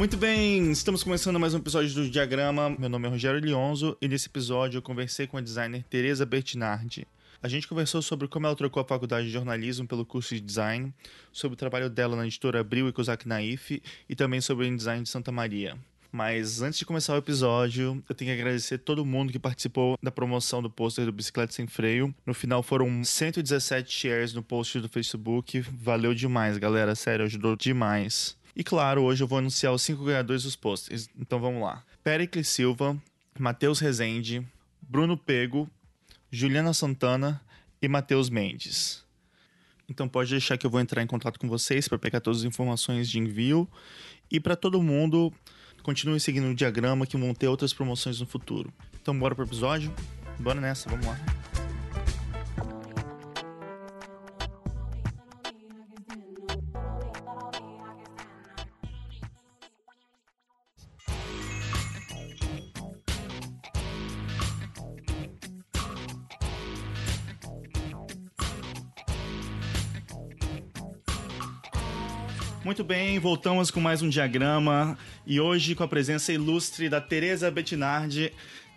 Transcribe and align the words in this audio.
Muito 0.00 0.16
bem, 0.16 0.72
estamos 0.72 1.04
começando 1.04 1.38
mais 1.38 1.52
um 1.52 1.58
episódio 1.58 1.92
do 1.92 2.08
Diagrama. 2.08 2.70
Meu 2.70 2.88
nome 2.88 3.06
é 3.06 3.10
Rogério 3.10 3.38
Lionzo 3.38 3.98
e 4.00 4.08
nesse 4.08 4.28
episódio 4.28 4.78
eu 4.78 4.82
conversei 4.82 5.26
com 5.26 5.36
a 5.36 5.42
designer 5.42 5.84
Teresa 5.90 6.24
Bertinardi. 6.24 7.06
A 7.42 7.48
gente 7.48 7.68
conversou 7.68 8.00
sobre 8.00 8.26
como 8.26 8.46
ela 8.46 8.56
trocou 8.56 8.80
a 8.80 8.86
faculdade 8.86 9.26
de 9.26 9.32
jornalismo 9.34 9.86
pelo 9.86 10.06
curso 10.06 10.34
de 10.34 10.40
design, 10.40 10.90
sobre 11.30 11.52
o 11.52 11.56
trabalho 11.56 11.90
dela 11.90 12.16
na 12.16 12.26
editora 12.26 12.60
Abril 12.60 12.88
e 12.88 12.92
Kozak 12.94 13.28
Naif 13.28 13.82
e 14.08 14.16
também 14.16 14.40
sobre 14.40 14.66
o 14.66 14.74
design 14.74 15.02
de 15.02 15.08
Santa 15.10 15.30
Maria. 15.30 15.76
Mas 16.10 16.62
antes 16.62 16.78
de 16.78 16.86
começar 16.86 17.12
o 17.12 17.18
episódio, 17.18 18.02
eu 18.08 18.14
tenho 18.14 18.30
que 18.30 18.40
agradecer 18.40 18.78
todo 18.78 19.04
mundo 19.04 19.30
que 19.30 19.38
participou 19.38 19.98
da 20.02 20.10
promoção 20.10 20.62
do 20.62 20.70
pôster 20.70 21.04
do 21.04 21.12
Bicicleta 21.12 21.52
Sem 21.52 21.66
Freio. 21.66 22.14
No 22.24 22.32
final 22.32 22.62
foram 22.62 23.04
117 23.04 23.92
shares 23.92 24.32
no 24.32 24.42
post 24.42 24.80
do 24.80 24.88
Facebook. 24.88 25.60
Valeu 25.60 26.14
demais, 26.14 26.56
galera. 26.56 26.94
Sério, 26.94 27.26
ajudou 27.26 27.54
demais. 27.54 28.39
E 28.60 28.62
claro, 28.62 29.04
hoje 29.04 29.24
eu 29.24 29.26
vou 29.26 29.38
anunciar 29.38 29.72
os 29.72 29.80
cinco 29.80 30.04
ganhadores 30.04 30.42
dos 30.42 30.54
posters. 30.54 31.08
Então 31.18 31.40
vamos 31.40 31.62
lá. 31.62 31.82
Pericles 32.04 32.46
Silva, 32.46 32.94
Matheus 33.38 33.80
Rezende, 33.80 34.46
Bruno 34.82 35.16
Pego, 35.16 35.66
Juliana 36.30 36.74
Santana 36.74 37.40
e 37.80 37.88
Matheus 37.88 38.28
Mendes. 38.28 39.02
Então 39.88 40.06
pode 40.06 40.30
deixar 40.30 40.58
que 40.58 40.66
eu 40.66 40.70
vou 40.70 40.78
entrar 40.78 41.02
em 41.02 41.06
contato 41.06 41.40
com 41.40 41.48
vocês 41.48 41.88
para 41.88 41.98
pegar 41.98 42.20
todas 42.20 42.40
as 42.40 42.44
informações 42.44 43.08
de 43.08 43.18
envio. 43.18 43.66
E 44.30 44.38
para 44.38 44.54
todo 44.54 44.82
mundo, 44.82 45.32
continue 45.82 46.20
seguindo 46.20 46.48
o 46.48 46.54
diagrama 46.54 47.06
que 47.06 47.16
vão 47.16 47.32
ter 47.32 47.48
outras 47.48 47.72
promoções 47.72 48.20
no 48.20 48.26
futuro. 48.26 48.70
Então 49.00 49.18
bora 49.18 49.34
pro 49.34 49.46
episódio? 49.46 49.90
Bora 50.38 50.60
nessa, 50.60 50.90
vamos 50.90 51.06
lá. 51.06 51.39
Muito 72.80 72.88
bem, 72.88 73.18
voltamos 73.18 73.70
com 73.70 73.78
mais 73.78 74.00
um 74.00 74.08
diagrama 74.08 74.96
e 75.26 75.38
hoje 75.38 75.74
com 75.74 75.84
a 75.84 75.88
presença 75.88 76.32
ilustre 76.32 76.88
da 76.88 76.98
Teresa 76.98 77.50
Bettinardi. 77.50 78.32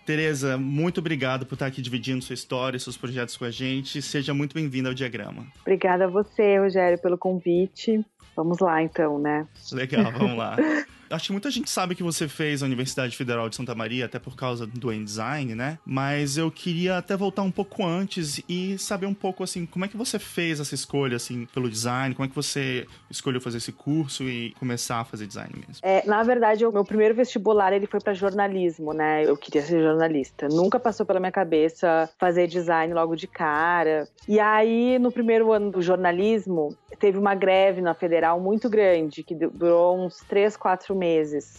Teresa, 0.06 0.58
muito 0.58 1.00
obrigado 1.00 1.45
por 1.45 1.54
estar 1.54 1.68
aqui 1.68 1.82
dividindo 1.82 2.22
sua 2.22 2.34
história 2.34 2.76
e 2.76 2.80
seus 2.82 2.98
projetos 2.98 3.38
com 3.38 3.45
a 3.45 3.50
gente. 3.50 4.02
Seja 4.02 4.34
muito 4.34 4.54
bem-vinda 4.56 4.90
ao 4.90 4.94
diagrama. 4.94 5.48
Obrigada 5.62 6.04
a 6.04 6.08
você, 6.10 6.60
Rogério, 6.60 7.02
pelo 7.02 7.18
convite. 7.18 8.06
Vamos 8.36 8.60
lá, 8.60 8.84
então, 8.84 9.18
né? 9.18 9.48
Legal, 9.72 10.12
vamos 10.12 10.38
lá. 10.38 10.58
Acho 11.14 11.28
que 11.28 11.31
muita 11.31 11.52
gente 11.52 11.69
sabe 11.69 11.94
que 11.94 12.02
você 12.02 12.28
fez 12.28 12.64
a 12.64 12.66
Universidade 12.66 13.16
Federal 13.16 13.47
de 13.47 13.56
Santa 13.56 13.75
Maria, 13.75 14.06
até 14.06 14.17
por 14.17 14.36
causa 14.36 14.66
do 14.66 14.92
InDesign, 14.92 15.53
né? 15.53 15.78
Mas 15.86 16.38
eu 16.38 16.50
queria 16.50 16.97
até 16.97 17.16
voltar 17.16 17.44
um 17.44 17.52
pouco 17.52 17.86
antes 17.86 18.42
e 18.50 18.78
saber 18.80 19.05
um 19.05 19.14
pouco, 19.14 19.44
assim, 19.44 19.64
como 19.66 19.86
é 19.86 19.88
que 19.88 19.95
você 19.95 20.17
fez 20.17 20.59
essa 20.59 20.73
escolha, 20.73 21.17
assim, 21.17 21.45
pelo 21.53 21.70
design? 21.70 22.16
Como 22.16 22.25
é 22.25 22.30
que 22.30 22.36
você 22.36 22.88
escolheu 23.11 23.39
fazer 23.39 23.58
esse 23.58 23.72
curso 23.72 24.23
e 24.23 24.55
começar 24.59 25.02
a 25.02 25.05
fazer 25.05 25.28
design 25.28 25.53
mesmo? 25.55 25.81
É, 25.83 26.03
na 26.08 26.23
verdade, 26.23 26.66
o 26.66 26.72
meu 26.72 26.83
primeiro 26.83 27.14
vestibular, 27.14 27.73
ele 27.73 27.86
foi 27.86 28.00
para 28.00 28.14
jornalismo, 28.14 28.92
né? 28.92 29.23
Eu 29.23 29.38
queria 29.38 29.61
ser 29.61 29.83
jornalista. 29.83 30.48
Nunca 30.48 30.80
passou 30.80 31.05
pela 31.05 31.20
minha 31.20 31.31
cabeça 31.31 32.09
fazer 32.17 32.48
design 32.48 32.92
logo 32.92 33.16
de 33.16 33.27
cara. 33.27 34.08
E 34.27 34.39
aí, 34.39 34.98
no 34.98 35.11
primeiro 35.11 35.52
ano 35.52 35.70
do 35.70 35.81
jornalismo, 35.81 36.75
teve 37.00 37.20
uma 37.20 37.36
greve 37.36 37.82
na 37.82 37.93
Federal 37.93 38.39
muito 38.39 38.67
grande, 38.67 39.23
que 39.23 39.36
durou 39.36 40.05
uns 40.05 40.17
três, 40.27 40.58
quatro 40.58 40.95
meses. 40.95 41.02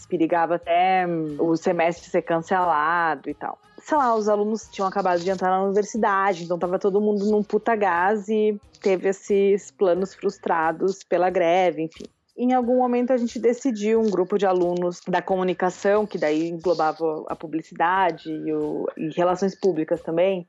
Perigava 0.09 0.57
até 0.57 1.07
hum, 1.07 1.37
o 1.39 1.57
semestre 1.57 2.11
ser 2.11 2.23
cancelado 2.23 3.29
e 3.29 3.35
tal. 3.35 3.59
Sei 3.83 3.97
lá, 3.97 4.15
os 4.15 4.29
alunos 4.29 4.69
tinham 4.71 4.89
acabado 4.89 5.21
de 5.21 5.31
entrar 5.31 5.51
na 5.51 5.63
universidade, 5.65 6.45
então 6.45 6.59
tava 6.59 6.79
todo 6.79 7.01
mundo 7.01 7.27
num 7.27 7.43
puta 7.43 7.77
gás 7.77 8.29
e 8.29 8.59
teve 8.81 9.09
esses 9.09 9.71
planos 9.71 10.15
frustrados 10.15 11.03
pela 11.05 11.29
greve, 11.29 11.83
enfim 11.83 12.05
em 12.37 12.53
algum 12.53 12.79
momento 12.79 13.13
a 13.13 13.17
gente 13.17 13.39
decidiu, 13.39 14.01
um 14.01 14.11
grupo 14.11 14.37
de 14.37 14.45
alunos 14.45 15.01
da 15.07 15.23
comunicação, 15.23 16.05
que 16.05 16.19
daí 16.19 16.49
englobava 16.49 17.25
a 17.29 17.37
publicidade 17.37 18.29
e, 18.29 18.53
o, 18.53 18.87
e 18.97 19.09
relações 19.11 19.55
públicas 19.55 20.03
também, 20.03 20.47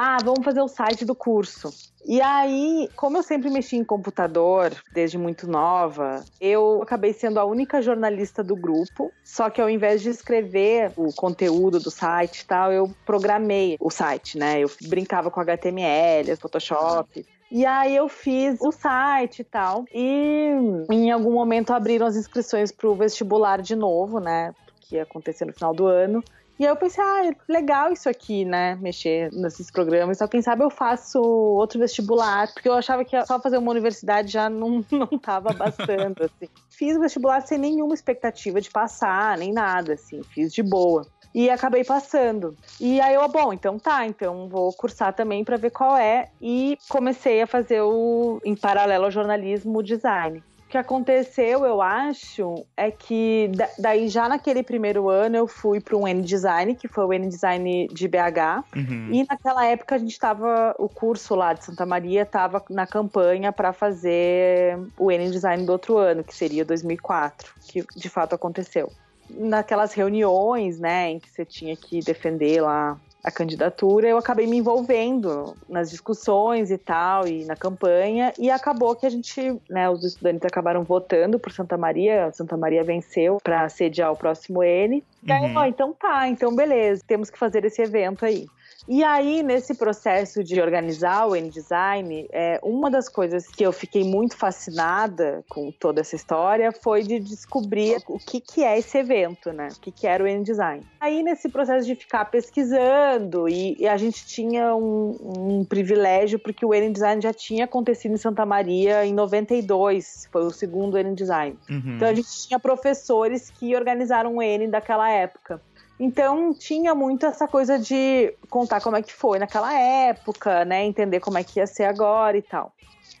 ah, 0.00 0.18
vamos 0.22 0.44
fazer 0.44 0.60
o 0.60 0.68
site 0.68 1.04
do 1.04 1.12
curso. 1.12 1.74
E 2.06 2.22
aí, 2.22 2.88
como 2.94 3.16
eu 3.16 3.22
sempre 3.24 3.50
mexi 3.50 3.74
em 3.74 3.82
computador 3.82 4.72
desde 4.92 5.18
muito 5.18 5.50
nova, 5.50 6.22
eu 6.40 6.80
acabei 6.80 7.12
sendo 7.12 7.40
a 7.40 7.44
única 7.44 7.82
jornalista 7.82 8.44
do 8.44 8.54
grupo. 8.54 9.10
Só 9.24 9.50
que 9.50 9.60
ao 9.60 9.68
invés 9.68 10.00
de 10.00 10.10
escrever 10.10 10.92
o 10.96 11.12
conteúdo 11.12 11.80
do 11.80 11.90
site 11.90 12.42
e 12.42 12.46
tal, 12.46 12.72
eu 12.72 12.94
programei 13.04 13.76
o 13.80 13.90
site, 13.90 14.38
né? 14.38 14.60
Eu 14.60 14.70
brincava 14.82 15.32
com 15.32 15.40
HTML, 15.40 16.36
Photoshop. 16.36 17.26
E 17.50 17.66
aí 17.66 17.96
eu 17.96 18.08
fiz 18.08 18.60
o 18.60 18.70
site 18.70 19.40
e 19.40 19.44
tal. 19.44 19.84
E 19.92 20.52
em 20.92 21.10
algum 21.10 21.32
momento 21.32 21.72
abriram 21.72 22.06
as 22.06 22.14
inscrições 22.14 22.70
para 22.70 22.88
o 22.88 22.94
vestibular 22.94 23.60
de 23.60 23.74
novo, 23.74 24.20
né? 24.20 24.54
Que 24.80 24.94
ia 24.94 25.02
acontecer 25.02 25.44
no 25.44 25.52
final 25.52 25.74
do 25.74 25.88
ano. 25.88 26.22
E 26.58 26.64
aí 26.64 26.72
eu 26.72 26.76
pensei, 26.76 27.02
ah, 27.04 27.30
legal 27.48 27.92
isso 27.92 28.08
aqui, 28.08 28.44
né? 28.44 28.74
Mexer 28.80 29.30
nesses 29.32 29.70
programas. 29.70 30.18
Só 30.18 30.26
quem 30.26 30.42
sabe 30.42 30.64
eu 30.64 30.70
faço 30.70 31.20
outro 31.20 31.78
vestibular, 31.78 32.52
porque 32.52 32.68
eu 32.68 32.74
achava 32.74 33.04
que 33.04 33.24
só 33.26 33.40
fazer 33.40 33.58
uma 33.58 33.70
universidade 33.70 34.32
já 34.32 34.50
não, 34.50 34.84
não 34.90 35.18
tava 35.18 35.52
bastando, 35.52 36.24
assim. 36.24 36.50
Fiz 36.68 36.96
o 36.96 37.00
vestibular 37.00 37.42
sem 37.42 37.58
nenhuma 37.58 37.94
expectativa 37.94 38.60
de 38.60 38.70
passar, 38.70 39.38
nem 39.38 39.52
nada, 39.52 39.92
assim. 39.92 40.20
Fiz 40.34 40.52
de 40.52 40.62
boa. 40.62 41.06
E 41.32 41.48
acabei 41.48 41.84
passando. 41.84 42.56
E 42.80 43.00
aí 43.00 43.14
eu, 43.14 43.28
bom, 43.28 43.52
então 43.52 43.78
tá, 43.78 44.04
então 44.06 44.48
vou 44.48 44.72
cursar 44.72 45.12
também 45.14 45.44
para 45.44 45.56
ver 45.56 45.70
qual 45.70 45.96
é. 45.96 46.28
E 46.40 46.76
comecei 46.88 47.40
a 47.40 47.46
fazer 47.46 47.82
o, 47.82 48.40
em 48.44 48.56
paralelo 48.56 49.04
ao 49.04 49.10
jornalismo, 49.10 49.82
design. 49.82 50.42
O 50.68 50.70
que 50.70 50.76
aconteceu, 50.76 51.64
eu 51.64 51.80
acho, 51.80 52.66
é 52.76 52.90
que 52.90 53.50
daí 53.78 54.06
já 54.06 54.28
naquele 54.28 54.62
primeiro 54.62 55.08
ano 55.08 55.34
eu 55.34 55.46
fui 55.46 55.80
para 55.80 55.96
um 55.96 56.06
N-Design, 56.06 56.74
que 56.74 56.86
foi 56.86 57.06
o 57.06 57.12
N-Design 57.14 57.88
de 57.88 58.06
BH. 58.06 58.76
Uhum. 58.76 59.08
E 59.10 59.26
naquela 59.26 59.64
época 59.64 59.94
a 59.94 59.98
gente 59.98 60.12
estava, 60.12 60.76
o 60.78 60.86
curso 60.86 61.34
lá 61.34 61.54
de 61.54 61.64
Santa 61.64 61.86
Maria 61.86 62.20
estava 62.20 62.62
na 62.68 62.86
campanha 62.86 63.50
para 63.50 63.72
fazer 63.72 64.78
o 64.98 65.10
N-Design 65.10 65.64
do 65.64 65.72
outro 65.72 65.96
ano, 65.96 66.22
que 66.22 66.36
seria 66.36 66.66
2004, 66.66 67.50
que 67.66 67.82
de 67.96 68.10
fato 68.10 68.34
aconteceu. 68.34 68.92
Naquelas 69.30 69.94
reuniões, 69.94 70.78
né, 70.78 71.12
em 71.12 71.18
que 71.18 71.30
você 71.30 71.46
tinha 71.46 71.74
que 71.76 72.00
defender 72.00 72.60
lá 72.60 73.00
a 73.22 73.30
candidatura, 73.30 74.08
eu 74.08 74.16
acabei 74.16 74.46
me 74.46 74.56
envolvendo 74.56 75.56
nas 75.68 75.90
discussões 75.90 76.70
e 76.70 76.78
tal, 76.78 77.26
e 77.26 77.44
na 77.44 77.56
campanha, 77.56 78.32
e 78.38 78.50
acabou 78.50 78.94
que 78.94 79.06
a 79.06 79.10
gente, 79.10 79.60
né, 79.68 79.90
os 79.90 80.04
estudantes 80.04 80.44
acabaram 80.44 80.84
votando 80.84 81.38
por 81.38 81.52
Santa 81.52 81.76
Maria, 81.76 82.30
Santa 82.32 82.56
Maria 82.56 82.84
venceu 82.84 83.38
para 83.42 83.68
sediar 83.68 84.12
o 84.12 84.16
próximo 84.16 84.62
N. 84.62 85.02
E 85.22 85.32
aí, 85.32 85.50
uhum. 85.50 85.56
ó, 85.56 85.64
então 85.64 85.92
tá, 85.92 86.28
então 86.28 86.54
beleza, 86.54 87.02
temos 87.06 87.28
que 87.28 87.38
fazer 87.38 87.64
esse 87.64 87.82
evento 87.82 88.24
aí. 88.24 88.46
E 88.88 89.04
aí, 89.04 89.42
nesse 89.42 89.74
processo 89.74 90.42
de 90.42 90.58
organizar 90.60 91.26
o 91.26 91.36
N-Design, 91.36 92.26
é, 92.32 92.58
uma 92.62 92.90
das 92.90 93.06
coisas 93.06 93.46
que 93.46 93.62
eu 93.62 93.70
fiquei 93.70 94.02
muito 94.02 94.34
fascinada 94.34 95.44
com 95.46 95.70
toda 95.70 96.00
essa 96.00 96.16
história 96.16 96.72
foi 96.72 97.02
de 97.02 97.20
descobrir 97.20 97.98
o 98.08 98.18
que, 98.18 98.40
que 98.40 98.64
é 98.64 98.78
esse 98.78 98.96
evento, 98.96 99.52
né? 99.52 99.68
O 99.76 99.80
que, 99.80 99.92
que 99.92 100.06
era 100.06 100.24
o 100.24 100.26
N-Design. 100.26 100.86
Aí, 100.98 101.22
nesse 101.22 101.50
processo 101.50 101.86
de 101.86 101.94
ficar 101.94 102.24
pesquisando, 102.26 103.46
e, 103.46 103.76
e 103.78 103.86
a 103.86 103.98
gente 103.98 104.24
tinha 104.24 104.74
um, 104.74 105.16
um 105.22 105.64
privilégio, 105.66 106.38
porque 106.38 106.64
o 106.64 106.72
N-Design 106.72 107.20
já 107.20 107.32
tinha 107.32 107.66
acontecido 107.66 108.14
em 108.14 108.18
Santa 108.18 108.46
Maria 108.46 109.04
em 109.04 109.12
92, 109.12 110.28
foi 110.32 110.46
o 110.46 110.50
segundo 110.50 110.96
N-Design. 110.96 111.58
Uhum. 111.68 111.96
Então, 111.96 112.08
a 112.08 112.14
gente 112.14 112.46
tinha 112.46 112.58
professores 112.58 113.50
que 113.50 113.76
organizaram 113.76 114.36
o 114.36 114.42
N 114.42 114.66
daquela 114.68 115.10
época. 115.10 115.60
Então 115.98 116.54
tinha 116.54 116.94
muito 116.94 117.26
essa 117.26 117.48
coisa 117.48 117.78
de 117.78 118.32
contar 118.48 118.80
como 118.80 118.96
é 118.96 119.02
que 119.02 119.12
foi 119.12 119.38
naquela 119.38 119.72
época, 119.72 120.64
né? 120.64 120.84
Entender 120.84 121.20
como 121.20 121.38
é 121.38 121.44
que 121.44 121.58
ia 121.58 121.66
ser 121.66 121.84
agora 121.84 122.36
e 122.36 122.42
tal. 122.42 122.72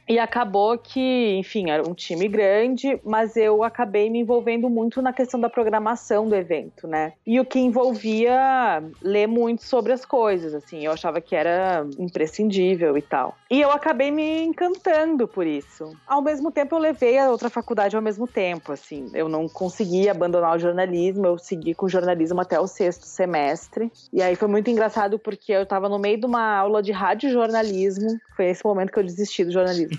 E 0.08 0.18
acabou 0.18 0.78
que, 0.78 1.36
enfim, 1.36 1.68
era 1.68 1.86
um 1.86 1.92
time 1.92 2.26
grande, 2.28 2.98
mas 3.04 3.36
eu 3.36 3.62
acabei 3.62 4.08
me 4.08 4.20
envolvendo 4.20 4.70
muito 4.70 5.02
na 5.02 5.12
questão 5.12 5.38
da 5.38 5.50
programação 5.50 6.26
do 6.26 6.34
evento, 6.34 6.88
né? 6.88 7.12
E 7.26 7.38
o 7.38 7.44
que 7.44 7.58
envolvia 7.58 8.82
ler 9.02 9.26
muito 9.26 9.62
sobre 9.62 9.92
as 9.92 10.06
coisas, 10.06 10.54
assim, 10.54 10.82
eu 10.82 10.92
achava 10.92 11.20
que 11.20 11.36
era 11.36 11.86
imprescindível 11.98 12.96
e 12.96 13.02
tal. 13.02 13.36
E 13.50 13.60
eu 13.60 13.70
acabei 13.70 14.10
me 14.10 14.44
encantando 14.44 15.28
por 15.28 15.46
isso. 15.46 15.94
Ao 16.06 16.22
mesmo 16.22 16.50
tempo, 16.50 16.74
eu 16.74 16.78
levei 16.78 17.18
a 17.18 17.30
outra 17.30 17.50
faculdade 17.50 17.94
ao 17.94 18.00
mesmo 18.00 18.26
tempo, 18.26 18.72
assim, 18.72 19.10
eu 19.12 19.28
não 19.28 19.46
consegui 19.46 20.08
abandonar 20.08 20.56
o 20.56 20.58
jornalismo, 20.58 21.26
eu 21.26 21.36
segui 21.36 21.74
com 21.74 21.84
o 21.84 21.88
jornalismo 21.88 22.40
até 22.40 22.58
o 22.58 22.66
sexto 22.66 23.04
semestre. 23.04 23.92
E 24.10 24.22
aí 24.22 24.34
foi 24.36 24.48
muito 24.48 24.70
engraçado 24.70 25.18
porque 25.18 25.52
eu 25.52 25.66
tava 25.66 25.86
no 25.86 25.98
meio 25.98 26.18
de 26.18 26.24
uma 26.24 26.56
aula 26.56 26.82
de 26.82 26.92
rádio 26.92 27.30
jornalismo, 27.30 28.18
foi 28.34 28.46
esse 28.46 28.64
momento 28.64 28.90
que 28.90 28.98
eu 28.98 29.04
desisti 29.04 29.44
do 29.44 29.52
jornalismo 29.52 29.97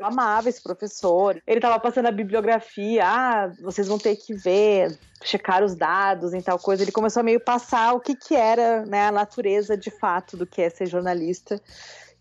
amava 0.00 0.48
esse 0.48 0.62
professor. 0.62 1.40
Ele 1.46 1.60
tava 1.60 1.78
passando 1.78 2.06
a 2.06 2.12
bibliografia, 2.12 3.04
ah, 3.04 3.52
vocês 3.60 3.88
vão 3.88 3.98
ter 3.98 4.16
que 4.16 4.34
ver, 4.34 4.98
checar 5.22 5.62
os 5.62 5.74
dados 5.74 6.34
em 6.34 6.40
tal 6.40 6.58
coisa. 6.58 6.82
Ele 6.82 6.92
começou 6.92 7.20
a 7.20 7.24
meio 7.24 7.40
passar 7.40 7.92
o 7.92 8.00
que 8.00 8.14
que 8.14 8.34
era, 8.34 8.84
né, 8.86 9.08
a 9.08 9.12
natureza 9.12 9.76
de 9.76 9.90
fato 9.90 10.36
do 10.36 10.46
que 10.46 10.62
é 10.62 10.70
ser 10.70 10.86
jornalista. 10.86 11.60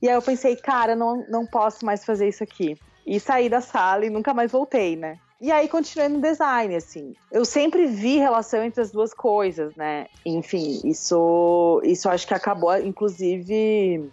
E 0.01 0.07
aí 0.07 0.15
eu 0.15 0.21
pensei, 0.21 0.55
cara, 0.55 0.95
não, 0.95 1.25
não 1.27 1.45
posso 1.45 1.85
mais 1.85 2.05
fazer 2.05 2.27
isso 2.27 2.43
aqui. 2.43 2.77
E 3.05 3.19
saí 3.19 3.49
da 3.49 3.61
sala 3.61 4.05
e 4.05 4.09
nunca 4.09 4.33
mais 4.33 4.51
voltei, 4.51 4.95
né? 4.95 5.17
E 5.39 5.51
aí 5.51 5.67
continuei 5.67 6.09
no 6.09 6.19
design, 6.19 6.75
assim. 6.75 7.13
Eu 7.31 7.45
sempre 7.45 7.85
vi 7.85 8.17
relação 8.17 8.63
entre 8.63 8.81
as 8.81 8.91
duas 8.91 9.13
coisas, 9.13 9.75
né? 9.75 10.07
Enfim, 10.25 10.81
isso, 10.83 11.79
isso 11.83 12.09
acho 12.09 12.25
que 12.25 12.33
acabou, 12.33 12.75
inclusive, 12.79 14.09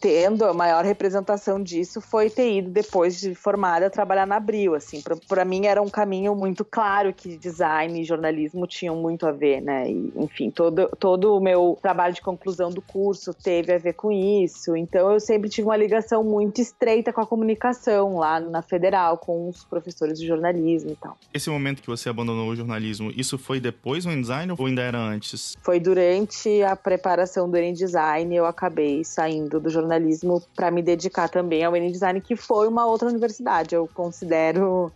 tendo 0.00 0.44
a 0.44 0.54
maior 0.54 0.84
representação 0.84 1.60
disso 1.60 2.00
foi 2.00 2.30
ter 2.30 2.58
ido 2.58 2.70
depois 2.70 3.18
de 3.18 3.34
formada 3.34 3.90
trabalhar 3.90 4.26
na 4.26 4.36
Abril, 4.36 4.76
assim. 4.76 5.02
Para 5.26 5.44
mim 5.44 5.66
era 5.66 5.82
um 5.82 5.88
caminho 5.88 6.34
muito 6.36 6.64
claro 6.64 7.12
que 7.12 7.36
design 7.36 8.00
e 8.00 8.04
jornalismo 8.04 8.64
tinham 8.66 8.94
muito 8.94 9.26
a 9.26 9.32
ver, 9.32 9.60
né? 9.60 9.90
E, 9.90 10.12
enfim, 10.16 10.48
todo, 10.48 10.88
todo 10.96 11.36
o 11.36 11.40
meu 11.40 11.76
trabalho 11.82 12.14
de 12.14 12.22
conclusão 12.22 12.70
do 12.70 12.80
curso 12.80 13.34
teve 13.34 13.72
a 13.72 13.78
ver 13.78 13.94
com 13.94 14.12
isso. 14.12 14.76
Então 14.76 15.12
eu 15.12 15.18
sempre 15.18 15.50
tive 15.50 15.66
uma 15.66 15.76
ligação 15.76 16.22
muito 16.22 16.60
estreita 16.60 17.12
com 17.12 17.20
a 17.20 17.26
comunicação 17.26 18.18
lá 18.18 18.38
na 18.38 18.62
Federal, 18.62 19.18
com 19.18 19.48
os 19.48 19.64
professores 19.64 20.20
de 20.20 20.26
jornalismo 20.26 20.67
jornalismo 20.68 20.92
e 20.92 20.96
tal. 20.96 21.16
Esse 21.32 21.50
momento 21.50 21.82
que 21.82 21.88
você 21.88 22.08
abandonou 22.08 22.48
o 22.48 22.56
jornalismo, 22.56 23.12
isso 23.16 23.38
foi 23.38 23.60
depois 23.60 24.04
do 24.04 24.12
InDesign 24.12 24.52
ou 24.56 24.66
ainda 24.66 24.82
era 24.82 24.98
antes? 24.98 25.56
Foi 25.62 25.80
durante 25.80 26.62
a 26.62 26.76
preparação 26.76 27.50
do 27.50 27.56
InDesign, 27.56 28.34
eu 28.34 28.46
acabei 28.46 29.04
saindo 29.04 29.60
do 29.60 29.70
jornalismo 29.70 30.42
para 30.54 30.70
me 30.70 30.82
dedicar 30.82 31.28
também 31.28 31.64
ao 31.64 31.76
InDesign, 31.76 32.20
que 32.20 32.36
foi 32.36 32.68
uma 32.68 32.86
outra 32.86 33.08
universidade. 33.08 33.74
Eu 33.74 33.88
considero 33.92 34.92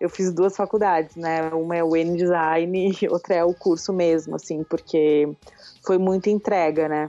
eu 0.00 0.10
fiz 0.10 0.32
duas 0.32 0.56
faculdades, 0.56 1.14
né? 1.14 1.48
Uma 1.50 1.76
é 1.76 1.84
o 1.84 1.96
InDesign 1.96 2.92
e 3.00 3.08
outra 3.08 3.36
é 3.36 3.44
o 3.44 3.54
curso 3.54 3.92
mesmo, 3.92 4.34
assim, 4.34 4.64
porque 4.64 5.28
foi 5.86 5.96
muita 5.96 6.28
entrega, 6.28 6.88
né? 6.88 7.06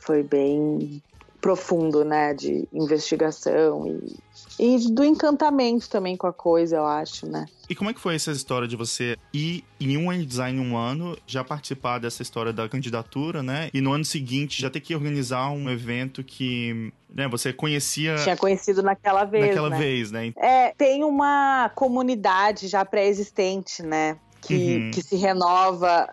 Foi 0.00 0.22
bem 0.22 1.02
profundo, 1.40 2.04
né? 2.04 2.34
De 2.34 2.68
investigação 2.72 3.86
e 3.86 4.18
e 4.58 4.92
do 4.92 5.02
encantamento 5.02 5.88
também 5.88 6.18
com 6.18 6.26
a 6.26 6.32
coisa, 6.32 6.76
eu 6.76 6.86
acho, 6.86 7.26
né? 7.26 7.46
E 7.68 7.74
como 7.74 7.88
é 7.88 7.94
que 7.94 8.00
foi 8.00 8.14
essa 8.14 8.30
história 8.30 8.68
de 8.68 8.76
você 8.76 9.16
ir 9.32 9.64
em 9.80 9.96
um 9.96 10.24
design 10.24 10.60
um 10.60 10.76
ano, 10.76 11.16
já 11.26 11.42
participar 11.42 11.98
dessa 11.98 12.22
história 12.22 12.52
da 12.52 12.68
candidatura, 12.68 13.42
né? 13.42 13.70
E 13.72 13.80
no 13.80 13.92
ano 13.92 14.04
seguinte 14.04 14.60
já 14.60 14.68
ter 14.68 14.80
que 14.80 14.94
organizar 14.94 15.50
um 15.50 15.70
evento 15.70 16.22
que 16.22 16.92
né, 17.08 17.26
você 17.26 17.54
conhecia. 17.54 18.16
Tinha 18.16 18.36
conhecido 18.36 18.82
naquela 18.82 19.24
vez. 19.24 19.46
Naquela 19.46 19.70
né? 19.70 19.78
vez, 19.78 20.10
né? 20.10 20.32
É, 20.36 20.74
tem 20.76 21.04
uma 21.04 21.70
comunidade 21.74 22.68
já 22.68 22.84
pré-existente, 22.84 23.82
né? 23.82 24.18
Que, 24.42 24.76
uhum. 24.76 24.90
que 24.90 25.02
se 25.02 25.16
renova 25.16 26.06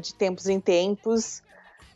de 0.00 0.14
tempos 0.14 0.46
em 0.46 0.60
tempos 0.60 1.41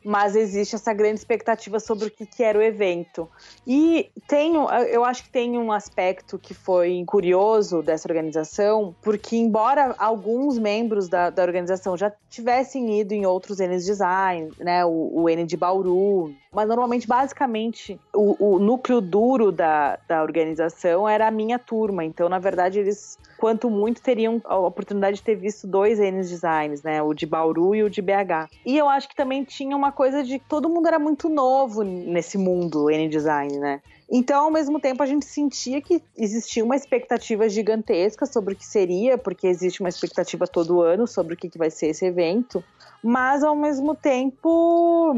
mas 0.07 0.37
existe 0.37 0.77
essa 0.77 0.95
grande 0.95 1.19
expectativa 1.19 1.81
sobre 1.81 2.07
o 2.07 2.11
que, 2.11 2.25
que 2.25 2.43
era 2.43 2.57
o 2.57 2.63
evento. 2.63 3.29
E 3.67 4.09
tem, 4.29 4.55
eu 4.91 5.05
acho 5.05 5.25
que 5.25 5.31
tem 5.31 5.59
um 5.59 5.73
aspecto 5.73 6.39
que 6.39 6.55
foi 6.55 7.03
curioso 7.07 7.83
dessa 7.83 8.09
organização, 8.09 8.95
porque 9.03 9.37
embora 9.37 9.97
alguns 9.99 10.59
membros 10.59 11.09
da, 11.09 11.29
da 11.29 11.43
organização 11.43 11.97
já 11.97 12.13
tivessem 12.31 13.01
ido 13.01 13.13
em 13.15 13.27
outros 13.27 13.59
N's 13.59 13.85
Design, 13.85 14.53
né, 14.61 14.85
o, 14.85 15.11
o 15.13 15.29
N 15.29 15.45
de 15.45 15.57
Bauru, 15.57 16.33
mas 16.57 16.69
normalmente, 16.69 17.07
basicamente, 17.07 18.01
o, 18.15 18.55
o 18.55 18.59
núcleo 18.59 19.01
duro 19.03 19.53
da, 19.53 19.99
da 20.09 20.23
organização 20.23 21.07
era 21.07 21.29
a 21.29 21.31
minha 21.31 21.59
turma. 21.59 22.03
Então, 22.03 22.31
na 22.31 22.39
verdade, 22.39 22.79
eles 22.79 23.19
quanto 23.37 23.69
muito 23.69 24.01
teriam 24.01 24.41
a 24.43 24.57
oportunidade 24.57 25.17
de 25.17 25.23
ter 25.23 25.35
visto 25.35 25.67
dois 25.67 25.99
N's 25.99 26.31
designs, 26.31 26.83
né? 26.83 27.03
O 27.03 27.13
de 27.13 27.27
Bauru 27.27 27.75
e 27.75 27.83
o 27.83 27.91
de 27.91 28.01
BH. 28.01 28.49
E 28.65 28.79
eu 28.79 28.89
acho 28.89 29.07
que 29.07 29.15
também 29.15 29.45
tinha 29.45 29.77
uma 29.77 29.93
coisa 29.97 30.23
de 30.23 30.39
todo 30.39 30.69
mundo 30.69 30.87
era 30.87 30.99
muito 30.99 31.27
novo 31.31 31.83
nesse 31.83 32.37
mundo 32.37 32.91
N 32.91 33.09
design, 33.09 33.59
né? 33.59 33.81
Então, 34.09 34.45
ao 34.45 34.51
mesmo 34.51 34.79
tempo, 34.79 35.03
a 35.03 35.07
gente 35.07 35.25
sentia 35.25 35.81
que 35.81 36.01
existia 36.17 36.63
uma 36.63 36.77
expectativa 36.77 37.49
gigantesca 37.49 38.27
sobre 38.27 38.53
o 38.53 38.57
que 38.57 38.65
seria, 38.65 39.17
porque 39.17 39.49
existe 39.49 39.81
uma 39.81 39.89
expectativa 39.89 40.47
todo 40.47 40.83
ano 40.83 41.07
sobre 41.07 41.35
o 41.35 41.37
que 41.37 41.51
vai 41.59 41.71
ser 41.71 41.89
esse 41.89 42.05
evento 42.05 42.63
mas 43.03 43.43
ao 43.43 43.55
mesmo 43.55 43.95
tempo 43.95 45.15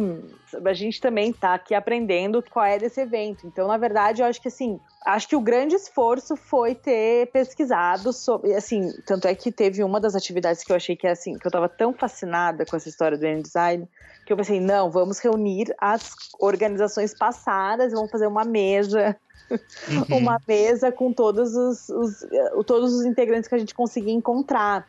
a 0.64 0.72
gente 0.72 1.00
também 1.00 1.30
está 1.30 1.54
aqui 1.54 1.74
aprendendo 1.74 2.42
qual 2.42 2.64
é 2.64 2.78
desse 2.78 3.00
evento. 3.00 3.46
Então, 3.46 3.68
na 3.68 3.76
verdade, 3.76 4.22
eu 4.22 4.26
acho 4.26 4.40
que 4.40 4.48
assim, 4.48 4.80
acho 5.06 5.28
que 5.28 5.36
o 5.36 5.40
grande 5.40 5.74
esforço 5.74 6.36
foi 6.36 6.74
ter 6.74 7.30
pesquisado 7.30 8.12
sobre, 8.12 8.54
assim, 8.54 8.92
tanto 9.06 9.28
é 9.28 9.34
que 9.34 9.52
teve 9.52 9.82
uma 9.84 10.00
das 10.00 10.14
atividades 10.14 10.64
que 10.64 10.72
eu 10.72 10.76
achei 10.76 10.96
que 10.96 11.06
é 11.06 11.10
assim, 11.10 11.38
que 11.38 11.46
eu 11.46 11.50
estava 11.50 11.68
tão 11.68 11.92
fascinada 11.92 12.64
com 12.64 12.76
essa 12.76 12.88
história 12.88 13.18
do 13.18 13.26
N-Design, 13.26 13.88
que 14.26 14.32
eu 14.32 14.36
pensei, 14.36 14.60
não, 14.60 14.90
vamos 14.90 15.18
reunir 15.18 15.74
as 15.78 16.14
organizações 16.38 17.16
passadas, 17.16 17.92
vamos 17.92 18.10
fazer 18.10 18.26
uma 18.26 18.44
mesa 18.44 19.16
Uhum. 19.50 20.18
uma 20.18 20.40
mesa 20.46 20.92
com 20.92 21.12
todos 21.12 21.54
os, 21.54 21.88
os, 21.88 22.26
todos 22.66 22.92
os 22.92 23.04
integrantes 23.04 23.48
que 23.48 23.54
a 23.54 23.58
gente 23.58 23.74
conseguia 23.74 24.12
encontrar. 24.12 24.86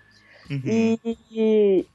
Uhum. 0.49 0.61
E, 0.65 0.99
e, 1.31 1.85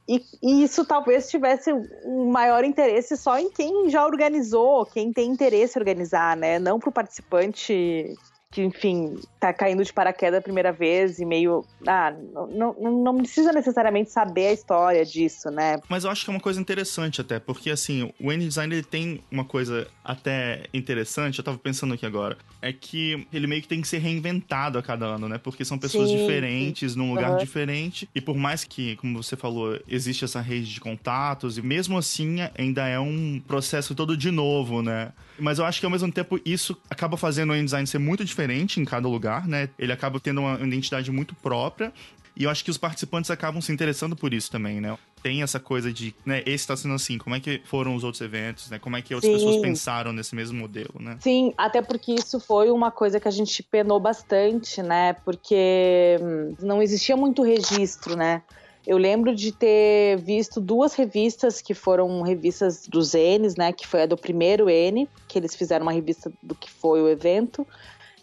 e, 0.41 0.63
isso 0.63 0.85
talvez 0.85 1.29
tivesse 1.29 1.73
um 2.05 2.31
maior 2.31 2.63
interesse 2.63 3.17
só 3.17 3.37
em 3.37 3.49
quem 3.51 3.89
já 3.89 4.05
organizou, 4.05 4.85
quem 4.85 5.11
tem 5.11 5.29
interesse 5.29 5.77
em 5.77 5.81
organizar, 5.81 6.37
né? 6.37 6.57
Não 6.57 6.79
para 6.79 6.89
o 6.89 6.93
participante 6.93 8.15
que, 8.55 8.63
enfim, 8.63 9.19
tá 9.37 9.51
caindo 9.51 9.83
de 9.83 9.91
paraquedas 9.91 10.39
a 10.39 10.41
primeira 10.41 10.71
vez 10.71 11.19
e 11.19 11.25
meio. 11.25 11.65
Ah, 11.85 12.15
não, 12.31 12.47
não, 12.47 13.03
não 13.03 13.17
precisa 13.17 13.51
necessariamente 13.51 14.09
saber 14.09 14.47
a 14.47 14.53
história 14.53 15.05
disso, 15.05 15.51
né? 15.51 15.77
Mas 15.89 16.05
eu 16.05 16.09
acho 16.09 16.23
que 16.23 16.31
é 16.31 16.33
uma 16.33 16.39
coisa 16.39 16.61
interessante 16.61 17.19
até, 17.19 17.37
porque 17.37 17.69
assim, 17.69 18.13
o 18.17 18.31
N-Design 18.31 18.73
ele 18.73 18.81
tem 18.81 19.19
uma 19.29 19.43
coisa 19.43 19.85
até 20.01 20.67
interessante, 20.73 21.37
eu 21.37 21.43
tava 21.43 21.57
pensando 21.57 21.93
aqui 21.93 22.05
agora, 22.05 22.37
é 22.61 22.71
que 22.71 23.27
ele 23.33 23.45
meio 23.45 23.61
que 23.61 23.67
tem 23.67 23.81
que 23.81 23.89
ser 23.89 23.97
reinventado 23.97 24.79
a 24.79 24.81
cada 24.81 25.05
ano, 25.05 25.27
né? 25.27 25.37
Porque 25.37 25.65
são 25.65 25.77
pessoas 25.77 26.09
sim, 26.09 26.17
diferentes, 26.17 26.95
num 26.95 27.13
lugar 27.13 27.31
uhum. 27.31 27.37
diferente, 27.37 28.09
e 28.15 28.21
por 28.21 28.37
mais 28.37 28.63
que, 28.63 28.95
como 28.95 29.21
você 29.21 29.35
falou, 29.35 29.77
existe 29.85 30.23
essa 30.23 30.39
rede 30.39 30.73
de 30.73 30.79
contatos, 30.79 31.57
e 31.57 31.61
mesmo 31.61 31.97
assim 31.97 32.37
ainda 32.57 32.87
é 32.87 32.97
um 32.97 33.41
processo 33.45 33.93
todo 33.93 34.15
de 34.15 34.31
novo, 34.31 34.81
né? 34.81 35.11
Mas 35.39 35.59
eu 35.59 35.65
acho 35.65 35.79
que 35.79 35.85
ao 35.85 35.91
mesmo 35.91 36.11
tempo 36.11 36.39
isso 36.45 36.77
acaba 36.89 37.17
fazendo 37.17 37.51
o 37.51 37.55
N-Design 37.55 37.85
ser 37.87 37.99
muito 37.99 38.23
diferente 38.23 38.79
em 38.79 38.85
cada 38.85 39.07
lugar, 39.07 39.47
né? 39.47 39.69
Ele 39.77 39.91
acaba 39.91 40.19
tendo 40.19 40.41
uma 40.41 40.59
identidade 40.59 41.11
muito 41.11 41.35
própria. 41.35 41.91
E 42.35 42.43
eu 42.43 42.49
acho 42.49 42.65
que 42.65 42.69
os 42.69 42.77
participantes 42.77 43.31
acabam 43.31 43.61
se 43.61 43.71
interessando 43.71 44.15
por 44.15 44.33
isso 44.33 44.51
também, 44.51 44.81
né? 44.81 44.97
Tem 45.23 45.41
essa 45.41 45.59
coisa 45.59 45.91
de, 45.91 46.13
né, 46.25 46.39
esse 46.41 46.55
está 46.55 46.75
sendo 46.75 46.93
assim, 46.93 47.17
como 47.17 47.35
é 47.35 47.39
que 47.39 47.61
foram 47.65 47.95
os 47.95 48.03
outros 48.03 48.21
eventos, 48.21 48.69
né? 48.69 48.77
Como 48.77 48.95
é 48.97 49.01
que 49.01 49.15
outras 49.15 49.31
Sim. 49.31 49.37
pessoas 49.37 49.57
pensaram 49.57 50.11
nesse 50.11 50.35
mesmo 50.35 50.59
modelo, 50.59 50.95
né? 50.99 51.17
Sim, 51.21 51.53
até 51.57 51.81
porque 51.81 52.13
isso 52.13 52.39
foi 52.39 52.69
uma 52.69 52.91
coisa 52.91 53.19
que 53.19 53.27
a 53.27 53.31
gente 53.31 53.63
penou 53.63 53.99
bastante, 53.99 54.83
né? 54.83 55.13
Porque 55.13 56.17
hum, 56.21 56.55
não 56.59 56.81
existia 56.81 57.15
muito 57.15 57.41
registro, 57.41 58.15
né? 58.17 58.43
Eu 58.85 58.97
lembro 58.97 59.35
de 59.35 59.51
ter 59.51 60.17
visto 60.17 60.61
duas 60.61 60.93
revistas 60.93 61.61
que 61.61 61.73
foram 61.73 62.21
revistas 62.21 62.87
dos 62.87 63.13
N's, 63.13 63.55
né? 63.55 63.73
Que 63.73 63.87
foi 63.87 64.03
a 64.03 64.05
do 64.05 64.15
primeiro 64.15 64.69
N, 64.69 65.09
que 65.27 65.39
eles 65.39 65.55
fizeram 65.55 65.85
uma 65.85 65.91
revista 65.91 66.31
do 66.41 66.53
que 66.53 66.69
foi 66.69 67.01
o 67.01 67.09
evento. 67.09 67.65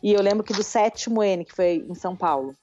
E 0.02 0.12
eu 0.12 0.22
lembro 0.22 0.44
que 0.44 0.52
do 0.52 0.62
sétimo 0.62 1.22
N, 1.22 1.44
que 1.44 1.54
foi 1.54 1.84
em 1.88 1.94
São 1.94 2.14
Paulo. 2.14 2.54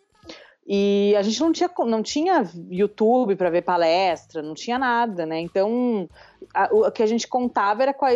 E 0.72 1.16
a 1.18 1.24
gente 1.24 1.40
não 1.40 1.52
tinha, 1.52 1.70
não 1.80 2.04
tinha 2.04 2.48
YouTube 2.70 3.36
para 3.36 3.50
ver 3.50 3.64
palestra, 3.64 4.44
não 4.44 4.54
tinha 4.54 4.78
nada, 4.78 5.26
né? 5.26 5.40
Então, 5.40 6.08
a, 6.54 6.70
o 6.72 6.92
que 6.92 7.02
a 7.02 7.08
gente 7.08 7.28
contava 7.28 7.82
era 7.82 7.94
com 7.94 8.06
a 8.06 8.12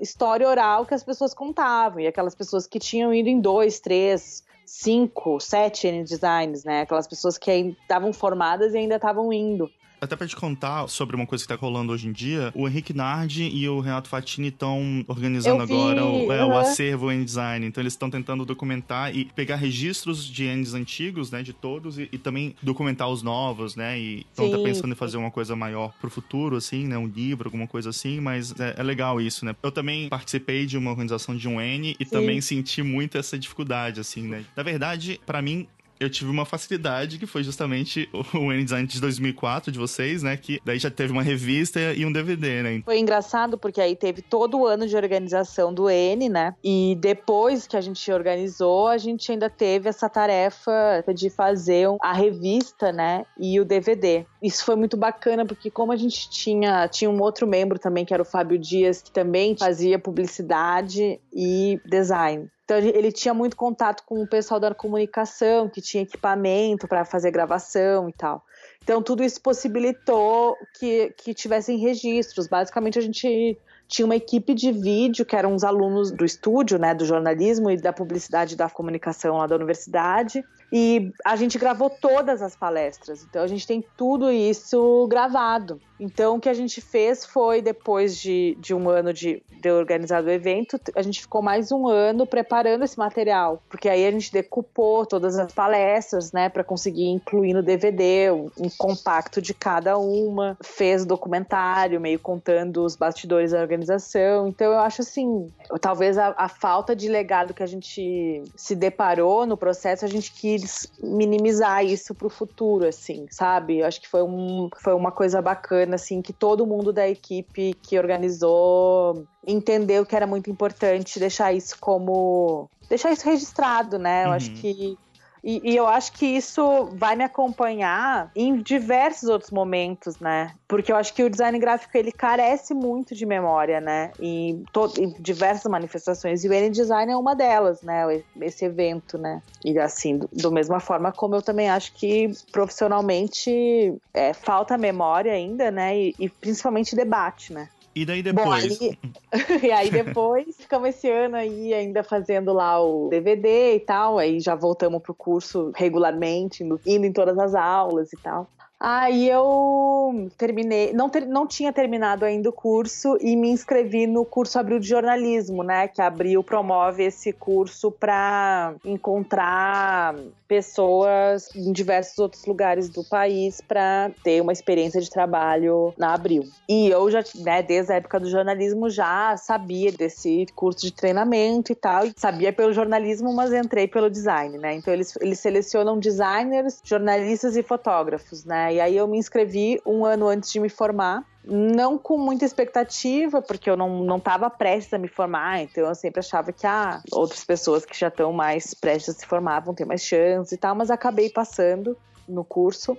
história 0.00 0.48
oral 0.48 0.86
que 0.86 0.94
as 0.94 1.04
pessoas 1.04 1.34
contavam. 1.34 2.00
E 2.00 2.06
aquelas 2.06 2.34
pessoas 2.34 2.66
que 2.66 2.78
tinham 2.78 3.12
ido 3.12 3.28
em 3.28 3.38
dois, 3.38 3.78
três, 3.78 4.42
cinco, 4.68 5.40
sete 5.40 5.86
N 5.88 6.04
designs, 6.04 6.64
né? 6.64 6.82
Aquelas 6.82 7.08
pessoas 7.08 7.38
que 7.38 7.50
estavam 7.50 8.12
formadas 8.12 8.74
e 8.74 8.78
ainda 8.78 8.96
estavam 8.96 9.32
indo. 9.32 9.70
Até 10.00 10.16
pra 10.16 10.26
te 10.26 10.36
contar 10.36 10.88
sobre 10.88 11.16
uma 11.16 11.26
coisa 11.26 11.44
que 11.44 11.48
tá 11.48 11.54
rolando 11.54 11.92
hoje 11.92 12.08
em 12.08 12.12
dia, 12.12 12.52
o 12.54 12.68
Henrique 12.68 12.92
Nardi 12.92 13.48
e 13.48 13.68
o 13.68 13.80
Renato 13.80 14.08
Fatini 14.08 14.48
estão 14.48 15.04
organizando 15.06 15.62
agora 15.62 16.04
o, 16.04 16.32
é, 16.32 16.44
uhum. 16.44 16.50
o 16.50 16.56
acervo 16.56 17.10
em 17.10 17.24
design. 17.24 17.66
Então 17.66 17.82
eles 17.82 17.92
estão 17.92 18.08
tentando 18.08 18.44
documentar 18.44 19.14
e 19.14 19.24
pegar 19.24 19.56
registros 19.56 20.24
de 20.24 20.46
Ends 20.46 20.74
antigos, 20.74 21.30
né, 21.30 21.42
de 21.42 21.52
todos, 21.52 21.98
e, 21.98 22.08
e 22.12 22.18
também 22.18 22.54
documentar 22.62 23.08
os 23.08 23.22
novos, 23.22 23.76
né, 23.76 23.98
e 23.98 24.26
estão 24.30 24.46
até 24.46 24.62
pensando 24.62 24.92
em 24.92 24.96
fazer 24.96 25.16
uma 25.16 25.30
coisa 25.30 25.56
maior 25.56 25.92
pro 26.00 26.10
futuro, 26.10 26.56
assim, 26.56 26.86
né, 26.86 26.96
um 26.96 27.06
livro, 27.06 27.48
alguma 27.48 27.66
coisa 27.66 27.90
assim, 27.90 28.20
mas 28.20 28.58
é, 28.58 28.76
é 28.78 28.82
legal 28.82 29.20
isso, 29.20 29.44
né. 29.44 29.54
Eu 29.62 29.72
também 29.72 30.08
participei 30.08 30.66
de 30.66 30.78
uma 30.78 30.90
organização 30.90 31.36
de 31.36 31.48
um 31.48 31.60
N 31.60 31.96
e 31.98 32.04
Sim. 32.04 32.10
também 32.10 32.40
senti 32.40 32.82
muito 32.82 33.18
essa 33.18 33.38
dificuldade, 33.38 34.00
assim, 34.00 34.22
né. 34.22 34.44
Na 34.56 34.62
verdade, 34.62 35.20
para 35.26 35.42
mim, 35.42 35.66
eu 36.00 36.10
tive 36.10 36.30
uma 36.30 36.44
facilidade 36.44 37.18
que 37.18 37.26
foi 37.26 37.42
justamente 37.42 38.08
o 38.34 38.52
N-Design 38.52 38.86
de 38.86 39.00
2004 39.00 39.72
de 39.72 39.78
vocês, 39.78 40.22
né? 40.22 40.36
Que 40.36 40.60
daí 40.64 40.78
já 40.78 40.90
teve 40.90 41.12
uma 41.12 41.22
revista 41.22 41.80
e 41.80 42.04
um 42.04 42.12
DVD, 42.12 42.62
né? 42.62 42.82
Foi 42.84 42.98
engraçado 42.98 43.58
porque 43.58 43.80
aí 43.80 43.96
teve 43.96 44.22
todo 44.22 44.58
o 44.58 44.66
ano 44.66 44.86
de 44.86 44.96
organização 44.96 45.72
do 45.72 45.88
N, 45.88 46.28
né? 46.28 46.54
E 46.62 46.96
depois 47.00 47.66
que 47.66 47.76
a 47.76 47.80
gente 47.80 48.10
organizou, 48.10 48.88
a 48.88 48.98
gente 48.98 49.30
ainda 49.32 49.50
teve 49.50 49.88
essa 49.88 50.08
tarefa 50.08 51.04
de 51.14 51.30
fazer 51.30 51.86
a 52.00 52.12
revista, 52.12 52.92
né? 52.92 53.24
E 53.38 53.60
o 53.60 53.64
DVD. 53.64 54.26
Isso 54.42 54.64
foi 54.64 54.76
muito 54.76 54.96
bacana 54.96 55.44
porque 55.44 55.70
como 55.70 55.92
a 55.92 55.96
gente 55.96 56.30
tinha 56.30 56.88
tinha 56.88 57.10
um 57.10 57.20
outro 57.20 57.46
membro 57.46 57.78
também 57.78 58.04
que 58.04 58.14
era 58.14 58.22
o 58.22 58.26
Fábio 58.26 58.58
Dias 58.58 59.02
que 59.02 59.10
também 59.10 59.56
fazia 59.56 59.98
publicidade 59.98 61.20
e 61.32 61.80
design. 61.86 62.48
Então 62.68 62.76
ele 62.76 63.10
tinha 63.10 63.32
muito 63.32 63.56
contato 63.56 64.02
com 64.04 64.22
o 64.22 64.26
pessoal 64.26 64.60
da 64.60 64.74
comunicação, 64.74 65.70
que 65.70 65.80
tinha 65.80 66.02
equipamento 66.02 66.86
para 66.86 67.02
fazer 67.02 67.30
gravação 67.30 68.10
e 68.10 68.12
tal. 68.12 68.44
Então 68.82 69.02
tudo 69.02 69.24
isso 69.24 69.40
possibilitou 69.40 70.54
que, 70.78 71.14
que 71.16 71.32
tivessem 71.32 71.78
registros. 71.78 72.46
Basicamente 72.46 72.98
a 72.98 73.00
gente 73.00 73.58
tinha 73.88 74.04
uma 74.04 74.16
equipe 74.16 74.52
de 74.52 74.70
vídeo 74.70 75.24
que 75.24 75.34
eram 75.34 75.54
os 75.54 75.64
alunos 75.64 76.10
do 76.10 76.26
estúdio, 76.26 76.78
né, 76.78 76.94
do 76.94 77.06
jornalismo 77.06 77.70
e 77.70 77.78
da 77.78 77.90
publicidade 77.90 78.54
da 78.54 78.68
comunicação 78.68 79.38
lá 79.38 79.46
da 79.46 79.56
universidade. 79.56 80.44
E 80.70 81.10
a 81.24 81.36
gente 81.36 81.58
gravou 81.58 81.88
todas 81.88 82.42
as 82.42 82.54
palestras. 82.54 83.24
Então 83.24 83.42
a 83.42 83.46
gente 83.46 83.66
tem 83.66 83.82
tudo 83.96 84.30
isso 84.30 85.08
gravado. 85.08 85.80
Então, 86.00 86.36
o 86.36 86.40
que 86.40 86.48
a 86.48 86.54
gente 86.54 86.80
fez 86.80 87.24
foi, 87.24 87.60
depois 87.60 88.16
de, 88.16 88.56
de 88.60 88.74
um 88.74 88.88
ano 88.88 89.12
de, 89.12 89.42
de 89.60 89.70
organizado 89.70 90.28
o 90.28 90.30
evento, 90.30 90.80
a 90.94 91.02
gente 91.02 91.20
ficou 91.20 91.42
mais 91.42 91.72
um 91.72 91.88
ano 91.88 92.26
preparando 92.26 92.84
esse 92.84 92.98
material, 92.98 93.62
porque 93.68 93.88
aí 93.88 94.06
a 94.06 94.10
gente 94.10 94.32
decupou 94.32 95.04
todas 95.04 95.38
as 95.38 95.52
palestras, 95.52 96.32
né, 96.32 96.48
para 96.48 96.62
conseguir 96.62 97.06
incluir 97.06 97.52
no 97.52 97.62
DVD 97.62 98.30
um, 98.30 98.50
um, 98.58 98.70
compacto 98.76 99.42
de 99.42 99.52
cada 99.52 99.98
uma, 99.98 100.56
fez 100.62 101.04
documentário, 101.04 102.00
meio 102.00 102.18
contando 102.18 102.84
os 102.84 102.94
bastidores 102.94 103.50
da 103.50 103.60
organização. 103.60 104.48
Então, 104.48 104.72
eu 104.72 104.78
acho 104.78 105.02
assim, 105.02 105.50
talvez 105.80 106.16
a, 106.16 106.34
a 106.36 106.48
falta 106.48 106.94
de 106.94 107.08
legado 107.08 107.54
que 107.54 107.62
a 107.62 107.66
gente 107.66 108.42
se 108.54 108.76
deparou 108.76 109.46
no 109.46 109.56
processo, 109.56 110.04
a 110.04 110.08
gente 110.08 110.32
quis 110.32 110.90
minimizar 111.02 111.84
isso 111.84 112.14
para 112.14 112.26
o 112.26 112.30
futuro, 112.30 112.86
assim, 112.86 113.26
sabe? 113.30 113.78
Eu 113.78 113.86
acho 113.86 114.00
que 114.00 114.08
foi, 114.08 114.22
um, 114.22 114.68
foi 114.80 114.94
uma 114.94 115.10
coisa 115.10 115.42
bacana 115.42 115.87
assim, 115.94 116.22
que 116.22 116.32
todo 116.32 116.66
mundo 116.66 116.92
da 116.92 117.08
equipe 117.08 117.74
que 117.82 117.98
organizou 117.98 119.26
entendeu 119.46 120.04
que 120.04 120.16
era 120.16 120.26
muito 120.26 120.50
importante 120.50 121.18
deixar 121.18 121.52
isso 121.52 121.76
como. 121.80 122.68
deixar 122.88 123.12
isso 123.12 123.24
registrado, 123.24 123.98
né? 123.98 124.24
Eu 124.24 124.28
uhum. 124.28 124.34
acho 124.34 124.50
que 124.52 124.98
e, 125.42 125.72
e, 125.72 125.76
eu 125.76 125.86
acho 125.86 126.12
que 126.12 126.26
isso 126.26 126.88
vai 126.92 127.16
me 127.16 127.24
acompanhar 127.24 128.30
em 128.34 128.60
diversos 128.60 129.28
outros 129.28 129.50
momentos, 129.50 130.18
né? 130.18 130.52
Porque 130.66 130.92
eu 130.92 130.96
acho 130.96 131.14
que 131.14 131.22
o 131.22 131.30
design 131.30 131.58
gráfico 131.58 131.96
ele 131.96 132.12
carece 132.12 132.74
muito 132.74 133.14
de 133.14 133.24
memória, 133.24 133.80
né? 133.80 134.10
Em, 134.20 134.64
em 134.98 135.14
diversas 135.18 135.70
manifestações. 135.70 136.44
E 136.44 136.48
o 136.48 136.52
N-Design 136.52 137.12
é 137.12 137.16
uma 137.16 137.34
delas, 137.34 137.82
né? 137.82 138.22
Esse 138.40 138.64
evento, 138.64 139.16
né? 139.16 139.42
E 139.64 139.78
assim, 139.78 140.18
do, 140.18 140.28
do 140.32 140.52
mesma 140.52 140.80
forma 140.80 141.12
como 141.12 141.34
eu 141.34 141.42
também 141.42 141.70
acho 141.70 141.92
que 141.94 142.30
profissionalmente 142.52 143.94
é, 144.12 144.32
falta 144.32 144.76
memória 144.76 145.32
ainda, 145.32 145.70
né? 145.70 145.96
E, 145.96 146.14
e 146.18 146.28
principalmente 146.28 146.96
debate, 146.96 147.52
né? 147.52 147.68
E 147.98 148.04
daí 148.04 148.22
depois? 148.22 148.78
Bom, 148.78 148.84
aí... 148.84 148.98
e 149.66 149.72
aí 149.72 149.90
depois 149.90 150.56
ficamos 150.56 150.90
esse 150.90 151.10
ano 151.10 151.34
aí 151.34 151.74
ainda 151.74 152.04
fazendo 152.04 152.52
lá 152.52 152.80
o 152.80 153.08
DVD 153.08 153.74
e 153.74 153.80
tal, 153.80 154.18
aí 154.18 154.38
já 154.38 154.54
voltamos 154.54 155.02
pro 155.02 155.12
curso 155.12 155.72
regularmente, 155.74 156.62
indo, 156.62 156.80
indo 156.86 157.06
em 157.06 157.12
todas 157.12 157.36
as 157.36 157.56
aulas 157.56 158.12
e 158.12 158.16
tal. 158.18 158.48
Aí 158.80 159.28
eu 159.28 160.30
terminei, 160.36 160.92
não, 160.92 161.08
ter, 161.08 161.26
não 161.26 161.46
tinha 161.46 161.72
terminado 161.72 162.24
ainda 162.24 162.48
o 162.48 162.52
curso 162.52 163.18
e 163.20 163.34
me 163.34 163.50
inscrevi 163.50 164.06
no 164.06 164.24
curso 164.24 164.58
Abril 164.58 164.78
de 164.78 164.86
Jornalismo, 164.86 165.64
né? 165.64 165.88
Que 165.88 166.00
Abril 166.00 166.44
promove 166.44 167.02
esse 167.02 167.32
curso 167.32 167.90
para 167.90 168.74
encontrar 168.84 170.14
pessoas 170.46 171.54
em 171.54 171.72
diversos 171.72 172.18
outros 172.18 172.46
lugares 172.46 172.88
do 172.88 173.04
país 173.04 173.60
para 173.60 174.10
ter 174.24 174.40
uma 174.40 174.52
experiência 174.52 175.00
de 175.00 175.10
trabalho 175.10 175.92
na 175.98 176.14
Abril. 176.14 176.44
E 176.68 176.88
eu 176.88 177.10
já, 177.10 177.22
né, 177.34 177.62
desde 177.62 177.92
a 177.92 177.96
época 177.96 178.18
do 178.18 178.30
jornalismo, 178.30 178.88
já 178.88 179.36
sabia 179.36 179.92
desse 179.92 180.46
curso 180.54 180.86
de 180.86 180.92
treinamento 180.92 181.70
e 181.72 181.74
tal, 181.74 182.06
e 182.06 182.14
sabia 182.16 182.52
pelo 182.52 182.72
jornalismo, 182.72 183.34
mas 183.34 183.52
entrei 183.52 183.86
pelo 183.86 184.08
design, 184.08 184.56
né? 184.56 184.74
Então 184.74 184.94
eles, 184.94 185.14
eles 185.20 185.38
selecionam 185.38 185.98
designers, 185.98 186.80
jornalistas 186.82 187.56
e 187.56 187.62
fotógrafos, 187.62 188.44
né? 188.44 188.67
E 188.72 188.80
aí 188.80 188.96
eu 188.96 189.06
me 189.06 189.18
inscrevi 189.18 189.80
um 189.86 190.04
ano 190.04 190.26
antes 190.28 190.50
de 190.50 190.60
me 190.60 190.68
formar 190.68 191.24
não 191.50 191.96
com 191.96 192.18
muita 192.18 192.44
expectativa, 192.44 193.40
porque 193.40 193.70
eu 193.70 193.76
não, 193.76 194.04
não 194.04 194.20
tava 194.20 194.50
prestes 194.50 194.92
a 194.92 194.98
me 194.98 195.08
formar, 195.08 195.62
então 195.62 195.86
eu 195.86 195.94
sempre 195.94 196.20
achava 196.20 196.52
que 196.52 196.66
ah, 196.66 197.00
outras 197.10 197.42
pessoas 197.42 197.86
que 197.86 197.98
já 197.98 198.08
estão 198.08 198.32
mais 198.32 198.74
prestes 198.74 199.16
a 199.16 199.18
se 199.18 199.26
formar 199.26 199.60
vão 199.60 199.74
ter 199.74 199.86
mais 199.86 200.02
chance 200.02 200.54
e 200.54 200.58
tal, 200.58 200.74
mas 200.74 200.90
acabei 200.90 201.30
passando 201.30 201.96
no 202.28 202.44
curso 202.44 202.96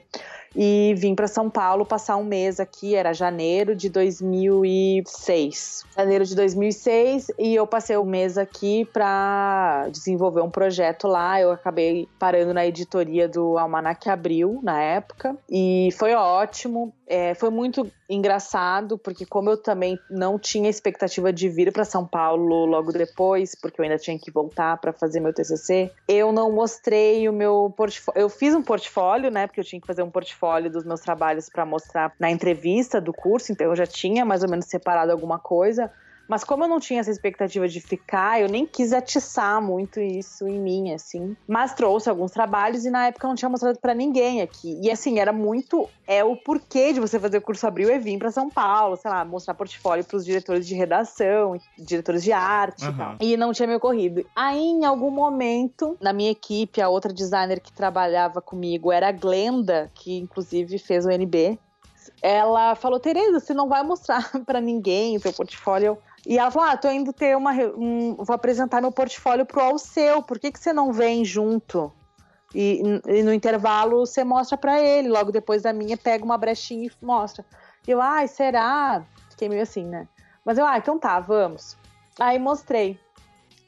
e 0.56 0.94
vim 0.98 1.16
para 1.16 1.28
São 1.28 1.50
Paulo 1.50 1.86
passar 1.86 2.18
um 2.18 2.24
mês 2.24 2.60
aqui, 2.60 2.96
era 2.96 3.14
janeiro 3.14 3.76
de 3.76 3.90
2006. 3.90 5.86
Janeiro 5.96 6.26
de 6.26 6.36
2006 6.36 7.28
e 7.38 7.56
eu 7.56 7.68
passei 7.68 7.98
um 7.98 8.06
mês 8.06 8.38
aqui 8.38 8.86
para 8.86 9.88
desenvolver 9.92 10.42
um 10.42 10.50
projeto 10.50 11.08
lá. 11.08 11.40
Eu 11.40 11.52
acabei 11.52 12.08
parando 12.18 12.54
na 12.54 12.66
editoria 12.66 13.28
do 13.28 13.58
Almanac 13.58 14.10
Abril 14.10 14.60
na 14.64 14.82
época 14.82 15.36
e 15.50 15.90
foi 15.98 16.14
ótimo. 16.14 16.94
É, 17.06 17.34
foi 17.34 17.50
muito 17.50 17.92
engraçado, 18.08 18.98
porque 18.98 19.26
como 19.26 19.50
eu 19.50 19.58
também 19.58 19.98
não 20.12 20.38
tinha 20.38 20.70
expectativa 20.70 21.34
de 21.34 21.50
vir 21.50 21.72
para 21.72 21.84
São 21.84 22.06
Paulo 22.06 22.66
logo 22.66 22.92
depois, 22.92 23.56
porque 23.56 23.82
eu 23.82 23.84
ainda 23.84 23.98
tinha 23.98 24.18
que 24.18 24.32
voltar 24.32 24.78
para 24.78 24.94
fazer 24.94 25.20
meu 25.20 25.34
TCC, 25.34 25.92
eu 26.08 26.32
não 26.32 26.52
mostrei 26.52 27.28
o 27.28 27.34
meu 27.34 27.74
portfólio. 27.76 28.22
Eu 28.22 28.30
fiz 28.30 28.54
um 28.54 28.62
portfólio, 28.62 29.32
né, 29.32 29.48
porque 29.48 29.60
eu 29.60 29.64
tinha 29.64 29.82
que 29.82 29.88
fazer 29.88 30.04
um 30.04 30.10
portfólio 30.10 30.39
portfólio 30.40 30.72
dos 30.72 30.86
meus 30.86 31.02
trabalhos 31.02 31.50
para 31.50 31.66
mostrar 31.66 32.14
na 32.18 32.32
entrevista 32.32 33.02
do 33.02 33.14
curso, 33.14 33.52
então 33.52 33.68
eu 33.68 33.76
já 33.76 33.86
tinha 33.86 34.26
mais 34.26 34.42
ou 34.42 34.50
menos 34.50 34.66
separado 34.66 35.12
alguma 35.12 35.38
coisa. 35.38 35.92
Mas 36.30 36.44
como 36.44 36.64
eu 36.64 36.68
não 36.68 36.80
tinha 36.80 37.00
essa 37.00 37.10
expectativa 37.10 37.68
de 37.68 37.82
ficar, 37.82 38.40
eu 38.40 38.48
nem 38.48 38.64
quis 38.64 38.94
atiçar 38.94 39.60
muito 39.60 40.00
isso 40.00 40.48
em 40.48 40.60
mim, 40.60 40.94
assim. 40.94 41.36
Mas 41.48 41.74
trouxe 41.74 42.08
alguns 42.08 42.32
trabalhos 42.32 42.86
e 42.86 42.92
na 42.92 43.08
época 43.08 43.26
eu 43.26 43.30
não 43.30 43.36
tinha 43.36 43.50
mostrado 43.50 43.80
para 43.80 43.96
ninguém 43.96 44.40
aqui. 44.44 44.80
E 44.80 44.92
assim, 44.92 45.18
era 45.18 45.34
muito 45.34 45.90
é 46.06 46.24
o 46.24 46.36
porquê 46.36 46.94
de 46.94 47.00
você 47.00 47.20
fazer 47.20 47.40
o 47.40 47.42
curso 47.42 47.66
Abril 47.66 47.90
é 47.90 47.98
vir 47.98 48.20
para 48.20 48.30
São 48.30 48.48
Paulo, 48.48 48.96
sei 48.96 49.10
lá, 49.10 49.26
mostrar 49.26 49.56
portfólio 49.56 50.06
para 50.06 50.18
os 50.18 50.26
diretores 50.26 50.68
de 50.68 50.76
redação, 50.76 51.60
diretores 51.78 52.24
de 52.24 52.32
arte 52.32 52.86
uhum. 52.86 52.92
e 52.92 52.98
tal. 52.98 53.16
E 53.20 53.38
não 53.38 53.52
tinha 53.52 53.68
me 53.68 53.76
ocorrido. 53.76 54.24
Aí 54.36 54.60
em 54.60 54.86
algum 54.86 55.10
momento, 55.10 55.98
na 56.00 56.14
minha 56.14 56.30
equipe, 56.30 56.80
a 56.80 56.90
outra 56.90 57.12
designer 57.12 57.60
que 57.60 57.74
trabalhava 57.74 58.40
comigo 58.40 58.92
era 58.92 59.10
a 59.10 59.12
Glenda, 59.12 59.90
que 59.96 60.20
inclusive 60.20 60.78
fez 60.78 61.08
o 61.08 61.10
NB, 61.10 61.58
ela 62.22 62.76
falou: 62.76 63.00
Tereza, 63.00 63.40
você 63.40 63.54
não 63.54 63.68
vai 63.68 63.84
mostrar 63.84 64.32
para 64.46 64.62
ninguém 64.62 65.18
o 65.18 65.20
seu 65.20 65.34
portfólio. 65.34 65.98
E 66.26 66.38
ela 66.38 66.52
falou: 66.52 66.70
Ah, 66.70 66.78
tô 66.78 66.90
indo 66.90 67.14
ter 67.14 67.36
uma. 67.36 67.52
Um, 67.54 68.16
vou 68.16 68.36
apresentar 68.36 68.82
meu 68.82 68.92
portfólio 68.92 69.46
pro 69.46 69.62
Alceu, 69.62 70.22
por 70.22 70.40
que, 70.40 70.52
que 70.52 70.60
você 70.60 70.74
não 70.74 70.92
vem 70.92 71.24
junto? 71.24 71.92
E, 72.54 72.82
e 73.08 73.24
no 73.24 73.34
intervalo 73.34 74.06
você 74.06 74.24
mostra 74.24 74.58
para 74.58 74.82
ele, 74.82 75.08
logo 75.08 75.32
depois 75.32 75.62
da 75.62 75.72
minha, 75.72 75.96
pega 75.96 76.26
uma 76.26 76.38
brechinha 76.38 76.88
e 76.88 77.06
mostra. 77.06 77.46
E 77.88 77.92
eu, 77.92 78.02
ai, 78.02 78.28
será? 78.28 79.06
Fiquei 79.30 79.48
meio 79.48 79.62
assim, 79.62 79.84
né? 79.84 80.08
Mas 80.44 80.58
eu, 80.58 80.66
ah, 80.66 80.78
então 80.78 80.98
tá, 80.98 81.20
vamos. 81.20 81.78
Aí 82.20 82.40
mostrei. 82.40 83.00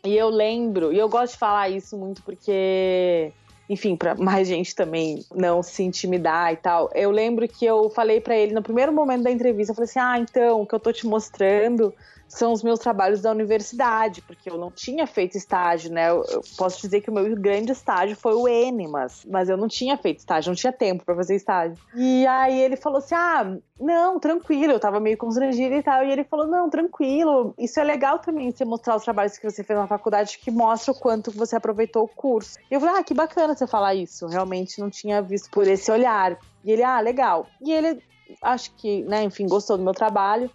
E 0.04 0.16
eu 0.18 0.30
lembro, 0.30 0.92
e 0.92 0.98
eu 0.98 1.08
gosto 1.08 1.34
de 1.34 1.40
falar 1.40 1.70
isso 1.70 1.96
muito 1.96 2.24
porque 2.24 3.32
enfim, 3.70 3.96
para 3.96 4.16
mais 4.16 4.50
gente 4.50 4.76
também 4.76 5.24
não 5.34 5.64
se 5.64 5.82
intimidar 5.82 6.52
e 6.52 6.58
tal. 6.58 6.90
Eu 6.94 7.10
lembro 7.10 7.48
que 7.48 7.64
eu 7.66 7.90
falei 7.90 8.20
para 8.20 8.36
ele 8.36 8.54
no 8.54 8.62
primeiro 8.62 8.92
momento 8.92 9.24
da 9.24 9.32
entrevista, 9.32 9.72
eu 9.72 9.76
falei 9.76 9.90
assim: 9.90 10.00
"Ah, 10.00 10.20
então, 10.20 10.62
o 10.62 10.68
que 10.68 10.76
eu 10.76 10.80
tô 10.80 10.92
te 10.92 11.08
mostrando 11.08 11.94
são 12.32 12.54
os 12.54 12.64
meus 12.64 12.80
trabalhos 12.80 13.22
da 13.22 13.30
universidade, 13.30 14.22
porque 14.22 14.50
eu 14.50 14.58
não 14.58 14.72
tinha 14.72 15.06
feito 15.06 15.38
estágio, 15.38 15.92
né? 15.92 16.10
Eu, 16.10 16.24
eu 16.30 16.42
posso 16.58 16.82
dizer 16.82 17.02
que 17.02 17.10
o 17.10 17.14
meu 17.14 17.36
grande 17.36 17.74
estágio 17.74 18.16
foi 18.16 18.34
o 18.34 18.48
N, 18.48 18.88
mas, 18.88 19.26
mas 19.30 19.50
eu 19.50 19.58
não 19.58 19.68
tinha 19.68 19.98
feito 19.98 20.20
estágio, 20.20 20.50
não 20.50 20.56
tinha 20.56 20.72
tempo 20.72 21.04
para 21.04 21.14
fazer 21.14 21.36
estágio. 21.36 21.78
E 21.94 22.26
aí 22.26 22.58
ele 22.62 22.78
falou 22.78 23.00
assim: 23.00 23.16
ah, 23.16 23.58
não, 23.78 24.18
tranquilo, 24.18 24.72
eu 24.72 24.80
tava 24.80 25.00
meio 25.02 25.18
constrangida 25.18 25.76
e 25.76 25.84
tal. 25.84 26.06
E 26.06 26.12
ele 26.12 26.24
falou: 26.24 26.48
não, 26.48 26.70
tranquilo, 26.70 27.54
isso 27.58 27.80
é 27.82 27.84
legal 27.84 28.20
também, 28.20 28.50
você 28.50 28.64
mostrar 28.64 28.96
os 28.96 29.04
trabalhos 29.04 29.38
que 29.38 29.50
você 29.50 29.62
fez 29.62 29.78
na 29.78 29.88
faculdade, 29.88 30.40
que 30.40 30.50
mostra 30.50 30.94
o 30.94 30.96
quanto 30.96 31.32
você 31.32 31.58
aproveitou 31.58 32.06
o 32.06 32.08
curso. 32.08 32.58
E 32.72 32.74
eu 32.74 32.80
falei: 32.80 32.96
ah, 32.96 33.04
que 33.04 33.14
bacana 33.14 33.56
você 33.56 33.68
falar 33.68 33.94
isso, 33.94 34.26
realmente 34.28 34.80
não 34.80 34.90
tinha 34.90 35.22
visto 35.22 35.52
por 35.52 35.68
esse 35.68 35.92
olhar. 35.92 36.38
E 36.64 36.72
ele, 36.72 36.84
ah, 36.84 37.02
legal. 37.02 37.48
E 37.62 37.74
ele, 37.74 38.02
acho 38.42 38.74
que, 38.76 39.04
né, 39.04 39.22
enfim, 39.24 39.48
gostou 39.48 39.78
do 39.78 39.84
meu 39.84 39.94
trabalho. 39.94 40.50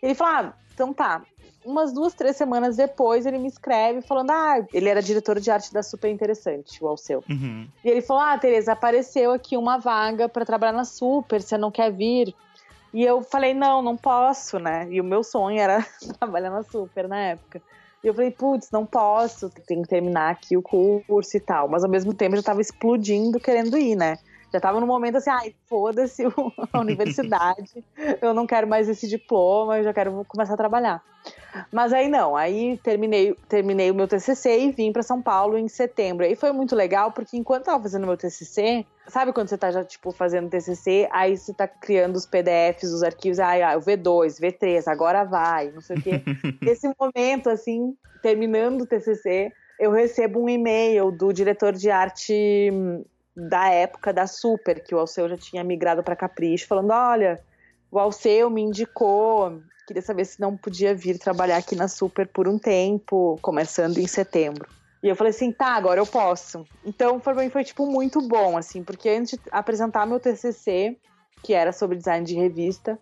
Ele 0.00 0.14
falou: 0.14 0.34
ah, 0.34 0.54
então 0.76 0.92
tá, 0.92 1.22
umas 1.64 1.90
duas, 1.90 2.12
três 2.12 2.36
semanas 2.36 2.76
depois, 2.76 3.24
ele 3.24 3.38
me 3.38 3.48
escreve 3.48 4.02
falando: 4.02 4.30
Ah, 4.30 4.62
ele 4.74 4.90
era 4.90 5.00
diretor 5.00 5.40
de 5.40 5.50
arte 5.50 5.72
da 5.72 5.82
Super 5.82 6.10
Interessante, 6.10 6.84
o 6.84 6.86
Alceu. 6.86 7.24
Uhum. 7.28 7.66
E 7.82 7.88
ele 7.88 8.02
falou: 8.02 8.22
Ah, 8.22 8.36
Tereza, 8.36 8.72
apareceu 8.72 9.32
aqui 9.32 9.56
uma 9.56 9.78
vaga 9.78 10.28
para 10.28 10.44
trabalhar 10.44 10.72
na 10.72 10.84
Super, 10.84 11.40
você 11.40 11.56
não 11.56 11.70
quer 11.70 11.90
vir? 11.90 12.34
E 12.92 13.02
eu 13.02 13.22
falei: 13.22 13.54
Não, 13.54 13.80
não 13.80 13.96
posso, 13.96 14.58
né? 14.58 14.86
E 14.90 15.00
o 15.00 15.04
meu 15.04 15.24
sonho 15.24 15.58
era 15.58 15.84
trabalhar 16.20 16.50
na 16.50 16.62
Super 16.62 17.08
na 17.08 17.18
época. 17.18 17.62
E 18.04 18.08
eu 18.08 18.14
falei, 18.14 18.30
putz, 18.30 18.70
não 18.70 18.86
posso, 18.86 19.50
tenho 19.66 19.82
que 19.82 19.88
terminar 19.88 20.30
aqui 20.30 20.56
o 20.56 20.62
curso 20.62 21.36
e 21.36 21.40
tal. 21.40 21.66
Mas 21.66 21.82
ao 21.82 21.90
mesmo 21.90 22.14
tempo 22.14 22.34
eu 22.34 22.36
já 22.36 22.44
tava 22.44 22.60
explodindo 22.60 23.40
querendo 23.40 23.76
ir, 23.76 23.96
né? 23.96 24.16
Já 24.52 24.60
tava 24.60 24.80
no 24.80 24.86
momento 24.86 25.16
assim, 25.16 25.30
ai, 25.30 25.54
foda-se 25.68 26.24
a 26.72 26.80
universidade, 26.80 27.84
eu 28.22 28.32
não 28.32 28.46
quero 28.46 28.66
mais 28.66 28.88
esse 28.88 29.08
diploma, 29.08 29.78
eu 29.78 29.84
já 29.84 29.92
quero 29.92 30.24
começar 30.28 30.54
a 30.54 30.56
trabalhar. 30.56 31.02
Mas 31.72 31.92
aí 31.92 32.08
não, 32.08 32.36
aí 32.36 32.78
terminei, 32.82 33.34
terminei 33.48 33.90
o 33.90 33.94
meu 33.94 34.06
TCC 34.06 34.60
e 34.60 34.70
vim 34.70 34.92
para 34.92 35.02
São 35.02 35.20
Paulo 35.20 35.58
em 35.58 35.68
setembro. 35.68 36.24
E 36.24 36.36
foi 36.36 36.52
muito 36.52 36.76
legal 36.76 37.12
porque 37.12 37.36
enquanto 37.36 37.62
eu 37.62 37.72
tava 37.72 37.82
fazendo 37.82 38.06
meu 38.06 38.16
TCC, 38.16 38.86
sabe 39.08 39.32
quando 39.32 39.48
você 39.48 39.58
tá 39.58 39.70
já 39.70 39.84
tipo 39.84 40.12
fazendo 40.12 40.50
TCC, 40.50 41.08
aí 41.10 41.36
você 41.36 41.52
tá 41.52 41.66
criando 41.66 42.16
os 42.16 42.26
PDFs, 42.26 42.92
os 42.92 43.02
arquivos, 43.02 43.38
ai, 43.38 43.62
ai, 43.62 43.76
o 43.76 43.80
V2, 43.80 44.40
V3, 44.40 44.86
agora 44.86 45.24
vai, 45.24 45.70
não 45.70 45.80
sei 45.80 45.96
o 45.96 46.02
quê. 46.02 46.22
Nesse 46.62 46.90
momento 46.98 47.48
assim, 47.48 47.96
terminando 48.22 48.82
o 48.82 48.86
TCC, 48.86 49.52
eu 49.78 49.90
recebo 49.90 50.40
um 50.40 50.48
e-mail 50.48 51.10
do 51.10 51.32
diretor 51.32 51.72
de 51.72 51.90
arte 51.90 52.70
da 53.36 53.68
época 53.68 54.12
da 54.12 54.26
Super, 54.26 54.82
que 54.82 54.94
o 54.94 54.98
Alceu 54.98 55.28
já 55.28 55.36
tinha 55.36 55.62
migrado 55.62 56.02
para 56.02 56.16
Capricho, 56.16 56.66
falando: 56.66 56.90
olha, 56.90 57.40
o 57.90 57.98
Alceu 57.98 58.48
me 58.48 58.62
indicou, 58.62 59.60
queria 59.86 60.02
saber 60.02 60.24
se 60.24 60.40
não 60.40 60.56
podia 60.56 60.94
vir 60.94 61.18
trabalhar 61.18 61.58
aqui 61.58 61.76
na 61.76 61.88
Super 61.88 62.26
por 62.26 62.48
um 62.48 62.58
tempo, 62.58 63.38
começando 63.42 63.98
em 63.98 64.06
setembro. 64.06 64.68
E 65.02 65.08
eu 65.08 65.14
falei 65.14 65.30
assim, 65.30 65.52
tá, 65.52 65.74
agora 65.74 66.00
eu 66.00 66.06
posso. 66.06 66.64
Então, 66.84 67.20
para 67.20 67.34
mim 67.34 67.50
foi, 67.50 67.62
tipo, 67.62 67.86
muito 67.86 68.20
bom, 68.26 68.56
assim, 68.56 68.82
porque 68.82 69.08
antes 69.08 69.32
de 69.32 69.40
apresentar 69.52 70.06
meu 70.06 70.18
TCC, 70.18 70.96
que 71.42 71.52
era 71.52 71.72
sobre 71.72 71.96
design 71.96 72.26
de 72.26 72.34
revista, 72.34 72.98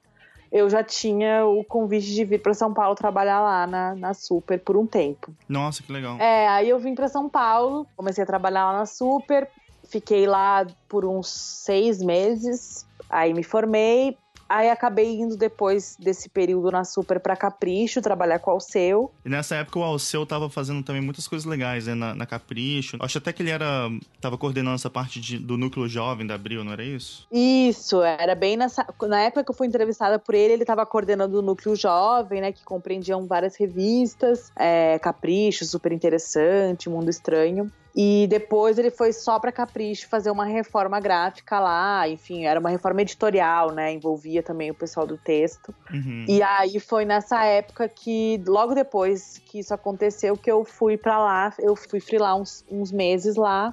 eu 0.52 0.68
já 0.68 0.84
tinha 0.84 1.46
o 1.46 1.64
convite 1.64 2.12
de 2.12 2.24
vir 2.24 2.42
para 2.42 2.52
São 2.52 2.74
Paulo 2.74 2.94
trabalhar 2.94 3.40
lá 3.40 3.66
na, 3.66 3.94
na 3.94 4.14
Super 4.14 4.60
por 4.60 4.76
um 4.76 4.86
tempo. 4.86 5.34
Nossa, 5.48 5.82
que 5.82 5.90
legal. 5.90 6.18
É, 6.18 6.46
aí 6.48 6.68
eu 6.68 6.78
vim 6.78 6.94
para 6.94 7.08
São 7.08 7.28
Paulo, 7.28 7.86
comecei 7.96 8.22
a 8.22 8.26
trabalhar 8.26 8.66
lá 8.70 8.78
na 8.78 8.86
Super, 8.86 9.48
Fiquei 9.88 10.26
lá 10.26 10.66
por 10.88 11.04
uns 11.04 11.28
seis 11.28 12.02
meses, 12.02 12.86
aí 13.08 13.32
me 13.32 13.42
formei, 13.42 14.16
Aí 14.48 14.68
acabei 14.68 15.16
indo 15.16 15.36
depois 15.36 15.96
desse 15.98 16.28
período 16.28 16.70
na 16.70 16.84
Super 16.84 17.18
para 17.18 17.34
Capricho, 17.34 18.02
trabalhar 18.02 18.38
com 18.38 18.50
o 18.50 18.54
Alceu. 18.54 19.10
E 19.24 19.28
nessa 19.28 19.56
época 19.56 19.78
o 19.78 19.82
Alceu 19.82 20.26
tava 20.26 20.50
fazendo 20.50 20.82
também 20.82 21.02
muitas 21.02 21.26
coisas 21.26 21.46
legais, 21.46 21.86
né? 21.86 21.94
Na, 21.94 22.14
na 22.14 22.26
Capricho. 22.26 22.96
Acho 23.00 23.18
até 23.18 23.32
que 23.32 23.42
ele 23.42 23.50
era. 23.50 23.88
tava 24.20 24.36
coordenando 24.36 24.74
essa 24.74 24.90
parte 24.90 25.20
de, 25.20 25.38
do 25.38 25.56
núcleo 25.56 25.88
jovem 25.88 26.26
da 26.26 26.34
Abril, 26.34 26.62
não 26.62 26.72
era 26.72 26.84
isso? 26.84 27.26
Isso, 27.32 28.02
era 28.02 28.34
bem 28.34 28.56
nessa. 28.56 28.86
Na 29.02 29.20
época 29.22 29.44
que 29.44 29.50
eu 29.50 29.54
fui 29.54 29.66
entrevistada 29.66 30.18
por 30.18 30.34
ele, 30.34 30.52
ele 30.52 30.64
tava 30.64 30.84
coordenando 30.84 31.38
o 31.38 31.42
núcleo 31.42 31.74
jovem, 31.74 32.40
né? 32.40 32.52
Que 32.52 32.62
compreendiam 32.64 33.26
várias 33.26 33.56
revistas. 33.56 34.52
É, 34.56 34.98
Capricho, 34.98 35.64
super 35.64 35.90
interessante, 35.90 36.88
Mundo 36.88 37.08
Estranho. 37.08 37.72
E 37.96 38.26
depois 38.28 38.76
ele 38.76 38.90
foi 38.90 39.12
só 39.12 39.38
para 39.38 39.52
Capricho 39.52 40.08
fazer 40.08 40.28
uma 40.28 40.44
reforma 40.44 40.98
gráfica 40.98 41.60
lá, 41.60 42.08
enfim, 42.08 42.44
era 42.44 42.58
uma 42.58 42.70
reforma 42.70 43.02
editorial, 43.02 43.70
né? 43.70 43.92
Envolvia 43.92 44.42
também 44.42 44.68
o 44.68 44.74
pessoal 44.74 45.06
do 45.06 45.16
texto. 45.16 45.72
Uhum. 45.92 46.24
E 46.28 46.42
aí 46.42 46.80
foi 46.80 47.04
nessa 47.04 47.44
época 47.44 47.88
que, 47.88 48.42
logo 48.48 48.74
depois 48.74 49.38
que 49.46 49.60
isso 49.60 49.72
aconteceu, 49.72 50.36
que 50.36 50.50
eu 50.50 50.64
fui 50.64 50.96
para 50.96 51.18
lá, 51.18 51.54
eu 51.60 51.76
fui 51.76 52.00
frilar 52.00 52.36
uns, 52.36 52.64
uns 52.68 52.90
meses 52.90 53.36
lá, 53.36 53.72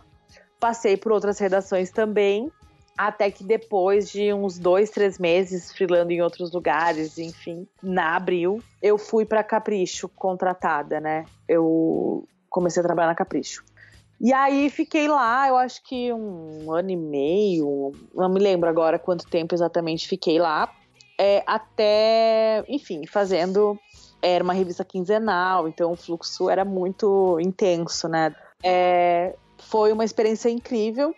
passei 0.60 0.96
por 0.96 1.12
outras 1.12 1.40
redações 1.40 1.90
também, 1.90 2.52
até 2.96 3.32
que 3.32 3.44
depois 3.44 4.12
de 4.12 4.32
uns 4.32 4.60
dois, 4.60 4.92
três 4.92 5.18
meses 5.18 5.72
frilando 5.72 6.12
em 6.12 6.22
outros 6.22 6.52
lugares, 6.52 7.18
enfim, 7.18 7.68
na 7.82 8.16
Abril, 8.16 8.62
eu 8.80 9.00
fui 9.00 9.26
para 9.26 9.44
Capricho 9.44 10.08
contratada, 10.10 11.00
né? 11.00 11.26
Eu 11.48 12.28
comecei 12.48 12.82
a 12.82 12.86
trabalhar 12.86 13.08
na 13.08 13.16
Capricho. 13.16 13.64
E 14.24 14.32
aí 14.32 14.70
fiquei 14.70 15.08
lá, 15.08 15.48
eu 15.48 15.58
acho 15.58 15.82
que 15.84 16.14
um 16.14 16.72
ano 16.72 16.92
e 16.92 16.96
meio, 16.96 17.92
não 18.14 18.30
me 18.30 18.40
lembro 18.40 18.70
agora 18.70 19.00
quanto 19.00 19.28
tempo 19.28 19.56
exatamente 19.56 20.08
fiquei 20.08 20.38
lá, 20.38 20.72
é, 21.18 21.44
até, 21.48 22.64
enfim, 22.68 23.08
fazendo. 23.08 23.80
Era 24.22 24.44
uma 24.44 24.54
revista 24.54 24.86
quinzenal, 24.86 25.68
então 25.68 25.94
o 25.94 25.96
fluxo 25.96 26.48
era 26.52 26.64
muito 26.64 27.40
intenso, 27.40 28.08
né? 28.08 28.36
É, 28.64 29.36
foi 29.58 29.92
uma 29.92 30.06
experiência 30.06 30.50
incrível, 30.50 31.16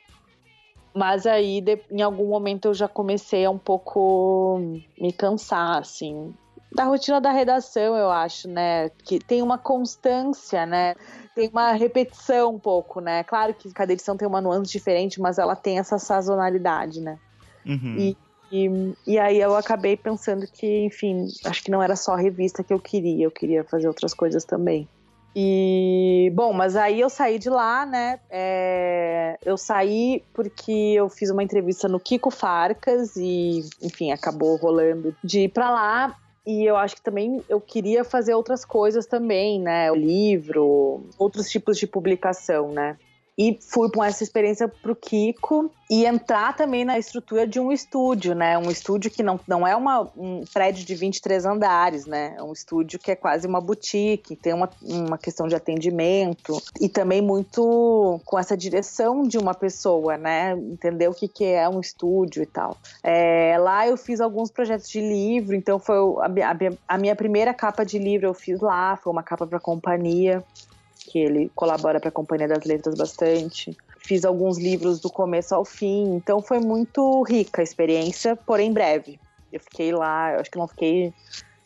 mas 0.95 1.25
aí 1.27 1.59
de, 1.59 1.81
em 1.91 2.01
algum 2.01 2.29
momento 2.29 2.69
eu 2.69 2.73
já 2.73 2.87
comecei 2.87 3.43
a 3.43 3.49
um 3.49 3.57
pouco 3.57 4.79
me 4.97 5.11
cansar, 5.11 5.79
assim, 5.79 6.33
da 6.73 6.86
rotina 6.86 7.21
da 7.21 7.31
redação, 7.31 7.95
eu 7.95 8.09
acho, 8.09 8.47
né? 8.47 8.89
Que 9.05 9.19
tem 9.19 9.41
uma 9.41 9.57
constância, 9.57 10.65
né? 10.65 10.95
tem 11.36 11.49
uma 11.49 11.71
repetição 11.73 12.53
um 12.55 12.59
pouco, 12.59 12.99
né? 12.99 13.23
Claro 13.23 13.53
que 13.53 13.71
cada 13.71 13.91
edição 13.91 14.15
tem 14.15 14.27
uma 14.27 14.41
nuance 14.41 14.71
diferente, 14.71 15.19
mas 15.19 15.38
ela 15.38 15.55
tem 15.55 15.79
essa 15.79 15.97
sazonalidade, 15.97 17.01
né? 17.01 17.17
Uhum. 17.65 17.95
E, 17.97 18.17
e, 18.51 18.93
e, 19.07 19.19
aí 19.19 19.39
eu 19.39 19.55
acabei 19.55 19.97
pensando 19.97 20.45
que, 20.47 20.86
enfim, 20.86 21.27
acho 21.45 21.63
que 21.63 21.71
não 21.71 21.81
era 21.81 21.95
só 21.95 22.13
a 22.13 22.17
revista 22.17 22.63
que 22.63 22.73
eu 22.73 22.79
queria, 22.79 23.25
eu 23.25 23.31
queria 23.31 23.63
fazer 23.63 23.88
outras 23.88 24.13
coisas 24.13 24.45
também. 24.45 24.88
E, 25.36 26.31
bom, 26.36 26.53
mas 26.53 26.75
aí 26.75 26.99
eu 26.99 27.09
saí 27.09 27.39
de 27.39 27.49
lá, 27.49 27.83
né? 27.88 28.19
É, 28.29 29.39
eu 29.43 29.57
saí 29.57 30.23
porque 30.31 30.71
eu 30.71 31.09
fiz 31.09 31.31
uma 31.31 31.41
entrevista 31.41 31.88
no 31.88 31.99
Kiko 31.99 32.29
Farcas 32.29 33.15
e, 33.15 33.67
enfim, 33.81 34.12
acabou 34.12 34.55
rolando 34.57 35.15
de 35.23 35.45
ir 35.45 35.49
pra 35.49 35.71
lá. 35.71 36.15
E 36.45 36.65
eu 36.65 36.75
acho 36.75 36.95
que 36.95 37.01
também 37.01 37.41
eu 37.47 37.62
queria 37.62 38.03
fazer 38.03 38.34
outras 38.34 38.65
coisas 38.65 39.06
também, 39.06 39.62
né? 39.62 39.89
Livro, 39.95 41.06
outros 41.17 41.49
tipos 41.49 41.77
de 41.77 41.88
publicação, 41.88 42.69
né? 42.71 42.97
E 43.37 43.57
fui 43.61 43.89
com 43.89 44.03
essa 44.03 44.23
experiência 44.23 44.67
pro 44.67 44.95
Kiko 44.95 45.71
e 45.89 46.05
entrar 46.05 46.55
também 46.55 46.85
na 46.85 46.99
estrutura 46.99 47.47
de 47.47 47.59
um 47.59 47.71
estúdio, 47.71 48.35
né? 48.35 48.57
Um 48.57 48.69
estúdio 48.69 49.09
que 49.09 49.23
não, 49.23 49.39
não 49.47 49.65
é 49.65 49.75
uma, 49.75 50.09
um 50.15 50.43
prédio 50.53 50.85
de 50.85 50.93
23 50.93 51.45
andares, 51.45 52.05
né? 52.05 52.35
É 52.37 52.43
um 52.43 52.53
estúdio 52.53 52.99
que 52.99 53.11
é 53.11 53.15
quase 53.15 53.47
uma 53.47 53.59
boutique, 53.59 54.35
tem 54.35 54.53
uma, 54.53 54.69
uma 54.81 55.17
questão 55.17 55.47
de 55.47 55.55
atendimento 55.55 56.61
e 56.79 56.87
também 56.87 57.21
muito 57.21 58.21
com 58.23 58.37
essa 58.37 58.55
direção 58.55 59.23
de 59.23 59.37
uma 59.37 59.55
pessoa, 59.55 60.15
né? 60.15 60.53
Entender 60.53 61.07
o 61.07 61.13
que, 61.13 61.27
que 61.27 61.45
é 61.45 61.67
um 61.67 61.79
estúdio 61.79 62.43
e 62.43 62.47
tal. 62.47 62.77
É, 63.03 63.57
lá 63.57 63.87
eu 63.87 63.97
fiz 63.97 64.21
alguns 64.21 64.51
projetos 64.51 64.87
de 64.87 65.01
livro, 65.01 65.55
então 65.55 65.79
foi 65.79 65.97
a, 65.97 66.51
a, 66.51 66.95
a 66.95 66.97
minha 66.99 67.15
primeira 67.15 67.53
capa 67.53 67.83
de 67.83 67.97
livro 67.97 68.27
eu 68.27 68.33
fiz 68.33 68.61
lá, 68.61 68.95
foi 68.97 69.11
uma 69.11 69.23
capa 69.23 69.47
para 69.47 69.59
companhia 69.59 70.43
que 71.13 71.19
ele 71.19 71.52
colabora 71.54 71.99
para 71.99 72.10
a 72.10 72.12
Companhia 72.12 72.47
das 72.47 72.63
Letras 72.63 72.95
bastante. 72.95 73.78
Fiz 73.99 74.26
alguns 74.26 74.58
livros 74.58 74.99
do 74.99 75.12
começo 75.12 75.54
ao 75.54 75.63
fim, 75.63 76.15
então 76.15 76.41
foi 76.41 76.60
muito 76.60 77.21
rica 77.21 77.62
a 77.62 77.63
experiência, 77.63 78.36
porém 78.36 78.73
breve. 78.73 79.19
Eu 79.52 79.60
fiquei 79.60 79.91
lá, 79.91 80.34
eu 80.34 80.39
acho 80.39 80.49
que 80.49 80.58
não 80.58 80.67
fiquei, 80.67 81.13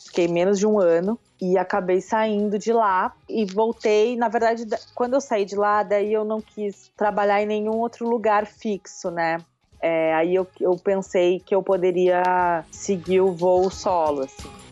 fiquei 0.06 0.28
menos 0.28 0.60
de 0.60 0.68
um 0.68 0.78
ano 0.78 1.18
e 1.42 1.58
acabei 1.58 2.02
saindo 2.02 2.60
de 2.60 2.74
lá 2.74 3.14
e 3.30 3.46
voltei. 3.46 4.18
Na 4.18 4.28
verdade, 4.28 4.66
quando 4.94 5.14
eu 5.14 5.22
saí 5.22 5.46
de 5.46 5.56
lá, 5.56 5.82
daí 5.82 6.12
eu 6.12 6.26
não 6.26 6.42
quis 6.42 6.92
trabalhar 6.98 7.42
em 7.42 7.46
nenhum 7.46 7.78
outro 7.78 8.06
lugar 8.06 8.46
fixo, 8.46 9.10
né? 9.10 9.38
É, 9.82 10.14
aí 10.14 10.36
eu, 10.36 10.46
eu 10.60 10.76
pensei 10.76 11.40
que 11.40 11.56
eu 11.56 11.64
poderia 11.64 12.66
seguir 12.70 13.22
o 13.22 13.32
voo 13.32 13.72
solo, 13.72 14.24
assim. 14.24 14.66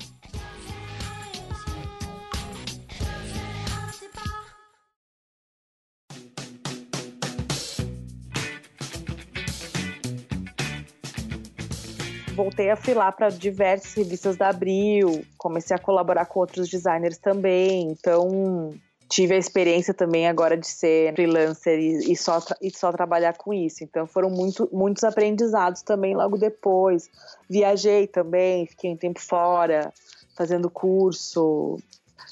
Voltei 12.55 12.71
a 12.71 12.75
filar 12.77 13.11
para 13.11 13.27
diversas 13.27 13.93
revistas 13.93 14.37
da 14.37 14.47
Abril, 14.47 15.25
comecei 15.37 15.75
a 15.75 15.79
colaborar 15.79 16.25
com 16.25 16.39
outros 16.39 16.69
designers 16.69 17.17
também, 17.17 17.91
então 17.91 18.73
tive 19.09 19.35
a 19.35 19.37
experiência 19.37 19.93
também 19.93 20.25
agora 20.25 20.55
de 20.55 20.65
ser 20.65 21.13
freelancer 21.13 21.77
e, 21.77 22.13
e, 22.13 22.15
só, 22.15 22.39
e 22.61 22.71
só 22.71 22.93
trabalhar 22.93 23.35
com 23.35 23.53
isso. 23.53 23.83
Então 23.83 24.07
foram 24.07 24.29
muito, 24.29 24.69
muitos 24.71 25.03
aprendizados 25.03 25.81
também 25.81 26.15
logo 26.15 26.37
depois. 26.37 27.09
Viajei 27.49 28.07
também, 28.07 28.65
fiquei 28.65 28.89
um 28.93 28.97
tempo 28.97 29.19
fora, 29.19 29.93
fazendo 30.37 30.69
curso, 30.69 31.77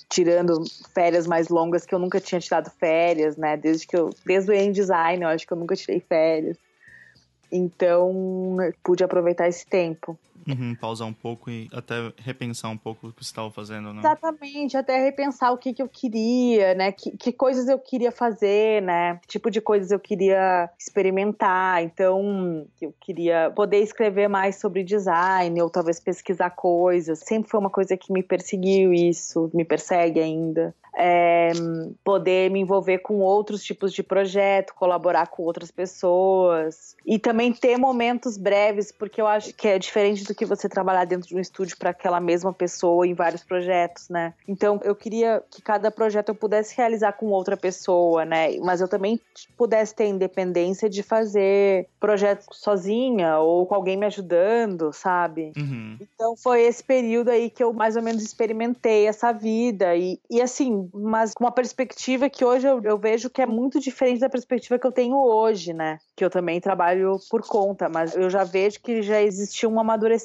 tirando 0.09 0.63
férias 0.95 1.27
mais 1.27 1.49
longas 1.49 1.85
que 1.85 1.93
eu 1.93 1.99
nunca 1.99 2.21
tinha 2.21 2.39
tirado 2.39 2.71
férias, 2.79 3.35
né? 3.35 3.57
Desde 3.57 3.85
que 3.85 3.97
eu, 3.97 4.09
desde 4.25 4.51
o 4.51 4.71
design, 4.71 5.21
eu 5.21 5.29
acho 5.29 5.45
que 5.45 5.51
eu 5.51 5.57
nunca 5.57 5.75
tirei 5.75 5.99
férias. 5.99 6.57
Então, 7.55 8.57
pude 8.83 9.03
aproveitar 9.03 9.47
esse 9.47 9.63
tempo. 9.67 10.17
Uhum, 10.47 10.75
pausar 10.75 11.07
um 11.07 11.13
pouco 11.13 11.49
e 11.49 11.69
até 11.73 12.11
repensar 12.17 12.69
um 12.69 12.77
pouco 12.77 13.07
o 13.07 13.13
que 13.13 13.23
você 13.23 13.29
estava 13.29 13.49
fazendo, 13.49 13.93
né? 13.93 13.99
Exatamente, 13.99 14.75
até 14.75 15.01
repensar 15.03 15.51
o 15.51 15.57
que, 15.57 15.73
que 15.73 15.81
eu 15.81 15.87
queria, 15.87 16.73
né? 16.75 16.91
Que, 16.91 17.15
que 17.15 17.31
coisas 17.31 17.67
eu 17.67 17.79
queria 17.79 18.11
fazer, 18.11 18.81
né? 18.81 19.19
Que 19.21 19.27
tipo 19.27 19.49
de 19.49 19.61
coisas 19.61 19.91
eu 19.91 19.99
queria 19.99 20.69
experimentar. 20.77 21.83
Então, 21.83 22.65
eu 22.81 22.93
queria 22.99 23.51
poder 23.55 23.79
escrever 23.79 24.27
mais 24.27 24.59
sobre 24.59 24.83
design, 24.83 25.61
ou 25.61 25.69
talvez 25.69 25.99
pesquisar 25.99 26.49
coisas. 26.51 27.19
Sempre 27.19 27.49
foi 27.49 27.59
uma 27.59 27.69
coisa 27.69 27.95
que 27.95 28.11
me 28.11 28.21
perseguiu 28.21 28.93
isso, 28.93 29.49
me 29.53 29.63
persegue 29.63 30.19
ainda 30.19 30.75
é, 30.95 31.51
poder 32.03 32.51
me 32.51 32.59
envolver 32.59 32.99
com 32.99 33.19
outros 33.19 33.63
tipos 33.63 33.91
de 33.91 34.03
projeto, 34.03 34.73
colaborar 34.75 35.27
com 35.27 35.43
outras 35.43 35.71
pessoas 35.71 36.95
e 37.05 37.17
também 37.17 37.51
ter 37.51 37.77
momentos 37.77 38.37
breves, 38.37 38.91
porque 38.91 39.19
eu 39.19 39.27
acho 39.27 39.53
que 39.53 39.67
é 39.67 39.79
diferente 39.79 40.23
do 40.23 40.32
que 40.35 40.45
você 40.45 40.69
trabalhar 40.69 41.05
dentro 41.05 41.27
de 41.27 41.35
um 41.35 41.39
estúdio 41.39 41.77
para 41.77 41.91
aquela 41.91 42.19
mesma 42.19 42.53
pessoa 42.53 43.05
em 43.07 43.13
vários 43.13 43.43
projetos, 43.43 44.09
né? 44.09 44.33
Então 44.47 44.79
eu 44.83 44.95
queria 44.95 45.43
que 45.49 45.61
cada 45.61 45.91
projeto 45.91 46.29
eu 46.29 46.35
pudesse 46.35 46.75
realizar 46.75 47.13
com 47.13 47.27
outra 47.27 47.57
pessoa, 47.57 48.25
né? 48.25 48.57
Mas 48.59 48.81
eu 48.81 48.87
também 48.87 49.19
pudesse 49.57 49.95
ter 49.95 50.07
independência 50.07 50.89
de 50.89 51.03
fazer 51.03 51.87
projetos 51.99 52.47
sozinha 52.51 53.39
ou 53.39 53.65
com 53.65 53.75
alguém 53.75 53.97
me 53.97 54.05
ajudando, 54.05 54.91
sabe? 54.93 55.51
Uhum. 55.57 55.97
Então 55.99 56.35
foi 56.35 56.61
esse 56.61 56.83
período 56.83 57.29
aí 57.29 57.49
que 57.49 57.63
eu 57.63 57.73
mais 57.73 57.95
ou 57.95 58.01
menos 58.01 58.23
experimentei 58.23 59.07
essa 59.07 59.31
vida 59.31 59.95
e, 59.95 60.19
e 60.29 60.41
assim 60.41 60.89
mas 60.93 61.33
com 61.33 61.43
uma 61.43 61.51
perspectiva 61.51 62.29
que 62.29 62.43
hoje 62.43 62.67
eu, 62.67 62.81
eu, 62.83 62.97
vejo 62.97 63.29
que 63.29 63.41
é 63.41 63.45
muito 63.45 63.79
diferente 63.79 64.19
da 64.19 64.29
perspectiva 64.29 64.79
que 64.79 64.85
eu 64.85 64.91
tenho 64.91 65.17
hoje, 65.17 65.73
né? 65.73 65.99
Que 66.15 66.23
eu 66.23 66.29
também 66.29 66.59
trabalho 66.59 67.17
por 67.29 67.45
conta, 67.45 67.89
mas 67.89 68.15
eu 68.15 68.29
já 68.29 68.43
vejo 68.43 68.79
que 68.81 69.01
já 69.01 69.21
existiu 69.21 69.69
um 69.69 69.79
amadurecimento 69.79 70.22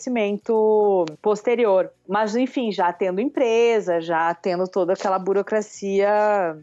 posterior. 1.21 1.91
Mas, 2.07 2.35
enfim, 2.37 2.73
já 2.73 2.93
tendo 2.93 3.21
empresa, 3.21 4.01
já 4.01 4.33
tendo 4.35 4.67
toda 4.67 4.95
aquela 4.95 5.19
burocracia 5.19 6.09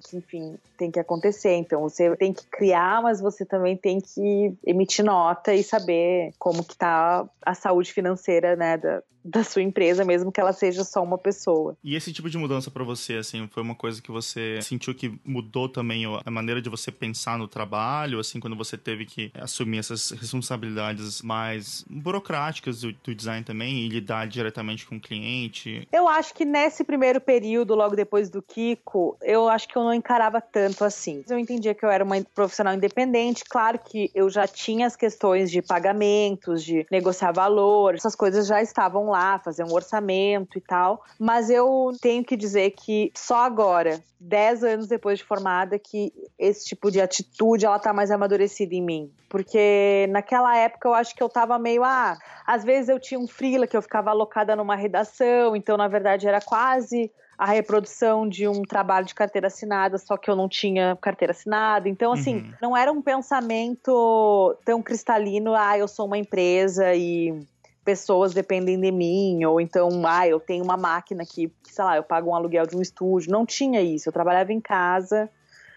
que, 0.10 0.17
enfim, 0.17 0.56
tem 0.78 0.91
que 0.91 1.00
acontecer. 1.00 1.54
Então, 1.56 1.82
você 1.82 2.15
tem 2.15 2.34
que 2.34 2.45
criar, 2.48 3.02
mas 3.02 3.19
você 3.19 3.45
também 3.45 3.78
tem 3.78 4.00
que 4.00 4.54
emitir 4.65 5.04
nota 5.06 5.54
e 5.54 5.63
saber 5.63 6.34
como 6.39 6.63
que 6.63 6.76
tá 6.76 7.26
a 7.45 7.54
saúde 7.54 7.93
financeira, 7.93 8.56
né, 8.56 8.78
da, 8.78 9.02
da 9.26 9.43
sua 9.43 9.63
empresa, 9.63 10.06
mesmo 10.06 10.32
que 10.32 10.39
ela 10.39 10.54
seja 10.54 10.84
só 10.84 11.04
uma 11.04 11.17
pessoa. 11.17 11.76
E 11.84 11.95
esse 11.95 12.13
tipo 12.13 12.30
de 12.30 12.38
mudança 12.38 12.69
para 12.69 12.84
você, 12.84 13.15
assim, 13.15 13.48
foi 13.52 13.63
uma 13.63 13.74
coisa 13.74 14.00
que 14.00 14.12
você 14.12 14.60
sentiu 14.62 14.93
que 14.93 15.19
mudou 15.26 15.67
também 15.67 16.04
a 16.24 16.32
maneira 16.32 16.62
de 16.62 16.69
você 16.69 16.91
pensar 16.91 17.38
no 17.38 17.48
trabalho, 17.48 18.19
assim, 18.19 18.39
quando 18.39 18.56
você 18.56 18.78
teve 18.78 19.06
que 19.06 19.32
assumir 19.34 19.80
essas 19.80 20.12
responsabilidades 20.12 21.24
mais 21.24 21.84
burocráticas 21.89 22.82
do, 22.82 22.93
do 22.93 23.12
design 23.25 23.43
também 23.43 23.79
e 23.79 23.89
lidar 23.89 24.27
diretamente 24.27 24.85
com 24.85 24.95
o 24.95 25.01
cliente? 25.01 25.88
Eu 25.91 26.07
acho 26.07 26.33
que 26.33 26.45
nesse 26.45 26.83
primeiro 26.83 27.19
período, 27.19 27.73
logo 27.73 27.95
depois 27.95 28.29
do 28.29 28.41
Kiko, 28.41 29.17
eu 29.21 29.49
acho 29.49 29.67
que 29.67 29.75
eu 29.75 29.83
não 29.83 29.93
encarava 29.93 30.39
tanto 30.39 30.85
assim. 30.85 31.23
Eu 31.27 31.39
entendia 31.39 31.73
que 31.73 31.83
eu 31.83 31.89
era 31.89 32.03
uma 32.03 32.15
profissional 32.33 32.73
independente, 32.73 33.43
claro 33.43 33.79
que 33.79 34.11
eu 34.13 34.29
já 34.29 34.47
tinha 34.47 34.85
as 34.85 34.95
questões 34.95 35.49
de 35.49 35.61
pagamentos, 35.61 36.63
de 36.63 36.85
negociar 36.91 37.31
valor, 37.31 37.95
essas 37.95 38.15
coisas 38.15 38.45
já 38.47 38.61
estavam 38.61 39.09
lá 39.09 39.39
fazer 39.39 39.63
um 39.63 39.73
orçamento 39.73 40.57
e 40.57 40.61
tal. 40.61 41.03
Mas 41.19 41.49
eu 41.49 41.91
tenho 42.01 42.23
que 42.23 42.38
dizer 42.38 42.71
que 42.71 43.11
só 43.15 43.38
agora, 43.38 44.01
dez 44.19 44.63
anos 44.63 44.88
depois 44.88 45.19
de 45.19 45.25
formada, 45.25 45.79
que 45.79 46.13
esse 46.38 46.65
tipo 46.65 46.91
de 46.91 47.01
atitude 47.01 47.65
ela 47.65 47.79
tá 47.79 47.91
mais 47.91 48.11
amadurecida 48.11 48.75
em 48.75 48.81
mim. 48.81 49.11
Porque 49.29 50.07
naquela 50.11 50.55
época 50.55 50.88
eu 50.88 50.93
acho 50.93 51.15
que 51.15 51.21
eu 51.21 51.27
tava 51.27 51.57
meio, 51.59 51.83
ah, 51.83 52.17
às 52.45 52.63
vezes 52.63 52.89
eu 52.89 52.99
tinha 52.99 53.14
um 53.17 53.28
freela 53.28 53.67
que 53.67 53.75
eu 53.75 53.82
ficava 53.82 54.10
alocada 54.10 54.56
numa 54.56 54.75
redação, 54.75 55.56
então 55.56 55.78
na 55.78 55.88
verdade 55.88 56.28
era 56.28 56.41
quase 56.41 57.12
a 57.38 57.45
reprodução 57.45 58.28
de 58.28 58.47
um 58.47 58.62
trabalho 58.62 59.06
de 59.06 59.13
carteira 59.13 59.47
assinada, 59.47 59.97
só 59.97 60.15
que 60.15 60.30
eu 60.30 60.36
não 60.36 60.47
tinha 60.47 60.97
carteira 61.01 61.32
assinada. 61.32 61.89
Então, 61.89 62.13
assim, 62.13 62.38
uhum. 62.38 62.54
não 62.62 62.78
era 62.78 62.91
um 62.91 63.01
pensamento 63.01 64.58
tão 64.63 64.82
cristalino, 64.82 65.54
ah, 65.54 65.78
eu 65.78 65.88
sou 65.88 66.06
uma 66.06 66.17
empresa 66.17 66.95
e 66.95 67.38
pessoas 67.84 68.34
dependem 68.34 68.80
de 68.80 68.91
mim, 68.91 69.43
ou 69.45 69.60
então, 69.60 69.89
ah, 70.08 70.28
eu 70.28 70.39
tenho 70.39 70.63
uma 70.63 70.78
máquina 70.78 71.23
que, 71.25 71.51
sei 71.63 71.86
lá, 71.86 71.97
eu 71.97 72.04
pago 72.04 72.32
um 72.32 72.36
aluguel 72.36 72.65
de 72.65 72.75
um 72.75 72.82
estúdio. 72.82 73.32
Não 73.32 73.45
tinha 73.45 73.82
isso, 73.82 74.10
eu 74.10 74.13
trabalhava 74.13 74.51
em 74.54 74.62
casa. 74.62 75.30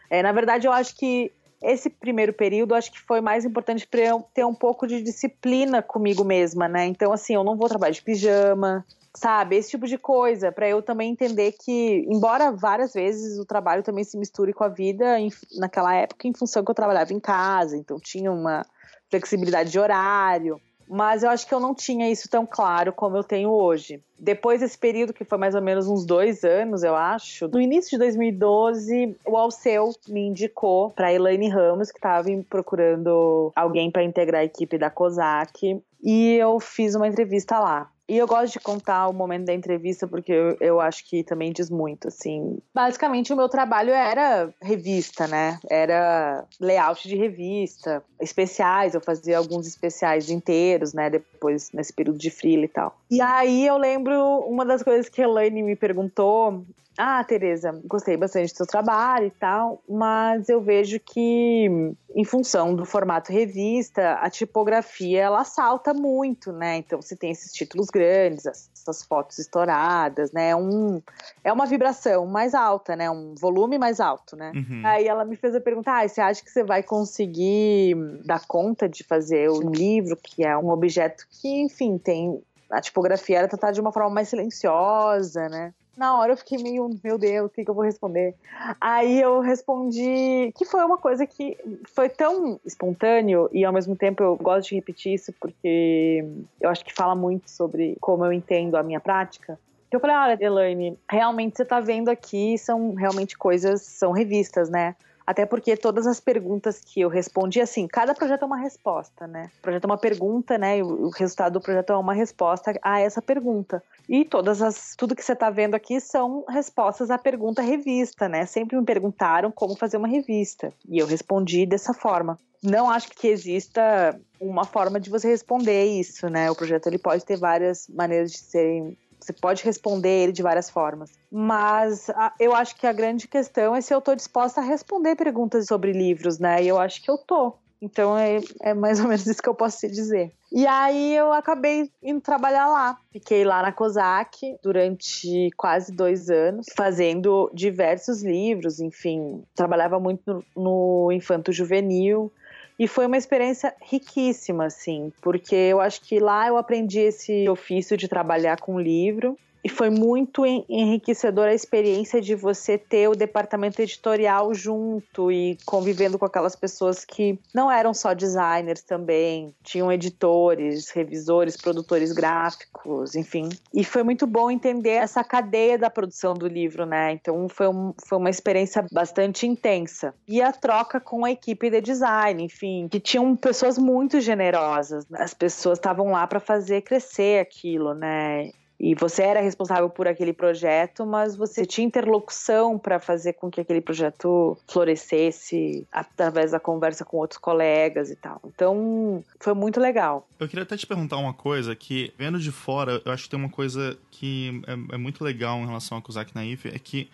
É, 0.09 0.23
na 0.23 0.33
verdade, 0.33 0.67
eu 0.67 0.73
acho 0.73 0.97
que 0.97 1.31
esse 1.63 1.91
primeiro 1.91 2.33
período 2.33 2.75
acho 2.75 2.93
que 2.93 3.01
foi 3.01 3.21
mais 3.21 3.45
importante 3.45 3.87
para 3.87 4.01
eu 4.01 4.25
ter 4.33 4.45
um 4.45 4.55
pouco 4.55 4.87
de 4.87 5.03
disciplina 5.03 5.83
comigo 5.83 6.25
mesma, 6.25 6.69
né? 6.69 6.87
Então, 6.87 7.13
assim, 7.13 7.35
eu 7.35 7.43
não 7.43 7.57
vou 7.57 7.69
trabalhar 7.69 7.93
de 7.93 8.03
pijama, 8.03 8.85
sabe? 9.15 9.57
Esse 9.57 9.71
tipo 9.71 9.87
de 9.87 9.99
coisa, 9.99 10.53
para 10.53 10.69
eu 10.69 10.81
também 10.83 11.11
entender 11.11 11.53
que, 11.53 12.07
embora 12.09 12.53
várias 12.53 12.93
vezes 12.93 13.39
o 13.39 13.45
trabalho 13.45 13.83
também 13.83 14.05
se 14.05 14.17
misture 14.17 14.53
com 14.53 14.65
a 14.65 14.69
vida, 14.69 15.19
em, 15.19 15.31
naquela 15.59 15.95
época, 15.95 16.29
em 16.29 16.35
função 16.35 16.65
que 16.65 16.71
eu 16.71 16.75
trabalhava 16.75 17.13
em 17.13 17.21
casa, 17.21 17.77
então 17.77 17.99
tinha 17.99 18.31
uma 18.31 18.65
flexibilidade 19.11 19.71
de 19.71 19.79
horário 19.79 20.61
mas 20.89 21.23
eu 21.23 21.31
acho 21.31 21.47
que 21.47 21.55
eu 21.55 21.61
não 21.61 21.75
tinha 21.75 22.11
isso 22.11 22.29
tão 22.29 22.47
claro 22.47 22.93
como 22.93 23.17
eu 23.17 23.23
tenho 23.23 23.51
hoje. 23.51 24.03
Depois 24.19 24.61
desse 24.61 24.77
período, 24.77 25.13
que 25.13 25.25
foi 25.25 25.39
mais 25.39 25.55
ou 25.55 25.63
menos 25.63 25.87
uns 25.87 26.05
dois 26.05 26.43
anos, 26.43 26.83
eu 26.83 26.97
acho, 26.97 27.47
no 27.49 27.61
início 27.61 27.91
de 27.91 27.99
2012, 27.99 29.17
o 29.27 29.37
Alceu 29.37 29.93
me 30.09 30.27
indicou 30.27 30.91
para 30.91 31.13
Elaine 31.13 31.49
Ramos, 31.49 31.93
que 31.93 31.99
estava 31.99 32.29
procurando 32.49 33.53
alguém 33.55 33.91
para 33.91 34.03
integrar 34.03 34.41
a 34.41 34.45
equipe 34.45 34.79
da 34.79 34.91
COSAC, 34.91 35.81
e 36.03 36.35
eu 36.35 36.59
fiz 36.59 36.95
uma 36.95 37.07
entrevista 37.07 37.59
lá. 37.59 37.91
E 38.09 38.17
eu 38.17 38.27
gosto 38.27 38.55
de 38.55 38.61
contar 38.61 39.07
o 39.09 39.13
momento 39.13 39.45
da 39.45 39.53
entrevista 39.53 40.07
porque 40.09 40.33
eu, 40.33 40.57
eu, 40.61 40.81
acho 40.81 41.05
que 41.05 41.23
também 41.23 41.53
diz 41.53 41.69
muito, 41.69 42.09
assim. 42.09 42.59
Basicamente, 42.75 43.33
o 43.33 43.37
meu 43.37 43.49
trabalho 43.49 43.91
era 43.91 44.53
revista, 44.63 45.27
né? 45.27 45.59
Era 45.71 46.47
layout 46.59 47.07
de 47.07 47.17
revista, 47.17 48.03
especiais, 48.21 48.95
eu 48.95 49.01
fazia 49.01 49.37
alguns 49.37 49.67
especiais 49.67 50.31
inteiros, 50.31 50.95
né? 50.95 51.11
Depois, 51.11 51.71
nesse 51.73 51.93
período 51.93 52.19
de 52.19 52.31
freela 52.31 52.65
e 52.65 52.69
tal. 52.69 52.99
E 53.11 53.21
aí 53.21 53.67
eu 53.67 53.77
lembro 53.79 54.41
uma 54.41 54.65
das 54.65 54.83
coisas 54.83 55.09
que 55.09 55.23
a 55.23 55.25
Elaine 55.25 55.63
me 55.63 55.77
perguntou 55.77 56.65
ah, 57.01 57.23
Tereza, 57.23 57.81
gostei 57.85 58.17
bastante 58.17 58.53
do 58.53 58.57
seu 58.57 58.67
trabalho 58.67 59.27
e 59.27 59.31
tal, 59.31 59.81
mas 59.89 60.49
eu 60.49 60.61
vejo 60.61 60.99
que, 60.99 61.95
em 62.13 62.25
função 62.25 62.75
do 62.75 62.85
formato 62.85 63.33
revista, 63.33 64.15
a 64.15 64.29
tipografia 64.29 65.21
ela 65.21 65.45
salta 65.45 65.95
muito, 65.95 66.51
né? 66.51 66.79
Então 66.79 67.01
você 67.01 67.15
tem 67.15 67.31
esses 67.31 67.53
títulos 67.53 67.87
grandes, 67.87 68.47
essas 68.47 69.05
fotos 69.05 69.39
estouradas, 69.39 70.33
né? 70.33 70.57
Um, 70.57 71.01
é 71.45 71.53
uma 71.53 71.67
vibração 71.67 72.27
mais 72.27 72.53
alta, 72.53 72.97
né? 72.97 73.09
Um 73.09 73.33
volume 73.37 73.79
mais 73.79 74.01
alto, 74.01 74.35
né? 74.35 74.51
Uhum. 74.57 74.83
Aí 74.85 75.07
ela 75.07 75.25
me 75.25 75.37
fez 75.37 75.55
a 75.55 75.61
pergunta: 75.61 75.93
ah, 75.93 76.09
você 76.09 76.21
acha 76.21 76.43
que 76.43 76.51
você 76.51 76.65
vai 76.65 76.83
conseguir 76.83 77.95
dar 78.25 78.45
conta 78.45 78.89
de 78.89 79.05
fazer 79.05 79.49
um 79.49 79.71
livro 79.71 80.17
que 80.17 80.45
é 80.45 80.59
um 80.59 80.71
objeto 80.71 81.29
que, 81.31 81.61
enfim, 81.61 81.97
tem 81.97 82.43
a 82.71 82.81
tipografia 82.81 83.39
era 83.39 83.49
tratada 83.49 83.73
de 83.73 83.81
uma 83.81 83.93
forma 83.93 84.11
mais 84.11 84.29
silenciosa, 84.29 85.49
né? 85.49 85.73
Na 85.99 86.17
hora 86.17 86.33
eu 86.33 86.37
fiquei 86.37 86.63
meio, 86.63 86.89
meu 87.03 87.19
Deus, 87.19 87.47
o 87.47 87.49
que, 87.49 87.65
que 87.65 87.71
eu 87.71 87.75
vou 87.75 87.83
responder? 87.83 88.33
Aí 88.81 89.21
eu 89.21 89.41
respondi 89.41 90.53
que 90.57 90.65
foi 90.65 90.85
uma 90.85 90.97
coisa 90.97 91.27
que 91.27 91.59
foi 91.93 92.09
tão 92.09 92.61
espontâneo 92.65 93.51
e 93.53 93.65
ao 93.65 93.73
mesmo 93.73 93.97
tempo 93.97 94.23
eu 94.23 94.37
gosto 94.37 94.69
de 94.69 94.77
repetir 94.77 95.15
isso 95.15 95.33
porque 95.41 96.25
eu 96.61 96.71
acho 96.71 96.85
que 96.85 96.95
fala 96.95 97.17
muito 97.17 97.51
sobre 97.51 97.97
como 98.01 98.25
eu 98.25 98.33
entendo 98.33 98.77
a 98.77 98.83
minha 98.83 99.01
prática. 99.01 99.59
Eu 99.91 99.99
falei, 99.99 100.15
olha, 100.15 100.39
Elaine, 100.41 100.97
realmente 101.11 101.57
você 101.57 101.65
tá 101.65 101.81
vendo 101.81 102.11
aqui 102.11 102.57
são 102.59 102.95
realmente 102.95 103.37
coisas, 103.37 103.83
são 103.83 104.13
revistas, 104.13 104.71
né? 104.71 104.95
Até 105.29 105.45
porque 105.45 105.77
todas 105.77 106.07
as 106.07 106.19
perguntas 106.21 106.81
que 106.81 107.03
eu 107.03 107.09
respondi, 107.11 107.61
assim, 107.61 107.87
cada 107.87 108.15
projeto 108.15 108.45
é 108.45 108.47
uma 108.47 108.57
resposta, 108.57 109.27
né? 109.27 109.51
O 109.59 109.61
projeto 109.61 109.85
é 109.85 109.87
uma 109.87 109.99
pergunta, 109.99 110.57
né? 110.57 110.79
E 110.79 110.83
o 110.83 111.11
resultado 111.11 111.53
do 111.53 111.61
projeto 111.61 111.93
é 111.93 111.97
uma 111.99 112.15
resposta 112.15 112.73
a 112.83 112.99
essa 112.99 113.21
pergunta. 113.21 113.85
E 114.09 114.25
todas 114.25 114.63
as. 114.63 114.97
Tudo 114.97 115.15
que 115.15 115.23
você 115.23 115.35
está 115.35 115.51
vendo 115.51 115.75
aqui 115.75 116.01
são 116.01 116.47
respostas 116.49 117.11
à 117.11 117.19
pergunta 117.19 117.61
revista, 117.61 118.27
né? 118.27 118.47
Sempre 118.47 118.79
me 118.79 118.87
perguntaram 118.87 119.53
como 119.53 119.77
fazer 119.77 119.99
uma 119.99 120.09
revista. 120.09 120.73
E 120.89 120.99
eu 120.99 121.07
respondi 121.07 121.67
dessa 121.67 121.93
forma. 121.93 122.39
Não 122.63 122.89
acho 122.89 123.11
que 123.11 123.29
exista 123.29 124.19
uma 124.41 124.65
forma 124.65 124.99
de 124.99 125.11
você 125.11 125.29
responder 125.29 125.85
isso, 125.85 126.31
né? 126.31 126.51
O 126.51 126.57
projeto 126.57 126.87
ele 126.87 126.99
pode 126.99 127.23
ter 127.27 127.37
várias 127.37 127.87
maneiras 127.87 128.33
de 128.33 128.39
serem 128.39 128.97
você 129.21 129.33
pode 129.33 129.65
responder 129.65 130.25
ele 130.25 130.33
de 130.33 130.43
várias 130.43 130.71
formas. 130.71 131.11
Mas 131.31 132.09
a, 132.11 132.33
eu 132.39 132.55
acho 132.55 132.77
que 132.77 132.87
a 132.87 132.93
grande 132.93 133.29
questão 133.29 133.75
é 133.75 133.81
se 133.81 133.95
eu 133.95 133.99
estou 133.99 134.15
disposta 134.15 134.61
a 134.61 134.65
responder 134.65 135.17
perguntas 135.17 135.67
sobre 135.67 135.93
livros, 135.93 136.39
né? 136.39 136.63
E 136.63 136.69
eu 136.69 136.79
acho 136.79 137.03
que 137.03 137.11
eu 137.11 137.19
tô. 137.19 137.55
Então 137.81 138.19
é, 138.19 138.41
é, 138.61 138.75
mais 138.75 138.99
ou 138.99 139.07
menos 139.07 139.27
isso 139.27 139.41
que 139.41 139.49
eu 139.49 139.55
posso 139.55 139.79
te 139.79 139.89
dizer. 139.89 140.33
E 140.51 140.67
aí 140.67 141.15
eu 141.15 141.33
acabei 141.33 141.91
indo 142.03 142.21
trabalhar 142.21 142.67
lá. 142.67 142.99
Fiquei 143.13 143.45
lá 143.45 143.63
na 143.63 143.73
COSAC 143.73 144.57
durante 144.63 145.51
quase 145.57 145.93
dois 145.93 146.29
anos, 146.29 146.67
fazendo 146.77 147.51
diversos 147.55 148.23
livros, 148.23 148.81
enfim. 148.81 149.45
Trabalhava 149.55 150.01
muito 150.01 150.23
no, 150.27 150.45
no 150.57 151.13
infanto 151.13 151.53
juvenil 151.53 152.33
E 152.79 152.87
foi 152.87 153.07
uma 153.07 153.17
experiência 153.17 153.75
riquíssima, 153.83 154.67
assim, 154.67 155.13
porque 155.21 155.55
eu 155.55 155.81
acho 155.81 156.01
que 156.01 156.21
lá 156.21 156.47
eu 156.47 156.57
aprendi 156.57 157.01
esse 157.01 157.49
ofício 157.49 157.97
de 157.97 158.07
trabalhar 158.07 158.61
com 158.61 158.79
livro 158.79 159.37
e 159.63 159.69
foi 159.69 159.91
muito 159.91 160.45
enriquecedora 160.47 161.51
a 161.51 161.55
experiência 161.55 162.21
de 162.21 162.35
você 162.35 162.79
ter 162.79 163.09
o 163.09 163.15
departamento 163.15 163.83
editorial 163.83 164.55
junto 164.55 165.31
e 165.31 165.59
convivendo 165.65 166.19
com 166.19 166.25
aquelas 166.25 166.55
pessoas 166.55 167.05
que 167.05 167.39
não 167.55 167.71
eram 167.71 167.93
só 167.93 168.15
designers 168.15 168.83
também, 168.83 169.55
tinham 169.63 169.91
editores, 169.91 170.91
revisores, 170.91 171.57
produtores 171.57 172.13
gráficos, 172.13 173.15
enfim. 173.15 173.49
E 173.75 173.85
foi 173.85 174.03
muito 174.03 174.27
bom 174.27 174.51
entender 174.51 174.91
essa 174.91 175.25
cadeia 175.25 175.77
da 175.77 175.91
produção 175.91 176.35
do 176.35 176.47
livro, 176.47 176.87
né? 176.87 177.13
Então 177.13 177.49
foi, 177.49 177.69
um, 177.69 177.93
foi 178.07 178.19
uma 178.19 178.31
experiência 178.31 178.85
bastante 178.93 179.47
intensa. 179.47 180.15
E 180.27 180.41
a 180.41 180.53
troca 180.53 181.01
com 181.01 181.25
a 181.25 181.31
equipe 181.31 181.71
de 181.71 181.81
design, 181.81 182.43
enfim, 182.43 182.89
que 182.89 183.01
tinham 183.01 183.35
pessoas 183.37 183.79
muito 183.79 184.21
generosas. 184.21 185.07
As 185.13 185.35
pessoas 185.35 185.79
estavam 185.79 186.13
lá 186.13 186.27
para 186.27 186.41
fazer 186.41 186.83
crescer 186.83 187.41
aquilo, 187.41 187.95
né? 187.95 188.51
E 188.81 188.95
você 188.95 189.23
era 189.23 189.41
responsável 189.41 189.91
por 189.91 190.07
aquele 190.07 190.33
projeto, 190.33 191.05
mas 191.05 191.35
você 191.35 191.67
tinha 191.67 191.87
interlocução 191.87 192.79
para 192.79 193.01
fazer 193.01 193.33
com 193.33 193.51
que 193.51 193.61
aquele 193.61 193.81
projeto 193.81 194.57
florescesse 194.69 195.87
através 195.91 196.53
da 196.53 196.61
conversa 196.61 197.05
com 197.05 197.17
outros 197.17 197.39
colegas 197.39 198.11
e 198.11 198.17
tal. 198.17 198.41
Então, 198.45 199.25
foi 199.41 199.55
muito 199.55 199.81
legal. 199.81 200.29
Eu 200.39 200.49
queria 200.49 200.63
até 200.63 200.77
te 200.77 200.87
perguntar 200.87 201.17
uma 201.17 201.35
coisa 201.35 201.75
que, 201.75 202.13
vendo 202.17 202.39
de 202.39 202.53
fora, 202.53 203.03
eu 203.05 203.11
acho 203.11 203.25
que 203.25 203.31
tem 203.31 203.39
uma 203.39 203.51
coisa 203.51 203.99
que 204.11 204.63
é, 204.67 204.95
é 204.95 204.99
muito 204.99 205.25
legal 205.25 205.59
em 205.59 205.67
relação 205.67 205.99
ao 205.99 206.03
Kozak 206.03 206.35
Naif, 206.35 206.69
é 206.69 206.79
que 206.79 207.11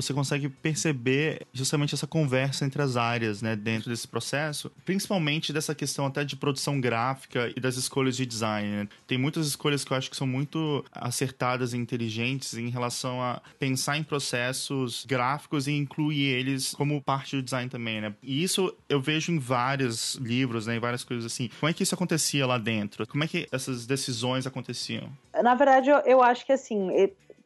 você 0.00 0.14
consegue 0.14 0.48
perceber 0.48 1.46
justamente 1.52 1.94
essa 1.94 2.06
conversa 2.06 2.64
entre 2.64 2.80
as 2.80 2.96
áreas, 2.96 3.42
né, 3.42 3.56
dentro 3.56 3.90
desse 3.90 4.06
processo, 4.06 4.70
principalmente 4.84 5.52
dessa 5.52 5.74
questão 5.74 6.06
até 6.06 6.24
de 6.24 6.36
produção 6.36 6.80
gráfica 6.80 7.52
e 7.56 7.60
das 7.60 7.76
escolhas 7.76 8.16
de 8.16 8.24
design. 8.24 8.68
Né? 8.68 8.88
Tem 9.06 9.18
muitas 9.18 9.46
escolhas 9.46 9.84
que 9.84 9.92
eu 9.92 9.96
acho 9.96 10.10
que 10.10 10.16
são 10.16 10.26
muito 10.26 10.84
acertadas 10.92 11.72
e 11.72 11.76
inteligentes 11.76 12.54
em 12.54 12.68
relação 12.68 13.20
a 13.20 13.42
pensar 13.58 13.98
em 13.98 14.04
processos 14.04 15.04
gráficos 15.04 15.66
e 15.66 15.72
incluir 15.72 16.26
eles 16.26 16.72
como 16.74 17.02
parte 17.02 17.36
do 17.36 17.42
design 17.42 17.68
também, 17.68 18.00
né? 18.00 18.14
E 18.22 18.42
isso 18.42 18.74
eu 18.88 19.00
vejo 19.00 19.32
em 19.32 19.38
vários 19.38 20.14
livros, 20.16 20.66
né, 20.66 20.76
em 20.76 20.80
várias 20.80 21.02
coisas 21.02 21.24
assim. 21.24 21.50
Como 21.58 21.70
é 21.70 21.72
que 21.72 21.82
isso 21.82 21.94
acontecia 21.94 22.46
lá 22.46 22.58
dentro? 22.58 23.06
Como 23.06 23.24
é 23.24 23.28
que 23.28 23.48
essas 23.50 23.86
decisões 23.86 24.46
aconteciam? 24.46 25.10
Na 25.42 25.54
verdade, 25.54 25.90
eu, 25.90 25.98
eu 25.98 26.22
acho 26.22 26.44
que 26.44 26.52
assim, 26.52 26.90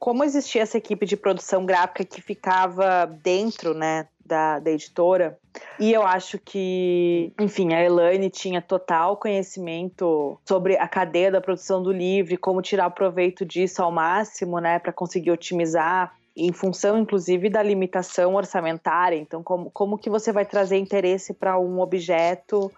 como 0.02 0.24
existia 0.24 0.62
essa 0.62 0.76
equipe 0.76 1.06
de 1.06 1.16
produção 1.16 1.64
gráfica 1.64 2.04
que 2.04 2.20
ficava 2.20 3.06
dentro, 3.22 3.72
né, 3.72 4.08
da, 4.26 4.58
da 4.58 4.68
editora, 4.72 5.38
e 5.78 5.92
eu 5.92 6.02
acho 6.02 6.40
que, 6.40 7.32
enfim, 7.38 7.72
a 7.72 7.80
Elaine 7.84 8.28
tinha 8.28 8.60
total 8.60 9.16
conhecimento 9.16 10.36
sobre 10.44 10.76
a 10.76 10.88
cadeia 10.88 11.30
da 11.30 11.40
produção 11.40 11.80
do 11.80 11.92
livro 11.92 12.36
como 12.40 12.60
tirar 12.60 12.90
proveito 12.90 13.44
disso 13.44 13.80
ao 13.80 13.92
máximo, 13.92 14.58
né, 14.58 14.80
para 14.80 14.92
conseguir 14.92 15.30
otimizar 15.30 16.12
em 16.36 16.52
função, 16.52 16.98
inclusive, 16.98 17.50
da 17.50 17.62
limitação 17.62 18.34
orçamentária. 18.34 19.16
Então, 19.16 19.42
como, 19.42 19.70
como 19.70 19.98
que 19.98 20.10
você 20.10 20.32
vai 20.32 20.44
trazer 20.44 20.76
interesse 20.76 21.34
para 21.34 21.58
um 21.58 21.80
objeto, 21.80 22.70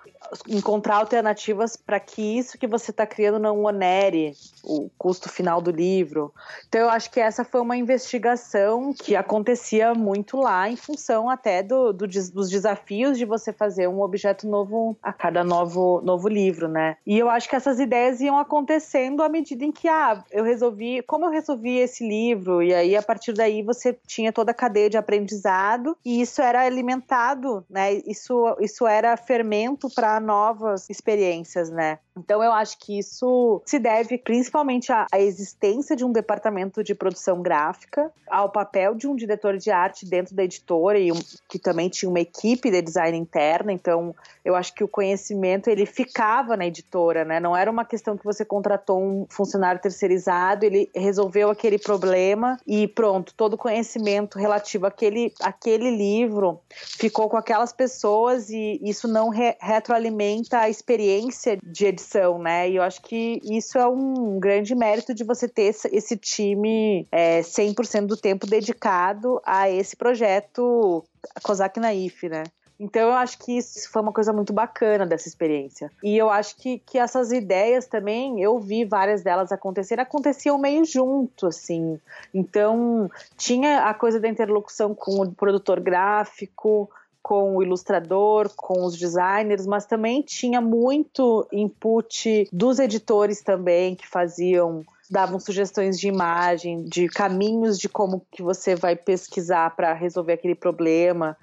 encontrar 0.48 0.96
alternativas 0.96 1.76
para 1.76 2.00
que 2.00 2.38
isso 2.38 2.58
que 2.58 2.66
você 2.66 2.90
está 2.90 3.06
criando 3.06 3.38
não 3.38 3.62
onere 3.64 4.32
o 4.62 4.90
custo 4.98 5.28
final 5.28 5.60
do 5.60 5.70
livro. 5.70 6.32
Então, 6.68 6.80
eu 6.80 6.90
acho 6.90 7.10
que 7.10 7.20
essa 7.20 7.44
foi 7.44 7.60
uma 7.60 7.76
investigação 7.76 8.92
que 8.92 9.14
acontecia 9.14 9.94
muito 9.94 10.36
lá, 10.36 10.68
em 10.68 10.76
função 10.76 11.28
até 11.28 11.62
do, 11.62 11.92
do 11.92 12.06
dos 12.06 12.48
desafios 12.48 13.18
de 13.18 13.24
você 13.24 13.52
fazer 13.52 13.88
um 13.88 14.00
objeto 14.00 14.46
novo 14.46 14.96
a 15.02 15.12
cada 15.12 15.42
novo, 15.42 16.00
novo 16.02 16.28
livro, 16.28 16.68
né? 16.68 16.96
E 17.06 17.18
eu 17.18 17.28
acho 17.28 17.48
que 17.48 17.56
essas 17.56 17.80
ideias 17.80 18.20
iam 18.20 18.38
acontecendo 18.38 19.22
à 19.22 19.28
medida 19.28 19.64
em 19.64 19.72
que, 19.72 19.88
ah, 19.88 20.22
eu 20.30 20.44
resolvi, 20.44 21.02
como 21.02 21.26
eu 21.26 21.30
resolvi 21.30 21.78
esse 21.78 22.06
livro, 22.06 22.62
e 22.62 22.72
aí 22.72 22.96
a 22.96 23.02
partir 23.02 23.32
da 23.32 23.43
daí 23.44 23.62
você 23.62 23.92
tinha 24.06 24.32
toda 24.32 24.52
a 24.52 24.54
cadeia 24.54 24.88
de 24.88 24.96
aprendizado 24.96 25.96
e 26.04 26.20
isso 26.22 26.40
era 26.40 26.62
alimentado, 26.62 27.64
né? 27.68 27.94
Isso, 28.06 28.56
isso 28.60 28.86
era 28.86 29.16
fermento 29.16 29.88
para 29.94 30.18
novas 30.18 30.88
experiências, 30.88 31.70
né? 31.70 31.98
Então 32.16 32.42
eu 32.42 32.52
acho 32.52 32.78
que 32.78 32.98
isso 32.98 33.60
se 33.66 33.78
deve 33.78 34.16
principalmente 34.16 34.92
à, 34.92 35.06
à, 35.10 35.20
existência 35.20 35.96
de 35.96 36.04
um 36.04 36.12
departamento 36.12 36.82
de 36.82 36.94
produção 36.94 37.42
gráfica, 37.42 38.10
ao 38.28 38.50
papel 38.50 38.94
de 38.94 39.08
um 39.08 39.16
diretor 39.16 39.56
de 39.56 39.70
arte 39.70 40.06
dentro 40.06 40.34
da 40.34 40.44
editora 40.44 40.98
e 40.98 41.10
um, 41.10 41.18
que 41.48 41.58
também 41.58 41.88
tinha 41.88 42.08
uma 42.08 42.20
equipe 42.20 42.70
de 42.70 42.80
design 42.80 43.18
interna. 43.18 43.72
Então 43.72 44.14
eu 44.44 44.54
acho 44.54 44.72
que 44.74 44.84
o 44.84 44.88
conhecimento 44.88 45.68
ele 45.68 45.86
ficava 45.86 46.56
na 46.56 46.66
editora, 46.66 47.24
né? 47.24 47.40
Não 47.40 47.56
era 47.56 47.70
uma 47.70 47.84
questão 47.84 48.16
que 48.16 48.24
você 48.24 48.44
contratou 48.44 49.02
um 49.02 49.26
funcionário 49.28 49.80
terceirizado, 49.80 50.64
ele 50.64 50.88
resolveu 50.94 51.50
aquele 51.50 51.78
problema 51.78 52.58
e 52.64 52.86
pronto, 52.86 53.34
todo 53.34 53.54
o 53.54 53.58
conhecimento 53.58 54.38
relativo 54.38 54.86
àquele, 54.86 55.32
àquele 55.40 55.90
livro 55.90 56.60
ficou 56.70 57.28
com 57.28 57.36
aquelas 57.36 57.72
pessoas 57.72 58.50
e 58.50 58.78
isso 58.82 59.08
não 59.08 59.30
re 59.30 59.56
retroalimenta 59.60 60.58
a 60.58 60.68
experiência 60.68 61.58
de 61.62 61.86
edição 61.86 62.03
né? 62.38 62.70
E 62.70 62.76
eu 62.76 62.82
acho 62.82 63.02
que 63.02 63.40
isso 63.44 63.78
é 63.78 63.86
um 63.86 64.38
grande 64.38 64.74
mérito 64.74 65.14
de 65.14 65.24
você 65.24 65.48
ter 65.48 65.74
esse 65.92 66.16
time 66.16 67.06
é, 67.10 67.40
100% 67.40 68.06
do 68.06 68.16
tempo 68.16 68.46
dedicado 68.46 69.40
a 69.44 69.70
esse 69.70 69.96
projeto 69.96 71.04
Kozak 71.42 71.80
Naif, 71.80 72.28
né? 72.28 72.44
Então 72.78 73.02
eu 73.02 73.12
acho 73.12 73.38
que 73.38 73.56
isso 73.56 73.88
foi 73.90 74.02
uma 74.02 74.12
coisa 74.12 74.32
muito 74.32 74.52
bacana 74.52 75.06
dessa 75.06 75.28
experiência. 75.28 75.90
E 76.02 76.16
eu 76.16 76.28
acho 76.28 76.56
que, 76.56 76.78
que 76.80 76.98
essas 76.98 77.30
ideias 77.30 77.86
também, 77.86 78.42
eu 78.42 78.58
vi 78.58 78.84
várias 78.84 79.22
delas 79.22 79.52
acontecerem, 79.52 80.02
aconteciam 80.02 80.58
meio 80.58 80.84
junto, 80.84 81.46
assim. 81.46 81.98
Então 82.32 83.08
tinha 83.36 83.84
a 83.84 83.94
coisa 83.94 84.18
da 84.18 84.28
interlocução 84.28 84.94
com 84.94 85.22
o 85.22 85.32
produtor 85.32 85.80
gráfico, 85.80 86.90
com 87.24 87.56
o 87.56 87.62
ilustrador, 87.62 88.50
com 88.54 88.84
os 88.84 88.98
designers, 88.98 89.66
mas 89.66 89.86
também 89.86 90.20
tinha 90.20 90.60
muito 90.60 91.48
input 91.50 92.46
dos 92.52 92.78
editores 92.78 93.40
também 93.40 93.94
que 93.94 94.06
faziam 94.06 94.84
davam 95.10 95.40
sugestões 95.40 95.98
de 95.98 96.06
imagem, 96.06 96.84
de 96.84 97.08
caminhos 97.08 97.78
de 97.78 97.88
como 97.88 98.26
que 98.30 98.42
você 98.42 98.74
vai 98.74 98.94
pesquisar 98.94 99.74
para 99.74 99.94
resolver 99.94 100.34
aquele 100.34 100.54
problema. 100.54 101.34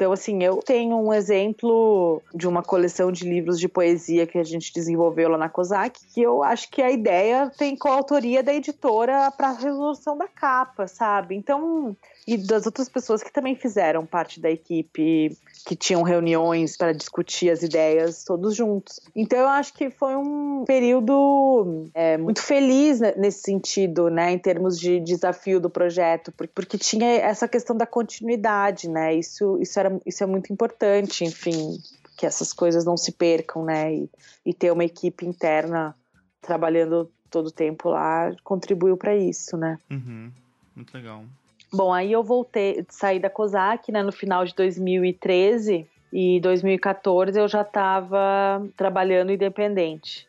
Então, 0.00 0.12
assim, 0.12 0.42
eu 0.42 0.56
tenho 0.62 0.96
um 0.96 1.12
exemplo 1.12 2.22
de 2.34 2.48
uma 2.48 2.62
coleção 2.62 3.12
de 3.12 3.28
livros 3.28 3.60
de 3.60 3.68
poesia 3.68 4.26
que 4.26 4.38
a 4.38 4.42
gente 4.42 4.72
desenvolveu 4.72 5.28
lá 5.28 5.36
na 5.36 5.50
COSAC, 5.50 6.00
que 6.06 6.22
eu 6.22 6.42
acho 6.42 6.70
que 6.70 6.80
a 6.80 6.90
ideia 6.90 7.52
tem 7.58 7.76
coautoria 7.76 8.42
da 8.42 8.54
editora 8.54 9.30
para 9.30 9.48
a 9.48 9.52
resolução 9.52 10.16
da 10.16 10.26
capa, 10.26 10.86
sabe? 10.86 11.36
Então, 11.36 11.94
e 12.26 12.38
das 12.38 12.64
outras 12.64 12.88
pessoas 12.88 13.22
que 13.22 13.30
também 13.30 13.54
fizeram 13.54 14.06
parte 14.06 14.40
da 14.40 14.50
equipe, 14.50 15.36
que 15.64 15.76
tinham 15.76 16.02
reuniões 16.02 16.76
para 16.76 16.92
discutir 16.92 17.50
as 17.50 17.62
ideias 17.62 18.24
todos 18.24 18.54
juntos. 18.54 19.00
Então 19.14 19.38
eu 19.38 19.48
acho 19.48 19.72
que 19.74 19.90
foi 19.90 20.16
um 20.16 20.64
período 20.64 21.88
é, 21.94 22.16
muito 22.16 22.42
feliz 22.42 23.00
nesse 23.16 23.42
sentido, 23.42 24.08
né, 24.08 24.32
em 24.32 24.38
termos 24.38 24.78
de 24.78 25.00
desafio 25.00 25.60
do 25.60 25.70
projeto, 25.70 26.32
porque 26.54 26.78
tinha 26.78 27.06
essa 27.06 27.46
questão 27.46 27.76
da 27.76 27.86
continuidade, 27.86 28.88
né? 28.88 29.14
Isso, 29.14 29.58
isso, 29.60 29.78
era, 29.78 30.00
isso 30.06 30.22
é 30.22 30.26
muito 30.26 30.52
importante, 30.52 31.24
enfim, 31.24 31.78
que 32.16 32.26
essas 32.26 32.52
coisas 32.52 32.84
não 32.84 32.96
se 32.96 33.12
percam, 33.12 33.64
né? 33.64 33.94
E, 33.94 34.10
e 34.46 34.54
ter 34.54 34.70
uma 34.70 34.84
equipe 34.84 35.26
interna 35.26 35.94
trabalhando 36.40 37.10
todo 37.30 37.46
o 37.46 37.52
tempo 37.52 37.90
lá 37.90 38.34
contribuiu 38.42 38.96
para 38.96 39.16
isso, 39.16 39.56
né? 39.56 39.78
Uhum. 39.90 40.30
Muito 40.74 40.94
legal. 40.94 41.24
Bom, 41.72 41.92
aí 41.92 42.10
eu 42.10 42.22
voltei, 42.22 42.84
saí 42.88 43.20
da 43.20 43.30
COSAC, 43.30 43.92
né, 43.92 44.02
no 44.02 44.10
final 44.10 44.44
de 44.44 44.54
2013 44.54 45.86
e 46.12 46.40
2014 46.40 47.38
eu 47.38 47.46
já 47.46 47.62
estava 47.62 48.66
trabalhando 48.76 49.30
independente. 49.30 50.26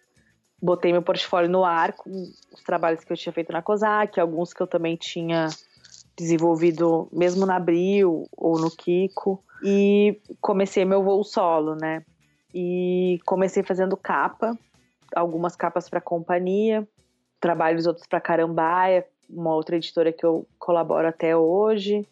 Botei 0.62 0.91
meu 0.91 1.01
portfólio 1.01 1.49
no 1.49 1.65
ar 1.65 1.93
com 1.93 2.10
os 2.54 2.63
trabalhos 2.63 3.04
que 3.04 3.12
eu 3.12 3.17
tinha 3.17 3.34
feito 3.34 3.51
na 3.51 3.63
COSAC, 3.63 4.19
alguns 4.19 4.54
que 4.54 4.62
eu 4.62 4.67
também 4.67 4.95
tinha 4.95 5.47
desenvolvido 6.15 7.10
mesmo 7.12 7.47
na 7.47 7.56
Abril 7.56 8.27
ou 8.38 8.60
no 8.60 8.69
Kiko 8.69 9.43
e 9.63 10.21
comecei 10.39 10.86
meu 10.86 11.01
voo 11.01 11.23
solo, 11.23 11.75
né? 11.75 12.04
E 12.54 13.19
comecei 13.25 13.63
fazendo 13.63 13.97
capa, 13.97 14.56
algumas 15.15 15.56
capas 15.56 15.89
para 15.89 15.99
companhia, 15.99 16.88
trabalhos 17.39 17.88
outros 17.88 18.06
para 18.06 18.21
Carambaia, 18.21 19.06
uma 19.34 19.56
outra 19.56 19.76
editora 19.76 20.12
que 20.12 20.26
eu 20.26 20.46
colaboro 20.60 21.08
até 21.08 21.36
hoje. 21.36 22.08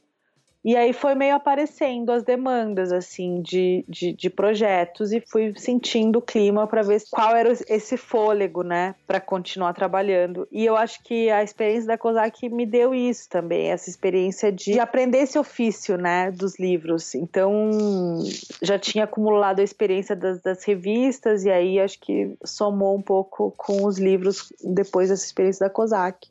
E 0.63 0.75
aí 0.75 0.91
foi 0.91 1.15
meio 1.15 1.35
aparecendo 1.35 2.11
as 2.11 2.21
demandas, 2.21 2.91
assim, 2.91 3.41
de, 3.41 3.85
de, 3.87 4.11
de 4.11 4.29
projetos 4.29 5.13
e 5.13 5.21
fui 5.21 5.53
sentindo 5.55 6.19
o 6.19 6.21
clima 6.21 6.67
para 6.67 6.81
ver 6.81 7.01
qual 7.09 7.33
era 7.33 7.49
esse 7.69 7.95
fôlego, 7.95 8.61
né, 8.61 8.93
para 9.07 9.21
continuar 9.21 9.73
trabalhando. 9.73 10.45
E 10.51 10.65
eu 10.65 10.75
acho 10.75 11.01
que 11.03 11.29
a 11.29 11.41
experiência 11.41 11.87
da 11.87 11.97
COSAC 11.97 12.49
me 12.49 12.65
deu 12.65 12.93
isso 12.93 13.29
também, 13.29 13.71
essa 13.71 13.89
experiência 13.89 14.51
de 14.51 14.79
aprender 14.79 15.19
esse 15.19 15.39
ofício, 15.39 15.97
né, 15.97 16.29
dos 16.29 16.59
livros. 16.59 17.15
Então, 17.15 18.19
já 18.61 18.77
tinha 18.77 19.05
acumulado 19.05 19.61
a 19.61 19.63
experiência 19.63 20.15
das, 20.15 20.41
das 20.41 20.65
revistas 20.65 21.45
e 21.45 21.49
aí 21.49 21.79
acho 21.79 21.99
que 22.01 22.35
somou 22.43 22.97
um 22.97 23.01
pouco 23.01 23.53
com 23.55 23.85
os 23.85 23.97
livros 23.97 24.51
depois 24.61 25.07
dessa 25.07 25.25
experiência 25.25 25.67
da 25.67 25.69
COSAC. 25.69 26.27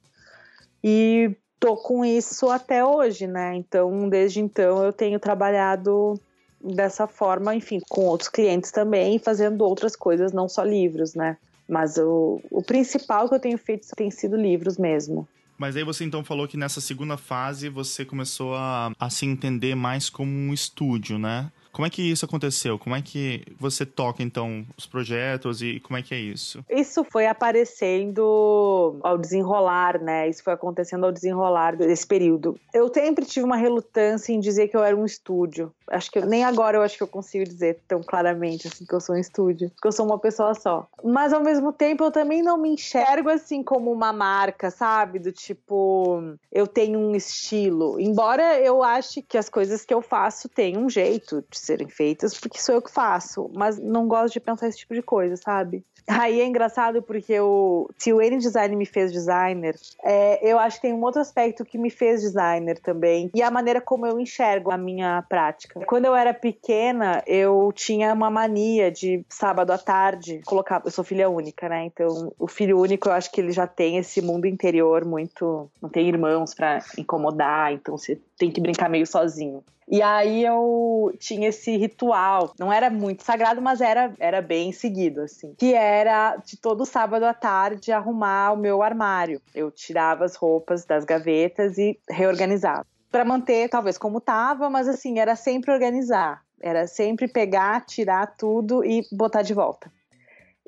E 0.83 1.37
tô 1.59 1.77
com 1.77 2.05
isso 2.05 2.49
até 2.49 2.85
hoje, 2.85 3.27
né? 3.27 3.55
Então, 3.55 4.09
desde 4.09 4.41
então, 4.41 4.83
eu 4.85 4.93
tenho 4.93 5.19
trabalhado 5.19 6.15
dessa 6.63 7.07
forma, 7.07 7.55
enfim, 7.55 7.81
com 7.89 8.07
outros 8.07 8.29
clientes 8.29 8.71
também, 8.71 9.19
fazendo 9.19 9.63
outras 9.65 9.95
coisas, 9.95 10.33
não 10.33 10.49
só 10.49 10.63
livros, 10.63 11.15
né? 11.15 11.37
Mas 11.69 11.99
o, 11.99 12.41
o 12.51 12.63
principal 12.63 13.29
que 13.29 13.35
eu 13.35 13.41
tenho 13.41 13.59
feito 13.59 13.89
tem 13.95 14.11
sido 14.11 14.37
livros 14.37 14.79
mesmo. 14.79 15.29
Mas 15.59 15.77
aí 15.77 15.85
você 15.85 16.05
então 16.05 16.25
falou 16.25 16.47
que 16.47 16.57
nessa 16.57 16.81
segunda 16.81 17.17
fase 17.17 17.69
você 17.69 18.05
começou 18.05 18.55
a, 18.55 18.93
a 18.99 19.11
se 19.11 19.27
entender 19.27 19.75
mais 19.75 20.09
como 20.09 20.31
um 20.31 20.53
estúdio, 20.53 21.19
né? 21.19 21.51
Como 21.79 21.87
é 21.87 21.91
que 21.91 22.03
isso 22.03 22.25
aconteceu? 22.25 22.77
Como 22.77 22.97
é 22.97 23.01
que 23.01 23.45
você 23.57 23.87
toca, 23.87 24.21
então, 24.21 24.67
os 24.77 24.85
projetos 24.85 25.63
e 25.63 25.79
como 25.79 25.97
é 25.97 26.03
que 26.03 26.13
é 26.13 26.19
isso? 26.19 26.65
Isso 26.69 27.05
foi 27.05 27.29
aparecendo 27.29 28.99
ao 29.01 29.17
desenrolar, 29.17 30.03
né? 30.03 30.29
Isso 30.29 30.43
foi 30.43 30.55
acontecendo 30.55 31.07
ao 31.07 31.13
desenrolar 31.13 31.77
desse 31.77 32.05
período. 32.05 32.59
Eu 32.75 32.93
sempre 32.93 33.25
tive 33.25 33.47
uma 33.47 33.57
relutância 33.57 34.33
em 34.33 34.41
dizer 34.41 34.67
que 34.67 34.77
eu 34.77 34.83
era 34.83 34.97
um 34.97 35.05
estúdio. 35.05 35.73
Acho 35.89 36.11
que 36.11 36.19
eu, 36.19 36.27
nem 36.27 36.45
agora 36.45 36.77
eu 36.77 36.83
acho 36.83 36.97
que 36.97 37.03
eu 37.03 37.09
consigo 37.09 37.45
dizer 37.45 37.79
tão 37.87 38.03
claramente 38.03 38.67
assim 38.67 38.85
que 38.85 38.93
eu 38.93 39.01
sou 39.01 39.15
um 39.15 39.19
estúdio, 39.19 39.71
porque 39.71 39.87
eu 39.87 39.93
sou 39.93 40.05
uma 40.05 40.19
pessoa 40.19 40.55
só. 40.55 40.87
Mas 41.05 41.33
ao 41.33 41.45
mesmo 41.45 41.73
tempo 41.73 42.03
eu 42.03 42.11
também 42.11 42.43
não 42.43 42.59
me 42.59 42.71
enxergo 42.71 43.31
assim 43.31 43.63
como 43.63 43.93
uma 43.93 44.13
marca, 44.13 44.69
sabe? 44.69 45.21
Do 45.21 45.31
tipo, 45.31 46.21
eu 46.51 46.67
tenho 46.67 46.99
um 46.99 47.15
estilo. 47.15 48.01
Embora 48.01 48.59
eu 48.59 48.83
ache 48.83 49.23
que 49.23 49.39
as 49.39 49.49
coisas 49.49 49.85
que 49.85 49.95
eu 49.95 50.03
faço 50.03 50.49
têm 50.49 50.77
um 50.77 50.91
jeito 50.91 51.45
de 51.49 51.68
serem 51.69 51.89
feitas, 51.89 52.39
porque 52.39 52.59
sou 52.59 52.75
eu 52.75 52.83
que 52.83 52.91
faço, 52.91 53.51
mas 53.55 53.79
não 53.79 54.09
gosto 54.09 54.35
de 54.35 54.41
pensar 54.41 54.69
esse 54.69 54.79
tipo 54.79 54.95
de 54.95 55.03
coisa, 55.03 55.37
sabe? 55.37 55.85
Aí 56.09 56.41
é 56.41 56.47
engraçado 56.47 57.03
porque 57.03 57.39
o, 57.39 57.91
se 57.99 58.13
o 58.15 58.23
N-Design 58.23 58.75
me 58.75 58.87
fez 58.87 59.13
designer, 59.13 59.77
é, 60.03 60.51
eu 60.51 60.59
acho 60.59 60.77
que 60.77 60.83
tem 60.83 60.95
um 60.95 61.03
outro 61.03 61.21
aspecto 61.21 61.67
que 61.67 61.77
me 61.77 61.91
fez 61.91 62.23
designer 62.23 62.79
também, 62.79 63.31
e 63.35 63.43
a 63.43 63.51
maneira 63.51 63.81
como 63.81 64.07
eu 64.07 64.19
enxergo 64.19 64.71
a 64.71 64.79
minha 64.79 65.23
prática. 65.29 65.81
Quando 65.87 66.07
eu 66.07 66.15
era 66.15 66.33
pequena, 66.33 67.23
eu 67.27 67.71
tinha 67.75 68.15
uma 68.15 68.31
mania 68.31 68.91
de 68.91 69.23
sábado 69.29 69.71
à 69.71 69.79
tarde 69.79 70.41
colocar. 70.47 70.81
Eu 70.85 70.91
sou 70.91 71.05
filha 71.05 71.29
única, 71.29 71.69
né? 71.69 71.85
Então, 71.85 72.33
o 72.39 72.49
filho 72.49 72.81
único, 72.81 73.09
eu 73.09 73.13
acho 73.13 73.31
que 73.31 73.41
ele 73.41 73.53
já 73.53 73.67
tem 73.67 73.99
esse 73.99 74.23
mundo 74.23 74.47
interior 74.47 75.05
muito. 75.05 75.71
Não 75.83 75.91
tem 75.91 76.09
irmãos 76.09 76.55
para 76.55 76.79
incomodar, 76.97 77.73
então 77.73 77.99
você 77.99 78.19
tem 78.39 78.51
que 78.51 78.61
brincar 78.61 78.89
meio 78.89 79.07
sozinho. 79.07 79.63
E 79.91 80.03
aí 80.03 80.45
eu 80.45 81.15
tinha 81.19 81.49
esse 81.49 81.77
ritual, 81.77 82.53
não 82.59 82.71
era 82.71 82.91
muito 82.91 83.25
sagrado, 83.25 83.61
mas 83.63 83.81
era, 83.81 84.13
era 84.19 84.43
bem 84.43 84.71
seguido, 84.71 85.23
assim. 85.23 85.55
Que 85.59 85.75
era 85.75 86.37
de 86.37 86.59
todo 86.59 86.85
sábado 86.85 87.25
à 87.25 87.33
tarde 87.33 87.91
arrumar 87.91 88.53
o 88.53 88.57
meu 88.57 88.83
armário. 88.83 89.41
Eu 89.55 89.71
tirava 89.71 90.27
as 90.27 90.37
roupas 90.37 90.85
das 90.85 91.05
gavetas 91.05 91.79
e 91.79 91.99
reorganizava. 92.09 92.87
Para 93.11 93.25
manter, 93.25 93.71
talvez 93.71 93.97
como 93.97 94.21
tava, 94.21 94.69
mas 94.69 94.87
assim, 94.87 95.19
era 95.19 95.35
sempre 95.35 95.73
organizar. 95.73 96.43
Era 96.61 96.87
sempre 96.87 97.27
pegar, 97.27 97.87
tirar 97.87 98.27
tudo 98.37 98.85
e 98.85 99.07
botar 99.11 99.41
de 99.41 99.55
volta. 99.55 99.91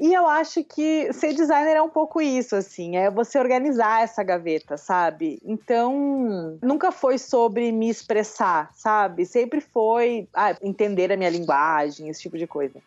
E 0.00 0.14
eu 0.14 0.26
acho 0.26 0.64
que 0.64 1.12
ser 1.12 1.34
designer 1.34 1.76
é 1.76 1.82
um 1.82 1.90
pouco 1.90 2.22
isso, 2.22 2.56
assim, 2.56 2.96
é 2.96 3.10
você 3.10 3.38
organizar 3.38 4.02
essa 4.02 4.22
gaveta, 4.22 4.78
sabe? 4.78 5.38
Então, 5.44 6.58
nunca 6.62 6.90
foi 6.90 7.18
sobre 7.18 7.70
me 7.70 7.90
expressar, 7.90 8.70
sabe? 8.74 9.26
Sempre 9.26 9.60
foi 9.60 10.26
ah, 10.32 10.56
entender 10.62 11.12
a 11.12 11.18
minha 11.18 11.28
linguagem, 11.28 12.08
esse 12.08 12.22
tipo 12.22 12.38
de 12.38 12.46
coisa. 12.46 12.80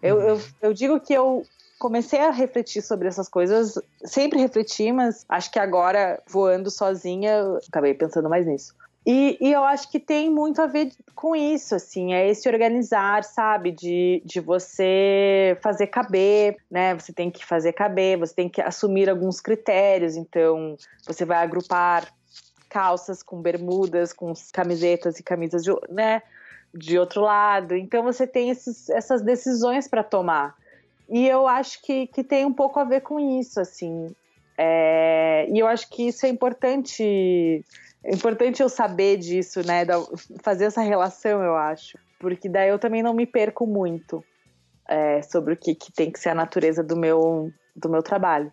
Eu, 0.00 0.20
eu, 0.20 0.40
eu 0.62 0.72
digo 0.72 1.00
que 1.00 1.12
eu 1.12 1.44
comecei 1.76 2.20
a 2.20 2.30
refletir 2.30 2.82
sobre 2.82 3.08
essas 3.08 3.28
coisas, 3.28 3.76
sempre 4.04 4.38
refleti, 4.38 4.92
mas 4.92 5.24
acho 5.28 5.50
que 5.50 5.58
agora, 5.58 6.22
voando 6.28 6.70
sozinha, 6.70 7.58
acabei 7.68 7.94
pensando 7.94 8.28
mais 8.28 8.46
nisso. 8.46 8.76
E, 9.06 9.38
e, 9.40 9.52
eu 9.52 9.64
acho 9.64 9.90
que 9.90 9.98
tem 9.98 10.28
muito 10.28 10.60
a 10.60 10.66
ver 10.66 10.92
com 11.14 11.34
isso, 11.34 11.74
assim, 11.74 12.12
é 12.12 12.28
esse 12.28 12.48
organizar, 12.48 13.24
sabe? 13.24 13.72
De, 13.72 14.22
de 14.24 14.40
você 14.40 15.56
fazer 15.62 15.86
caber, 15.86 16.56
né? 16.70 16.94
Você 16.94 17.12
tem 17.12 17.30
que 17.30 17.44
fazer 17.44 17.72
caber, 17.72 18.18
você 18.18 18.34
tem 18.34 18.48
que 18.48 18.60
assumir 18.60 19.08
alguns 19.08 19.40
critérios, 19.40 20.16
então 20.16 20.76
você 21.06 21.24
vai 21.24 21.38
agrupar 21.38 22.12
calças 22.68 23.22
com 23.22 23.40
bermudas, 23.40 24.12
com 24.12 24.32
camisetas 24.52 25.18
e 25.18 25.22
camisas 25.22 25.64
de, 25.64 25.70
né? 25.88 26.22
de 26.74 26.98
outro 26.98 27.22
lado. 27.22 27.74
Então 27.74 28.02
você 28.02 28.26
tem 28.26 28.50
esses, 28.50 28.88
essas 28.90 29.22
decisões 29.22 29.88
para 29.88 30.02
tomar. 30.02 30.54
E 31.08 31.26
eu 31.26 31.48
acho 31.48 31.82
que, 31.82 32.06
que 32.06 32.22
tem 32.22 32.44
um 32.44 32.52
pouco 32.52 32.78
a 32.78 32.84
ver 32.84 33.00
com 33.00 33.18
isso, 33.18 33.60
assim. 33.60 34.14
É, 34.56 35.48
e 35.50 35.58
eu 35.58 35.66
acho 35.66 35.88
que 35.90 36.08
isso 36.08 36.24
é 36.24 36.28
importante 36.28 37.64
é 38.04 38.14
importante 38.14 38.62
eu 38.62 38.68
saber 38.68 39.18
disso, 39.18 39.60
né? 39.66 39.84
fazer 40.42 40.64
essa 40.64 40.80
relação, 40.80 41.42
eu 41.42 41.56
acho. 41.56 41.98
Porque 42.18 42.48
daí 42.48 42.68
eu 42.68 42.78
também 42.78 43.02
não 43.02 43.14
me 43.14 43.26
perco 43.26 43.66
muito 43.66 44.24
é, 44.88 45.22
sobre 45.22 45.54
o 45.54 45.56
que, 45.56 45.74
que 45.74 45.92
tem 45.92 46.10
que 46.10 46.18
ser 46.18 46.30
a 46.30 46.34
natureza 46.34 46.82
do 46.82 46.96
meu, 46.96 47.50
do 47.76 47.88
meu 47.88 48.02
trabalho. 48.02 48.50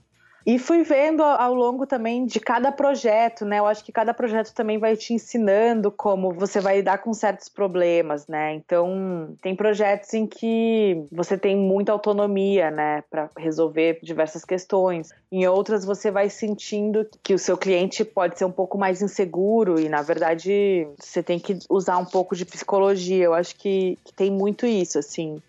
E 0.47 0.57
fui 0.57 0.81
vendo 0.81 1.21
ao 1.21 1.53
longo 1.53 1.85
também 1.85 2.25
de 2.25 2.39
cada 2.39 2.71
projeto, 2.71 3.43
né? 3.43 3.59
Eu 3.59 3.65
acho 3.65 3.83
que 3.83 3.91
cada 3.91 4.13
projeto 4.13 4.53
também 4.53 4.77
vai 4.77 4.95
te 4.95 5.13
ensinando 5.13 5.91
como 5.91 6.31
você 6.31 6.61
vai 6.61 6.77
lidar 6.77 6.99
com 6.99 7.13
certos 7.13 7.49
problemas, 7.49 8.27
né? 8.27 8.53
Então, 8.53 9.35
tem 9.41 9.53
projetos 9.57 10.13
em 10.13 10.25
que 10.25 11.03
você 11.11 11.37
tem 11.37 11.57
muita 11.57 11.91
autonomia, 11.91 12.71
né, 12.71 13.03
para 13.09 13.29
resolver 13.37 13.99
diversas 14.01 14.45
questões. 14.45 15.09
Em 15.29 15.45
outras, 15.45 15.83
você 15.83 16.09
vai 16.09 16.29
sentindo 16.29 17.05
que 17.21 17.33
o 17.33 17.39
seu 17.39 17.57
cliente 17.57 18.05
pode 18.05 18.39
ser 18.39 18.45
um 18.45 18.51
pouco 18.51 18.77
mais 18.77 19.01
inseguro 19.01 19.77
e, 19.77 19.89
na 19.89 20.01
verdade, 20.01 20.87
você 20.97 21.21
tem 21.21 21.39
que 21.39 21.59
usar 21.69 21.97
um 21.97 22.05
pouco 22.05 22.37
de 22.37 22.45
psicologia. 22.45 23.25
Eu 23.25 23.33
acho 23.33 23.53
que, 23.53 23.99
que 24.01 24.13
tem 24.13 24.31
muito 24.31 24.65
isso, 24.65 24.97
assim. 24.97 25.41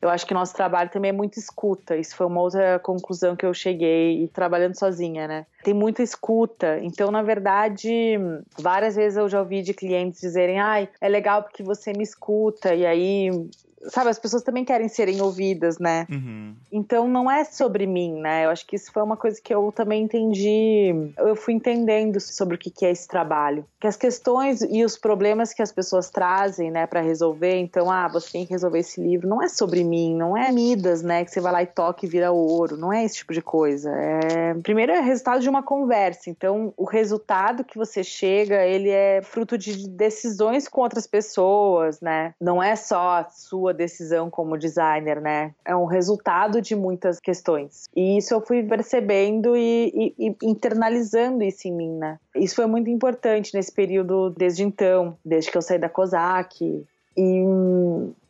Eu 0.00 0.08
acho 0.08 0.26
que 0.26 0.34
nosso 0.34 0.54
trabalho 0.54 0.90
também 0.90 1.10
é 1.10 1.12
muito 1.12 1.38
escuta. 1.38 1.96
Isso 1.96 2.16
foi 2.16 2.26
uma 2.26 2.40
outra 2.40 2.78
conclusão 2.78 3.36
que 3.36 3.44
eu 3.44 3.54
cheguei 3.54 4.28
trabalhando 4.28 4.78
sozinha, 4.78 5.26
né? 5.26 5.46
Tem 5.62 5.74
muita 5.74 6.02
escuta. 6.02 6.78
Então, 6.80 7.10
na 7.10 7.22
verdade, 7.22 8.18
várias 8.58 8.96
vezes 8.96 9.16
eu 9.16 9.28
já 9.28 9.40
ouvi 9.40 9.62
de 9.62 9.74
clientes 9.74 10.20
dizerem: 10.20 10.58
ai, 10.58 10.88
é 11.00 11.08
legal 11.08 11.42
porque 11.42 11.62
você 11.62 11.92
me 11.92 12.02
escuta. 12.02 12.74
E 12.74 12.86
aí 12.86 13.30
sabe, 13.88 14.10
as 14.10 14.18
pessoas 14.18 14.42
também 14.42 14.64
querem 14.64 14.88
serem 14.88 15.20
ouvidas, 15.20 15.78
né? 15.78 16.06
Uhum. 16.10 16.54
Então 16.70 17.08
não 17.08 17.30
é 17.30 17.44
sobre 17.44 17.86
mim, 17.86 18.20
né? 18.20 18.44
Eu 18.44 18.50
acho 18.50 18.66
que 18.66 18.76
isso 18.76 18.92
foi 18.92 19.02
uma 19.02 19.16
coisa 19.16 19.40
que 19.42 19.54
eu 19.54 19.72
também 19.72 20.02
entendi. 20.02 21.12
Eu 21.18 21.36
fui 21.36 21.54
entendendo 21.54 22.20
sobre 22.20 22.56
o 22.56 22.58
que 22.58 22.84
é 22.84 22.90
esse 22.90 23.06
trabalho. 23.06 23.64
Que 23.80 23.86
as 23.86 23.96
questões 23.96 24.62
e 24.62 24.84
os 24.84 24.96
problemas 24.96 25.52
que 25.52 25.62
as 25.62 25.72
pessoas 25.72 26.10
trazem, 26.10 26.70
né, 26.70 26.86
para 26.86 27.00
resolver. 27.00 27.56
Então, 27.58 27.90
ah, 27.90 28.08
você 28.08 28.32
tem 28.32 28.46
que 28.46 28.52
resolver 28.52 28.80
esse 28.80 29.00
livro. 29.00 29.28
Não 29.28 29.42
é 29.42 29.48
sobre 29.48 29.84
mim, 29.84 30.14
não 30.14 30.36
é 30.36 30.50
Midas, 30.50 31.02
né? 31.02 31.24
Que 31.24 31.30
você 31.30 31.40
vai 31.40 31.52
lá 31.52 31.62
e 31.62 31.66
toca 31.66 32.04
e 32.04 32.08
vira 32.08 32.32
ouro. 32.32 32.76
Não 32.76 32.92
é 32.92 33.04
esse 33.04 33.16
tipo 33.16 33.32
de 33.32 33.42
coisa. 33.42 33.90
É... 33.90 34.54
Primeiro 34.62 34.92
é 34.92 35.00
resultado 35.00 35.40
de 35.40 35.48
uma 35.48 35.62
conversa. 35.62 36.30
Então, 36.30 36.72
o 36.76 36.84
resultado 36.84 37.64
que 37.64 37.76
você 37.76 38.02
chega, 38.02 38.64
ele 38.64 38.90
é 38.90 39.20
fruto 39.22 39.58
de 39.58 39.88
decisões 39.88 40.68
com 40.68 40.80
outras 40.80 41.06
pessoas, 41.06 42.00
né? 42.00 42.34
Não 42.40 42.62
é 42.62 42.74
só 42.74 43.18
a 43.18 43.28
sua 43.28 43.74
decisão 43.76 44.28
como 44.30 44.58
designer, 44.58 45.20
né? 45.20 45.54
É 45.64 45.76
um 45.76 45.84
resultado 45.84 46.60
de 46.60 46.74
muitas 46.74 47.20
questões. 47.20 47.84
E 47.94 48.18
isso 48.18 48.34
eu 48.34 48.40
fui 48.40 48.62
percebendo 48.62 49.56
e, 49.56 50.14
e, 50.18 50.26
e 50.26 50.36
internalizando 50.42 51.44
isso 51.44 51.68
em 51.68 51.72
mim, 51.72 51.92
né? 51.96 52.18
Isso 52.34 52.56
foi 52.56 52.66
muito 52.66 52.90
importante 52.90 53.54
nesse 53.54 53.72
período 53.72 54.30
desde 54.30 54.64
então, 54.64 55.16
desde 55.24 55.50
que 55.50 55.56
eu 55.56 55.62
saí 55.62 55.78
da 55.78 55.88
COSAC. 55.88 56.84
E 57.16 57.44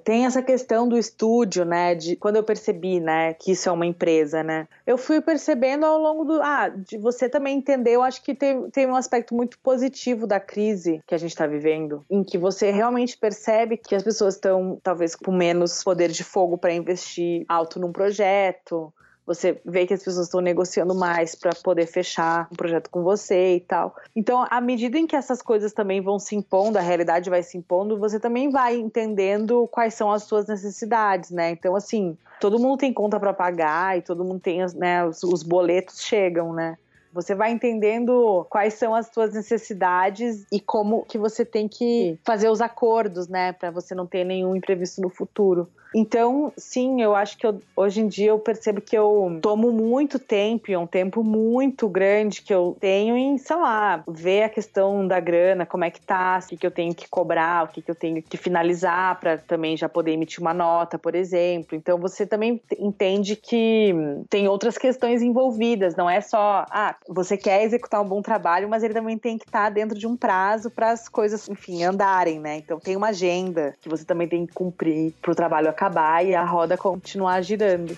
tem 0.06 0.24
essa 0.24 0.40
questão 0.40 0.88
do 0.88 0.96
estúdio, 0.96 1.64
né? 1.64 1.92
De 1.96 2.14
quando 2.14 2.36
eu 2.36 2.44
percebi, 2.44 3.00
né, 3.00 3.34
que 3.34 3.50
isso 3.50 3.68
é 3.68 3.72
uma 3.72 3.84
empresa, 3.84 4.40
né? 4.40 4.68
Eu 4.86 4.96
fui 4.96 5.20
percebendo 5.20 5.84
ao 5.84 5.98
longo 5.98 6.24
do. 6.24 6.40
Ah, 6.40 6.68
de 6.68 6.96
você 6.96 7.28
também 7.28 7.58
entender, 7.58 7.90
eu 7.90 8.04
acho 8.04 8.22
que 8.22 8.32
tem, 8.32 8.70
tem 8.70 8.86
um 8.86 8.94
aspecto 8.94 9.34
muito 9.34 9.58
positivo 9.58 10.24
da 10.24 10.38
crise 10.38 11.02
que 11.04 11.12
a 11.12 11.18
gente 11.18 11.32
está 11.32 11.44
vivendo, 11.44 12.06
em 12.08 12.22
que 12.22 12.38
você 12.38 12.70
realmente 12.70 13.18
percebe 13.18 13.76
que 13.76 13.96
as 13.96 14.04
pessoas 14.04 14.34
estão, 14.34 14.78
talvez, 14.80 15.16
com 15.16 15.32
menos 15.32 15.82
poder 15.82 16.12
de 16.12 16.22
fogo 16.22 16.56
para 16.56 16.72
investir 16.72 17.44
alto 17.48 17.80
num 17.80 17.90
projeto 17.90 18.94
você 19.26 19.60
vê 19.64 19.86
que 19.86 19.92
as 19.92 20.02
pessoas 20.02 20.26
estão 20.26 20.40
negociando 20.40 20.94
mais 20.94 21.34
para 21.34 21.50
poder 21.62 21.86
fechar 21.86 22.48
um 22.52 22.56
projeto 22.56 22.88
com 22.88 23.02
você 23.02 23.56
e 23.56 23.60
tal. 23.60 23.94
Então, 24.14 24.46
à 24.48 24.60
medida 24.60 24.96
em 24.96 25.06
que 25.06 25.16
essas 25.16 25.42
coisas 25.42 25.72
também 25.72 26.00
vão 26.00 26.18
se 26.18 26.36
impondo, 26.36 26.78
a 26.78 26.80
realidade 26.80 27.28
vai 27.28 27.42
se 27.42 27.58
impondo, 27.58 27.98
você 27.98 28.20
também 28.20 28.48
vai 28.50 28.76
entendendo 28.76 29.66
quais 29.68 29.94
são 29.94 30.12
as 30.12 30.22
suas 30.22 30.46
necessidades, 30.46 31.30
né? 31.30 31.50
Então, 31.50 31.74
assim, 31.74 32.16
todo 32.40 32.58
mundo 32.58 32.78
tem 32.78 32.92
conta 32.92 33.18
para 33.18 33.34
pagar 33.34 33.98
e 33.98 34.02
todo 34.02 34.24
mundo 34.24 34.40
tem, 34.40 34.64
né, 34.76 35.04
os, 35.04 35.22
os 35.24 35.42
boletos 35.42 36.00
chegam, 36.00 36.52
né? 36.52 36.78
Você 37.16 37.34
vai 37.34 37.50
entendendo 37.50 38.46
quais 38.50 38.74
são 38.74 38.94
as 38.94 39.06
suas 39.08 39.32
necessidades 39.32 40.46
e 40.52 40.60
como 40.60 41.04
que 41.06 41.16
você 41.16 41.46
tem 41.46 41.66
que 41.66 42.18
fazer 42.22 42.50
os 42.50 42.60
acordos, 42.60 43.26
né, 43.26 43.52
para 43.52 43.70
você 43.70 43.94
não 43.94 44.06
ter 44.06 44.22
nenhum 44.22 44.54
imprevisto 44.54 45.00
no 45.00 45.08
futuro. 45.08 45.66
Então, 45.94 46.52
sim, 46.58 47.00
eu 47.00 47.14
acho 47.14 47.38
que 47.38 47.46
eu, 47.46 47.58
hoje 47.74 48.02
em 48.02 48.06
dia 48.06 48.28
eu 48.28 48.38
percebo 48.38 48.82
que 48.82 48.96
eu 48.96 49.38
tomo 49.40 49.72
muito 49.72 50.18
tempo, 50.18 50.70
e 50.70 50.74
é 50.74 50.78
um 50.78 50.86
tempo 50.86 51.24
muito 51.24 51.88
grande 51.88 52.42
que 52.42 52.52
eu 52.52 52.76
tenho 52.78 53.16
em, 53.16 53.38
sei 53.38 53.56
lá, 53.56 54.04
ver 54.06 54.42
a 54.42 54.48
questão 54.50 55.08
da 55.08 55.18
grana, 55.18 55.64
como 55.64 55.84
é 55.84 55.90
que 55.90 56.00
tá, 56.00 56.38
o 56.42 56.48
que, 56.48 56.56
que 56.58 56.66
eu 56.66 56.70
tenho 56.70 56.94
que 56.94 57.08
cobrar, 57.08 57.64
o 57.64 57.68
que, 57.68 57.80
que 57.80 57.90
eu 57.90 57.94
tenho 57.94 58.22
que 58.22 58.36
finalizar 58.36 59.18
para 59.18 59.38
também 59.38 59.74
já 59.74 59.88
poder 59.88 60.12
emitir 60.12 60.40
uma 60.40 60.52
nota, 60.52 60.98
por 60.98 61.14
exemplo. 61.14 61.74
Então, 61.74 61.98
você 61.98 62.26
também 62.26 62.60
entende 62.78 63.34
que 63.34 63.94
tem 64.28 64.48
outras 64.48 64.76
questões 64.76 65.22
envolvidas, 65.22 65.96
não 65.96 66.10
é 66.10 66.20
só, 66.20 66.66
ah, 66.70 66.94
você 67.08 67.36
quer 67.36 67.62
executar 67.64 68.02
um 68.02 68.08
bom 68.08 68.22
trabalho, 68.22 68.68
mas 68.68 68.82
ele 68.82 68.94
também 68.94 69.18
tem 69.18 69.38
que 69.38 69.46
estar 69.46 69.64
tá 69.64 69.70
dentro 69.70 69.98
de 69.98 70.06
um 70.06 70.16
prazo 70.16 70.70
para 70.70 70.90
as 70.90 71.08
coisas, 71.08 71.48
enfim, 71.48 71.84
andarem, 71.84 72.38
né? 72.38 72.58
Então, 72.58 72.78
tem 72.78 72.96
uma 72.96 73.08
agenda 73.08 73.74
que 73.80 73.88
você 73.88 74.04
também 74.04 74.28
tem 74.28 74.46
que 74.46 74.52
cumprir 74.52 75.12
para 75.20 75.32
o 75.32 75.34
trabalho 75.34 75.68
acabar 75.68 75.86
acabar 75.86 76.24
e 76.24 76.34
a 76.34 76.44
roda 76.44 76.76
continuar 76.76 77.40
girando. 77.42 77.96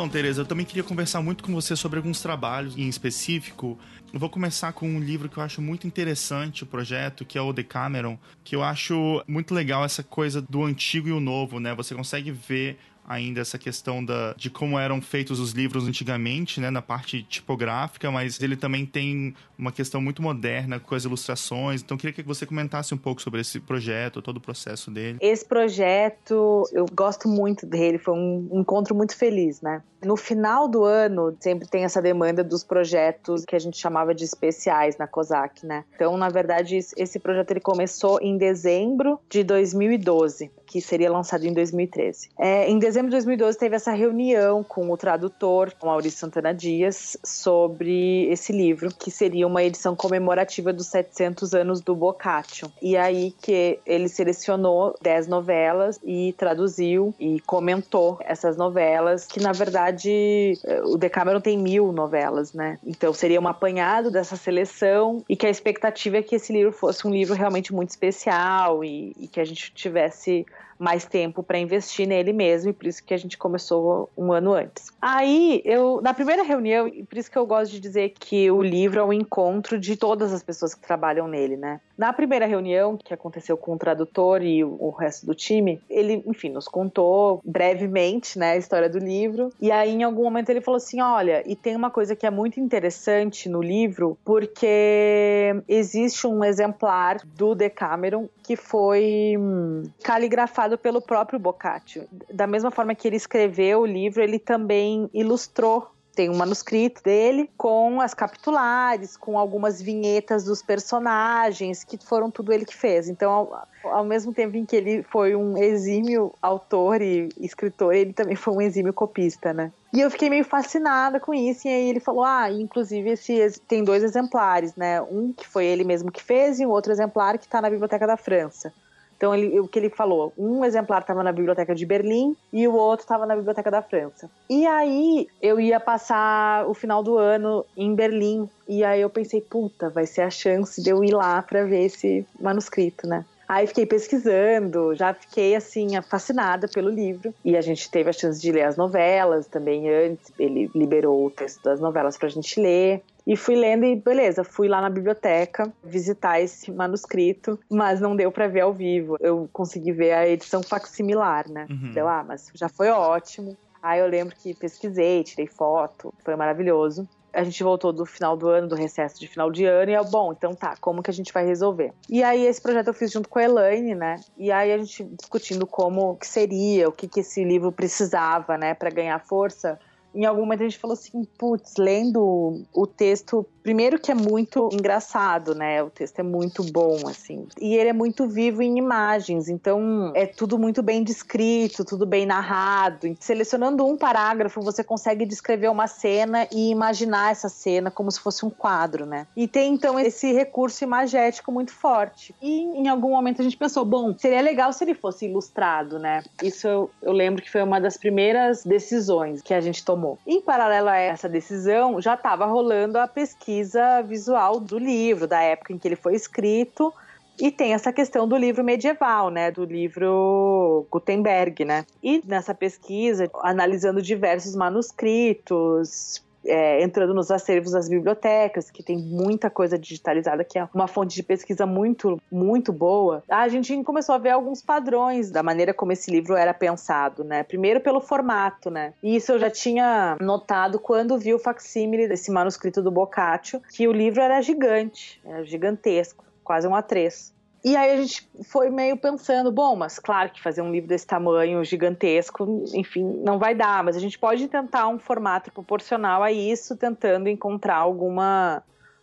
Então, 0.00 0.08
Tereza, 0.08 0.40
eu 0.40 0.46
também 0.46 0.64
queria 0.64 0.82
conversar 0.82 1.20
muito 1.20 1.44
com 1.44 1.52
você 1.52 1.76
sobre 1.76 1.98
alguns 1.98 2.22
trabalhos 2.22 2.74
em 2.74 2.88
específico. 2.88 3.78
Eu 4.10 4.18
vou 4.18 4.30
começar 4.30 4.72
com 4.72 4.88
um 4.88 4.98
livro 4.98 5.28
que 5.28 5.36
eu 5.36 5.42
acho 5.42 5.60
muito 5.60 5.86
interessante 5.86 6.62
o 6.62 6.66
projeto, 6.66 7.22
que 7.22 7.36
é 7.36 7.42
o 7.42 7.52
Decameron, 7.52 8.16
que 8.42 8.56
eu 8.56 8.62
acho 8.62 9.22
muito 9.28 9.52
legal 9.52 9.84
essa 9.84 10.02
coisa 10.02 10.40
do 10.40 10.64
antigo 10.64 11.08
e 11.08 11.12
o 11.12 11.20
novo, 11.20 11.60
né? 11.60 11.74
Você 11.74 11.94
consegue 11.94 12.30
ver 12.30 12.78
ainda 13.06 13.40
essa 13.40 13.58
questão 13.58 14.02
da, 14.02 14.32
de 14.38 14.48
como 14.48 14.78
eram 14.78 15.02
feitos 15.02 15.38
os 15.38 15.50
livros 15.52 15.86
antigamente, 15.86 16.60
né, 16.60 16.70
na 16.70 16.80
parte 16.80 17.22
tipográfica, 17.24 18.10
mas 18.10 18.40
ele 18.40 18.56
também 18.56 18.86
tem 18.86 19.34
uma 19.58 19.72
questão 19.72 20.00
muito 20.00 20.22
moderna 20.22 20.78
com 20.78 20.94
as 20.94 21.04
ilustrações. 21.04 21.82
Então, 21.82 21.96
queria 21.96 22.12
que 22.14 22.22
você 22.22 22.46
comentasse 22.46 22.94
um 22.94 22.98
pouco 22.98 23.20
sobre 23.20 23.40
esse 23.40 23.60
projeto, 23.60 24.22
todo 24.22 24.36
o 24.38 24.40
processo 24.40 24.90
dele. 24.90 25.18
Esse 25.20 25.44
projeto, 25.44 26.62
eu 26.72 26.86
gosto 26.90 27.28
muito 27.28 27.66
dele, 27.66 27.98
foi 27.98 28.14
um 28.14 28.60
encontro 28.60 28.94
muito 28.94 29.14
feliz, 29.16 29.60
né? 29.60 29.82
No 30.02 30.16
final 30.16 30.66
do 30.66 30.84
ano, 30.84 31.36
sempre 31.40 31.68
tem 31.68 31.84
essa 31.84 32.00
demanda 32.00 32.42
dos 32.42 32.64
projetos 32.64 33.44
que 33.44 33.54
a 33.54 33.58
gente 33.58 33.78
chamava 33.78 34.14
de 34.14 34.24
especiais 34.24 34.96
na 34.96 35.06
COSAC, 35.06 35.66
né? 35.66 35.84
Então, 35.94 36.16
na 36.16 36.28
verdade, 36.28 36.76
esse 36.76 37.18
projeto 37.18 37.50
ele 37.50 37.60
começou 37.60 38.18
em 38.20 38.36
dezembro 38.36 39.18
de 39.28 39.44
2012 39.44 40.50
que 40.70 40.80
seria 40.80 41.10
lançado 41.10 41.44
em 41.44 41.52
2013. 41.52 42.30
É, 42.38 42.70
em 42.70 42.78
dezembro 42.78 43.10
de 43.10 43.16
2012 43.16 43.58
teve 43.58 43.74
essa 43.74 43.90
reunião 43.90 44.62
com 44.62 44.88
o 44.88 44.96
tradutor, 44.96 45.72
Maurício 45.82 46.20
Santana 46.20 46.54
Dias, 46.54 47.16
sobre 47.24 48.30
esse 48.30 48.52
livro, 48.52 48.88
que 48.96 49.10
seria 49.10 49.48
uma 49.48 49.64
edição 49.64 49.96
comemorativa 49.96 50.72
dos 50.72 50.86
700 50.86 51.54
anos 51.54 51.80
do 51.80 51.96
Boccaccio. 51.96 52.72
E 52.80 52.96
aí 52.96 53.34
que 53.42 53.80
ele 53.84 54.08
selecionou 54.08 54.94
10 55.02 55.26
novelas 55.26 55.98
e 56.04 56.32
traduziu 56.38 57.12
e 57.18 57.40
comentou 57.40 58.18
essas 58.20 58.56
novelas, 58.56 59.26
que 59.26 59.40
na 59.40 59.52
verdade 59.90 60.58
o 60.84 60.96
Decameron 60.96 61.40
tem 61.40 61.58
mil 61.58 61.92
novelas, 61.92 62.52
né? 62.52 62.78
Então 62.84 63.12
seria 63.12 63.40
um 63.40 63.48
apanhado 63.48 64.10
dessa 64.10 64.36
seleção 64.36 65.24
e 65.28 65.36
que 65.36 65.46
a 65.46 65.50
expectativa 65.50 66.18
é 66.18 66.22
que 66.22 66.36
esse 66.36 66.52
livro 66.52 66.72
fosse 66.72 67.06
um 67.06 67.10
livro 67.10 67.34
realmente 67.34 67.74
muito 67.74 67.90
especial 67.90 68.84
e, 68.84 69.14
e 69.18 69.28
que 69.28 69.40
a 69.40 69.44
gente 69.44 69.72
tivesse 69.72 70.46
mais 70.80 71.04
tempo 71.04 71.42
para 71.42 71.58
investir 71.58 72.08
nele 72.08 72.32
mesmo, 72.32 72.70
e 72.70 72.72
por 72.72 72.86
isso 72.86 73.04
que 73.04 73.12
a 73.12 73.18
gente 73.18 73.36
começou 73.36 74.08
um 74.16 74.32
ano 74.32 74.54
antes. 74.54 74.90
Aí, 75.00 75.60
eu, 75.64 76.00
na 76.02 76.14
primeira 76.14 76.42
reunião, 76.42 76.88
e 76.88 77.04
por 77.04 77.18
isso 77.18 77.30
que 77.30 77.36
eu 77.36 77.44
gosto 77.44 77.70
de 77.70 77.78
dizer 77.78 78.14
que 78.18 78.50
o 78.50 78.62
livro 78.62 78.98
é 78.98 79.04
um 79.04 79.12
encontro 79.12 79.78
de 79.78 79.94
todas 79.94 80.32
as 80.32 80.42
pessoas 80.42 80.74
que 80.74 80.80
trabalham 80.80 81.28
nele, 81.28 81.56
né? 81.56 81.80
Na 81.98 82.14
primeira 82.14 82.46
reunião, 82.46 82.96
que 82.96 83.12
aconteceu 83.12 83.58
com 83.58 83.74
o 83.74 83.78
tradutor 83.78 84.42
e 84.42 84.64
o, 84.64 84.88
resto 84.88 85.26
do 85.26 85.34
time, 85.34 85.80
ele, 85.90 86.22
enfim, 86.26 86.48
nos 86.48 86.66
contou 86.66 87.42
brevemente, 87.44 88.38
né, 88.38 88.52
a 88.52 88.56
história 88.56 88.88
do 88.88 88.98
livro, 88.98 89.50
e 89.60 89.70
aí 89.70 89.90
em 89.90 90.02
algum 90.02 90.22
momento 90.22 90.48
ele 90.48 90.62
falou 90.62 90.78
assim: 90.78 91.02
olha, 91.02 91.42
e 91.46 91.54
tem 91.54 91.76
uma 91.76 91.90
coisa 91.90 92.16
que 92.16 92.26
é 92.26 92.30
muito 92.30 92.58
interessante 92.58 93.50
no 93.50 93.60
livro, 93.60 94.16
porque 94.24 95.62
existe 95.68 96.26
um 96.26 96.42
exemplar 96.42 97.18
do 97.36 97.54
Decameron 97.54 98.28
que 98.42 98.56
foi 98.56 99.34
hum, 99.38 99.84
caligrafado 100.02 100.69
pelo 100.78 101.00
próprio 101.00 101.38
Boccaccio. 101.38 102.06
Da 102.32 102.46
mesma 102.46 102.70
forma 102.70 102.94
que 102.94 103.06
ele 103.08 103.16
escreveu 103.16 103.80
o 103.80 103.86
livro, 103.86 104.22
ele 104.22 104.38
também 104.38 105.08
ilustrou 105.12 105.90
tem 106.14 106.28
um 106.28 106.36
manuscrito 106.36 107.02
dele 107.02 107.48
com 107.56 108.00
as 108.00 108.12
capitulares, 108.12 109.16
com 109.16 109.38
algumas 109.38 109.80
vinhetas 109.80 110.44
dos 110.44 110.62
personagens, 110.62 111.84
que 111.84 111.96
foram 111.96 112.30
tudo 112.30 112.52
ele 112.52 112.64
que 112.64 112.76
fez. 112.76 113.08
Então, 113.08 113.30
ao, 113.30 113.68
ao, 113.84 114.04
mesmo 114.04 114.32
tempo 114.32 114.56
em 114.56 114.66
que 114.66 114.76
ele 114.76 115.02
foi 115.04 115.36
um 115.36 115.56
exímio 115.56 116.34
autor 116.42 117.00
e 117.00 117.28
escritor, 117.38 117.94
ele 117.94 118.12
também 118.12 118.36
foi 118.36 118.52
um 118.52 118.60
exímio 118.60 118.92
copista, 118.92 119.54
né? 119.54 119.72
E 119.92 120.00
eu 120.00 120.10
fiquei 120.10 120.28
meio 120.28 120.44
fascinada 120.44 121.18
com 121.18 121.32
isso, 121.32 121.66
e 121.66 121.70
aí 121.70 121.88
ele 121.88 122.00
falou: 122.00 122.24
ah, 122.24 122.50
inclusive 122.50 123.10
esse 123.10 123.60
tem 123.66 123.82
dois 123.82 124.02
exemplares, 124.02 124.74
né? 124.76 125.00
Um 125.00 125.32
que 125.32 125.46
foi 125.46 125.64
ele 125.64 125.84
mesmo 125.84 126.12
que 126.12 126.22
fez 126.22 126.60
e 126.60 126.66
um 126.66 126.70
outro 126.70 126.92
exemplar 126.92 127.38
que 127.38 127.44
está 127.44 127.60
na 127.60 127.70
Biblioteca 127.70 128.06
da 128.06 128.16
França. 128.16 128.72
Então, 129.20 129.34
ele, 129.34 129.60
o 129.60 129.68
que 129.68 129.78
ele 129.78 129.90
falou, 129.90 130.32
um 130.38 130.64
exemplar 130.64 131.02
estava 131.02 131.22
na 131.22 131.30
biblioteca 131.30 131.74
de 131.74 131.84
Berlim 131.84 132.34
e 132.50 132.66
o 132.66 132.72
outro 132.72 133.04
estava 133.04 133.26
na 133.26 133.36
biblioteca 133.36 133.70
da 133.70 133.82
França. 133.82 134.30
E 134.48 134.66
aí, 134.66 135.28
eu 135.42 135.60
ia 135.60 135.78
passar 135.78 136.66
o 136.66 136.72
final 136.72 137.02
do 137.02 137.18
ano 137.18 137.62
em 137.76 137.94
Berlim. 137.94 138.48
E 138.66 138.82
aí 138.82 139.02
eu 139.02 139.10
pensei, 139.10 139.42
puta, 139.42 139.90
vai 139.90 140.06
ser 140.06 140.22
a 140.22 140.30
chance 140.30 140.82
de 140.82 140.88
eu 140.88 141.04
ir 141.04 141.12
lá 141.12 141.42
para 141.42 141.64
ver 141.64 141.84
esse 141.84 142.26
manuscrito, 142.40 143.06
né? 143.06 143.26
Aí 143.46 143.66
fiquei 143.66 143.84
pesquisando, 143.84 144.94
já 144.94 145.12
fiquei 145.12 145.56
assim 145.56 146.00
fascinada 146.02 146.68
pelo 146.68 146.88
livro 146.88 147.34
e 147.44 147.56
a 147.56 147.60
gente 147.60 147.90
teve 147.90 148.08
a 148.08 148.12
chance 148.12 148.40
de 148.40 148.52
ler 148.52 148.62
as 148.62 148.76
novelas 148.76 149.48
também 149.48 149.90
antes. 149.90 150.32
Ele 150.38 150.70
liberou 150.72 151.26
o 151.26 151.30
texto 151.32 151.60
das 151.60 151.80
novelas 151.80 152.16
para 152.16 152.28
a 152.28 152.30
gente 152.30 152.60
ler. 152.60 153.02
E 153.26 153.36
fui 153.36 153.54
lendo 153.54 153.84
e 153.84 153.96
beleza, 153.96 154.44
fui 154.44 154.68
lá 154.68 154.80
na 154.80 154.90
biblioteca 154.90 155.72
visitar 155.82 156.40
esse 156.40 156.70
manuscrito, 156.72 157.58
mas 157.70 158.00
não 158.00 158.16
deu 158.16 158.30
para 158.32 158.48
ver 158.48 158.60
ao 158.60 158.72
vivo. 158.72 159.16
Eu 159.20 159.48
consegui 159.52 159.92
ver 159.92 160.12
a 160.12 160.28
edição 160.28 160.62
facsimilar, 160.62 161.48
né? 161.48 161.66
Uhum. 161.70 161.92
Deu, 161.92 162.08
ah, 162.08 162.24
mas 162.26 162.50
já 162.54 162.68
foi 162.68 162.88
ótimo. 162.88 163.56
Aí 163.82 164.00
eu 164.00 164.06
lembro 164.06 164.34
que 164.36 164.54
pesquisei, 164.54 165.22
tirei 165.24 165.46
foto, 165.46 166.12
foi 166.24 166.36
maravilhoso. 166.36 167.08
A 167.32 167.44
gente 167.44 167.62
voltou 167.62 167.92
do 167.92 168.04
final 168.04 168.36
do 168.36 168.48
ano, 168.48 168.66
do 168.66 168.74
recesso 168.74 169.18
de 169.18 169.28
final 169.28 169.52
de 169.52 169.64
ano, 169.64 169.92
e 169.92 169.94
é 169.94 170.02
bom, 170.02 170.32
então 170.32 170.52
tá, 170.52 170.74
como 170.80 171.00
que 171.00 171.10
a 171.10 171.14
gente 171.14 171.32
vai 171.32 171.46
resolver? 171.46 171.92
E 172.08 172.24
aí 172.24 172.44
esse 172.44 172.60
projeto 172.60 172.88
eu 172.88 172.94
fiz 172.94 173.12
junto 173.12 173.28
com 173.28 173.38
a 173.38 173.44
Elaine, 173.44 173.94
né? 173.94 174.16
E 174.36 174.50
aí 174.50 174.72
a 174.72 174.78
gente 174.78 175.04
discutindo 175.04 175.64
como 175.64 176.16
que 176.16 176.26
seria, 176.26 176.88
o 176.88 176.92
que 176.92 177.06
que 177.06 177.20
esse 177.20 177.44
livro 177.44 177.70
precisava, 177.70 178.58
né, 178.58 178.74
para 178.74 178.90
ganhar 178.90 179.18
força 179.20 179.78
em 180.14 180.24
algum 180.24 180.42
momento 180.42 180.62
a 180.62 180.68
gente 180.68 180.78
falou 180.78 180.94
assim, 180.94 181.24
putz, 181.38 181.74
lendo 181.78 182.64
o 182.72 182.86
texto 182.86 183.46
Primeiro 183.62 183.98
que 183.98 184.10
é 184.10 184.14
muito 184.14 184.70
engraçado, 184.72 185.54
né? 185.54 185.82
O 185.82 185.90
texto 185.90 186.18
é 186.18 186.22
muito 186.22 186.64
bom, 186.64 186.96
assim. 187.06 187.46
E 187.60 187.74
ele 187.74 187.90
é 187.90 187.92
muito 187.92 188.26
vivo 188.26 188.62
em 188.62 188.78
imagens, 188.78 189.48
então 189.48 190.12
é 190.14 190.26
tudo 190.26 190.58
muito 190.58 190.82
bem 190.82 191.02
descrito, 191.02 191.84
tudo 191.84 192.06
bem 192.06 192.24
narrado. 192.24 193.14
Selecionando 193.20 193.86
um 193.86 193.96
parágrafo, 193.96 194.60
você 194.62 194.82
consegue 194.82 195.26
descrever 195.26 195.68
uma 195.68 195.86
cena 195.86 196.48
e 196.50 196.70
imaginar 196.70 197.32
essa 197.32 197.48
cena 197.48 197.90
como 197.90 198.10
se 198.10 198.20
fosse 198.20 198.44
um 198.46 198.50
quadro, 198.50 199.04
né? 199.04 199.26
E 199.36 199.46
tem 199.46 199.74
então 199.74 199.98
esse 200.00 200.32
recurso 200.32 200.82
imagético 200.82 201.52
muito 201.52 201.72
forte. 201.72 202.34
E 202.40 202.62
em 202.62 202.88
algum 202.88 203.10
momento 203.10 203.40
a 203.40 203.44
gente 203.44 203.56
pensou, 203.56 203.84
bom, 203.84 204.14
seria 204.16 204.40
legal 204.40 204.72
se 204.72 204.84
ele 204.84 204.94
fosse 204.94 205.26
ilustrado, 205.26 205.98
né? 205.98 206.22
Isso 206.42 206.66
eu, 206.66 206.90
eu 207.02 207.12
lembro 207.12 207.42
que 207.42 207.50
foi 207.50 207.62
uma 207.62 207.80
das 207.80 207.96
primeiras 207.96 208.64
decisões 208.64 209.42
que 209.42 209.52
a 209.52 209.60
gente 209.60 209.84
tomou. 209.84 210.18
Em 210.26 210.40
paralelo 210.40 210.88
a 210.88 210.96
essa 210.96 211.28
decisão, 211.28 212.00
já 212.00 212.14
estava 212.14 212.46
rolando 212.46 212.98
a 212.98 213.06
pesquisa 213.06 213.49
pesquisa 213.50 214.02
visual 214.02 214.60
do 214.60 214.78
livro, 214.78 215.26
da 215.26 215.42
época 215.42 215.72
em 215.72 215.78
que 215.78 215.88
ele 215.88 215.96
foi 215.96 216.14
escrito, 216.14 216.94
E 217.40 217.50
tem 217.50 217.72
essa 217.72 217.90
questão 217.90 218.28
do 218.28 218.36
livro 218.36 218.62
medieval, 218.62 219.30
né, 219.30 219.50
do 219.50 219.64
livro 219.64 220.86
Gutenberg, 220.90 221.64
né? 221.64 221.86
E 222.02 222.22
nessa 222.26 222.54
pesquisa, 222.54 223.30
analisando 223.42 224.02
diversos 224.02 224.54
manuscritos, 224.54 226.22
é, 226.44 226.82
entrando 226.82 227.14
nos 227.14 227.30
acervos 227.30 227.72
das 227.72 227.88
bibliotecas, 227.88 228.70
que 228.70 228.82
tem 228.82 228.98
muita 228.98 229.50
coisa 229.50 229.78
digitalizada, 229.78 230.44
que 230.44 230.58
é 230.58 230.68
uma 230.74 230.86
fonte 230.86 231.14
de 231.14 231.22
pesquisa 231.22 231.66
muito, 231.66 232.20
muito 232.30 232.72
boa, 232.72 233.22
a 233.28 233.48
gente 233.48 233.82
começou 233.82 234.14
a 234.14 234.18
ver 234.18 234.30
alguns 234.30 234.62
padrões 234.62 235.30
da 235.30 235.42
maneira 235.42 235.74
como 235.74 235.92
esse 235.92 236.10
livro 236.10 236.34
era 236.34 236.54
pensado, 236.54 237.24
né? 237.24 237.42
Primeiro 237.42 237.80
pelo 237.80 238.00
formato, 238.00 238.70
né? 238.70 238.92
E 239.02 239.16
isso 239.16 239.32
eu 239.32 239.38
já 239.38 239.50
tinha 239.50 240.16
notado 240.20 240.78
quando 240.78 241.18
vi 241.18 241.34
o 241.34 241.38
facsímile 241.38 242.08
desse 242.08 242.30
manuscrito 242.30 242.82
do 242.82 242.90
Boccaccio, 242.90 243.60
que 243.72 243.86
o 243.86 243.92
livro 243.92 244.20
era 244.20 244.40
gigante, 244.40 245.20
era 245.24 245.44
gigantesco, 245.44 246.24
quase 246.44 246.66
um 246.66 246.72
A3. 246.72 247.32
E 247.62 247.76
aí 247.76 247.92
a 247.92 247.96
gente 247.98 248.26
foi 248.44 248.70
meio 248.70 248.96
pensando, 248.96 249.52
bom, 249.52 249.76
mas 249.76 249.98
claro 249.98 250.30
que 250.30 250.42
fazer 250.42 250.62
um 250.62 250.72
livro 250.72 250.88
desse 250.88 251.06
tamanho 251.06 251.62
gigantesco, 251.62 252.64
enfim, 252.72 253.04
não 253.22 253.38
vai 253.38 253.54
dar, 253.54 253.84
mas 253.84 253.96
a 253.96 254.00
gente 254.00 254.18
pode 254.18 254.48
tentar 254.48 254.88
um 254.88 254.98
formato 254.98 255.52
proporcional 255.52 256.22
a 256.22 256.32
isso, 256.32 256.74
tentando 256.74 257.28
encontrar 257.28 257.76
alguma 257.76 258.62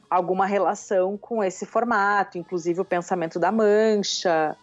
alguma 0.09 0.45
relação 0.45 1.17
com 1.17 1.43
esse 1.43 1.65
formato, 1.65 2.37
inclusive 2.37 2.79
o 2.79 2.85
pensamento 2.85 3.37
da 3.37 3.51
mancha, 3.51 4.55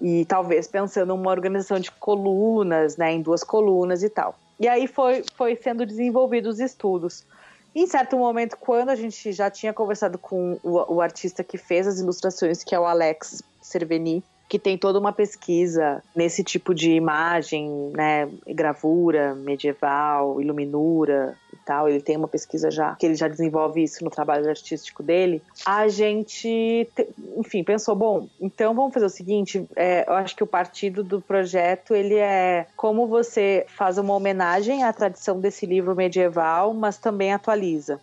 e 0.00 0.24
talvez 0.26 0.68
pensando 0.68 1.12
uma 1.14 1.30
organização 1.30 1.78
de 1.78 1.90
colunas, 1.90 2.96
né, 2.96 3.12
em 3.12 3.20
duas 3.20 3.42
colunas 3.42 4.02
e 4.02 4.08
tal. 4.08 4.36
E 4.58 4.68
aí 4.68 4.86
foi, 4.86 5.24
foi 5.36 5.56
sendo 5.56 5.84
desenvolvidos 5.84 6.54
os 6.54 6.60
estudos. 6.60 7.26
Em 7.74 7.86
certo 7.86 8.16
momento, 8.16 8.56
quando 8.56 8.90
a 8.90 8.94
gente 8.94 9.32
já 9.32 9.50
tinha 9.50 9.72
conversado 9.72 10.16
com 10.16 10.58
o, 10.62 10.94
o 10.94 11.00
artista 11.00 11.42
que 11.42 11.58
fez 11.58 11.86
as 11.86 11.98
ilustrações, 11.98 12.62
que 12.62 12.74
é 12.74 12.78
o 12.78 12.84
Alex 12.84 13.42
Cerveni, 13.60 14.22
que 14.48 14.58
tem 14.58 14.78
toda 14.78 14.98
uma 14.98 15.12
pesquisa 15.12 16.02
nesse 16.14 16.44
tipo 16.44 16.74
de 16.74 16.92
imagem, 16.92 17.90
né, 17.92 18.28
gravura 18.46 19.34
medieval, 19.34 20.40
iluminura 20.40 21.36
tal. 21.64 21.88
Ele 21.88 22.00
tem 22.00 22.16
uma 22.16 22.28
pesquisa 22.28 22.70
já 22.70 22.94
que 22.96 23.06
ele 23.06 23.14
já 23.14 23.28
desenvolve 23.28 23.82
isso 23.82 24.04
no 24.04 24.10
trabalho 24.10 24.48
artístico 24.48 25.02
dele. 25.02 25.42
A 25.64 25.88
gente, 25.88 26.88
enfim, 27.36 27.64
pensou, 27.64 27.94
bom, 27.94 28.28
então 28.40 28.74
vamos 28.74 28.92
fazer 28.92 29.06
o 29.06 29.10
seguinte. 29.10 29.66
É, 29.74 30.04
eu 30.08 30.14
acho 30.14 30.36
que 30.36 30.42
o 30.42 30.46
partido 30.46 31.02
do 31.02 31.20
projeto 31.20 31.94
ele 31.94 32.16
é 32.16 32.66
como 32.76 33.06
você 33.06 33.66
faz 33.68 33.98
uma 33.98 34.14
homenagem 34.14 34.84
à 34.84 34.92
tradição 34.92 35.40
desse 35.40 35.66
livro 35.66 35.94
medieval, 35.94 36.74
mas 36.74 36.98
também 36.98 37.32
atualiza 37.32 38.00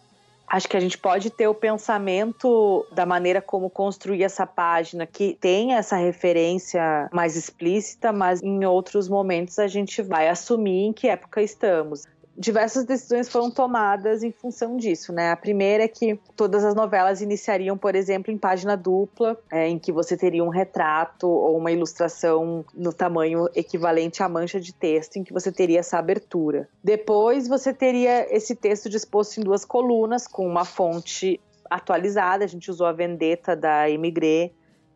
acho 0.51 0.67
que 0.67 0.75
a 0.75 0.79
gente 0.81 0.97
pode 0.97 1.29
ter 1.29 1.47
o 1.47 1.55
pensamento 1.55 2.85
da 2.91 3.05
maneira 3.05 3.41
como 3.41 3.69
construir 3.69 4.21
essa 4.21 4.45
página 4.45 5.07
que 5.07 5.37
tem 5.39 5.73
essa 5.73 5.95
referência 5.95 7.09
mais 7.13 7.37
explícita, 7.37 8.11
mas 8.11 8.43
em 8.43 8.65
outros 8.65 9.07
momentos 9.07 9.57
a 9.57 9.67
gente 9.67 10.01
vai 10.01 10.27
assumir 10.27 10.87
em 10.87 10.93
que 10.93 11.07
época 11.07 11.41
estamos 11.41 12.05
diversas 12.37 12.85
decisões 12.85 13.29
foram 13.29 13.51
tomadas 13.51 14.23
em 14.23 14.31
função 14.31 14.77
disso, 14.77 15.11
né? 15.13 15.31
A 15.31 15.35
primeira 15.35 15.83
é 15.83 15.87
que 15.87 16.19
todas 16.35 16.63
as 16.63 16.73
novelas 16.73 17.21
iniciariam, 17.21 17.77
por 17.77 17.95
exemplo, 17.95 18.31
em 18.31 18.37
página 18.37 18.75
dupla, 18.75 19.37
é, 19.51 19.67
em 19.67 19.77
que 19.77 19.91
você 19.91 20.15
teria 20.15 20.43
um 20.43 20.49
retrato 20.49 21.27
ou 21.27 21.57
uma 21.57 21.71
ilustração 21.71 22.65
no 22.73 22.93
tamanho 22.93 23.47
equivalente 23.55 24.23
à 24.23 24.29
mancha 24.29 24.59
de 24.59 24.73
texto, 24.73 25.17
em 25.17 25.23
que 25.23 25.33
você 25.33 25.51
teria 25.51 25.79
essa 25.79 25.97
abertura. 25.97 26.67
Depois 26.83 27.47
você 27.47 27.73
teria 27.73 28.33
esse 28.33 28.55
texto 28.55 28.89
disposto 28.89 29.37
em 29.37 29.43
duas 29.43 29.65
colunas 29.65 30.27
com 30.27 30.47
uma 30.47 30.65
fonte 30.65 31.39
atualizada. 31.69 32.43
A 32.43 32.47
gente 32.47 32.69
usou 32.69 32.87
a 32.87 32.91
Vendetta 32.91 33.55
da 33.55 33.89
Emigré 33.89 34.51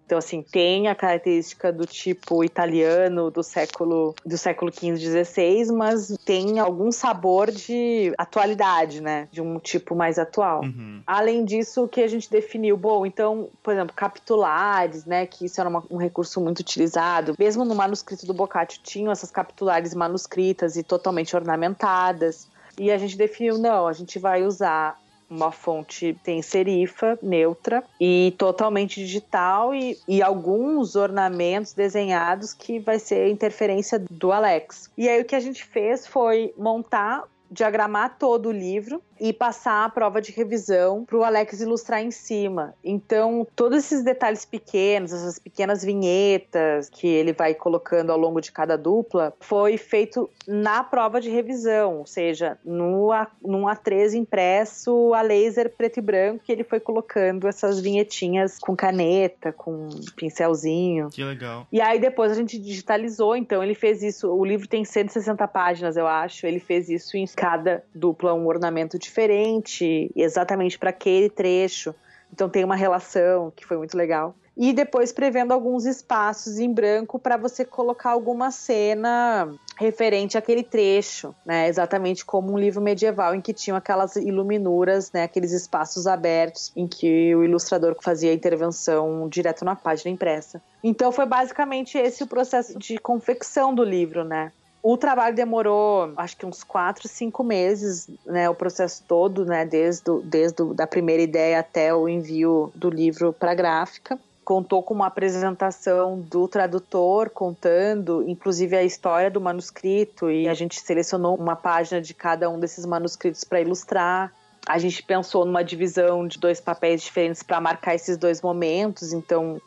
então, 0.06 0.20
assim, 0.20 0.44
tem 0.44 0.88
a 0.88 0.94
característica 0.94 1.74
do 1.74 1.86
tipo 1.86 2.44
italiano 2.44 3.32
do 3.32 3.42
século 3.42 4.14
do 4.24 4.38
século 4.38 4.72
XV, 4.72 4.98
XVI, 4.98 5.72
mas 5.74 6.16
tem 6.24 6.60
algum 6.60 6.92
sabor 6.92 7.50
de 7.50 8.14
atualidade, 8.18 9.02
né? 9.02 9.28
De 9.32 9.42
um 9.42 9.58
tipo 9.58 9.96
mais 9.96 10.20
atual. 10.20 10.62
Uhum. 10.62 11.02
Além 11.08 11.44
disso, 11.44 11.84
o 11.84 11.88
que 11.88 12.02
a 12.02 12.08
gente 12.08 12.30
definiu, 12.30 12.78
bom, 12.78 13.06
então, 13.06 13.50
por 13.64 13.74
exemplo, 13.74 13.96
capitulares, 13.96 15.06
né? 15.06 15.26
Que 15.26 15.46
isso 15.46 15.60
era 15.60 15.70
uma, 15.70 15.84
um 15.90 15.98
recurso 15.98 16.40
muito 16.40 16.60
utilizado. 16.60 17.36
Mesmo 17.40 17.66
no 17.66 17.74
manuscrito 17.74 18.28
do 18.28 18.34
Boccaccio 18.34 18.80
tinham 18.84 19.12
essas 19.12 19.32
capitulares 19.32 19.96
manuscritas 19.96 20.78
e 20.78 20.84
totalmente 20.84 21.36
ornamentadas. 21.36 22.48
E 22.78 22.92
a 22.92 22.98
gente 22.98 23.18
definiu, 23.18 23.58
não, 23.58 23.88
a 23.88 23.94
gente 23.94 24.20
vai 24.20 24.44
usar 24.44 25.00
uma 25.30 25.52
fonte 25.52 26.18
tem 26.24 26.42
serifa 26.42 27.18
neutra 27.22 27.84
e 28.00 28.34
totalmente 28.38 29.00
digital 29.00 29.74
e, 29.74 29.98
e 30.08 30.22
alguns 30.22 30.96
ornamentos 30.96 31.74
desenhados 31.74 32.54
que 32.54 32.80
vai 32.80 33.00
ser 33.00 33.30
interferência 33.30 34.00
do 34.00 34.32
Alex. 34.32 34.92
E 34.98 35.10
aí 35.10 35.22
o 35.22 35.26
que 35.26 35.36
a 35.36 35.40
gente 35.40 35.64
fez 35.64 36.06
foi 36.06 36.54
montar 36.58 37.24
diagramar 37.50 38.18
todo 38.18 38.50
o 38.50 38.52
livro 38.52 39.02
e 39.20 39.32
passar 39.34 39.86
a 39.86 39.90
prova 39.90 40.22
de 40.22 40.32
revisão 40.32 41.06
para 41.06 41.18
o 41.18 41.24
Alex 41.24 41.62
ilustrar 41.62 42.02
em 42.02 42.12
cima. 42.12 42.74
Então, 42.84 43.48
todos 43.56 43.80
esses 43.80 44.04
detalhes 44.04 44.46
pequenos, 44.46 45.14
essas 45.14 45.40
pequenas 45.40 45.84
vinhetas 45.84 46.90
que 46.90 47.08
ele 47.08 47.34
vai 47.34 47.54
colocando 47.54 48.12
ao 48.12 48.18
longo 48.18 48.42
de 48.42 48.52
cada 48.52 48.78
dupla, 48.78 49.34
foi 49.40 49.78
feito 49.78 50.30
na 50.48 50.84
prova 50.84 51.22
de 51.22 51.30
revisão, 51.30 52.00
ou 52.00 52.06
seja, 52.06 52.58
no 52.64 53.12
A, 53.12 53.28
num 53.42 53.64
A3 53.64 54.14
impresso 54.14 55.14
a 55.14 55.22
laser 55.22 55.74
preto 55.76 55.98
e 55.98 56.02
branco, 56.02 56.44
que 56.44 56.52
ele 56.52 56.64
foi 56.64 56.80
colocando 56.80 57.48
essas 57.48 57.80
vinhetinhas 57.80 58.58
com 58.60 58.76
caneta, 58.76 59.52
com 59.52 59.90
pincelzinho. 60.16 61.10
Que 61.10 61.24
legal. 61.24 61.68
E 61.72 61.82
aí 61.82 62.00
depois 62.00 62.32
a 62.32 62.36
gente 62.36 62.60
digitalizou, 62.60 63.36
então 63.36 63.64
ele 63.64 63.76
fez 63.76 64.04
isso. 64.04 64.32
O 64.32 64.46
livro 64.46 64.68
tem 64.68 64.84
160 64.84 65.48
páginas, 65.48 65.98
eu 65.98 66.08
acho. 66.08 66.46
Ele 66.46 66.60
fez 66.60 66.90
isso 66.90 67.18
em 67.18 67.26
cada 67.26 67.84
dupla, 67.94 68.34
um 68.34 68.48
ornamento 68.48 68.98
diferente, 69.06 70.12
exatamente 70.16 70.78
para 70.78 70.90
aquele 70.90 71.30
trecho. 71.30 71.96
Então 72.34 72.50
tem 72.50 72.64
uma 72.64 72.76
relação 72.76 73.52
que 73.56 73.66
foi 73.66 73.78
muito 73.78 73.96
legal. 73.96 74.36
E 74.58 74.72
depois 74.72 75.12
prevendo 75.12 75.52
alguns 75.52 75.86
espaços 75.86 76.60
em 76.60 76.74
branco 76.74 77.20
para 77.20 77.36
você 77.36 77.66
colocar 77.66 78.12
alguma 78.12 78.52
cena 78.52 79.50
referente 79.78 80.38
àquele 80.38 80.64
trecho, 80.64 81.36
né? 81.46 81.68
Exatamente 81.68 82.24
como 82.24 82.54
um 82.54 82.58
livro 82.58 82.82
medieval 82.82 83.36
em 83.36 83.42
que 83.42 83.54
tinham 83.54 83.76
aquelas 83.76 84.16
iluminuras, 84.16 85.12
né? 85.12 85.24
Aqueles 85.24 85.52
espaços 85.52 86.08
abertos 86.08 86.72
em 86.74 86.88
que 86.88 87.36
o 87.36 87.44
ilustrador 87.44 87.98
fazia 88.02 88.32
a 88.32 88.34
intervenção 88.34 89.28
direto 89.28 89.66
na 89.66 89.76
página 89.76 90.10
impressa. 90.10 90.62
Então 90.82 91.12
foi 91.12 91.26
basicamente 91.26 91.98
esse 91.98 92.24
o 92.24 92.28
processo 92.28 92.80
de 92.80 92.98
confecção 92.98 93.76
do 93.76 93.84
livro, 93.84 94.24
né? 94.24 94.54
O 94.88 94.98
trabalho 94.98 95.36
demorou, 95.36 96.14
acho 96.16 96.38
que 96.38 96.46
uns 96.46 96.64
quatro, 96.64 97.08
cinco 97.08 97.44
meses, 97.44 98.08
né? 98.24 98.48
O 98.48 98.54
processo 98.54 99.04
todo, 99.08 99.44
né? 99.44 99.66
Desde, 99.66 100.04
desde 100.24 100.62
a 100.80 100.86
primeira 100.86 101.24
ideia 101.24 101.60
até 101.60 101.92
o 101.92 102.08
envio 102.08 102.72
do 102.76 102.92
livro 102.92 103.34
para 103.34 103.50
a 103.50 103.56
gráfica 103.56 104.20
contou 104.44 104.84
com 104.84 104.94
uma 104.94 105.08
apresentação 105.08 106.20
do 106.20 106.48
tradutor 106.48 107.32
contando, 107.32 108.24
inclusive 108.30 108.76
a 108.76 108.84
história 108.84 109.32
do 109.32 109.42
manuscrito 109.42 110.30
e 110.30 110.48
a 110.48 110.54
gente 110.54 110.80
selecionou 110.80 111.36
uma 111.36 111.56
página 111.56 112.00
de 112.00 112.14
cada 112.14 112.48
um 112.48 112.60
desses 112.60 112.86
manuscritos 112.86 113.44
para 113.44 113.60
ilustrar. 113.60 114.32
A 114.68 114.78
gente 114.78 115.02
pensou 115.02 115.46
numa 115.46 115.64
divisão 115.64 116.28
de 116.28 116.38
dois 116.38 116.62
papéis 116.62 117.02
diferentes 117.02 117.42
para 117.42 117.60
marcar 117.60 117.96
esses 117.96 118.18
dois 118.18 118.40
momentos, 118.40 119.14
então 119.14 119.60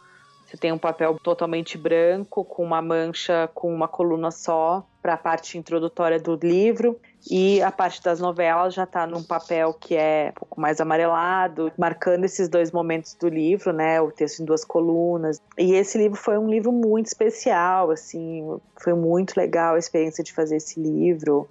você 0.49 0.57
tem 0.57 0.73
um 0.73 0.79
papel 0.79 1.19
totalmente 1.23 1.77
branco, 1.77 2.43
com 2.43 2.65
uma 2.65 2.81
mancha 2.81 3.51
com 3.53 3.73
uma 3.73 3.87
coluna 3.87 4.31
só, 4.31 4.83
para 5.03 5.13
a 5.13 5.17
parte 5.19 5.59
introdutória 5.59 6.19
do 6.19 6.37
livro. 6.37 6.99
E 7.31 7.61
a 7.61 7.71
parte 7.71 8.03
das 8.03 8.19
novelas 8.19 8.73
já 8.73 8.85
está 8.85 9.07
num 9.07 9.23
papel 9.23 9.75
que 9.75 9.95
é 9.95 10.31
um 10.31 10.39
pouco 10.41 10.59
mais 10.59 10.81
amarelado, 10.81 11.71
marcando 11.77 12.25
esses 12.25 12.49
dois 12.49 12.73
momentos 12.73 13.13
do 13.13 13.29
livro, 13.29 13.75
né? 13.75 14.01
O 14.01 14.11
texto 14.11 14.41
em 14.41 14.47
duas 14.47 14.65
colunas. 14.65 15.39
E 15.59 15.75
esse 15.75 15.99
livro 15.99 16.17
foi 16.17 16.39
um 16.39 16.49
livro 16.49 16.73
muito 16.73 17.09
especial, 17.09 17.91
assim, 17.91 18.59
foi 18.77 18.95
muito 18.95 19.37
legal 19.37 19.75
a 19.75 19.79
experiência 19.79 20.25
de 20.25 20.33
fazer 20.33 20.57
esse 20.57 20.81
livro. 20.81 21.47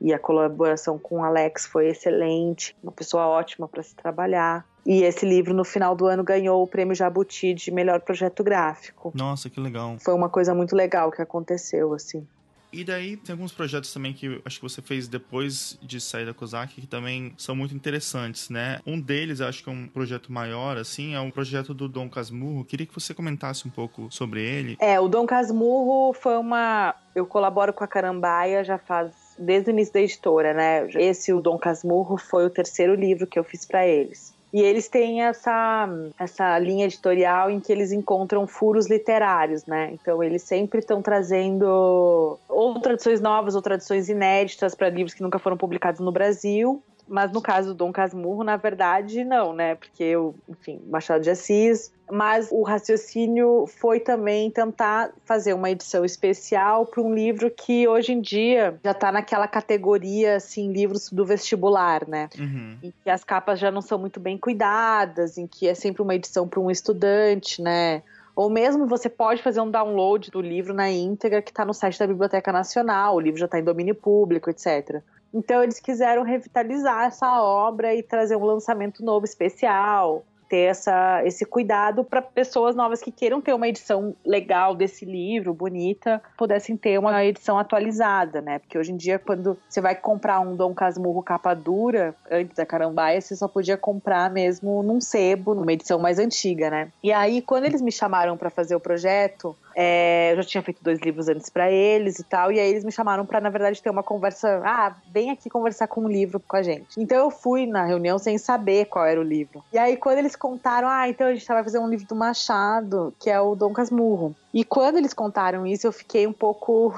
E 0.00 0.12
a 0.12 0.18
colaboração 0.18 0.98
com 0.98 1.20
o 1.20 1.24
Alex 1.24 1.66
foi 1.66 1.88
excelente, 1.88 2.76
uma 2.82 2.90
pessoa 2.90 3.28
ótima 3.28 3.68
para 3.68 3.82
se 3.82 3.94
trabalhar. 3.94 4.66
E 4.84 5.02
esse 5.02 5.26
livro, 5.26 5.52
no 5.54 5.64
final 5.64 5.94
do 5.94 6.06
ano, 6.06 6.24
ganhou 6.24 6.62
o 6.62 6.66
prêmio 6.66 6.94
Jabuti 6.94 7.54
de 7.54 7.70
melhor 7.70 8.00
projeto 8.00 8.42
gráfico. 8.42 9.12
Nossa, 9.14 9.50
que 9.50 9.60
legal. 9.60 9.96
Foi 10.00 10.14
uma 10.14 10.28
coisa 10.28 10.54
muito 10.54 10.74
legal 10.74 11.10
que 11.10 11.20
aconteceu, 11.20 11.92
assim. 11.92 12.26
E 12.72 12.84
daí 12.84 13.16
tem 13.16 13.32
alguns 13.32 13.52
projetos 13.52 13.92
também 13.92 14.12
que 14.12 14.40
acho 14.44 14.56
que 14.56 14.62
você 14.62 14.80
fez 14.80 15.08
depois 15.08 15.76
de 15.82 16.00
sair 16.00 16.24
da 16.24 16.32
COSAC 16.32 16.80
que 16.80 16.86
também 16.86 17.34
são 17.36 17.54
muito 17.56 17.74
interessantes, 17.74 18.48
né? 18.48 18.78
Um 18.86 19.00
deles, 19.00 19.40
acho 19.40 19.64
que 19.64 19.68
é 19.68 19.72
um 19.72 19.88
projeto 19.88 20.32
maior, 20.32 20.76
assim, 20.76 21.14
é 21.14 21.20
um 21.20 21.30
projeto 21.30 21.74
do 21.74 21.88
Dom 21.88 22.08
Casmurro. 22.08 22.64
Queria 22.64 22.86
que 22.86 22.94
você 22.94 23.12
comentasse 23.12 23.66
um 23.66 23.70
pouco 23.70 24.08
sobre 24.10 24.42
ele. 24.42 24.76
É, 24.80 25.00
o 25.00 25.08
Dom 25.08 25.26
Casmurro 25.26 26.12
foi 26.12 26.36
uma. 26.36 26.94
Eu 27.14 27.26
colaboro 27.26 27.72
com 27.72 27.82
a 27.82 27.88
Carambaia 27.88 28.62
já 28.62 28.78
faz 28.78 29.12
desde 29.36 29.70
o 29.70 29.72
início 29.72 29.92
da 29.92 30.00
editora, 30.00 30.54
né? 30.54 30.88
Esse, 30.94 31.32
o 31.32 31.40
Dom 31.40 31.58
Casmurro, 31.58 32.16
foi 32.18 32.46
o 32.46 32.50
terceiro 32.50 32.94
livro 32.94 33.26
que 33.26 33.38
eu 33.38 33.42
fiz 33.42 33.64
para 33.66 33.86
eles. 33.86 34.32
E 34.52 34.60
eles 34.60 34.88
têm 34.88 35.22
essa, 35.22 35.88
essa 36.18 36.58
linha 36.58 36.86
editorial 36.86 37.50
em 37.50 37.60
que 37.60 37.70
eles 37.70 37.92
encontram 37.92 38.46
furos 38.46 38.88
literários, 38.88 39.64
né? 39.64 39.90
Então 39.92 40.22
eles 40.22 40.42
sempre 40.42 40.80
estão 40.80 41.00
trazendo 41.00 42.38
ou 42.48 42.80
traduções 42.80 43.20
novas 43.20 43.54
ou 43.54 43.62
traduções 43.62 44.08
inéditas 44.08 44.74
para 44.74 44.88
livros 44.88 45.14
que 45.14 45.22
nunca 45.22 45.38
foram 45.38 45.56
publicados 45.56 46.00
no 46.00 46.10
Brasil. 46.10 46.82
Mas 47.10 47.32
no 47.32 47.42
caso 47.42 47.70
do 47.70 47.74
Dom 47.74 47.92
Casmurro, 47.92 48.44
na 48.44 48.56
verdade, 48.56 49.24
não, 49.24 49.52
né? 49.52 49.74
Porque, 49.74 50.04
eu, 50.04 50.32
enfim, 50.48 50.80
Machado 50.86 51.24
de 51.24 51.30
Assis. 51.30 51.92
Mas 52.08 52.48
o 52.52 52.62
raciocínio 52.62 53.66
foi 53.66 53.98
também 53.98 54.48
tentar 54.48 55.10
fazer 55.24 55.52
uma 55.52 55.70
edição 55.70 56.04
especial 56.04 56.86
para 56.86 57.02
um 57.02 57.12
livro 57.12 57.50
que 57.50 57.86
hoje 57.86 58.12
em 58.12 58.20
dia 58.20 58.78
já 58.84 58.92
está 58.92 59.10
naquela 59.10 59.48
categoria, 59.48 60.36
assim, 60.36 60.72
livros 60.72 61.10
do 61.10 61.24
vestibular, 61.24 62.06
né? 62.08 62.28
Uhum. 62.38 62.78
Em 62.80 62.92
que 63.02 63.10
as 63.10 63.24
capas 63.24 63.58
já 63.58 63.72
não 63.72 63.82
são 63.82 63.98
muito 63.98 64.20
bem 64.20 64.38
cuidadas, 64.38 65.36
em 65.36 65.48
que 65.48 65.66
é 65.66 65.74
sempre 65.74 66.02
uma 66.02 66.14
edição 66.14 66.46
para 66.46 66.60
um 66.60 66.70
estudante, 66.70 67.60
né? 67.60 68.02
Ou 68.40 68.48
mesmo 68.48 68.86
você 68.86 69.10
pode 69.10 69.42
fazer 69.42 69.60
um 69.60 69.70
download 69.70 70.30
do 70.30 70.40
livro 70.40 70.72
na 70.72 70.90
íntegra 70.90 71.42
que 71.42 71.50
está 71.50 71.62
no 71.62 71.74
site 71.74 71.98
da 71.98 72.06
Biblioteca 72.06 72.50
Nacional, 72.50 73.16
o 73.16 73.20
livro 73.20 73.38
já 73.38 73.44
está 73.44 73.58
em 73.58 73.62
domínio 73.62 73.94
público, 73.94 74.48
etc. 74.48 75.02
Então 75.30 75.62
eles 75.62 75.78
quiseram 75.78 76.22
revitalizar 76.22 77.04
essa 77.04 77.42
obra 77.42 77.94
e 77.94 78.02
trazer 78.02 78.36
um 78.36 78.44
lançamento 78.46 79.04
novo 79.04 79.26
especial, 79.26 80.24
ter 80.50 80.62
essa, 80.62 81.22
esse 81.24 81.46
cuidado 81.46 82.02
para 82.02 82.20
pessoas 82.20 82.74
novas 82.74 83.00
que 83.00 83.12
queiram 83.12 83.40
ter 83.40 83.54
uma 83.54 83.68
edição 83.68 84.16
legal 84.26 84.74
desse 84.74 85.04
livro, 85.04 85.54
bonita, 85.54 86.20
pudessem 86.36 86.76
ter 86.76 86.98
uma 86.98 87.24
edição 87.24 87.56
atualizada, 87.56 88.42
né? 88.42 88.58
Porque 88.58 88.76
hoje 88.76 88.90
em 88.90 88.96
dia, 88.96 89.16
quando 89.16 89.56
você 89.68 89.80
vai 89.80 89.94
comprar 89.94 90.40
um 90.40 90.56
Dom 90.56 90.74
Casmurro 90.74 91.22
capa 91.22 91.54
dura, 91.54 92.16
antes 92.28 92.56
da 92.56 92.66
Carambaia, 92.66 93.20
você 93.20 93.36
só 93.36 93.46
podia 93.46 93.76
comprar 93.76 94.28
mesmo 94.28 94.82
num 94.82 95.00
sebo, 95.00 95.54
numa 95.54 95.72
edição 95.72 96.00
mais 96.00 96.18
antiga, 96.18 96.68
né? 96.68 96.90
E 97.00 97.12
aí, 97.12 97.40
quando 97.40 97.66
eles 97.66 97.80
me 97.80 97.92
chamaram 97.92 98.36
para 98.36 98.50
fazer 98.50 98.74
o 98.74 98.80
projeto, 98.80 99.56
é, 99.74 100.32
eu 100.32 100.36
já 100.36 100.44
tinha 100.44 100.62
feito 100.62 100.82
dois 100.82 100.98
livros 101.00 101.28
antes 101.28 101.48
para 101.48 101.70
eles 101.70 102.18
e 102.18 102.24
tal, 102.24 102.52
e 102.52 102.58
aí 102.58 102.70
eles 102.70 102.84
me 102.84 102.92
chamaram 102.92 103.24
para, 103.24 103.40
na 103.40 103.50
verdade, 103.50 103.82
ter 103.82 103.90
uma 103.90 104.02
conversa. 104.02 104.60
Ah, 104.64 104.94
vem 105.12 105.30
aqui 105.30 105.48
conversar 105.48 105.86
com 105.86 106.02
um 106.02 106.08
livro 106.08 106.40
com 106.40 106.56
a 106.56 106.62
gente. 106.62 107.00
Então 107.00 107.18
eu 107.18 107.30
fui 107.30 107.66
na 107.66 107.84
reunião 107.84 108.18
sem 108.18 108.38
saber 108.38 108.86
qual 108.86 109.04
era 109.04 109.20
o 109.20 109.24
livro. 109.24 109.64
E 109.72 109.78
aí, 109.78 109.96
quando 109.96 110.18
eles 110.18 110.36
contaram, 110.36 110.88
ah, 110.88 111.08
então 111.08 111.26
a 111.26 111.34
gente 111.34 111.46
vai 111.46 111.64
fazer 111.64 111.78
um 111.78 111.88
livro 111.88 112.06
do 112.06 112.14
Machado, 112.14 113.14
que 113.18 113.30
é 113.30 113.40
o 113.40 113.54
Dom 113.54 113.72
Casmurro. 113.72 114.34
E 114.52 114.64
quando 114.64 114.96
eles 114.96 115.14
contaram 115.14 115.66
isso, 115.66 115.86
eu 115.86 115.92
fiquei 115.92 116.26
um 116.26 116.32
pouco 116.32 116.94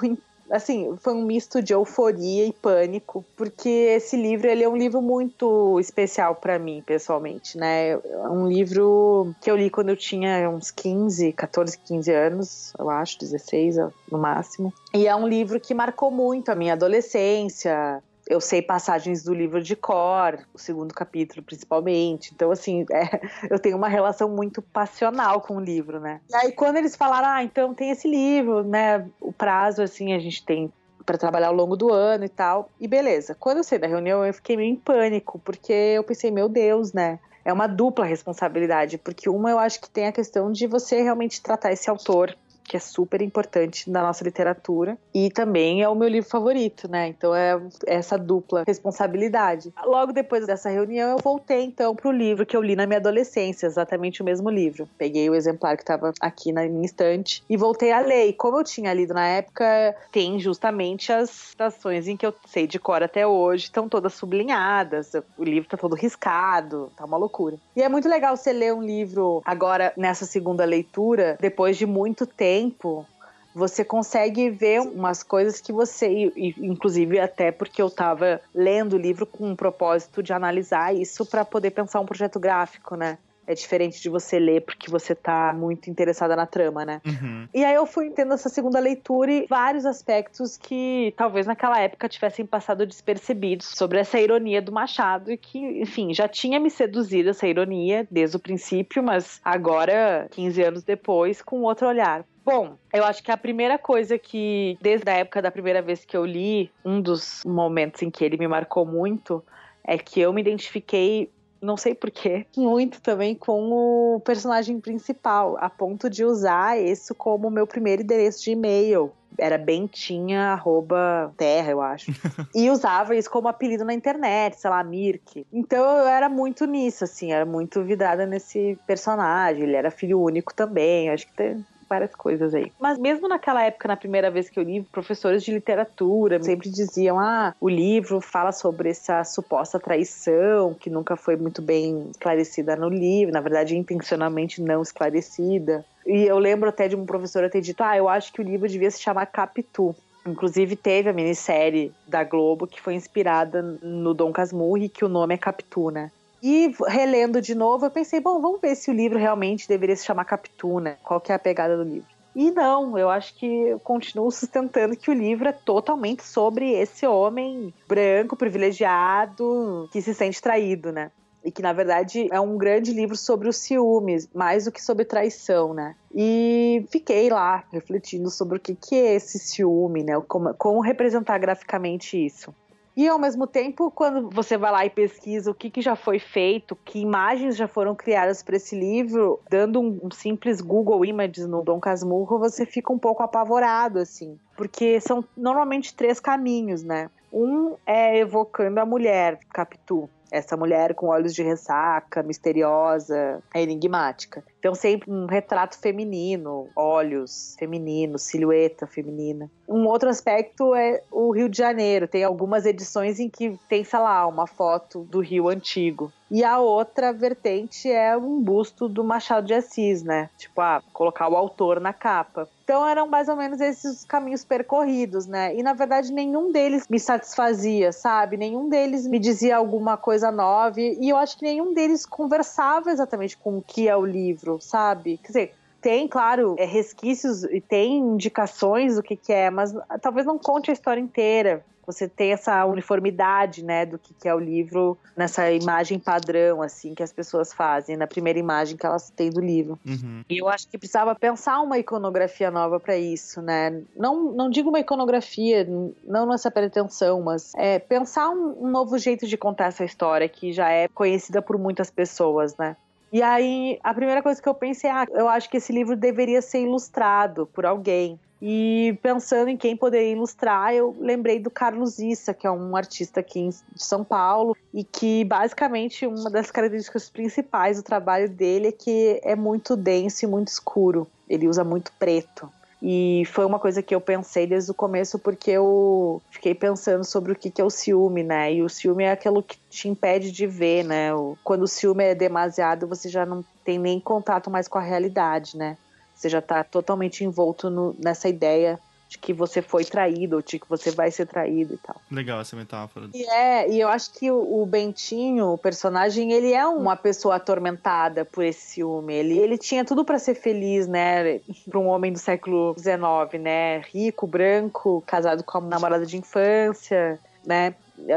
assim, 0.52 0.94
foi 1.00 1.14
um 1.14 1.24
misto 1.24 1.62
de 1.62 1.72
euforia 1.72 2.46
e 2.46 2.52
pânico, 2.52 3.24
porque 3.36 3.68
esse 3.68 4.16
livro, 4.16 4.46
ele 4.46 4.62
é 4.62 4.68
um 4.68 4.76
livro 4.76 5.00
muito 5.00 5.80
especial 5.80 6.34
para 6.34 6.58
mim, 6.58 6.82
pessoalmente, 6.84 7.56
né? 7.56 7.92
É 7.92 8.28
um 8.28 8.46
livro 8.46 9.34
que 9.40 9.50
eu 9.50 9.56
li 9.56 9.70
quando 9.70 9.88
eu 9.88 9.96
tinha 9.96 10.48
uns 10.50 10.70
15, 10.70 11.32
14, 11.32 11.78
15 11.78 12.12
anos, 12.12 12.72
eu 12.78 12.90
acho, 12.90 13.18
16 13.18 13.76
no 14.10 14.18
máximo. 14.18 14.72
E 14.94 15.06
é 15.06 15.16
um 15.16 15.26
livro 15.26 15.58
que 15.58 15.72
marcou 15.72 16.10
muito 16.10 16.50
a 16.50 16.54
minha 16.54 16.74
adolescência, 16.74 18.02
eu 18.32 18.40
sei 18.40 18.62
passagens 18.62 19.22
do 19.22 19.34
livro 19.34 19.62
de 19.62 19.76
cor, 19.76 20.38
o 20.54 20.58
segundo 20.58 20.94
capítulo 20.94 21.42
principalmente. 21.42 22.32
Então, 22.34 22.50
assim, 22.50 22.86
é, 22.90 23.20
eu 23.50 23.58
tenho 23.58 23.76
uma 23.76 23.88
relação 23.88 24.28
muito 24.28 24.62
passional 24.62 25.40
com 25.40 25.56
o 25.56 25.60
livro, 25.60 26.00
né? 26.00 26.20
E 26.30 26.34
aí, 26.34 26.52
quando 26.52 26.78
eles 26.78 26.96
falaram, 26.96 27.28
ah, 27.28 27.44
então 27.44 27.74
tem 27.74 27.90
esse 27.90 28.08
livro, 28.08 28.64
né? 28.64 29.06
O 29.20 29.32
prazo, 29.32 29.82
assim, 29.82 30.14
a 30.14 30.18
gente 30.18 30.44
tem 30.44 30.72
para 31.04 31.18
trabalhar 31.18 31.48
ao 31.48 31.54
longo 31.54 31.76
do 31.76 31.92
ano 31.92 32.24
e 32.24 32.28
tal. 32.28 32.70
E 32.80 32.88
beleza. 32.88 33.36
Quando 33.38 33.58
eu 33.58 33.64
saí 33.64 33.78
da 33.78 33.88
reunião, 33.88 34.24
eu 34.24 34.32
fiquei 34.32 34.56
meio 34.56 34.72
em 34.72 34.76
pânico, 34.76 35.38
porque 35.44 35.72
eu 35.72 36.04
pensei, 36.04 36.30
meu 36.30 36.48
Deus, 36.48 36.92
né? 36.92 37.18
É 37.44 37.52
uma 37.52 37.66
dupla 37.66 38.04
responsabilidade, 38.04 38.98
porque 38.98 39.28
uma 39.28 39.50
eu 39.50 39.58
acho 39.58 39.80
que 39.80 39.90
tem 39.90 40.06
a 40.06 40.12
questão 40.12 40.52
de 40.52 40.66
você 40.68 41.02
realmente 41.02 41.42
tratar 41.42 41.72
esse 41.72 41.90
autor 41.90 42.36
que 42.64 42.76
é 42.76 42.80
super 42.80 43.20
importante 43.22 43.90
na 43.90 44.02
nossa 44.02 44.24
literatura 44.24 44.96
e 45.14 45.30
também 45.30 45.82
é 45.82 45.88
o 45.88 45.94
meu 45.94 46.08
livro 46.08 46.28
favorito, 46.28 46.88
né? 46.88 47.08
Então 47.08 47.34
é 47.34 47.60
essa 47.86 48.16
dupla 48.16 48.64
responsabilidade. 48.66 49.72
Logo 49.84 50.12
depois 50.12 50.46
dessa 50.46 50.70
reunião 50.70 51.10
eu 51.10 51.18
voltei 51.18 51.62
então 51.64 51.94
pro 51.94 52.10
livro 52.10 52.46
que 52.46 52.56
eu 52.56 52.62
li 52.62 52.76
na 52.76 52.86
minha 52.86 52.98
adolescência, 52.98 53.66
exatamente 53.66 54.22
o 54.22 54.24
mesmo 54.24 54.48
livro. 54.50 54.88
Peguei 54.96 55.28
o 55.28 55.34
exemplar 55.34 55.76
que 55.76 55.82
estava 55.82 56.12
aqui 56.20 56.52
na 56.52 56.62
minha 56.62 56.84
estante 56.84 57.42
e 57.48 57.56
voltei 57.56 57.92
a 57.92 58.00
ler. 58.00 58.28
E 58.28 58.32
como 58.32 58.58
eu 58.58 58.64
tinha 58.64 58.92
lido 58.92 59.14
na 59.14 59.26
época, 59.26 59.96
tem 60.10 60.38
justamente 60.38 61.12
as 61.12 61.30
citações 61.30 62.08
em 62.08 62.16
que 62.16 62.26
eu 62.26 62.34
sei 62.46 62.66
de 62.66 62.78
cor 62.78 63.02
até 63.02 63.26
hoje, 63.26 63.64
estão 63.64 63.88
todas 63.88 64.14
sublinhadas, 64.14 65.12
o 65.36 65.44
livro 65.44 65.68
tá 65.68 65.76
todo 65.76 65.94
riscado, 65.94 66.92
tá 66.96 67.04
uma 67.04 67.16
loucura. 67.16 67.56
E 67.76 67.82
é 67.82 67.88
muito 67.88 68.08
legal 68.08 68.36
você 68.36 68.52
ler 68.52 68.72
um 68.72 68.82
livro 68.82 69.42
agora 69.44 69.92
nessa 69.96 70.24
segunda 70.24 70.64
leitura, 70.64 71.36
depois 71.40 71.76
de 71.76 71.86
muito 71.86 72.26
tempo 72.26 72.51
tempo, 72.52 73.06
você 73.54 73.82
consegue 73.82 74.50
ver 74.50 74.80
umas 74.80 75.22
coisas 75.22 75.60
que 75.60 75.72
você, 75.72 76.32
inclusive 76.58 77.18
até 77.18 77.50
porque 77.50 77.80
eu 77.80 77.86
estava 77.86 78.40
lendo 78.54 78.94
o 78.94 78.98
livro 78.98 79.24
com 79.24 79.52
o 79.52 79.56
propósito 79.56 80.22
de 80.22 80.32
analisar 80.32 80.94
isso 80.94 81.24
para 81.24 81.44
poder 81.44 81.70
pensar 81.70 82.00
um 82.00 82.06
projeto 82.06 82.38
gráfico, 82.38 82.94
né? 82.94 83.16
É 83.44 83.54
diferente 83.54 84.00
de 84.00 84.08
você 84.08 84.38
ler 84.38 84.60
porque 84.60 84.88
você 84.88 85.14
tá 85.16 85.52
muito 85.52 85.90
interessada 85.90 86.36
na 86.36 86.46
trama, 86.46 86.84
né? 86.84 87.00
Uhum. 87.04 87.48
E 87.52 87.64
aí 87.64 87.74
eu 87.74 87.84
fui 87.86 88.08
tendo 88.10 88.32
essa 88.34 88.48
segunda 88.48 88.78
leitura 88.78 89.32
e 89.32 89.46
vários 89.46 89.84
aspectos 89.84 90.56
que 90.56 91.12
talvez 91.16 91.44
naquela 91.44 91.78
época 91.80 92.08
tivessem 92.08 92.46
passado 92.46 92.86
despercebidos 92.86 93.66
sobre 93.66 93.98
essa 93.98 94.18
ironia 94.20 94.62
do 94.62 94.70
Machado 94.70 95.32
e 95.32 95.36
que, 95.36 95.58
enfim, 95.58 96.14
já 96.14 96.28
tinha 96.28 96.60
me 96.60 96.70
seduzido 96.70 97.30
essa 97.30 97.46
ironia 97.46 98.06
desde 98.08 98.36
o 98.36 98.40
princípio, 98.40 99.02
mas 99.02 99.40
agora, 99.44 100.28
15 100.30 100.62
anos 100.62 100.82
depois, 100.84 101.42
com 101.42 101.62
outro 101.62 101.88
olhar. 101.88 102.24
Bom, 102.44 102.76
eu 102.92 103.04
acho 103.04 103.22
que 103.22 103.30
a 103.30 103.36
primeira 103.36 103.78
coisa 103.78 104.18
que, 104.18 104.76
desde 104.80 105.08
a 105.08 105.14
época 105.14 105.40
da 105.40 105.50
primeira 105.50 105.80
vez 105.80 106.04
que 106.04 106.16
eu 106.16 106.24
li, 106.24 106.70
um 106.84 107.00
dos 107.00 107.42
momentos 107.46 108.02
em 108.02 108.10
que 108.10 108.24
ele 108.24 108.36
me 108.36 108.48
marcou 108.48 108.84
muito, 108.84 109.42
é 109.84 109.96
que 109.96 110.20
eu 110.20 110.32
me 110.32 110.40
identifiquei 110.40 111.30
não 111.62 111.76
sei 111.76 111.94
porquê, 111.94 112.44
muito 112.56 113.00
também 113.00 113.36
com 113.36 113.70
o 113.70 114.20
personagem 114.20 114.80
principal, 114.80 115.56
a 115.60 115.70
ponto 115.70 116.10
de 116.10 116.24
usar 116.24 116.76
isso 116.76 117.14
como 117.14 117.48
meu 117.48 117.68
primeiro 117.68 118.02
endereço 118.02 118.42
de 118.42 118.50
e-mail. 118.50 119.12
Era 119.38 119.56
bentinha, 119.56 120.52
arroba, 120.52 121.32
terra, 121.36 121.70
eu 121.70 121.80
acho. 121.80 122.10
e 122.54 122.68
usava 122.68 123.14
isso 123.14 123.30
como 123.30 123.48
apelido 123.48 123.84
na 123.84 123.94
internet, 123.94 124.60
sei 124.60 124.68
lá, 124.68 124.82
Mirk. 124.82 125.46
Então 125.52 125.98
eu 125.98 126.06
era 126.06 126.28
muito 126.28 126.66
nisso, 126.66 127.04
assim, 127.04 127.32
era 127.32 127.46
muito 127.46 127.82
vidrada 127.82 128.26
nesse 128.26 128.76
personagem. 128.84 129.62
Ele 129.62 129.76
era 129.76 129.90
filho 129.90 130.20
único 130.20 130.52
também, 130.52 131.08
acho 131.10 131.26
que 131.28 131.32
tem, 131.32 131.64
várias 131.92 132.14
coisas 132.14 132.54
aí. 132.54 132.72
Mas 132.80 132.98
mesmo 132.98 133.28
naquela 133.28 133.62
época, 133.62 133.86
na 133.86 133.96
primeira 133.96 134.30
vez 134.30 134.48
que 134.48 134.58
eu 134.58 134.62
li, 134.62 134.82
professores 134.82 135.42
de 135.44 135.52
literatura 135.52 136.42
sempre 136.42 136.70
diziam: 136.70 137.20
ah, 137.20 137.54
o 137.60 137.68
livro 137.68 138.18
fala 138.18 138.50
sobre 138.50 138.88
essa 138.88 139.22
suposta 139.24 139.78
traição 139.78 140.72
que 140.72 140.88
nunca 140.88 141.16
foi 141.16 141.36
muito 141.36 141.60
bem 141.60 142.08
esclarecida 142.10 142.74
no 142.76 142.88
livro, 142.88 143.34
na 143.34 143.42
verdade, 143.42 143.76
intencionalmente 143.76 144.62
não 144.62 144.80
esclarecida. 144.80 145.84
E 146.06 146.24
eu 146.24 146.38
lembro 146.38 146.70
até 146.70 146.88
de 146.88 146.96
um 146.96 147.04
professor 147.04 147.48
ter 147.50 147.60
dito: 147.60 147.82
ah, 147.82 147.96
eu 147.96 148.08
acho 148.08 148.32
que 148.32 148.40
o 148.40 148.44
livro 148.44 148.66
devia 148.66 148.90
se 148.90 149.00
chamar 149.00 149.26
Capitu. 149.26 149.94
Inclusive 150.24 150.76
teve 150.76 151.10
a 151.10 151.12
minissérie 151.12 151.92
da 152.06 152.22
Globo 152.22 152.66
que 152.66 152.80
foi 152.80 152.94
inspirada 152.94 153.60
no 153.82 154.14
Dom 154.14 154.32
Casmurro, 154.32 154.88
que 154.88 155.04
o 155.04 155.08
nome 155.08 155.34
é 155.34 155.36
Capitu, 155.36 155.90
né? 155.90 156.10
E 156.42 156.74
relendo 156.88 157.40
de 157.40 157.54
novo, 157.54 157.86
eu 157.86 157.90
pensei, 157.90 158.18
bom, 158.18 158.40
vamos 158.40 158.60
ver 158.60 158.74
se 158.74 158.90
o 158.90 158.94
livro 158.94 159.16
realmente 159.16 159.68
deveria 159.68 159.94
se 159.94 160.04
chamar 160.04 160.24
Capituna. 160.24 160.98
Qual 161.04 161.20
que 161.20 161.30
é 161.30 161.34
a 161.36 161.38
pegada 161.38 161.76
do 161.76 161.84
livro? 161.84 162.08
E 162.34 162.50
não, 162.50 162.98
eu 162.98 163.10
acho 163.10 163.34
que 163.38 163.46
eu 163.46 163.78
continuo 163.78 164.30
sustentando 164.30 164.96
que 164.96 165.10
o 165.10 165.14
livro 165.14 165.48
é 165.48 165.52
totalmente 165.52 166.24
sobre 166.24 166.72
esse 166.72 167.06
homem 167.06 167.72
branco, 167.86 168.36
privilegiado, 168.36 169.88
que 169.92 170.00
se 170.00 170.14
sente 170.14 170.40
traído, 170.40 170.90
né? 170.90 171.12
E 171.44 171.50
que, 171.50 171.60
na 171.60 171.72
verdade, 171.72 172.28
é 172.30 172.40
um 172.40 172.56
grande 172.56 172.92
livro 172.92 173.16
sobre 173.16 173.48
os 173.48 173.56
ciúmes, 173.56 174.28
mais 174.32 174.64
do 174.64 174.72
que 174.72 174.82
sobre 174.82 175.04
traição, 175.04 175.74
né? 175.74 175.94
E 176.14 176.86
fiquei 176.90 177.28
lá 177.28 177.64
refletindo 177.70 178.30
sobre 178.30 178.56
o 178.56 178.60
que, 178.60 178.74
que 178.74 178.94
é 178.94 179.14
esse 179.14 179.38
ciúme, 179.38 180.02
né? 180.02 180.20
Como, 180.26 180.54
como 180.54 180.80
representar 180.80 181.38
graficamente 181.38 182.16
isso. 182.16 182.54
E 182.96 183.08
ao 183.08 183.18
mesmo 183.18 183.46
tempo, 183.46 183.90
quando 183.90 184.28
você 184.30 184.56
vai 184.58 184.70
lá 184.70 184.84
e 184.84 184.90
pesquisa 184.90 185.50
o 185.50 185.54
que, 185.54 185.70
que 185.70 185.80
já 185.80 185.96
foi 185.96 186.18
feito, 186.18 186.76
que 186.84 186.98
imagens 186.98 187.56
já 187.56 187.66
foram 187.66 187.94
criadas 187.94 188.42
para 188.42 188.56
esse 188.56 188.78
livro, 188.78 189.40
dando 189.48 189.80
um, 189.80 189.98
um, 190.02 190.10
simples 190.10 190.60
Google 190.60 191.04
Images 191.04 191.46
no 191.46 191.62
Dom 191.62 191.80
Casmurro, 191.80 192.38
você 192.38 192.66
fica 192.66 192.92
um 192.92 192.98
pouco 192.98 193.22
apavorado, 193.22 193.98
assim. 193.98 194.38
Porque 194.56 195.00
são 195.00 195.24
normalmente 195.36 195.94
três 195.94 196.20
caminhos, 196.20 196.82
né? 196.82 197.10
Um 197.32 197.76
é 197.86 198.18
evocando 198.18 198.78
a 198.78 198.84
mulher, 198.84 199.38
Capitu 199.52 200.08
essa 200.32 200.56
mulher 200.56 200.94
com 200.94 201.08
olhos 201.08 201.34
de 201.34 201.42
ressaca, 201.42 202.22
misteriosa, 202.22 203.42
enigmática. 203.54 204.42
Então, 204.62 204.76
sempre 204.76 205.10
um 205.10 205.26
retrato 205.26 205.76
feminino, 205.76 206.68
olhos 206.76 207.56
femininos, 207.58 208.22
silhueta 208.22 208.86
feminina. 208.86 209.50
Um 209.68 209.88
outro 209.88 210.08
aspecto 210.08 210.72
é 210.72 211.02
o 211.10 211.32
Rio 211.32 211.48
de 211.48 211.58
Janeiro. 211.58 212.06
Tem 212.06 212.22
algumas 212.22 212.64
edições 212.64 213.18
em 213.18 213.28
que 213.28 213.58
tem, 213.68 213.82
sei 213.82 213.98
lá, 213.98 214.24
uma 214.24 214.46
foto 214.46 215.00
do 215.10 215.18
Rio 215.18 215.48
antigo. 215.48 216.12
E 216.30 216.42
a 216.44 216.58
outra 216.60 217.12
vertente 217.12 217.90
é 217.90 218.16
um 218.16 218.40
busto 218.40 218.88
do 218.88 219.04
Machado 219.04 219.46
de 219.46 219.52
Assis, 219.52 220.02
né? 220.02 220.30
Tipo, 220.38 220.62
ah, 220.62 220.82
colocar 220.90 221.28
o 221.28 221.36
autor 221.36 221.78
na 221.78 221.92
capa. 221.92 222.48
Então 222.64 222.88
eram 222.88 223.06
mais 223.06 223.28
ou 223.28 223.36
menos 223.36 223.60
esses 223.60 224.02
caminhos 224.06 224.42
percorridos, 224.42 225.26
né? 225.26 225.54
E 225.54 225.62
na 225.62 225.74
verdade 225.74 226.10
nenhum 226.10 226.50
deles 226.50 226.88
me 226.88 226.98
satisfazia, 226.98 227.92
sabe? 227.92 228.38
Nenhum 228.38 228.66
deles 228.70 229.06
me 229.06 229.18
dizia 229.18 229.58
alguma 229.58 229.98
coisa 229.98 230.30
nova 230.30 230.80
e 230.80 231.06
eu 231.06 231.18
acho 231.18 231.36
que 231.36 231.44
nenhum 231.44 231.74
deles 231.74 232.06
conversava 232.06 232.90
exatamente 232.90 233.36
com 233.36 233.58
o 233.58 233.62
que 233.62 233.86
é 233.86 233.94
o 233.94 234.06
livro, 234.06 234.51
sabe? 234.60 235.18
Quer 235.18 235.28
dizer, 235.28 235.54
tem, 235.80 236.06
claro, 236.06 236.54
é, 236.58 236.64
resquícios 236.64 237.44
e 237.44 237.60
tem 237.60 237.98
indicações 237.98 238.96
do 238.96 239.02
que, 239.02 239.16
que 239.16 239.32
é, 239.32 239.50
mas 239.50 239.74
talvez 240.00 240.26
não 240.26 240.38
conte 240.38 240.70
a 240.70 240.72
história 240.72 241.00
inteira 241.00 241.64
você 241.86 242.08
tem 242.08 242.32
essa 242.32 242.64
uniformidade, 242.64 243.64
né, 243.64 243.84
do 243.84 243.98
que, 243.98 244.14
que 244.14 244.28
é 244.28 244.34
o 244.34 244.38
livro 244.38 244.96
nessa 245.16 245.50
imagem 245.50 245.98
padrão, 245.98 246.62
assim, 246.62 246.94
que 246.94 247.02
as 247.02 247.12
pessoas 247.12 247.52
fazem, 247.52 247.96
na 247.96 248.06
primeira 248.06 248.38
imagem 248.38 248.76
que 248.76 248.86
elas 248.86 249.10
têm 249.10 249.30
do 249.30 249.40
livro. 249.40 249.78
Uhum. 249.86 250.24
E 250.28 250.38
eu 250.38 250.48
acho 250.48 250.68
que 250.68 250.78
precisava 250.78 251.14
pensar 251.14 251.60
uma 251.60 251.78
iconografia 251.78 252.50
nova 252.50 252.78
para 252.78 252.96
isso, 252.96 253.42
né? 253.42 253.82
Não, 253.96 254.32
não 254.32 254.50
digo 254.50 254.68
uma 254.68 254.80
iconografia, 254.80 255.66
não 256.04 256.26
nessa 256.26 256.50
pretensão, 256.50 257.20
mas 257.22 257.52
é, 257.56 257.78
pensar 257.78 258.30
um, 258.30 258.64
um 258.66 258.70
novo 258.70 258.98
jeito 258.98 259.26
de 259.26 259.36
contar 259.36 259.66
essa 259.66 259.84
história 259.84 260.28
que 260.28 260.52
já 260.52 260.70
é 260.70 260.88
conhecida 260.88 261.42
por 261.42 261.58
muitas 261.58 261.90
pessoas, 261.90 262.56
né? 262.56 262.76
E 263.12 263.22
aí, 263.22 263.78
a 263.84 263.92
primeira 263.92 264.22
coisa 264.22 264.40
que 264.40 264.48
eu 264.48 264.54
pensei, 264.54 264.88
ah, 264.88 265.06
eu 265.10 265.28
acho 265.28 265.50
que 265.50 265.58
esse 265.58 265.70
livro 265.70 265.94
deveria 265.94 266.40
ser 266.40 266.62
ilustrado 266.62 267.46
por 267.52 267.66
alguém. 267.66 268.18
E 268.40 268.98
pensando 269.02 269.48
em 269.48 269.56
quem 269.56 269.76
poderia 269.76 270.12
ilustrar, 270.12 270.74
eu 270.74 270.96
lembrei 270.98 271.38
do 271.38 271.50
Carlos 271.50 271.98
Issa, 271.98 272.32
que 272.32 272.46
é 272.46 272.50
um 272.50 272.74
artista 272.74 273.20
aqui 273.20 273.50
de 273.50 273.84
São 273.84 274.02
Paulo, 274.02 274.56
e 274.72 274.82
que 274.82 275.24
basicamente 275.26 276.06
uma 276.06 276.30
das 276.30 276.50
características 276.50 277.10
principais 277.10 277.76
do 277.76 277.82
trabalho 277.82 278.28
dele 278.30 278.68
é 278.68 278.72
que 278.72 279.20
é 279.22 279.36
muito 279.36 279.76
denso 279.76 280.24
e 280.24 280.28
muito 280.28 280.48
escuro. 280.48 281.06
Ele 281.28 281.46
usa 281.46 281.62
muito 281.62 281.92
preto. 281.98 282.50
E 282.84 283.22
foi 283.26 283.44
uma 283.44 283.60
coisa 283.60 283.80
que 283.80 283.94
eu 283.94 284.00
pensei 284.00 284.44
desde 284.44 284.72
o 284.72 284.74
começo, 284.74 285.16
porque 285.16 285.52
eu 285.52 286.20
fiquei 286.32 286.52
pensando 286.52 287.04
sobre 287.04 287.30
o 287.30 287.36
que 287.36 287.60
é 287.60 287.64
o 287.64 287.70
ciúme, 287.70 288.24
né? 288.24 288.52
E 288.52 288.60
o 288.60 288.68
ciúme 288.68 289.04
é 289.04 289.12
aquilo 289.12 289.40
que 289.40 289.56
te 289.70 289.88
impede 289.88 290.32
de 290.32 290.48
ver, 290.48 290.84
né? 290.84 291.10
Quando 291.44 291.62
o 291.62 291.68
ciúme 291.68 292.02
é 292.02 292.12
demasiado, 292.12 292.88
você 292.88 293.08
já 293.08 293.24
não 293.24 293.44
tem 293.64 293.78
nem 293.78 294.00
contato 294.00 294.50
mais 294.50 294.66
com 294.66 294.78
a 294.78 294.82
realidade, 294.82 295.56
né? 295.56 295.78
Você 296.12 296.28
já 296.28 296.40
está 296.40 296.64
totalmente 296.64 297.22
envolto 297.22 297.70
no, 297.70 297.94
nessa 298.00 298.28
ideia 298.28 298.80
de 299.12 299.18
que 299.18 299.32
você 299.32 299.60
foi 299.60 299.84
traído, 299.84 300.36
ou 300.36 300.42
de 300.42 300.58
que 300.58 300.68
você 300.68 300.90
vai 300.90 301.10
ser 301.10 301.26
traído 301.26 301.74
e 301.74 301.76
tal. 301.76 302.00
Legal 302.10 302.40
essa 302.40 302.56
metáfora. 302.56 303.10
E 303.12 303.24
é, 303.24 303.70
e 303.70 303.78
eu 303.78 303.88
acho 303.88 304.12
que 304.14 304.30
o, 304.30 304.62
o 304.62 304.66
Bentinho, 304.66 305.52
o 305.52 305.58
personagem, 305.58 306.32
ele 306.32 306.52
é 306.52 306.66
uma 306.66 306.96
pessoa 306.96 307.36
atormentada 307.36 308.24
por 308.24 308.42
esse 308.42 308.60
ciúme. 308.60 309.12
Ele, 309.12 309.38
ele 309.38 309.58
tinha 309.58 309.84
tudo 309.84 310.04
para 310.04 310.18
ser 310.18 310.34
feliz, 310.34 310.86
né? 310.86 311.40
Para 311.68 311.78
um 311.78 311.88
homem 311.88 312.12
do 312.12 312.18
século 312.18 312.74
XIX, 312.78 313.42
né? 313.42 313.78
Rico, 313.92 314.26
branco, 314.26 315.02
casado 315.06 315.44
com 315.44 315.58
a 315.58 315.60
namorada 315.60 316.06
de 316.06 316.16
infância, 316.16 317.20
né? 317.44 317.74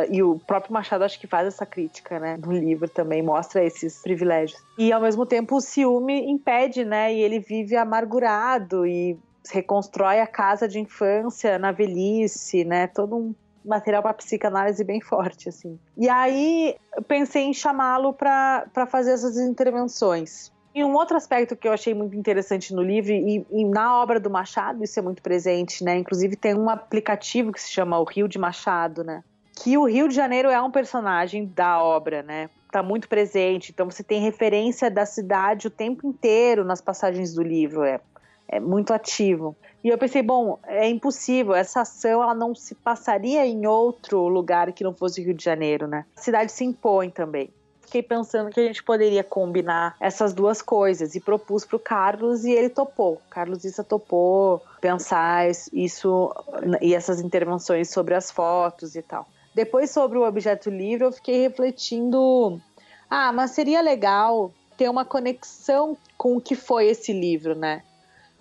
e 0.10 0.24
o 0.24 0.39
próprio 0.39 0.74
Machado 0.74 1.04
acho 1.04 1.20
que 1.20 1.28
faz 1.28 1.48
essa 1.48 1.66
crítica, 1.66 2.20
né, 2.20 2.38
no 2.43 2.52
livro 2.52 2.89
também 2.89 3.22
mostra 3.22 3.64
esses 3.64 4.02
privilégios. 4.02 4.60
E 4.80 4.91
ao 4.91 5.00
mesmo 5.00 5.28
tempo 5.28 5.58
o 5.58 5.62
ciúme 5.62 6.28
impede, 6.28 6.84
né, 6.84 7.14
e 7.14 7.22
ele 7.22 7.39
vive 7.39 7.76
amargurado 7.76 8.88
e 8.88 9.16
reconstrói 9.52 10.20
a 10.20 10.28
casa 10.28 10.68
de 10.68 10.80
infância 10.80 11.58
na 11.60 11.72
velhice, 11.72 12.64
né, 12.64 12.88
todo 12.88 13.16
um 13.16 13.36
material 13.64 14.04
para 14.04 14.14
psicanálise 14.14 14.84
bem 14.84 15.02
forte 15.02 15.50
assim. 15.50 15.80
E 15.98 16.08
aí 16.08 16.76
pensei 17.08 17.43
em 17.43 17.54
chamá-lo 17.54 18.14
para 18.14 18.88
fazer 18.88 19.12
essas 19.12 19.38
intervenções. 19.38 20.54
E 20.74 20.84
um 20.84 20.93
outro 20.93 21.16
aspecto 21.16 21.56
que 21.56 21.68
eu 21.68 21.72
achei 21.72 21.93
muito 21.93 22.18
interessante 22.18 22.74
no 22.74 22.84
livro 22.84 23.12
e, 23.12 23.46
e, 23.50 23.66
na 23.66 24.02
obra 24.02 24.20
do 24.20 24.30
Machado, 24.30 24.84
isso 24.84 25.00
é 25.00 25.02
muito 25.02 25.24
presente, 25.24 25.84
né? 25.86 25.98
Inclusive 25.98 26.36
tem 26.36 26.54
um 26.54 26.70
aplicativo 26.70 27.54
que 27.54 27.62
se 27.62 27.72
chama 27.72 27.98
o 27.98 28.04
Rio 28.04 28.28
de 28.28 28.38
Machado, 28.38 29.02
né? 29.02 29.24
que 29.56 29.78
o 29.78 29.86
Rio 29.86 30.08
de 30.08 30.16
Janeiro 30.16 30.50
é 30.50 30.62
um 30.62 30.70
personagem 30.70 31.46
da 31.46 31.82
obra, 31.82 32.22
né? 32.22 32.50
Tá 32.72 32.84
muito 32.84 33.08
presente, 33.08 33.72
então 33.72 33.89
você 33.89 34.04
tem 34.04 34.22
referência 34.22 34.91
da 34.91 35.06
cidade 35.06 35.68
o 35.68 35.72
tempo 35.72 36.06
inteiro 36.06 36.66
nas 36.66 36.82
passagens 36.82 37.34
do 37.34 37.41
livro, 37.41 37.84
é, 37.84 38.02
é 38.48 38.60
muito 38.60 38.93
ativo. 38.93 39.56
E 39.84 39.89
eu 39.89 39.98
pensei, 39.98 40.22
bom, 40.22 40.58
é 40.66 40.89
impossível, 40.89 41.54
essa 41.54 41.82
ação 41.82 42.24
ela 42.24 42.34
não 42.34 42.56
se 42.56 42.74
passaria 42.74 43.46
em 43.46 43.68
outro 43.68 44.28
lugar 44.28 44.72
que 44.74 44.84
não 44.84 44.93
fosse 44.93 45.22
o 45.22 45.24
Rio 45.24 45.34
de 45.34 45.43
Janeiro, 45.43 45.88
né? 45.88 46.06
A 46.18 46.22
cidade 46.22 46.52
se 46.52 46.64
impõe 46.64 47.10
também. 47.10 47.52
Fiquei 47.82 48.02
pensando 48.02 48.50
que 48.50 48.60
a 48.60 48.64
gente 48.64 48.84
poderia 48.84 49.24
combinar 49.24 49.96
essas 50.00 50.34
duas 50.34 50.60
coisas 50.60 51.14
e 51.14 51.20
propus 51.20 51.64
para 51.66 51.76
o 51.76 51.80
Carlos 51.80 52.43
e 52.43 52.52
ele 52.52 52.70
topou. 52.70 53.22
Carlos 53.30 53.64
Issa 53.64 53.84
topou 53.84 54.60
pensar 54.82 55.48
isso 55.72 56.34
e 56.82 56.96
essas 56.96 57.22
intervenções 57.22 57.91
sobre 57.91 58.16
as 58.16 58.32
fotos 58.32 58.96
e 58.96 59.04
tal. 59.04 59.28
Depois, 59.54 59.91
sobre 59.91 60.18
o 60.18 60.28
objeto 60.28 60.70
livre, 60.70 61.06
eu 61.06 61.12
fiquei 61.12 61.41
refletindo: 61.41 62.60
ah, 63.08 63.32
mas 63.32 63.52
seria 63.52 63.82
legal 63.82 64.52
ter 64.76 64.89
uma 64.89 65.06
conexão 65.06 65.96
com 66.18 66.36
o 66.36 66.41
que 66.41 66.56
foi 66.56 66.88
esse 66.88 67.14
livro, 67.14 67.56
né? 67.56 67.84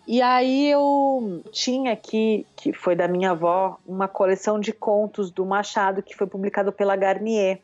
E 0.07 0.21
aí 0.21 0.71
eu 0.71 1.43
tinha 1.51 1.93
aqui, 1.93 2.47
que 2.57 2.73
foi 2.73 2.95
da 2.95 3.09
minha 3.09 3.31
avó, 3.31 3.79
uma 3.87 4.07
coleção 4.07 4.61
de 4.61 4.73
contos 4.73 5.31
do 5.31 5.47
Machado 5.47 6.03
que 6.03 6.15
foi 6.15 6.27
publicado 6.27 6.73
pela 6.73 6.95
Garnier 6.95 7.61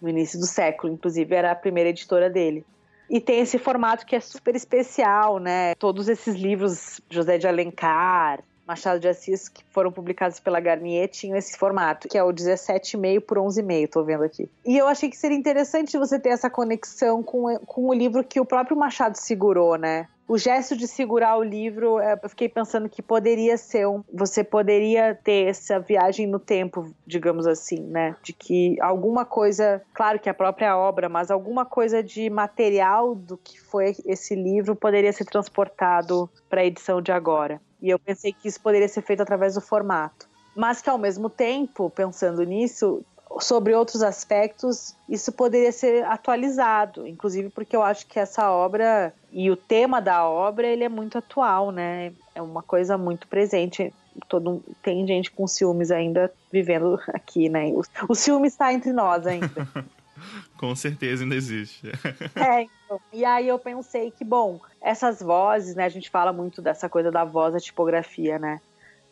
no 0.00 0.08
início 0.08 0.38
do 0.38 0.46
século, 0.46 0.92
inclusive 0.92 1.34
era 1.34 1.50
a 1.50 1.56
primeira 1.56 1.90
editora 1.90 2.30
dele. 2.30 2.64
E 3.10 3.20
tem 3.20 3.40
esse 3.40 3.58
formato 3.58 4.06
que 4.06 4.16
é 4.16 4.20
super 4.20 4.54
especial, 4.54 5.38
né? 5.38 5.74
Todos 5.74 6.08
esses 6.08 6.34
livros, 6.34 7.00
José 7.10 7.36
de 7.36 7.46
Alencar, 7.46 8.42
Machado 8.66 9.00
de 9.00 9.08
Assis, 9.08 9.48
que 9.48 9.62
foram 9.70 9.92
publicados 9.92 10.40
pela 10.40 10.60
Garnier, 10.60 11.08
tinham 11.08 11.36
esse 11.36 11.58
formato, 11.58 12.08
que 12.08 12.16
é 12.16 12.22
o 12.22 12.32
17,5 12.32 13.20
por 13.20 13.38
11,5, 13.38 13.90
tô 13.90 14.04
vendo 14.04 14.24
aqui. 14.24 14.48
E 14.64 14.78
eu 14.78 14.86
achei 14.86 15.10
que 15.10 15.16
seria 15.16 15.36
interessante 15.36 15.98
você 15.98 16.18
ter 16.18 16.30
essa 16.30 16.48
conexão 16.48 17.22
com, 17.22 17.58
com 17.66 17.88
o 17.88 17.92
livro 17.92 18.24
que 18.24 18.40
o 18.40 18.46
próprio 18.46 18.76
Machado 18.76 19.16
segurou, 19.16 19.76
né? 19.76 20.08
O 20.32 20.38
gesto 20.38 20.74
de 20.74 20.88
segurar 20.88 21.36
o 21.36 21.42
livro, 21.42 21.98
é, 21.98 22.18
eu 22.22 22.28
fiquei 22.30 22.48
pensando 22.48 22.88
que 22.88 23.02
poderia 23.02 23.58
ser 23.58 23.86
um. 23.86 24.02
Você 24.10 24.42
poderia 24.42 25.14
ter 25.14 25.46
essa 25.46 25.78
viagem 25.78 26.26
no 26.26 26.38
tempo, 26.38 26.90
digamos 27.06 27.46
assim, 27.46 27.80
né? 27.80 28.16
De 28.22 28.32
que 28.32 28.80
alguma 28.80 29.26
coisa, 29.26 29.82
claro 29.92 30.18
que 30.18 30.30
a 30.30 30.32
própria 30.34 30.74
obra, 30.74 31.06
mas 31.06 31.30
alguma 31.30 31.66
coisa 31.66 32.02
de 32.02 32.30
material 32.30 33.14
do 33.14 33.36
que 33.36 33.60
foi 33.60 33.94
esse 34.06 34.34
livro 34.34 34.74
poderia 34.74 35.12
ser 35.12 35.26
transportado 35.26 36.30
para 36.48 36.62
a 36.62 36.64
edição 36.64 37.02
de 37.02 37.12
agora. 37.12 37.60
E 37.82 37.90
eu 37.90 37.98
pensei 37.98 38.32
que 38.32 38.48
isso 38.48 38.62
poderia 38.62 38.88
ser 38.88 39.02
feito 39.02 39.22
através 39.22 39.52
do 39.52 39.60
formato. 39.60 40.26
Mas 40.56 40.80
que 40.80 40.88
ao 40.88 40.96
mesmo 40.96 41.28
tempo, 41.28 41.90
pensando 41.90 42.42
nisso, 42.42 43.04
sobre 43.40 43.74
outros 43.74 44.02
aspectos, 44.02 44.94
isso 45.08 45.32
poderia 45.32 45.72
ser 45.72 46.04
atualizado, 46.04 47.06
inclusive 47.06 47.50
porque 47.50 47.74
eu 47.74 47.82
acho 47.82 48.06
que 48.06 48.18
essa 48.18 48.50
obra 48.50 49.12
e 49.30 49.50
o 49.50 49.56
tema 49.56 50.00
da 50.00 50.26
obra 50.28 50.66
ele 50.66 50.84
é 50.84 50.88
muito 50.88 51.18
atual, 51.18 51.70
né? 51.70 52.12
É 52.34 52.42
uma 52.42 52.62
coisa 52.62 52.98
muito 52.98 53.26
presente. 53.26 53.92
Todo 54.28 54.62
tem 54.82 55.06
gente 55.06 55.30
com 55.30 55.46
ciúmes 55.46 55.90
ainda 55.90 56.32
vivendo 56.50 57.00
aqui, 57.14 57.48
né? 57.48 57.66
O, 57.68 57.82
o 58.08 58.14
ciúme 58.14 58.48
está 58.48 58.72
entre 58.72 58.92
nós 58.92 59.26
ainda. 59.26 59.48
com 60.58 60.74
certeza 60.76 61.24
ainda 61.24 61.34
existe. 61.34 61.88
é, 62.36 62.62
então. 62.62 63.00
E 63.12 63.24
aí 63.24 63.48
eu 63.48 63.58
pensei 63.58 64.10
que, 64.10 64.24
bom, 64.24 64.60
essas 64.80 65.20
vozes, 65.20 65.74
né? 65.74 65.84
A 65.84 65.88
gente 65.88 66.10
fala 66.10 66.32
muito 66.32 66.60
dessa 66.60 66.88
coisa 66.88 67.10
da 67.10 67.24
voz, 67.24 67.54
da 67.54 67.60
tipografia, 67.60 68.38
né? 68.38 68.60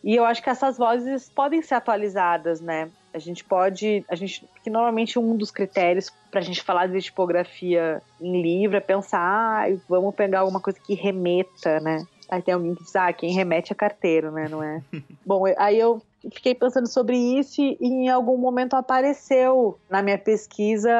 E 0.03 0.17
eu 0.17 0.25
acho 0.25 0.43
que 0.43 0.51
essas 0.51 0.79
vozes 0.79 1.29
podem 1.29 1.61
ser 1.63 1.75
atualizadas, 1.75 2.61
né? 2.61 2.91
A 3.13 3.19
gente 3.19 3.45
pode, 3.45 4.05
a 4.09 4.15
gente, 4.15 4.47
que 4.63 4.71
normalmente 4.71 5.19
um 5.19 5.37
dos 5.37 5.51
critérios 5.51 6.11
para 6.31 6.41
a 6.41 6.43
gente 6.43 6.63
falar 6.63 6.87
de 6.87 7.01
tipografia 7.01 8.01
em 8.21 8.41
livro 8.41 8.77
é 8.77 8.81
pensar, 8.81 9.21
ah, 9.21 9.77
vamos 9.89 10.15
pegar 10.15 10.41
alguma 10.41 10.61
coisa 10.61 10.79
que 10.79 10.95
remeta, 10.95 11.81
né? 11.81 12.05
Aí 12.29 12.41
tem 12.41 12.55
alguém 12.55 12.75
que 12.75 12.85
diz, 12.85 12.95
ah, 12.95 13.13
quem 13.13 13.33
remete 13.33 13.73
é 13.73 13.75
carteiro, 13.75 14.31
né? 14.31 14.47
Não 14.49 14.63
é? 14.63 14.81
Bom, 15.27 15.45
aí 15.59 15.79
eu 15.79 16.01
fiquei 16.33 16.55
pensando 16.55 16.89
sobre 16.89 17.17
isso 17.17 17.61
e 17.61 17.77
em 17.81 18.09
algum 18.09 18.37
momento 18.37 18.75
apareceu 18.75 19.79
na 19.89 20.03
minha 20.03 20.19
pesquisa 20.19 20.91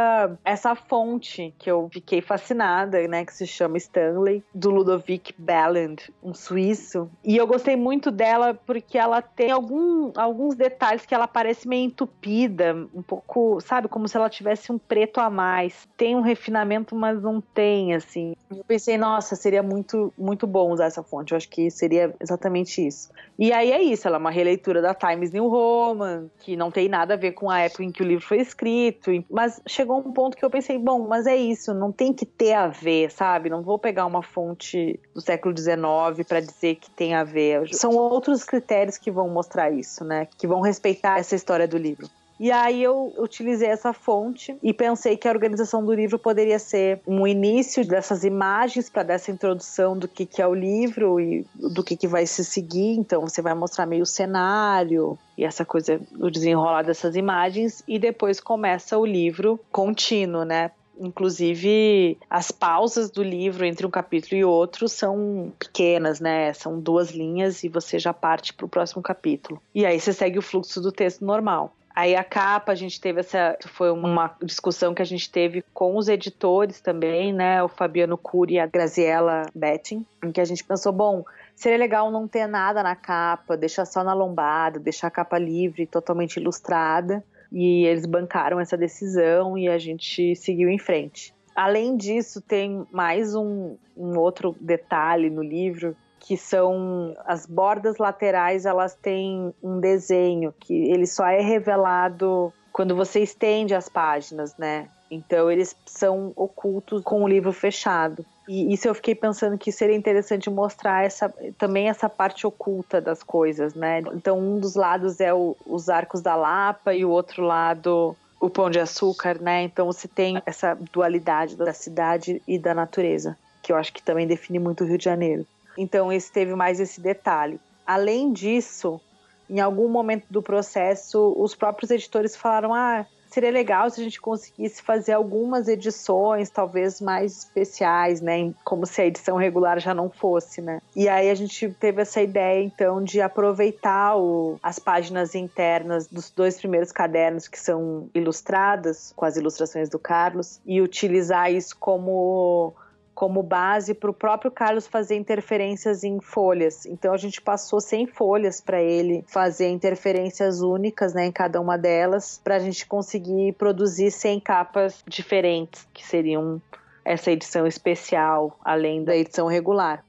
essa 0.45 0.75
fonte 0.75 1.55
que 1.59 1.71
eu 1.71 1.89
fiquei 1.93 2.21
fascinada, 2.21 3.07
né, 3.09 3.25
que 3.25 3.35
se 3.35 3.47
chama 3.47 3.77
Stanley, 3.77 4.43
do 4.55 4.71
Ludovic 4.71 5.35
Belland, 5.39 6.13
um 6.23 6.33
suíço. 6.33 7.11
E 7.25 7.37
eu 7.37 7.47
gostei 7.47 7.77
muito 7.77 8.11
dela 8.11 8.55
porque 8.55 8.97
ela 8.97 9.21
tem 9.21 9.51
algum, 9.51 10.13
alguns 10.17 10.55
detalhes 10.55 11.05
que 11.05 11.15
ela 11.15 11.29
parece 11.29 11.69
meio 11.69 11.87
entupida, 11.87 12.89
um 12.95 13.03
pouco, 13.03 13.61
sabe, 13.61 13.89
como 13.89 14.09
se 14.09 14.17
ela 14.17 14.29
tivesse 14.29 14.73
um 14.73 14.79
preto 14.79 15.21
a 15.21 15.29
mais. 15.29 15.89
Tem 15.97 16.17
um 16.17 16.21
refinamento, 16.21 16.95
mas 16.95 17.21
não 17.21 17.41
tem, 17.41 17.95
assim. 17.95 18.35
Eu 18.51 18.65
pensei, 18.65 18.97
nossa, 18.97 19.37
seria 19.37 19.63
muito, 19.63 20.13
muito 20.17 20.47
bom 20.47 20.73
usar 20.73 20.87
essa 20.87 21.03
fonte. 21.03 21.33
Eu 21.33 21.37
acho 21.37 21.49
que 21.49 21.71
seria 21.71 22.15
exatamente 22.21 22.87
isso. 22.87 23.11
E 23.39 23.53
aí 23.53 23.73
é 23.73 23.83
isso, 23.83 24.07
ela 24.07 24.17
é 24.17 24.21
uma 24.21 24.31
releitura 24.31 24.83
da 24.83 24.95
Times 25.11 25.33
New 25.33 25.49
Roman, 25.49 26.31
que 26.41 26.57
não 26.57 26.71
tem 26.71 26.89
nada 26.89 27.15
a 27.15 27.17
ver 27.17 27.33
com 27.33 27.51
a 27.51 27.61
época 27.61 27.85
em 27.85 27.91
que 27.91 28.03
o 28.03 28.07
livro 28.07 28.25
foi 28.25 28.39
escrito, 28.39 29.11
mas 29.31 29.61
chegou 29.67 29.99
um 29.99 30.13
ponto 30.13 30.37
que 30.37 30.45
eu 30.45 30.51
pensei, 30.51 30.79
bom, 30.79 31.07
mas 31.09 31.27
é 31.27 31.37
isso, 31.37 31.75
não 31.75 31.91
tem 31.91 32.13
que 32.13 32.25
ter 32.25 32.55
a 32.55 32.69
ver, 32.69 33.11
sabe? 33.11 33.51
Não 33.51 33.63
vou 33.63 33.79
pegar 33.79 34.07
uma 34.07 34.23
fonte 34.23 34.99
do 35.15 35.21
século 35.21 35.57
XIX 35.57 36.27
para 36.27 36.41
dizer 36.41 36.77
que 36.77 36.91
tem 36.91 37.15
a 37.15 37.25
ver. 37.25 37.69
São 37.75 37.93
outros 37.93 38.45
critérios 38.45 38.97
que 38.97 39.11
vão 39.11 39.29
mostrar 39.29 39.71
isso, 39.71 40.05
né? 40.05 40.29
Que 40.39 40.47
vão 40.47 40.61
respeitar 40.61 41.19
essa 41.19 41.35
história 41.35 41.67
do 41.67 41.77
livro. 41.77 42.09
E 42.41 42.51
aí 42.51 42.83
eu 42.83 43.13
utilizei 43.19 43.69
essa 43.69 43.93
fonte 43.93 44.57
e 44.63 44.73
pensei 44.73 45.15
que 45.15 45.29
a 45.29 45.31
organização 45.31 45.85
do 45.85 45.93
livro 45.93 46.19
poderia 46.19 46.59
ser 46.59 46.99
um 47.07 47.27
início 47.27 47.87
dessas 47.87 48.25
imagens 48.25 48.89
para 48.89 49.03
dessa 49.03 49.31
introdução 49.31 49.95
do 49.95 50.09
que, 50.09 50.25
que 50.25 50.41
é 50.41 50.47
o 50.47 50.55
livro 50.55 51.21
e 51.21 51.45
do 51.55 51.85
que, 51.85 51.99
que 51.99 52.09
vai 52.09 52.25
se 52.25 52.43
seguir. 52.43 52.95
Então 52.95 53.21
você 53.21 53.43
vai 53.43 53.53
mostrar 53.53 53.85
meio 53.85 54.05
o 54.05 54.07
cenário 54.07 55.19
e 55.37 55.45
essa 55.45 55.67
coisa 55.67 56.01
do 56.13 56.31
desenrolar 56.31 56.83
dessas 56.83 57.15
imagens 57.15 57.85
e 57.87 57.99
depois 57.99 58.41
começa 58.41 58.97
o 58.97 59.05
livro 59.05 59.61
contínuo, 59.71 60.43
né? 60.43 60.71
Inclusive, 60.99 62.17
as 62.29 62.51
pausas 62.51 63.11
do 63.11 63.23
livro 63.23 63.67
entre 63.67 63.87
um 63.87 63.91
capítulo 63.91 64.39
e 64.39 64.45
outro 64.45 64.89
são 64.89 65.53
pequenas, 65.59 66.21
né? 66.21 66.55
São 66.55 66.81
duas 66.81 67.11
linhas 67.11 67.65
e 67.65 67.69
você 67.69 67.99
já 67.99 68.15
parte 68.15 68.55
para 68.55 68.65
o 68.65 68.69
próximo 68.69 69.03
capítulo. 69.03 69.61
E 69.75 69.85
aí 69.85 70.01
você 70.01 70.13
segue 70.15 70.39
o 70.39 70.43
fluxo 70.43 70.81
do 70.81 70.91
texto 70.91 71.23
normal. 71.23 71.75
Aí 72.01 72.17
a 72.17 72.25
capa, 72.25 72.73
a 72.73 72.75
gente 72.75 72.99
teve 72.99 73.21
essa. 73.21 73.59
Foi 73.67 73.91
uma 73.91 74.35
discussão 74.43 74.95
que 74.95 75.03
a 75.03 75.05
gente 75.05 75.31
teve 75.31 75.63
com 75.75 75.99
os 75.99 76.09
editores 76.09 76.81
também, 76.81 77.31
né? 77.31 77.63
O 77.63 77.69
Fabiano 77.69 78.17
Cury 78.17 78.55
e 78.55 78.59
a 78.59 78.65
Graziella 78.65 79.43
Betting, 79.55 80.07
em 80.25 80.33
que 80.33 80.41
a 80.41 80.45
gente 80.47 80.65
pensou, 80.65 80.95
bom, 80.95 81.23
seria 81.55 81.77
legal 81.77 82.11
não 82.11 82.27
ter 82.27 82.47
nada 82.47 82.83
na 82.83 82.97
capa, 82.97 83.55
deixar 83.55 83.85
só 83.85 84.03
na 84.03 84.15
lombada, 84.15 84.81
deixar 84.81 85.09
a 85.09 85.11
capa 85.11 85.37
livre, 85.37 85.87
totalmente 85.87 86.39
ilustrada. 86.39 87.23
E 87.53 87.85
eles 87.85 88.07
bancaram 88.07 88.59
essa 88.59 88.79
decisão 88.79 89.59
e 89.59 89.69
a 89.69 89.77
gente 89.77 90.35
seguiu 90.37 90.71
em 90.71 90.79
frente. 90.79 91.35
Além 91.55 91.99
disso, 91.99 92.41
tem 92.41 92.87
mais 92.91 93.35
um, 93.35 93.77
um 93.95 94.19
outro 94.19 94.57
detalhe 94.59 95.29
no 95.29 95.43
livro 95.43 95.95
que 96.21 96.37
são 96.37 97.17
as 97.25 97.47
bordas 97.47 97.97
laterais, 97.97 98.67
elas 98.67 98.95
têm 98.95 99.53
um 99.63 99.81
desenho 99.81 100.55
que 100.61 100.75
ele 100.91 101.07
só 101.07 101.27
é 101.27 101.41
revelado 101.41 102.53
quando 102.73 102.95
você 102.95 103.21
estende 103.21 103.75
as 103.75 103.89
páginas, 103.89 104.57
né? 104.57 104.89
Então 105.11 105.51
eles 105.51 105.75
são 105.87 106.33
ocultos 106.37 107.03
com 107.03 107.25
o 107.25 107.29
livro 107.29 107.53
fechado. 107.53 108.25
E 108.49 108.73
isso 108.73 108.87
eu 108.87 108.95
fiquei 108.95 109.15
pensando 109.15 109.59
que 109.59 109.73
seria 109.73 109.97
interessante 109.97 110.49
mostrar 110.49 111.05
essa, 111.05 111.33
também 111.59 111.89
essa 111.89 112.09
parte 112.09 112.47
oculta 112.47 113.01
das 113.01 113.23
coisas, 113.23 113.75
né? 113.75 114.01
Então 114.15 114.39
um 114.39 114.61
dos 114.61 114.77
lados 114.77 115.21
é 115.21 115.35
o, 115.35 115.57
os 115.67 115.89
arcos 115.89 116.21
da 116.21 116.37
Lapa 116.37 116.95
e 116.95 117.05
o 117.05 117.11
outro 117.11 117.43
lado 117.43 118.17
o 118.41 118.49
pão 118.49 118.71
de 118.71 118.81
açúcar, 118.81 119.41
né? 119.41 119.63
Então 119.63 119.87
você 119.87 120.09
tem 120.09 120.41
essa 120.47 120.77
dualidade 120.93 121.57
da 121.57 121.75
cidade 121.75 122.41
e 122.49 122.59
da 122.59 122.73
natureza, 122.73 123.37
que 123.63 123.73
eu 123.73 123.77
acho 123.77 123.93
que 123.93 124.03
também 124.03 124.27
define 124.27 124.59
muito 124.59 124.83
o 124.83 124.87
Rio 124.87 124.97
de 124.97 125.05
Janeiro. 125.05 125.47
Então, 125.77 126.13
esse 126.13 126.31
teve 126.31 126.55
mais 126.55 126.81
esse 126.81 127.01
detalhe. 127.01 127.61
Além 127.87 128.33
disso, 128.33 129.01
em 129.49 129.61
algum 129.61 129.89
momento 129.89 130.25
do 130.31 130.43
processo, 130.43 131.35
os 131.37 131.55
próprios 131.55 131.91
editores 131.91 132.37
falaram: 132.37 132.73
ah, 132.73 133.05
seria 133.31 133.51
legal 133.51 133.89
se 133.89 134.01
a 134.01 134.05
gente 134.05 134.21
conseguisse 134.21 134.83
fazer 134.83 135.13
algumas 135.13 135.69
edições, 135.69 136.51
talvez 136.51 137.01
mais 137.01 137.39
especiais, 137.39 138.21
né? 138.21 138.53
Como 138.65 138.85
se 138.85 139.01
a 139.01 139.07
edição 139.07 139.37
regular 139.37 139.79
já 139.81 139.95
não 139.95 140.11
fosse, 140.11 140.61
né? 140.61 140.81
E 140.95 141.09
aí 141.09 141.31
a 141.31 141.35
gente 141.35 141.71
teve 141.81 142.03
essa 142.03 142.21
ideia, 142.21 142.63
então, 142.63 143.03
de 143.03 143.21
aproveitar 143.21 144.17
o, 144.17 144.59
as 144.63 144.79
páginas 144.79 145.35
internas 145.35 146.07
dos 146.07 146.31
dois 146.31 146.59
primeiros 146.59 146.93
cadernos 146.93 147.49
que 147.49 147.59
são 147.59 148.09
ilustradas, 148.15 149.13
com 149.17 149.25
as 149.25 149.37
ilustrações 149.37 149.89
do 149.89 149.99
Carlos, 149.99 150.61
e 150.67 150.81
utilizar 150.81 151.53
isso 151.53 151.77
como 151.79 152.75
como 153.21 153.43
base 153.43 153.93
para 153.93 154.11
o 154.11 154.15
próprio 154.15 154.51
Carlos 154.51 154.87
fazer 154.87 155.15
interferências 155.15 156.03
em 156.03 156.23
folhas. 156.23 156.87
Então 156.87 157.13
a 157.13 157.19
gente 157.19 157.39
passou 157.39 157.79
100 157.79 158.07
folhas 158.07 158.63
para 158.63 158.81
ele 158.81 159.23
fazer 159.29 159.69
interferências 159.69 160.63
únicas 160.63 161.13
né, 161.13 161.27
em 161.27 161.31
cada 161.31 161.61
uma 161.61 161.77
delas, 161.77 162.41
para 162.43 162.57
a 162.57 162.59
gente 162.59 162.87
conseguir 162.87 163.53
produzir 163.59 164.11
100 164.11 164.41
capas 164.41 165.05
diferentes, 165.07 165.87
que 165.93 166.03
seriam 166.03 166.63
essa 167.05 167.31
edição 167.31 167.67
especial, 167.67 168.59
além 168.65 169.05
da 169.05 169.15
edição 169.15 169.47
regular. 169.47 170.03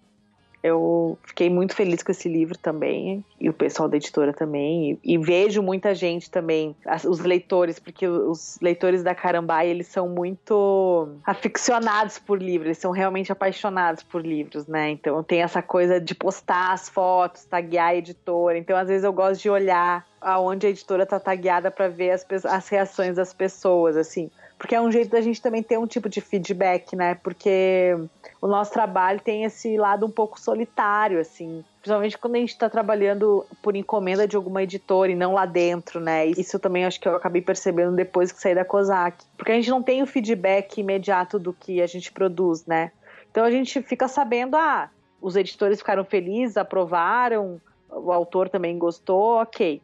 Eu 0.64 1.18
fiquei 1.24 1.50
muito 1.50 1.76
feliz 1.76 2.04
com 2.04 2.12
esse 2.12 2.30
livro 2.30 2.58
também, 2.58 3.24
e 3.40 3.50
o 3.50 3.54
pessoal 3.54 3.90
da 3.90 3.98
editora 3.98 4.32
também, 4.32 5.00
e, 5.04 5.14
e 5.14 5.18
vejo 5.18 5.62
muita 5.62 5.96
gente 5.96 6.30
também, 6.30 6.76
as, 6.86 7.04
os 7.04 7.20
leitores, 7.20 7.80
porque 7.80 8.08
os 8.08 8.60
leitores 8.62 9.04
da 9.04 9.16
Carambai, 9.16 9.68
eles 9.68 9.88
são 9.88 10.08
muito 10.08 11.10
aficionados 11.26 12.20
por 12.20 12.42
livros, 12.42 12.68
eles 12.68 12.78
são 12.78 12.92
realmente 12.92 13.32
apaixonados 13.32 14.04
por 14.04 14.26
livros, 14.26 14.68
né? 14.68 14.92
Então 14.92 15.24
tem 15.24 15.42
essa 15.42 15.62
coisa 15.62 16.00
de 16.00 16.14
postar 16.14 16.74
as 16.74 16.88
fotos, 16.88 17.46
taguear 17.46 17.90
a 17.90 17.96
editora, 17.96 18.58
então 18.58 18.78
às 18.78 18.88
vezes 18.88 19.04
eu 19.04 19.14
gosto 19.14 19.42
de 19.42 19.50
olhar 19.50 20.06
aonde 20.22 20.68
a 20.68 20.70
editora 20.70 21.06
tá 21.06 21.20
tagueada 21.20 21.72
para 21.72 21.88
ver 21.88 22.12
as, 22.12 22.26
as 22.46 22.70
reações 22.70 23.16
das 23.16 23.34
pessoas, 23.34 23.98
assim. 23.98 24.30
Porque 24.62 24.76
é 24.76 24.80
um 24.80 24.92
jeito 24.92 25.10
da 25.10 25.20
gente 25.22 25.42
também 25.42 25.64
ter 25.64 25.80
um 25.80 25.88
tipo 25.88 26.08
de 26.08 26.22
feedback, 26.22 26.96
né? 26.96 27.16
Porque 27.16 27.98
o 28.40 28.46
nosso 28.46 28.72
trabalho 28.72 29.20
tem 29.20 29.44
esse 29.44 29.76
lado 29.76 30.06
um 30.06 30.12
pouco 30.12 30.40
solitário, 30.40 31.20
assim. 31.20 31.66
Principalmente 31.82 32.16
quando 32.16 32.36
a 32.36 32.38
gente 32.38 32.50
está 32.50 32.70
trabalhando 32.70 33.44
por 33.60 33.76
encomenda 33.76 34.28
de 34.28 34.36
alguma 34.36 34.62
editora 34.62 35.12
e 35.12 35.16
não 35.16 35.34
lá 35.34 35.48
dentro, 35.48 36.00
né? 36.00 36.28
Isso 36.28 36.60
também 36.60 36.86
acho 36.86 37.00
que 37.00 37.08
eu 37.08 37.16
acabei 37.16 37.42
percebendo 37.42 37.96
depois 37.96 38.32
que 38.32 38.40
saí 38.40 38.54
da 38.54 38.64
COSAC. 38.64 39.26
Porque 39.36 39.52
a 39.52 39.56
gente 39.56 39.72
não 39.72 39.82
tem 39.82 40.04
o 40.04 40.06
feedback 40.06 40.78
imediato 40.78 41.40
do 41.40 41.52
que 41.54 41.82
a 41.82 41.88
gente 41.88 42.12
produz, 42.12 42.64
né? 42.68 42.92
Então 43.32 43.44
a 43.44 43.50
gente 43.50 43.82
fica 43.82 44.08
sabendo, 44.08 44.56
ah, 44.56 44.92
os 45.20 45.36
editores 45.36 45.80
ficaram 45.80 46.06
felizes, 46.06 46.56
aprovaram, 46.56 47.60
o 47.90 48.12
autor 48.12 48.48
também 48.48 48.78
gostou, 48.78 49.42
ok. 49.42 49.82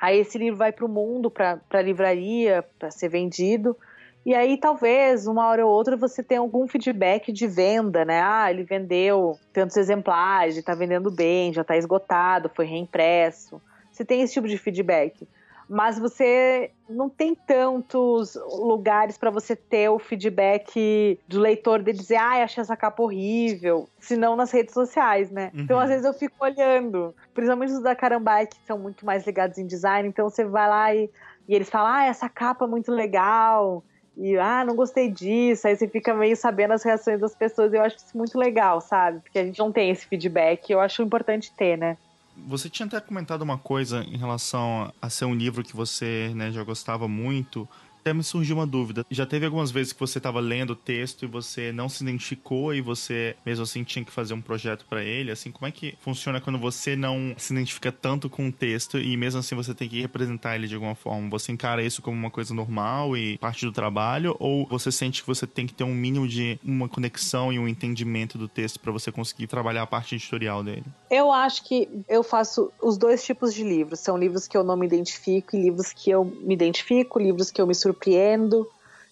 Aí 0.00 0.18
esse 0.18 0.36
livro 0.38 0.58
vai 0.58 0.72
para 0.72 0.84
o 0.84 0.88
mundo, 0.88 1.30
para 1.30 1.60
a 1.70 1.82
livraria, 1.82 2.64
para 2.78 2.90
ser 2.90 3.08
vendido. 3.08 3.76
E 4.24 4.34
aí, 4.34 4.58
talvez, 4.58 5.26
uma 5.26 5.46
hora 5.46 5.64
ou 5.64 5.72
outra, 5.72 5.96
você 5.96 6.22
tenha 6.22 6.40
algum 6.40 6.66
feedback 6.66 7.32
de 7.32 7.46
venda, 7.46 8.04
né? 8.04 8.20
Ah, 8.20 8.50
ele 8.50 8.64
vendeu 8.64 9.38
tantos 9.52 9.76
exemplares, 9.76 10.56
está 10.56 10.74
vendendo 10.74 11.10
bem, 11.10 11.52
já 11.52 11.62
está 11.62 11.76
esgotado, 11.76 12.50
foi 12.54 12.66
reimpresso. 12.66 13.62
Você 13.92 14.04
tem 14.04 14.22
esse 14.22 14.34
tipo 14.34 14.48
de 14.48 14.58
feedback 14.58 15.26
mas 15.68 15.98
você 15.98 16.70
não 16.88 17.08
tem 17.08 17.34
tantos 17.34 18.38
lugares 18.58 19.18
para 19.18 19.30
você 19.30 19.56
ter 19.56 19.88
o 19.88 19.98
feedback 19.98 21.18
do 21.26 21.40
leitor 21.40 21.82
de 21.82 21.92
dizer, 21.92 22.16
ai, 22.16 22.40
ah, 22.40 22.44
achei 22.44 22.60
essa 22.60 22.76
capa 22.76 23.02
horrível, 23.02 23.88
senão 23.98 24.36
nas 24.36 24.52
redes 24.52 24.72
sociais, 24.72 25.30
né? 25.30 25.50
Uhum. 25.54 25.62
Então, 25.62 25.78
às 25.78 25.88
vezes, 25.88 26.04
eu 26.04 26.14
fico 26.14 26.36
olhando, 26.44 27.14
principalmente 27.34 27.72
os 27.72 27.82
da 27.82 27.96
Carambai, 27.96 28.46
que 28.46 28.56
são 28.66 28.78
muito 28.78 29.04
mais 29.04 29.26
ligados 29.26 29.58
em 29.58 29.66
design, 29.66 30.08
então 30.08 30.30
você 30.30 30.44
vai 30.44 30.68
lá 30.68 30.94
e, 30.94 31.10
e 31.48 31.54
eles 31.54 31.68
falam, 31.68 31.92
ah, 31.92 32.04
essa 32.04 32.28
capa 32.28 32.64
é 32.64 32.68
muito 32.68 32.92
legal. 32.92 33.82
E, 34.16 34.38
ah, 34.38 34.64
não 34.64 34.74
gostei 34.74 35.10
disso. 35.10 35.68
Aí 35.68 35.76
você 35.76 35.86
fica 35.86 36.14
meio 36.14 36.34
sabendo 36.36 36.72
as 36.72 36.82
reações 36.82 37.20
das 37.20 37.34
pessoas. 37.34 37.74
Eu 37.74 37.82
acho 37.82 37.96
isso 37.96 38.16
muito 38.16 38.38
legal, 38.38 38.80
sabe? 38.80 39.20
Porque 39.20 39.38
a 39.38 39.44
gente 39.44 39.58
não 39.58 39.70
tem 39.70 39.90
esse 39.90 40.06
feedback. 40.06 40.70
Eu 40.70 40.80
acho 40.80 41.02
importante 41.02 41.52
ter, 41.54 41.76
né? 41.76 41.98
Você 42.46 42.68
tinha 42.68 42.86
até 42.86 43.00
comentado 43.00 43.42
uma 43.42 43.56
coisa 43.56 44.04
em 44.04 44.16
relação 44.16 44.92
a 45.00 45.08
ser 45.08 45.24
um 45.24 45.34
livro 45.34 45.64
que 45.64 45.74
você 45.74 46.32
né, 46.34 46.52
já 46.52 46.62
gostava 46.62 47.08
muito. 47.08 47.68
Até 48.06 48.14
me 48.14 48.22
surgiu 48.22 48.54
uma 48.54 48.66
dúvida. 48.68 49.04
Já 49.10 49.26
teve 49.26 49.46
algumas 49.46 49.72
vezes 49.72 49.92
que 49.92 49.98
você 49.98 50.18
estava 50.18 50.38
lendo 50.38 50.74
o 50.74 50.76
texto 50.76 51.24
e 51.24 51.26
você 51.26 51.72
não 51.72 51.88
se 51.88 52.04
identificou 52.04 52.72
e 52.72 52.80
você 52.80 53.34
mesmo 53.44 53.64
assim 53.64 53.82
tinha 53.82 54.04
que 54.04 54.12
fazer 54.12 54.32
um 54.32 54.40
projeto 54.40 54.86
para 54.88 55.02
ele? 55.02 55.32
Assim, 55.32 55.50
como 55.50 55.66
é 55.66 55.72
que 55.72 55.96
funciona 56.00 56.40
quando 56.40 56.56
você 56.56 56.94
não 56.94 57.34
se 57.36 57.52
identifica 57.52 57.90
tanto 57.90 58.30
com 58.30 58.46
o 58.46 58.52
texto 58.52 58.96
e 58.96 59.16
mesmo 59.16 59.40
assim 59.40 59.56
você 59.56 59.74
tem 59.74 59.88
que 59.88 60.00
representar 60.00 60.54
ele 60.54 60.68
de 60.68 60.76
alguma 60.76 60.94
forma? 60.94 61.28
Você 61.30 61.50
encara 61.50 61.82
isso 61.82 62.00
como 62.00 62.16
uma 62.16 62.30
coisa 62.30 62.54
normal 62.54 63.16
e 63.16 63.38
parte 63.38 63.66
do 63.66 63.72
trabalho 63.72 64.36
ou 64.38 64.68
você 64.68 64.92
sente 64.92 65.22
que 65.22 65.26
você 65.26 65.44
tem 65.44 65.66
que 65.66 65.74
ter 65.74 65.82
um 65.82 65.92
mínimo 65.92 66.28
de 66.28 66.60
uma 66.64 66.88
conexão 66.88 67.52
e 67.52 67.58
um 67.58 67.66
entendimento 67.66 68.38
do 68.38 68.46
texto 68.46 68.78
para 68.78 68.92
você 68.92 69.10
conseguir 69.10 69.48
trabalhar 69.48 69.82
a 69.82 69.86
parte 69.88 70.14
editorial 70.14 70.62
dele? 70.62 70.84
Eu 71.10 71.32
acho 71.32 71.64
que 71.64 71.88
eu 72.08 72.22
faço 72.22 72.70
os 72.80 72.96
dois 72.96 73.24
tipos 73.24 73.52
de 73.52 73.64
livros. 73.64 73.98
São 73.98 74.16
livros 74.16 74.46
que 74.46 74.56
eu 74.56 74.62
não 74.62 74.76
me 74.76 74.86
identifico 74.86 75.56
e 75.56 75.60
livros 75.60 75.92
que 75.92 76.08
eu 76.08 76.24
me 76.24 76.54
identifico, 76.54 77.18
livros 77.18 77.50
que 77.50 77.60
eu 77.60 77.66
me 77.66 77.74
surpreendo, 77.74 77.95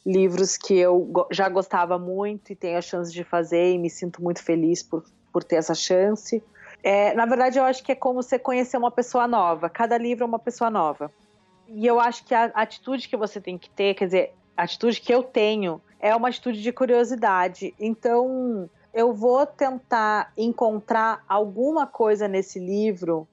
livros 0.05 0.57
que 0.57 0.77
eu 0.77 1.27
já 1.31 1.49
gostava 1.49 1.99
muito 1.99 2.53
e 2.53 2.57
tenho 2.57 2.77
a 2.77 2.83
chance 2.83 3.13
de 3.13 3.25
fazer 3.25 3.73
e 3.73 3.79
me 3.79 3.89
sinto 3.89 4.23
muito 4.23 4.43
feliz 4.43 4.83
por, 4.83 5.05
por 5.33 5.43
ter 5.43 5.57
essa 5.57 5.75
chance. 5.75 6.43
É, 6.83 7.15
na 7.15 7.25
verdade, 7.25 7.59
eu 7.59 7.65
acho 7.65 7.83
que 7.83 7.93
é 7.93 7.95
como 7.95 8.23
você 8.23 8.39
conhecer 8.39 8.77
uma 8.77 8.91
pessoa 8.91 9.27
nova. 9.27 9.71
Cada 9.71 9.97
livro 9.97 10.25
é 10.25 10.27
uma 10.27 10.39
pessoa 10.39 10.71
nova. 10.71 11.11
E 11.67 11.87
eu 11.87 11.99
acho 11.99 12.25
que 12.27 12.35
a 12.35 12.45
atitude 12.55 13.09
que 13.09 13.17
você 13.17 13.41
tem 13.41 13.57
que 13.57 13.71
ter, 13.71 13.95
quer 13.95 14.05
dizer, 14.05 14.35
a 14.55 14.65
atitude 14.65 15.01
que 15.01 15.13
eu 15.13 15.23
tenho, 15.23 15.81
é 15.99 16.15
uma 16.15 16.29
atitude 16.29 16.63
de 16.63 16.71
curiosidade. 16.71 17.75
Então, 17.81 18.69
eu 18.93 19.15
vou 19.15 19.47
tentar 19.47 20.31
encontrar 20.37 21.25
alguma 21.27 21.87
coisa 21.87 22.29
nesse 22.29 22.59
livro 22.59 23.27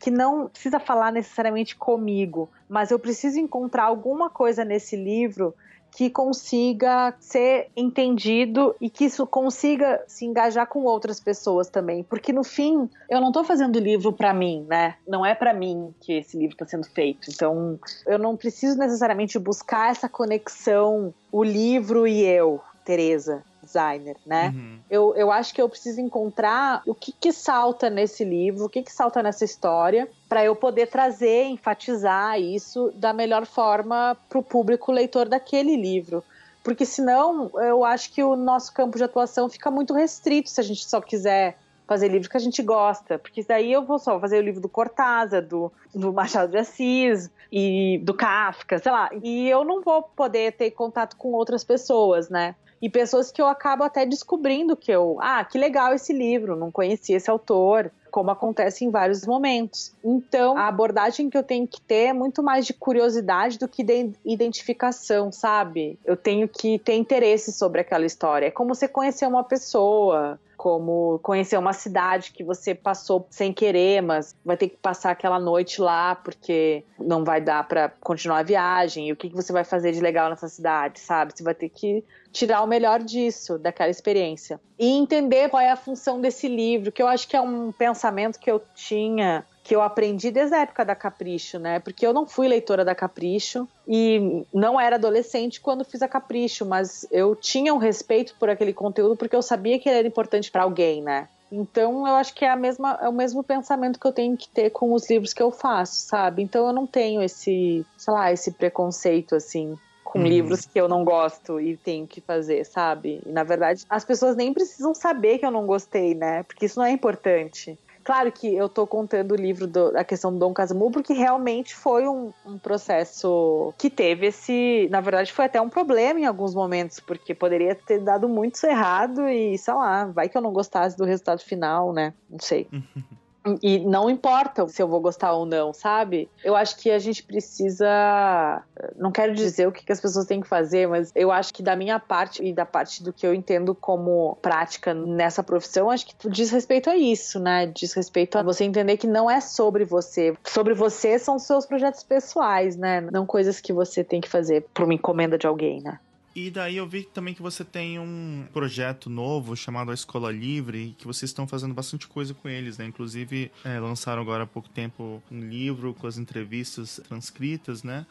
que 0.00 0.10
não 0.10 0.48
precisa 0.48 0.78
falar 0.78 1.12
necessariamente 1.12 1.76
comigo, 1.76 2.48
mas 2.68 2.90
eu 2.90 2.98
preciso 2.98 3.38
encontrar 3.38 3.84
alguma 3.84 4.30
coisa 4.30 4.64
nesse 4.64 4.96
livro 4.96 5.54
que 5.96 6.10
consiga 6.10 7.14
ser 7.18 7.70
entendido 7.74 8.76
e 8.78 8.90
que 8.90 9.06
isso 9.06 9.26
consiga 9.26 10.04
se 10.06 10.26
engajar 10.26 10.66
com 10.66 10.84
outras 10.84 11.18
pessoas 11.18 11.70
também, 11.70 12.02
porque 12.02 12.34
no 12.34 12.44
fim 12.44 12.90
eu 13.08 13.18
não 13.18 13.28
estou 13.28 13.42
fazendo 13.44 13.78
livro 13.78 14.12
para 14.12 14.34
mim, 14.34 14.66
né? 14.68 14.96
Não 15.08 15.24
é 15.24 15.34
para 15.34 15.54
mim 15.54 15.94
que 16.00 16.12
esse 16.12 16.36
livro 16.36 16.54
está 16.54 16.66
sendo 16.66 16.86
feito. 16.86 17.30
Então 17.30 17.80
eu 18.06 18.18
não 18.18 18.36
preciso 18.36 18.78
necessariamente 18.78 19.38
buscar 19.38 19.90
essa 19.90 20.06
conexão 20.06 21.14
o 21.32 21.42
livro 21.42 22.06
e 22.06 22.22
eu, 22.24 22.60
Teresa 22.86 23.42
designer, 23.60 24.16
né? 24.24 24.52
Uhum. 24.54 24.78
Eu, 24.88 25.14
eu 25.16 25.32
acho 25.32 25.52
que 25.52 25.60
eu 25.60 25.68
preciso 25.68 26.00
encontrar 26.00 26.82
o 26.86 26.94
que, 26.94 27.10
que 27.12 27.32
salta 27.32 27.90
nesse 27.90 28.24
livro, 28.24 28.64
o 28.64 28.68
que, 28.68 28.80
que 28.80 28.92
salta 28.92 29.20
nessa 29.24 29.44
história, 29.44 30.08
para 30.28 30.44
eu 30.44 30.54
poder 30.54 30.86
trazer, 30.86 31.46
enfatizar 31.46 32.40
isso 32.40 32.92
da 32.94 33.12
melhor 33.12 33.44
forma 33.44 34.16
para 34.28 34.38
o 34.38 34.42
público 34.42 34.92
leitor 34.92 35.28
daquele 35.28 35.76
livro. 35.76 36.22
Porque 36.62 36.86
senão 36.86 37.50
eu 37.54 37.84
acho 37.84 38.12
que 38.12 38.22
o 38.22 38.36
nosso 38.36 38.72
campo 38.72 38.96
de 38.96 39.04
atuação 39.04 39.48
fica 39.48 39.70
muito 39.70 39.92
restrito 39.92 40.48
se 40.48 40.60
a 40.60 40.64
gente 40.64 40.88
só 40.88 41.00
quiser 41.00 41.58
fazer 41.86 42.08
livros 42.08 42.28
que 42.28 42.36
a 42.36 42.40
gente 42.40 42.62
gosta, 42.62 43.18
porque 43.18 43.44
daí 43.44 43.72
eu 43.72 43.84
vou 43.84 43.98
só 43.98 44.18
fazer 44.18 44.38
o 44.38 44.42
livro 44.42 44.60
do 44.60 44.68
Cortázar, 44.68 45.40
do, 45.40 45.72
do 45.94 46.12
Machado 46.12 46.50
de 46.50 46.58
Assis 46.58 47.30
e 47.50 48.00
do 48.02 48.12
Kafka, 48.12 48.78
sei 48.80 48.90
lá, 48.90 49.08
e 49.22 49.48
eu 49.48 49.64
não 49.64 49.82
vou 49.82 50.02
poder 50.02 50.52
ter 50.52 50.72
contato 50.72 51.16
com 51.16 51.32
outras 51.32 51.62
pessoas, 51.62 52.28
né? 52.28 52.56
E 52.80 52.90
pessoas 52.90 53.30
que 53.30 53.40
eu 53.40 53.46
acabo 53.46 53.84
até 53.84 54.04
descobrindo 54.04 54.76
que 54.76 54.90
eu, 54.90 55.16
ah, 55.20 55.44
que 55.44 55.58
legal 55.58 55.94
esse 55.94 56.12
livro, 56.12 56.56
não 56.56 56.70
conhecia 56.70 57.16
esse 57.16 57.30
autor, 57.30 57.90
como 58.10 58.30
acontece 58.30 58.84
em 58.84 58.90
vários 58.90 59.26
momentos. 59.26 59.92
Então, 60.02 60.56
a 60.56 60.68
abordagem 60.68 61.28
que 61.28 61.36
eu 61.36 61.42
tenho 61.42 61.66
que 61.66 61.80
ter 61.80 62.06
é 62.06 62.12
muito 62.12 62.42
mais 62.42 62.66
de 62.66 62.72
curiosidade 62.72 63.58
do 63.58 63.68
que 63.68 63.84
de 63.84 64.12
identificação, 64.24 65.30
sabe? 65.30 65.98
Eu 66.04 66.16
tenho 66.16 66.48
que 66.48 66.78
ter 66.78 66.94
interesse 66.94 67.52
sobre 67.52 67.82
aquela 67.82 68.06
história. 68.06 68.46
É 68.46 68.50
como 68.50 68.74
você 68.74 68.88
conhecer 68.88 69.26
uma 69.26 69.44
pessoa, 69.44 70.40
como 70.56 71.18
conhecer 71.22 71.58
uma 71.58 71.72
cidade 71.72 72.32
que 72.32 72.42
você 72.42 72.74
passou 72.74 73.26
sem 73.30 73.52
querer, 73.52 74.00
mas 74.00 74.34
vai 74.44 74.56
ter 74.56 74.68
que 74.70 74.76
passar 74.78 75.10
aquela 75.10 75.38
noite 75.38 75.80
lá 75.80 76.14
porque 76.14 76.82
não 76.98 77.22
vai 77.22 77.40
dar 77.40 77.68
para 77.68 77.90
continuar 78.00 78.38
a 78.38 78.42
viagem. 78.42 79.08
E 79.08 79.12
o 79.12 79.16
que, 79.16 79.28
que 79.28 79.36
você 79.36 79.52
vai 79.52 79.62
fazer 79.62 79.92
de 79.92 80.00
legal 80.00 80.30
nessa 80.30 80.48
cidade, 80.48 81.00
sabe? 81.00 81.32
Você 81.36 81.42
vai 81.42 81.54
ter 81.54 81.68
que 81.68 82.02
tirar 82.36 82.62
o 82.62 82.66
melhor 82.66 83.02
disso, 83.02 83.58
daquela 83.58 83.88
experiência. 83.88 84.60
E 84.78 84.88
entender 84.90 85.48
qual 85.48 85.62
é 85.62 85.70
a 85.70 85.76
função 85.76 86.20
desse 86.20 86.46
livro, 86.46 86.92
que 86.92 87.02
eu 87.02 87.08
acho 87.08 87.26
que 87.26 87.34
é 87.34 87.40
um 87.40 87.72
pensamento 87.72 88.38
que 88.38 88.50
eu 88.50 88.62
tinha 88.74 89.44
que 89.64 89.74
eu 89.74 89.82
aprendi 89.82 90.30
desde 90.30 90.54
a 90.54 90.60
época 90.60 90.84
da 90.84 90.94
Capricho, 90.94 91.58
né? 91.58 91.80
Porque 91.80 92.06
eu 92.06 92.12
não 92.12 92.24
fui 92.24 92.46
leitora 92.46 92.84
da 92.84 92.94
Capricho 92.94 93.66
e 93.88 94.44
não 94.54 94.80
era 94.80 94.94
adolescente 94.94 95.60
quando 95.60 95.84
fiz 95.84 96.02
a 96.02 96.08
Capricho, 96.08 96.64
mas 96.64 97.04
eu 97.10 97.34
tinha 97.34 97.74
um 97.74 97.78
respeito 97.78 98.36
por 98.38 98.48
aquele 98.48 98.72
conteúdo 98.72 99.16
porque 99.16 99.34
eu 99.34 99.42
sabia 99.42 99.76
que 99.76 99.88
ele 99.88 99.98
era 99.98 100.06
importante 100.06 100.52
para 100.52 100.62
alguém, 100.62 101.02
né? 101.02 101.26
Então 101.50 102.06
eu 102.06 102.14
acho 102.14 102.32
que 102.32 102.44
é, 102.44 102.50
a 102.50 102.54
mesma, 102.54 102.96
é 103.02 103.08
o 103.08 103.12
mesmo 103.12 103.42
pensamento 103.42 103.98
que 103.98 104.06
eu 104.06 104.12
tenho 104.12 104.36
que 104.36 104.48
ter 104.48 104.70
com 104.70 104.92
os 104.92 105.10
livros 105.10 105.32
que 105.32 105.42
eu 105.42 105.50
faço, 105.50 106.06
sabe? 106.06 106.42
Então 106.42 106.68
eu 106.68 106.72
não 106.72 106.86
tenho 106.86 107.20
esse, 107.20 107.84
sei 107.96 108.14
lá, 108.14 108.30
esse 108.30 108.52
preconceito 108.52 109.34
assim 109.34 109.76
com 110.06 110.20
uhum. 110.20 110.26
livros 110.26 110.64
que 110.64 110.80
eu 110.80 110.88
não 110.88 111.04
gosto 111.04 111.60
e 111.60 111.76
tenho 111.76 112.06
que 112.06 112.20
fazer, 112.20 112.64
sabe? 112.64 113.20
E 113.26 113.30
na 113.30 113.42
verdade, 113.42 113.84
as 113.90 114.04
pessoas 114.04 114.36
nem 114.36 114.52
precisam 114.52 114.94
saber 114.94 115.38
que 115.38 115.46
eu 115.46 115.50
não 115.50 115.66
gostei, 115.66 116.14
né? 116.14 116.42
Porque 116.44 116.66
isso 116.66 116.78
não 116.78 116.86
é 116.86 116.90
importante. 116.90 117.78
Claro 118.04 118.30
que 118.30 118.54
eu 118.54 118.68
tô 118.68 118.86
contando 118.86 119.32
o 119.32 119.36
livro 119.36 119.66
da 119.66 120.04
questão 120.04 120.32
do 120.32 120.38
Dom 120.38 120.54
Casimiro 120.54 120.92
porque 120.92 121.12
realmente 121.12 121.74
foi 121.74 122.06
um, 122.06 122.32
um, 122.46 122.56
processo 122.56 123.74
que 123.76 123.90
teve 123.90 124.26
esse. 124.26 124.86
Na 124.92 125.00
verdade, 125.00 125.32
foi 125.32 125.46
até 125.46 125.60
um 125.60 125.68
problema 125.68 126.20
em 126.20 126.24
alguns 126.24 126.54
momentos, 126.54 127.00
porque 127.00 127.34
poderia 127.34 127.74
ter 127.74 127.98
dado 127.98 128.28
muito 128.28 128.64
errado 128.64 129.28
e, 129.28 129.58
sei 129.58 129.74
lá, 129.74 130.04
vai 130.04 130.28
que 130.28 130.38
eu 130.38 130.42
não 130.42 130.52
gostasse 130.52 130.96
do 130.96 131.04
resultado 131.04 131.40
final, 131.40 131.92
né? 131.92 132.14
Não 132.30 132.38
sei. 132.38 132.68
E 133.62 133.78
não 133.80 134.10
importa 134.10 134.66
se 134.68 134.82
eu 134.82 134.88
vou 134.88 135.00
gostar 135.00 135.32
ou 135.32 135.46
não, 135.46 135.72
sabe? 135.72 136.28
Eu 136.44 136.56
acho 136.56 136.76
que 136.78 136.90
a 136.90 136.98
gente 136.98 137.22
precisa. 137.22 138.62
Não 138.96 139.12
quero 139.12 139.34
dizer 139.34 139.66
o 139.68 139.72
que 139.72 139.90
as 139.92 140.00
pessoas 140.00 140.26
têm 140.26 140.40
que 140.40 140.48
fazer, 140.48 140.88
mas 140.88 141.12
eu 141.14 141.30
acho 141.30 141.52
que 141.52 141.62
da 141.62 141.76
minha 141.76 141.98
parte 141.98 142.44
e 142.44 142.52
da 142.52 142.66
parte 142.66 143.02
do 143.02 143.12
que 143.12 143.26
eu 143.26 143.34
entendo 143.34 143.74
como 143.74 144.36
prática 144.42 144.94
nessa 144.94 145.42
profissão, 145.42 145.90
acho 145.90 146.06
que 146.06 146.28
diz 146.28 146.50
respeito 146.50 146.90
a 146.90 146.96
isso, 146.96 147.38
né? 147.38 147.66
Diz 147.66 147.92
respeito 147.92 148.38
a 148.38 148.42
você 148.42 148.64
entender 148.64 148.96
que 148.96 149.06
não 149.06 149.30
é 149.30 149.40
sobre 149.40 149.84
você. 149.84 150.36
Sobre 150.44 150.74
você 150.74 151.18
são 151.18 151.38
seus 151.38 151.66
projetos 151.66 152.02
pessoais, 152.02 152.76
né? 152.76 153.00
Não 153.00 153.26
coisas 153.26 153.60
que 153.60 153.72
você 153.72 154.02
tem 154.02 154.20
que 154.20 154.28
fazer 154.28 154.66
por 154.74 154.84
uma 154.84 154.94
encomenda 154.94 155.38
de 155.38 155.46
alguém, 155.46 155.80
né? 155.82 155.98
E 156.36 156.50
daí 156.50 156.76
eu 156.76 156.86
vi 156.86 157.02
também 157.02 157.32
que 157.32 157.40
você 157.40 157.64
tem 157.64 157.98
um 157.98 158.46
projeto 158.52 159.08
novo 159.08 159.56
chamado 159.56 159.90
A 159.90 159.94
Escola 159.94 160.30
Livre, 160.30 160.94
que 160.98 161.06
vocês 161.06 161.30
estão 161.30 161.48
fazendo 161.48 161.72
bastante 161.72 162.06
coisa 162.06 162.34
com 162.34 162.46
eles, 162.46 162.76
né? 162.76 162.84
Inclusive, 162.84 163.50
é, 163.64 163.80
lançaram 163.80 164.20
agora 164.20 164.44
há 164.44 164.46
pouco 164.46 164.68
tempo 164.68 165.22
um 165.32 165.40
livro 165.40 165.94
com 165.94 166.06
as 166.06 166.18
entrevistas 166.18 167.00
transcritas, 167.08 167.82
né? 167.82 168.04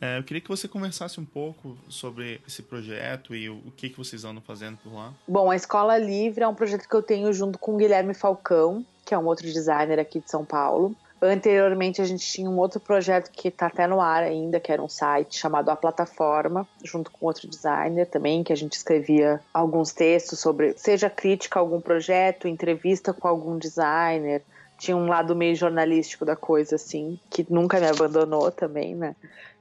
É, 0.00 0.18
eu 0.18 0.24
queria 0.24 0.40
que 0.40 0.48
você 0.48 0.66
conversasse 0.66 1.20
um 1.20 1.24
pouco 1.26 1.76
sobre 1.86 2.40
esse 2.48 2.62
projeto 2.62 3.34
e 3.34 3.50
o, 3.50 3.56
o, 3.56 3.70
que, 3.76 3.90
que 3.90 3.98
vocês 3.98 4.24
andam 4.24 4.40
fazendo 4.40 4.78
por 4.78 4.94
lá. 4.94 5.12
Bom, 5.28 5.50
a 5.50 5.56
Escola 5.56 5.98
Livre 5.98 6.44
é 6.44 6.48
um 6.48 6.54
projeto 6.54 6.88
que 6.88 6.96
eu 6.96 7.02
tenho 7.02 7.30
junto 7.34 7.58
com 7.58 7.74
o 7.74 7.76
Guilherme 7.76 8.14
Falcão, 8.14 8.86
que 9.04 9.12
é 9.12 9.18
um 9.18 9.26
outro 9.26 9.44
designer 9.44 9.98
aqui 9.98 10.18
de 10.18 10.30
São 10.30 10.46
Paulo. 10.46 10.96
Anteriormente, 11.20 12.02
a 12.02 12.04
gente 12.04 12.26
tinha 12.26 12.48
um 12.48 12.58
outro 12.58 12.78
projeto 12.78 13.30
que 13.30 13.48
está 13.48 13.66
até 13.66 13.86
no 13.86 14.00
ar 14.00 14.22
ainda, 14.22 14.60
que 14.60 14.70
era 14.70 14.82
um 14.82 14.88
site 14.88 15.38
chamado 15.38 15.70
A 15.70 15.76
Plataforma, 15.76 16.68
junto 16.84 17.10
com 17.10 17.24
outro 17.24 17.48
designer 17.48 18.06
também, 18.06 18.44
que 18.44 18.52
a 18.52 18.56
gente 18.56 18.74
escrevia 18.74 19.40
alguns 19.52 19.92
textos 19.92 20.38
sobre, 20.38 20.74
seja 20.76 21.08
crítica 21.08 21.58
a 21.58 21.62
algum 21.62 21.80
projeto, 21.80 22.46
entrevista 22.46 23.14
com 23.14 23.26
algum 23.26 23.56
designer. 23.56 24.42
Tinha 24.78 24.94
um 24.94 25.06
lado 25.06 25.34
meio 25.34 25.56
jornalístico 25.56 26.22
da 26.24 26.36
coisa, 26.36 26.76
assim, 26.76 27.18
que 27.30 27.46
nunca 27.48 27.80
me 27.80 27.86
abandonou 27.86 28.50
também, 28.50 28.94
né? 28.94 29.16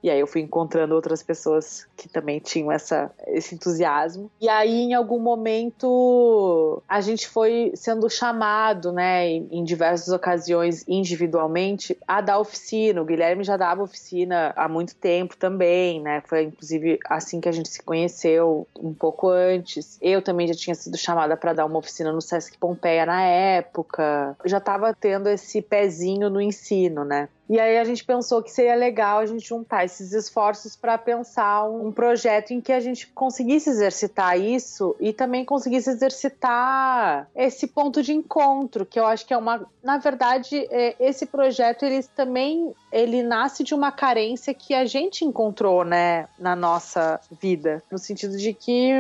E 0.06 0.10
aí 0.12 0.20
eu 0.20 0.28
fui 0.28 0.42
encontrando 0.42 0.94
outras 0.94 1.24
pessoas 1.24 1.88
que 1.98 2.08
também 2.08 2.40
tinham 2.40 2.72
essa, 2.72 3.12
esse 3.26 3.56
entusiasmo. 3.56 4.30
E 4.40 4.48
aí, 4.48 4.84
em 4.84 4.94
algum 4.94 5.18
momento, 5.18 6.84
a 6.88 7.02
gente 7.02 7.28
foi 7.28 7.72
sendo 7.74 8.08
chamado, 8.08 8.94
né, 8.94 9.28
em, 9.28 9.64
diversas 9.64 10.10
ocasiões, 10.10 10.86
individualmente, 10.88 11.98
a 12.08 12.22
dar 12.22 12.38
oficina. 12.38 13.02
O 13.02 13.06
Guilherme 13.06 13.44
já 13.44 13.58
dava 13.58 13.82
oficina 13.82 14.54
há 14.56 14.70
muito 14.70 14.96
tempo 14.96 15.36
também, 15.36 16.00
né? 16.00 16.22
Foi 16.28 16.44
inclusive 16.44 17.00
assim 17.10 17.42
que 17.42 17.50
a 17.50 17.52
gente 17.52 17.70
se 17.70 17.82
conheceu, 17.82 18.68
um 18.80 18.94
pouco 18.94 19.28
antes. 19.28 19.98
Eu 20.00 20.22
também 20.22 20.48
já 20.48 20.54
tinha 20.54 20.76
sido 20.76 21.00
chamada 21.00 21.36
para 21.36 21.54
dar 21.54 21.66
uma 21.66 21.80
oficina 21.80 22.12
no 22.12 22.22
Sesc 22.22 22.60
Pompeia 22.60 23.08
na 23.08 23.24
época. 23.24 24.38
Eu 24.44 24.50
já 24.52 24.60
estava 24.60 24.94
tendo 24.94 25.28
esse 25.30 25.64
pezinho 25.64 26.30
no 26.30 26.40
ensino, 26.40 27.04
né? 27.04 27.28
E 27.48 27.60
aí 27.60 27.78
a 27.78 27.84
gente 27.84 28.04
pensou 28.04 28.42
que 28.42 28.52
seria 28.52 28.76
legal 28.76 29.20
a 29.20 29.26
gente 29.26 29.48
juntar 29.48 29.86
esses 29.86 30.14
esforços 30.14 30.76
para 30.76 30.98
pensar 30.98 31.66
um 31.66 31.92
projeto 31.92 32.52
em 32.52 32.60
que 32.60 32.72
a 32.72 32.80
gente 32.80 33.08
conseguisse 33.08 33.70
exercitar 33.70 34.40
isso 34.40 34.96
e 35.00 35.14
também 35.14 35.46
conseguisse 35.46 35.90
exercitar 35.90 37.28
esse 37.36 37.68
ponto 37.68 38.02
de 38.02 38.14
encontro, 38.14 38.86
que 38.86 39.00
eu 39.00 39.06
acho 39.06 39.26
que 39.26 39.34
é 39.34 39.38
uma, 39.38 39.68
na 39.84 39.98
verdade, 39.98 40.68
é, 40.72 40.96
esse 41.00 41.26
projeto 41.26 41.84
ele 41.84 42.02
também 42.16 42.74
ele 42.92 43.22
nasce 43.22 43.64
de 43.64 43.76
uma 43.76 43.92
carência 43.92 44.54
que 44.54 44.74
a 44.74 44.86
gente 44.86 45.26
encontrou, 45.26 45.84
né, 45.84 46.28
na 46.40 46.56
nossa 46.56 47.20
vida, 47.42 47.84
no 47.92 47.98
sentido 47.98 48.38
de 48.38 48.54
que, 48.54 48.92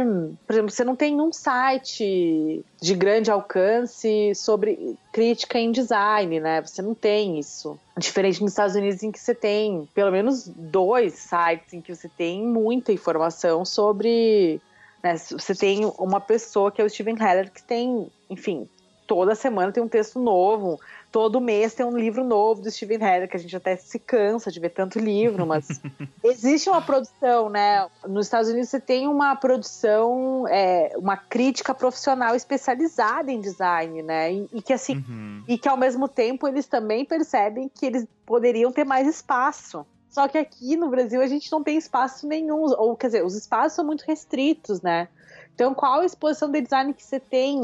por 0.45 0.53
exemplo, 0.53 0.71
você 0.71 0.83
não 0.83 0.95
tem 0.95 1.19
um 1.19 1.31
site 1.31 2.63
de 2.81 2.93
grande 2.93 3.31
alcance 3.31 4.33
sobre 4.35 4.97
crítica 5.11 5.57
em 5.59 5.71
design, 5.71 6.39
né? 6.39 6.61
Você 6.61 6.81
não 6.81 6.93
tem 6.93 7.39
isso. 7.39 7.79
Diferente 7.97 8.41
nos 8.41 8.51
Estados 8.51 8.75
Unidos, 8.75 9.01
em 9.03 9.11
que 9.11 9.19
você 9.19 9.33
tem 9.33 9.87
pelo 9.93 10.11
menos 10.11 10.47
dois 10.47 11.13
sites 11.13 11.73
em 11.73 11.81
que 11.81 11.95
você 11.95 12.09
tem 12.09 12.45
muita 12.45 12.91
informação 12.91 13.63
sobre. 13.63 14.59
Né? 15.01 15.17
Você 15.17 15.55
tem 15.55 15.85
uma 15.97 16.19
pessoa 16.19 16.71
que 16.71 16.81
é 16.81 16.85
o 16.85 16.89
Steven 16.89 17.15
Heller, 17.15 17.51
que 17.51 17.63
tem, 17.63 18.07
enfim, 18.29 18.67
toda 19.05 19.35
semana 19.35 19.71
tem 19.71 19.83
um 19.83 19.87
texto 19.87 20.19
novo 20.19 20.79
todo 21.15 21.39
mês 21.39 21.73
tem 21.73 21.85
um 21.85 21.97
livro 21.97 22.25
novo 22.25 22.61
do 22.61 22.69
Steven 22.69 23.01
Heller, 23.01 23.29
que 23.29 23.37
a 23.37 23.39
gente 23.39 23.55
até 23.55 23.77
se 23.77 23.97
cansa 23.97 24.51
de 24.51 24.59
ver 24.59 24.71
tanto 24.71 24.99
livro, 24.99 25.47
mas 25.47 25.79
existe 26.21 26.69
uma 26.69 26.81
produção, 26.81 27.47
né? 27.49 27.87
Nos 28.05 28.25
Estados 28.25 28.49
Unidos 28.49 28.67
você 28.67 28.81
tem 28.81 29.07
uma 29.07 29.33
produção, 29.33 30.45
é, 30.49 30.91
uma 30.97 31.15
crítica 31.15 31.73
profissional 31.73 32.35
especializada 32.35 33.31
em 33.31 33.39
design, 33.39 34.03
né? 34.03 34.33
E, 34.33 34.49
e 34.55 34.61
que 34.61 34.73
assim, 34.73 34.97
uhum. 34.97 35.41
e 35.47 35.57
que 35.57 35.69
ao 35.69 35.77
mesmo 35.77 36.09
tempo 36.09 36.49
eles 36.49 36.67
também 36.67 37.05
percebem 37.05 37.71
que 37.73 37.85
eles 37.85 38.05
poderiam 38.25 38.69
ter 38.73 38.83
mais 38.83 39.07
espaço. 39.07 39.85
Só 40.09 40.27
que 40.27 40.37
aqui 40.37 40.75
no 40.75 40.89
Brasil 40.89 41.21
a 41.21 41.27
gente 41.27 41.49
não 41.49 41.63
tem 41.63 41.77
espaço 41.77 42.27
nenhum, 42.27 42.65
ou 42.77 42.93
quer 42.93 43.07
dizer, 43.07 43.25
os 43.25 43.35
espaços 43.35 43.71
são 43.71 43.85
muito 43.85 44.03
restritos, 44.03 44.81
né? 44.81 45.07
Então, 45.53 45.73
qual 45.73 46.01
a 46.01 46.05
exposição 46.05 46.51
de 46.51 46.59
design 46.59 46.93
que 46.93 47.01
você 47.01 47.17
tem 47.17 47.61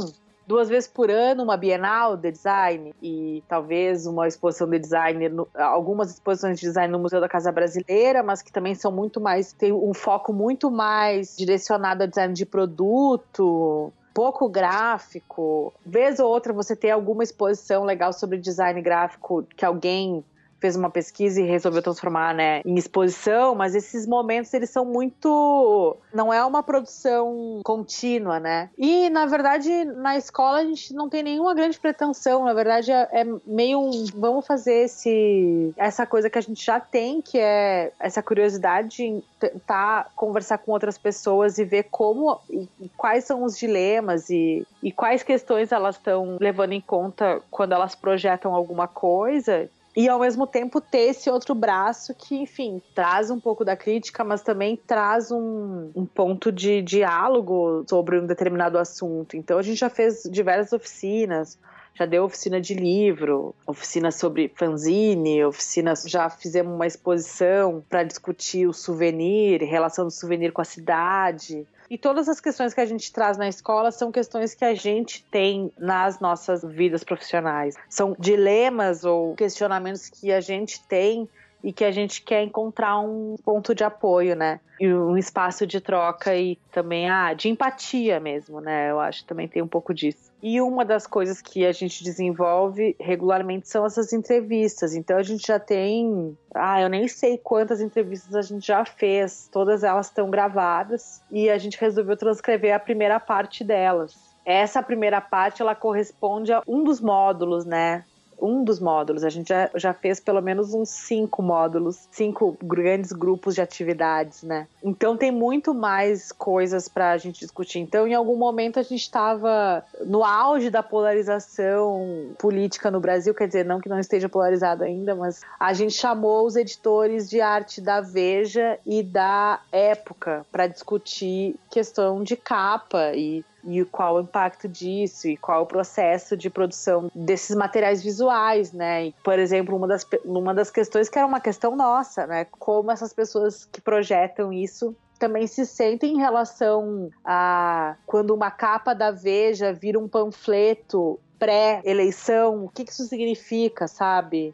duas 0.51 0.67
vezes 0.67 0.89
por 0.89 1.09
ano 1.09 1.43
uma 1.43 1.55
Bienal 1.55 2.17
de 2.17 2.29
Design 2.29 2.93
e 3.01 3.41
talvez 3.47 4.05
uma 4.05 4.27
exposição 4.27 4.69
de 4.69 4.77
design, 4.77 5.47
algumas 5.55 6.11
exposições 6.11 6.59
de 6.59 6.67
design 6.67 6.91
no 6.91 6.99
Museu 6.99 7.21
da 7.21 7.29
Casa 7.29 7.53
Brasileira, 7.53 8.21
mas 8.21 8.41
que 8.41 8.51
também 8.51 8.75
são 8.75 8.91
muito 8.91 9.21
mais, 9.21 9.53
tem 9.53 9.71
um 9.71 9.93
foco 9.93 10.33
muito 10.33 10.69
mais 10.69 11.37
direcionado 11.37 12.03
a 12.03 12.05
design 12.05 12.33
de 12.33 12.45
produto, 12.45 13.93
pouco 14.13 14.49
gráfico. 14.49 15.73
Vez 15.85 16.19
ou 16.19 16.29
outra 16.29 16.51
você 16.51 16.75
tem 16.75 16.91
alguma 16.91 17.23
exposição 17.23 17.85
legal 17.85 18.11
sobre 18.11 18.37
design 18.37 18.81
gráfico 18.81 19.47
que 19.55 19.63
alguém 19.63 20.21
fez 20.61 20.75
uma 20.75 20.91
pesquisa 20.91 21.41
e 21.41 21.45
resolveu 21.45 21.81
transformar, 21.81 22.35
né, 22.35 22.61
em 22.63 22.75
exposição, 22.75 23.55
mas 23.55 23.73
esses 23.73 24.05
momentos 24.05 24.53
eles 24.53 24.69
são 24.69 24.85
muito 24.85 25.97
não 26.13 26.31
é 26.31 26.45
uma 26.45 26.61
produção 26.61 27.61
contínua, 27.63 28.39
né? 28.39 28.69
E 28.77 29.09
na 29.09 29.25
verdade 29.25 29.83
na 29.85 30.15
escola 30.15 30.59
a 30.59 30.65
gente 30.65 30.93
não 30.93 31.09
tem 31.09 31.23
nenhuma 31.23 31.55
grande 31.55 31.79
pretensão, 31.79 32.45
na 32.45 32.53
verdade 32.53 32.91
é, 32.91 33.09
é 33.11 33.25
meio 33.45 33.79
um, 33.79 34.05
vamos 34.15 34.45
fazer 34.45 34.85
esse 34.85 35.73
essa 35.75 36.05
coisa 36.05 36.29
que 36.29 36.37
a 36.37 36.41
gente 36.41 36.63
já 36.63 36.79
tem, 36.79 37.21
que 37.21 37.39
é 37.39 37.91
essa 37.99 38.21
curiosidade 38.21 38.89
de 38.89 39.23
tentar 39.39 40.11
conversar 40.15 40.59
com 40.59 40.71
outras 40.71 40.97
pessoas 40.97 41.57
e 41.57 41.65
ver 41.65 41.87
como 41.89 42.39
e, 42.47 42.67
e 42.79 42.89
quais 42.89 43.23
são 43.23 43.43
os 43.43 43.57
dilemas 43.57 44.29
e, 44.29 44.65
e 44.83 44.91
quais 44.91 45.23
questões 45.23 45.71
elas 45.71 45.95
estão 45.95 46.37
levando 46.39 46.73
em 46.73 46.81
conta 46.81 47.41
quando 47.49 47.71
elas 47.71 47.95
projetam 47.95 48.53
alguma 48.53 48.87
coisa 48.87 49.67
e 49.95 50.07
ao 50.07 50.19
mesmo 50.19 50.47
tempo 50.47 50.79
ter 50.79 51.09
esse 51.09 51.29
outro 51.29 51.53
braço 51.53 52.13
que, 52.13 52.35
enfim, 52.35 52.81
traz 52.95 53.29
um 53.29 53.39
pouco 53.39 53.65
da 53.65 53.75
crítica, 53.75 54.23
mas 54.23 54.41
também 54.41 54.77
traz 54.77 55.31
um, 55.31 55.91
um 55.93 56.05
ponto 56.05 56.51
de 56.51 56.81
diálogo 56.81 57.83
sobre 57.89 58.19
um 58.19 58.25
determinado 58.25 58.77
assunto. 58.77 59.35
Então 59.35 59.57
a 59.57 59.61
gente 59.61 59.77
já 59.77 59.89
fez 59.89 60.23
diversas 60.31 60.71
oficinas, 60.71 61.59
já 61.93 62.05
deu 62.05 62.23
oficina 62.23 62.59
de 62.59 62.73
livro, 62.73 63.53
oficina 63.65 64.11
sobre 64.11 64.51
fanzine, 64.55 65.43
oficinas, 65.43 66.03
já 66.07 66.29
fizemos 66.29 66.73
uma 66.73 66.87
exposição 66.87 67.83
para 67.89 68.03
discutir 68.03 68.67
o 68.67 68.73
souvenir, 68.73 69.61
relação 69.63 70.05
do 70.05 70.11
souvenir 70.11 70.51
com 70.51 70.61
a 70.61 70.65
cidade. 70.65 71.65
E 71.89 71.97
todas 71.97 72.29
as 72.29 72.39
questões 72.39 72.73
que 72.73 72.79
a 72.79 72.85
gente 72.85 73.11
traz 73.11 73.37
na 73.37 73.49
escola 73.49 73.91
são 73.91 74.11
questões 74.13 74.53
que 74.55 74.63
a 74.63 74.73
gente 74.73 75.25
tem 75.25 75.69
nas 75.77 76.21
nossas 76.21 76.63
vidas 76.63 77.03
profissionais. 77.03 77.75
São 77.89 78.15
dilemas 78.17 79.03
ou 79.03 79.35
questionamentos 79.35 80.07
que 80.09 80.31
a 80.31 80.39
gente 80.39 80.81
tem 80.87 81.27
e 81.63 81.71
que 81.71 81.83
a 81.83 81.91
gente 81.91 82.21
quer 82.21 82.43
encontrar 82.43 82.99
um 82.99 83.35
ponto 83.43 83.73
de 83.75 83.83
apoio, 83.83 84.35
né? 84.35 84.59
E 84.79 84.91
um 84.91 85.17
espaço 85.17 85.67
de 85.67 85.79
troca 85.79 86.35
e 86.35 86.57
também 86.71 87.09
ah, 87.09 87.33
de 87.33 87.49
empatia 87.49 88.19
mesmo, 88.19 88.59
né? 88.59 88.89
Eu 88.89 88.99
acho 88.99 89.21
que 89.21 89.27
também 89.27 89.47
tem 89.47 89.61
um 89.61 89.67
pouco 89.67 89.93
disso. 89.93 90.31
E 90.41 90.59
uma 90.59 90.83
das 90.83 91.05
coisas 91.05 91.39
que 91.39 91.65
a 91.65 91.71
gente 91.71 92.03
desenvolve 92.03 92.95
regularmente 92.99 93.69
são 93.69 93.85
essas 93.85 94.11
entrevistas. 94.11 94.95
Então 94.95 95.17
a 95.17 95.23
gente 95.23 95.45
já 95.45 95.59
tem. 95.59 96.35
Ah, 96.53 96.81
eu 96.81 96.89
nem 96.89 97.07
sei 97.07 97.37
quantas 97.37 97.79
entrevistas 97.79 98.33
a 98.33 98.41
gente 98.41 98.65
já 98.65 98.83
fez. 98.83 99.47
Todas 99.51 99.83
elas 99.83 100.07
estão 100.07 100.31
gravadas. 100.31 101.21
E 101.29 101.47
a 101.49 101.59
gente 101.59 101.79
resolveu 101.79 102.17
transcrever 102.17 102.73
a 102.73 102.79
primeira 102.79 103.19
parte 103.19 103.63
delas. 103.63 104.31
Essa 104.43 104.81
primeira 104.81 105.21
parte 105.21 105.61
ela 105.61 105.75
corresponde 105.75 106.51
a 106.51 106.63
um 106.67 106.83
dos 106.83 106.99
módulos, 106.99 107.63
né? 107.63 108.03
Um 108.41 108.63
dos 108.63 108.79
módulos. 108.79 109.23
A 109.23 109.29
gente 109.29 109.49
já, 109.49 109.69
já 109.75 109.93
fez 109.93 110.19
pelo 110.19 110.41
menos 110.41 110.73
uns 110.73 110.89
cinco 110.89 111.41
módulos, 111.41 112.07
cinco 112.11 112.57
grandes 112.63 113.11
grupos 113.11 113.55
de 113.55 113.61
atividades, 113.61 114.43
né? 114.43 114.67
Então 114.83 115.15
tem 115.15 115.31
muito 115.31 115.73
mais 115.73 116.31
coisas 116.31 116.87
para 116.87 117.11
a 117.11 117.17
gente 117.17 117.39
discutir. 117.39 117.79
Então, 117.79 118.07
em 118.07 118.13
algum 118.13 118.35
momento, 118.35 118.79
a 118.79 118.83
gente 118.83 119.01
estava 119.01 119.83
no 120.05 120.23
auge 120.23 120.69
da 120.69 120.81
polarização 120.81 122.31
política 122.39 122.89
no 122.89 122.99
Brasil, 122.99 123.33
quer 123.33 123.47
dizer, 123.47 123.65
não 123.65 123.79
que 123.79 123.89
não 123.89 123.99
esteja 123.99 124.27
polarizado 124.27 124.83
ainda, 124.83 125.15
mas 125.15 125.41
a 125.59 125.73
gente 125.73 125.93
chamou 125.93 126.45
os 126.45 126.55
editores 126.55 127.29
de 127.29 127.39
arte 127.41 127.79
da 127.81 128.01
Veja 128.01 128.79
e 128.85 129.03
da 129.03 129.61
Época 129.71 130.45
para 130.51 130.67
discutir 130.67 131.55
questão 131.69 132.23
de 132.23 132.35
capa 132.35 133.11
e 133.13 133.43
e 133.63 133.83
qual 133.85 134.15
o 134.15 134.21
impacto 134.21 134.67
disso 134.67 135.27
e 135.27 135.37
qual 135.37 135.63
o 135.63 135.65
processo 135.65 136.35
de 136.35 136.49
produção 136.49 137.11
desses 137.13 137.55
materiais 137.55 138.03
visuais, 138.03 138.71
né? 138.71 139.07
E, 139.07 139.15
por 139.23 139.37
exemplo, 139.39 139.75
uma 139.75 139.87
das, 139.87 140.05
uma 140.25 140.53
das 140.53 140.71
questões 140.71 141.09
que 141.09 141.17
era 141.17 141.27
uma 141.27 141.39
questão 141.39 141.75
nossa, 141.75 142.25
né? 142.27 142.45
Como 142.45 142.91
essas 142.91 143.13
pessoas 143.13 143.65
que 143.65 143.81
projetam 143.81 144.51
isso 144.51 144.95
também 145.19 145.45
se 145.45 145.67
sentem 145.67 146.15
em 146.15 146.17
relação 146.17 147.11
a 147.23 147.95
quando 148.07 148.33
uma 148.33 148.49
capa 148.49 148.95
da 148.95 149.11
Veja 149.11 149.71
vira 149.71 149.99
um 149.99 150.07
panfleto 150.07 151.19
pré-eleição, 151.37 152.65
o 152.65 152.69
que, 152.69 152.83
que 152.83 152.91
isso 152.91 153.05
significa, 153.05 153.87
sabe? 153.87 154.53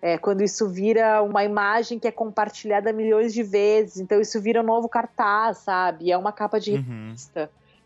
É, 0.00 0.16
quando 0.16 0.42
isso 0.42 0.68
vira 0.68 1.22
uma 1.22 1.44
imagem 1.44 1.98
que 1.98 2.06
é 2.06 2.12
compartilhada 2.12 2.92
milhões 2.92 3.32
de 3.32 3.42
vezes, 3.42 3.98
então 3.98 4.20
isso 4.20 4.40
vira 4.40 4.60
um 4.60 4.64
novo 4.64 4.88
cartaz, 4.88 5.58
sabe? 5.58 6.10
É 6.10 6.16
uma 6.16 6.32
capa 6.32 6.60
de 6.60 6.72
uhum. 6.72 7.14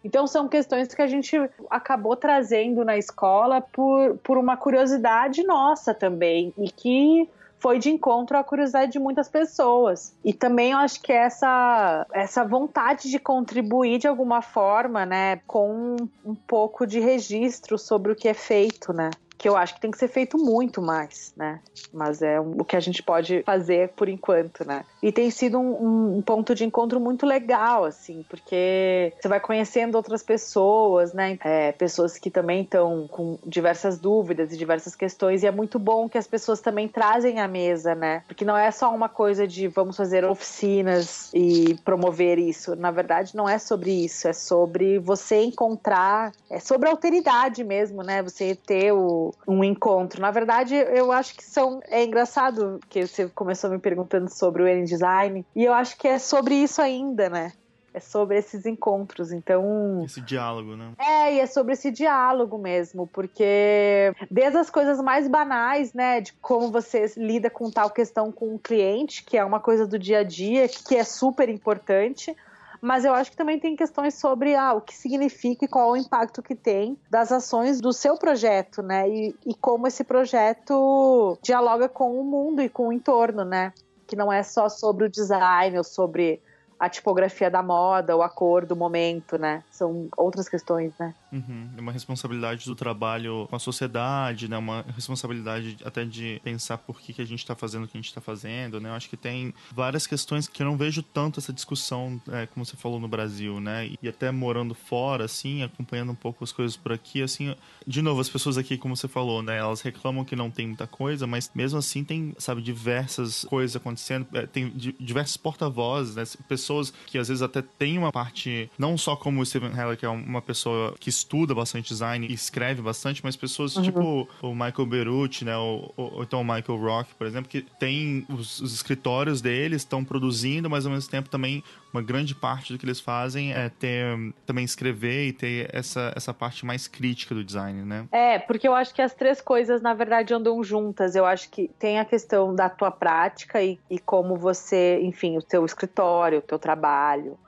Então 0.02 0.26
são 0.26 0.48
questões 0.48 0.92
que 0.94 1.02
a 1.02 1.06
gente 1.06 1.36
acabou 1.68 2.16
trazendo 2.16 2.84
na 2.84 2.96
escola 2.96 3.60
por, 3.60 4.16
por 4.18 4.38
uma 4.38 4.56
curiosidade 4.56 5.42
nossa 5.42 5.92
também 5.92 6.52
e 6.56 6.70
que 6.70 7.28
foi 7.60 7.78
de 7.78 7.90
encontro 7.90 8.38
à 8.38 8.42
curiosidade 8.42 8.92
de 8.92 8.98
muitas 8.98 9.28
pessoas. 9.28 10.16
E 10.24 10.32
também 10.32 10.72
eu 10.72 10.78
acho 10.78 11.02
que 11.02 11.12
essa, 11.12 12.06
essa 12.12 12.42
vontade 12.42 13.10
de 13.10 13.18
contribuir 13.18 13.98
de 13.98 14.08
alguma 14.08 14.40
forma, 14.40 15.04
né, 15.04 15.40
com 15.46 15.96
um 16.24 16.34
pouco 16.34 16.86
de 16.86 16.98
registro 16.98 17.78
sobre 17.78 18.12
o 18.12 18.16
que 18.16 18.28
é 18.28 18.34
feito, 18.34 18.92
né? 18.92 19.10
que 19.40 19.48
eu 19.48 19.56
acho 19.56 19.74
que 19.74 19.80
tem 19.80 19.90
que 19.90 19.96
ser 19.96 20.08
feito 20.08 20.36
muito 20.36 20.82
mais, 20.82 21.32
né? 21.34 21.60
Mas 21.90 22.20
é 22.20 22.38
o 22.38 22.62
que 22.62 22.76
a 22.76 22.80
gente 22.80 23.02
pode 23.02 23.42
fazer 23.42 23.88
por 23.96 24.06
enquanto, 24.06 24.66
né? 24.66 24.84
E 25.02 25.10
tem 25.10 25.30
sido 25.30 25.58
um, 25.58 26.18
um 26.18 26.22
ponto 26.22 26.54
de 26.54 26.64
encontro 26.64 27.00
muito 27.00 27.24
legal, 27.24 27.84
assim, 27.84 28.24
porque 28.28 29.12
você 29.18 29.28
vai 29.28 29.40
conhecendo 29.40 29.94
outras 29.94 30.22
pessoas, 30.22 31.12
né? 31.12 31.38
É, 31.42 31.72
pessoas 31.72 32.18
que 32.18 32.30
também 32.30 32.62
estão 32.62 33.08
com 33.08 33.38
diversas 33.46 33.98
dúvidas 33.98 34.52
e 34.52 34.56
diversas 34.56 34.94
questões, 34.94 35.42
e 35.42 35.46
é 35.46 35.50
muito 35.50 35.78
bom 35.78 36.08
que 36.08 36.18
as 36.18 36.26
pessoas 36.26 36.60
também 36.60 36.88
trazem 36.88 37.40
à 37.40 37.48
mesa, 37.48 37.94
né? 37.94 38.22
Porque 38.26 38.44
não 38.44 38.56
é 38.56 38.70
só 38.70 38.94
uma 38.94 39.08
coisa 39.08 39.46
de 39.46 39.68
vamos 39.68 39.96
fazer 39.96 40.24
oficinas 40.24 41.30
e 41.32 41.74
promover 41.84 42.38
isso. 42.38 42.76
Na 42.76 42.90
verdade, 42.90 43.34
não 43.34 43.48
é 43.48 43.58
sobre 43.58 44.04
isso, 44.04 44.28
é 44.28 44.32
sobre 44.32 44.98
você 44.98 45.42
encontrar, 45.42 46.32
é 46.50 46.58
sobre 46.58 46.88
alteridade 46.88 47.64
mesmo, 47.64 48.02
né? 48.02 48.22
Você 48.22 48.54
ter 48.54 48.92
o, 48.92 49.32
um 49.46 49.64
encontro. 49.64 50.20
Na 50.20 50.30
verdade, 50.30 50.74
eu 50.74 51.10
acho 51.12 51.34
que 51.34 51.44
são. 51.44 51.80
É 51.88 52.04
engraçado 52.04 52.80
que 52.88 53.06
você 53.06 53.28
começou 53.28 53.70
me 53.70 53.78
perguntando 53.78 54.28
sobre 54.28 54.62
o 54.62 54.68
N-Design, 54.90 55.46
e 55.54 55.64
eu 55.64 55.72
acho 55.72 55.96
que 55.96 56.08
é 56.08 56.18
sobre 56.18 56.54
isso 56.54 56.82
ainda, 56.82 57.28
né? 57.28 57.52
É 57.92 57.98
sobre 57.98 58.38
esses 58.38 58.66
encontros. 58.66 59.32
Então. 59.32 60.02
Esse 60.04 60.20
diálogo, 60.20 60.76
né? 60.76 60.92
É, 60.98 61.34
e 61.34 61.40
é 61.40 61.46
sobre 61.46 61.72
esse 61.72 61.90
diálogo 61.90 62.56
mesmo, 62.56 63.06
porque 63.08 64.14
desde 64.30 64.58
as 64.58 64.70
coisas 64.70 65.00
mais 65.02 65.26
banais, 65.26 65.92
né, 65.92 66.20
de 66.20 66.32
como 66.34 66.70
você 66.70 67.12
lida 67.16 67.50
com 67.50 67.70
tal 67.70 67.90
questão 67.90 68.30
com 68.30 68.54
o 68.54 68.58
cliente, 68.58 69.24
que 69.24 69.36
é 69.36 69.44
uma 69.44 69.58
coisa 69.58 69.86
do 69.86 69.98
dia 69.98 70.20
a 70.20 70.24
dia, 70.24 70.68
que 70.68 70.94
é 70.94 71.04
super 71.04 71.48
importante 71.48 72.36
mas 72.80 73.04
eu 73.04 73.12
acho 73.12 73.30
que 73.30 73.36
também 73.36 73.58
tem 73.58 73.76
questões 73.76 74.14
sobre 74.14 74.54
ah, 74.54 74.72
o 74.72 74.80
que 74.80 74.94
significa 74.94 75.64
e 75.64 75.68
qual 75.68 75.90
o 75.90 75.96
impacto 75.96 76.42
que 76.42 76.54
tem 76.54 76.96
das 77.10 77.30
ações 77.30 77.80
do 77.80 77.92
seu 77.92 78.16
projeto, 78.16 78.82
né? 78.82 79.08
E, 79.08 79.36
e 79.46 79.54
como 79.54 79.86
esse 79.86 80.02
projeto 80.02 81.38
dialoga 81.42 81.88
com 81.88 82.18
o 82.18 82.24
mundo 82.24 82.62
e 82.62 82.68
com 82.68 82.88
o 82.88 82.92
entorno, 82.92 83.44
né? 83.44 83.72
Que 84.10 84.16
não 84.16 84.32
é 84.32 84.42
só 84.42 84.68
sobre 84.68 85.04
o 85.04 85.08
design 85.08 85.78
ou 85.78 85.84
sobre 85.84 86.42
a 86.80 86.88
tipografia 86.88 87.50
da 87.50 87.62
moda, 87.62 88.16
o 88.16 88.22
a 88.22 88.28
cor 88.30 88.64
do 88.64 88.74
momento, 88.74 89.36
né? 89.36 89.62
São 89.70 90.08
outras 90.16 90.48
questões, 90.48 90.94
né? 90.98 91.14
Uhum. 91.30 91.68
Uma 91.78 91.92
responsabilidade 91.92 92.64
do 92.64 92.74
trabalho 92.74 93.46
com 93.50 93.54
a 93.54 93.58
sociedade, 93.58 94.48
né? 94.48 94.56
Uma 94.56 94.82
responsabilidade 94.96 95.76
até 95.84 96.06
de 96.06 96.40
pensar 96.42 96.78
por 96.78 96.98
que, 96.98 97.12
que 97.12 97.20
a 97.20 97.24
gente 97.26 97.40
está 97.40 97.54
fazendo 97.54 97.84
o 97.84 97.86
que 97.86 97.98
a 97.98 98.00
gente 98.00 98.08
está 98.08 98.22
fazendo, 98.22 98.80
né? 98.80 98.88
Eu 98.88 98.94
acho 98.94 99.10
que 99.10 99.16
tem 99.16 99.52
várias 99.70 100.06
questões 100.06 100.48
que 100.48 100.62
eu 100.62 100.66
não 100.66 100.78
vejo 100.78 101.02
tanto 101.02 101.38
essa 101.38 101.52
discussão, 101.52 102.18
é, 102.32 102.46
como 102.46 102.64
você 102.64 102.78
falou 102.78 102.98
no 102.98 103.06
Brasil, 103.06 103.60
né? 103.60 103.90
E 104.00 104.08
até 104.08 104.30
morando 104.30 104.74
fora, 104.74 105.26
assim, 105.26 105.62
acompanhando 105.62 106.12
um 106.12 106.16
pouco 106.16 106.42
as 106.42 106.50
coisas 106.50 106.78
por 106.78 106.92
aqui, 106.92 107.22
assim, 107.22 107.54
de 107.86 108.00
novo, 108.00 108.22
as 108.22 108.30
pessoas 108.30 108.56
aqui, 108.56 108.78
como 108.78 108.96
você 108.96 109.06
falou, 109.06 109.42
né? 109.42 109.58
Elas 109.58 109.82
reclamam 109.82 110.24
que 110.24 110.34
não 110.34 110.50
tem 110.50 110.66
muita 110.66 110.86
coisa, 110.86 111.26
mas 111.26 111.50
mesmo 111.54 111.78
assim 111.78 112.02
tem, 112.02 112.34
sabe, 112.38 112.62
diversas 112.62 113.44
coisas 113.44 113.76
acontecendo, 113.76 114.26
é, 114.32 114.46
tem 114.46 114.70
diversos 114.98 115.36
porta-vozes, 115.36 116.16
né? 116.16 116.24
Pessoas 116.48 116.69
pessoas 116.70 116.92
que 117.06 117.18
às 117.18 117.28
vezes 117.28 117.42
até 117.42 117.62
tem 117.62 117.98
uma 117.98 118.12
parte, 118.12 118.70
não 118.78 118.96
só 118.96 119.16
como 119.16 119.40
o 119.40 119.46
Steven 119.46 119.72
Heller, 119.72 119.96
que 119.96 120.06
é 120.06 120.08
uma 120.08 120.40
pessoa 120.40 120.94
que 120.98 121.10
estuda 121.10 121.54
bastante 121.54 121.88
design 121.88 122.26
e 122.28 122.32
escreve 122.32 122.80
bastante, 122.80 123.20
mas 123.24 123.34
pessoas 123.34 123.76
uhum. 123.76 123.82
tipo 123.82 124.28
o 124.40 124.54
Michael 124.54 124.86
Berucci, 124.86 125.44
né? 125.44 125.56
Ou, 125.56 125.92
ou, 125.96 126.22
então 126.22 126.40
o 126.40 126.44
Michael 126.44 126.78
Rock, 126.78 127.14
por 127.16 127.26
exemplo, 127.26 127.48
que 127.48 127.62
tem 127.78 128.24
os, 128.28 128.60
os 128.60 128.72
escritórios 128.72 129.40
deles, 129.40 129.82
estão 129.82 130.04
produzindo, 130.04 130.70
mas 130.70 130.86
ao 130.86 130.92
mesmo 130.92 131.10
tempo 131.10 131.28
também 131.28 131.62
uma 131.92 132.02
grande 132.02 132.34
parte 132.34 132.72
do 132.72 132.78
que 132.78 132.86
eles 132.86 133.00
fazem 133.00 133.52
é 133.52 133.68
ter 133.68 134.32
também 134.46 134.64
escrever 134.64 135.26
e 135.26 135.32
ter 135.32 135.68
essa, 135.72 136.12
essa 136.16 136.32
parte 136.32 136.64
mais 136.64 136.86
crítica 136.86 137.34
do 137.34 137.44
design, 137.44 137.84
né? 137.84 138.06
É, 138.12 138.38
porque 138.38 138.66
eu 138.66 138.74
acho 138.74 138.94
que 138.94 139.02
as 139.02 139.12
três 139.12 139.40
coisas, 139.40 139.82
na 139.82 139.92
verdade, 139.92 140.32
andam 140.32 140.62
juntas. 140.62 141.16
Eu 141.16 141.26
acho 141.26 141.50
que 141.50 141.68
tem 141.78 141.98
a 141.98 142.04
questão 142.04 142.54
da 142.54 142.68
tua 142.68 142.90
prática 142.90 143.60
e, 143.62 143.78
e 143.90 143.98
como 143.98 144.36
você, 144.36 145.00
enfim, 145.02 145.36
o 145.36 145.42
teu 145.42 145.64
escritório, 145.64 146.38
o 146.38 146.42
teu 146.42 146.58
trabalho, 146.60 147.38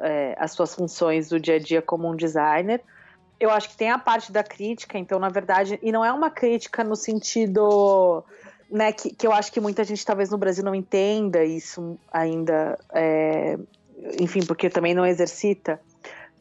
é, 0.00 0.34
as 0.38 0.52
suas 0.52 0.74
funções 0.74 1.28
do 1.28 1.38
dia 1.38 1.56
a 1.56 1.58
dia 1.58 1.82
como 1.82 2.08
um 2.08 2.16
designer. 2.16 2.82
Eu 3.38 3.50
acho 3.50 3.68
que 3.68 3.76
tem 3.76 3.90
a 3.90 3.98
parte 3.98 4.32
da 4.32 4.42
crítica, 4.42 4.98
então, 4.98 5.18
na 5.18 5.28
verdade, 5.28 5.78
e 5.82 5.92
não 5.92 6.04
é 6.04 6.12
uma 6.12 6.30
crítica 6.30 6.82
no 6.82 6.96
sentido 6.96 8.24
né, 8.70 8.92
que, 8.92 9.14
que 9.14 9.26
eu 9.26 9.32
acho 9.32 9.50
que 9.52 9.60
muita 9.60 9.84
gente 9.84 10.04
talvez 10.04 10.30
no 10.30 10.38
Brasil 10.38 10.64
não 10.64 10.74
entenda 10.74 11.44
isso 11.44 11.98
ainda, 12.12 12.78
é, 12.92 13.58
enfim, 14.20 14.44
porque 14.44 14.68
também 14.68 14.94
não 14.94 15.06
exercita, 15.06 15.80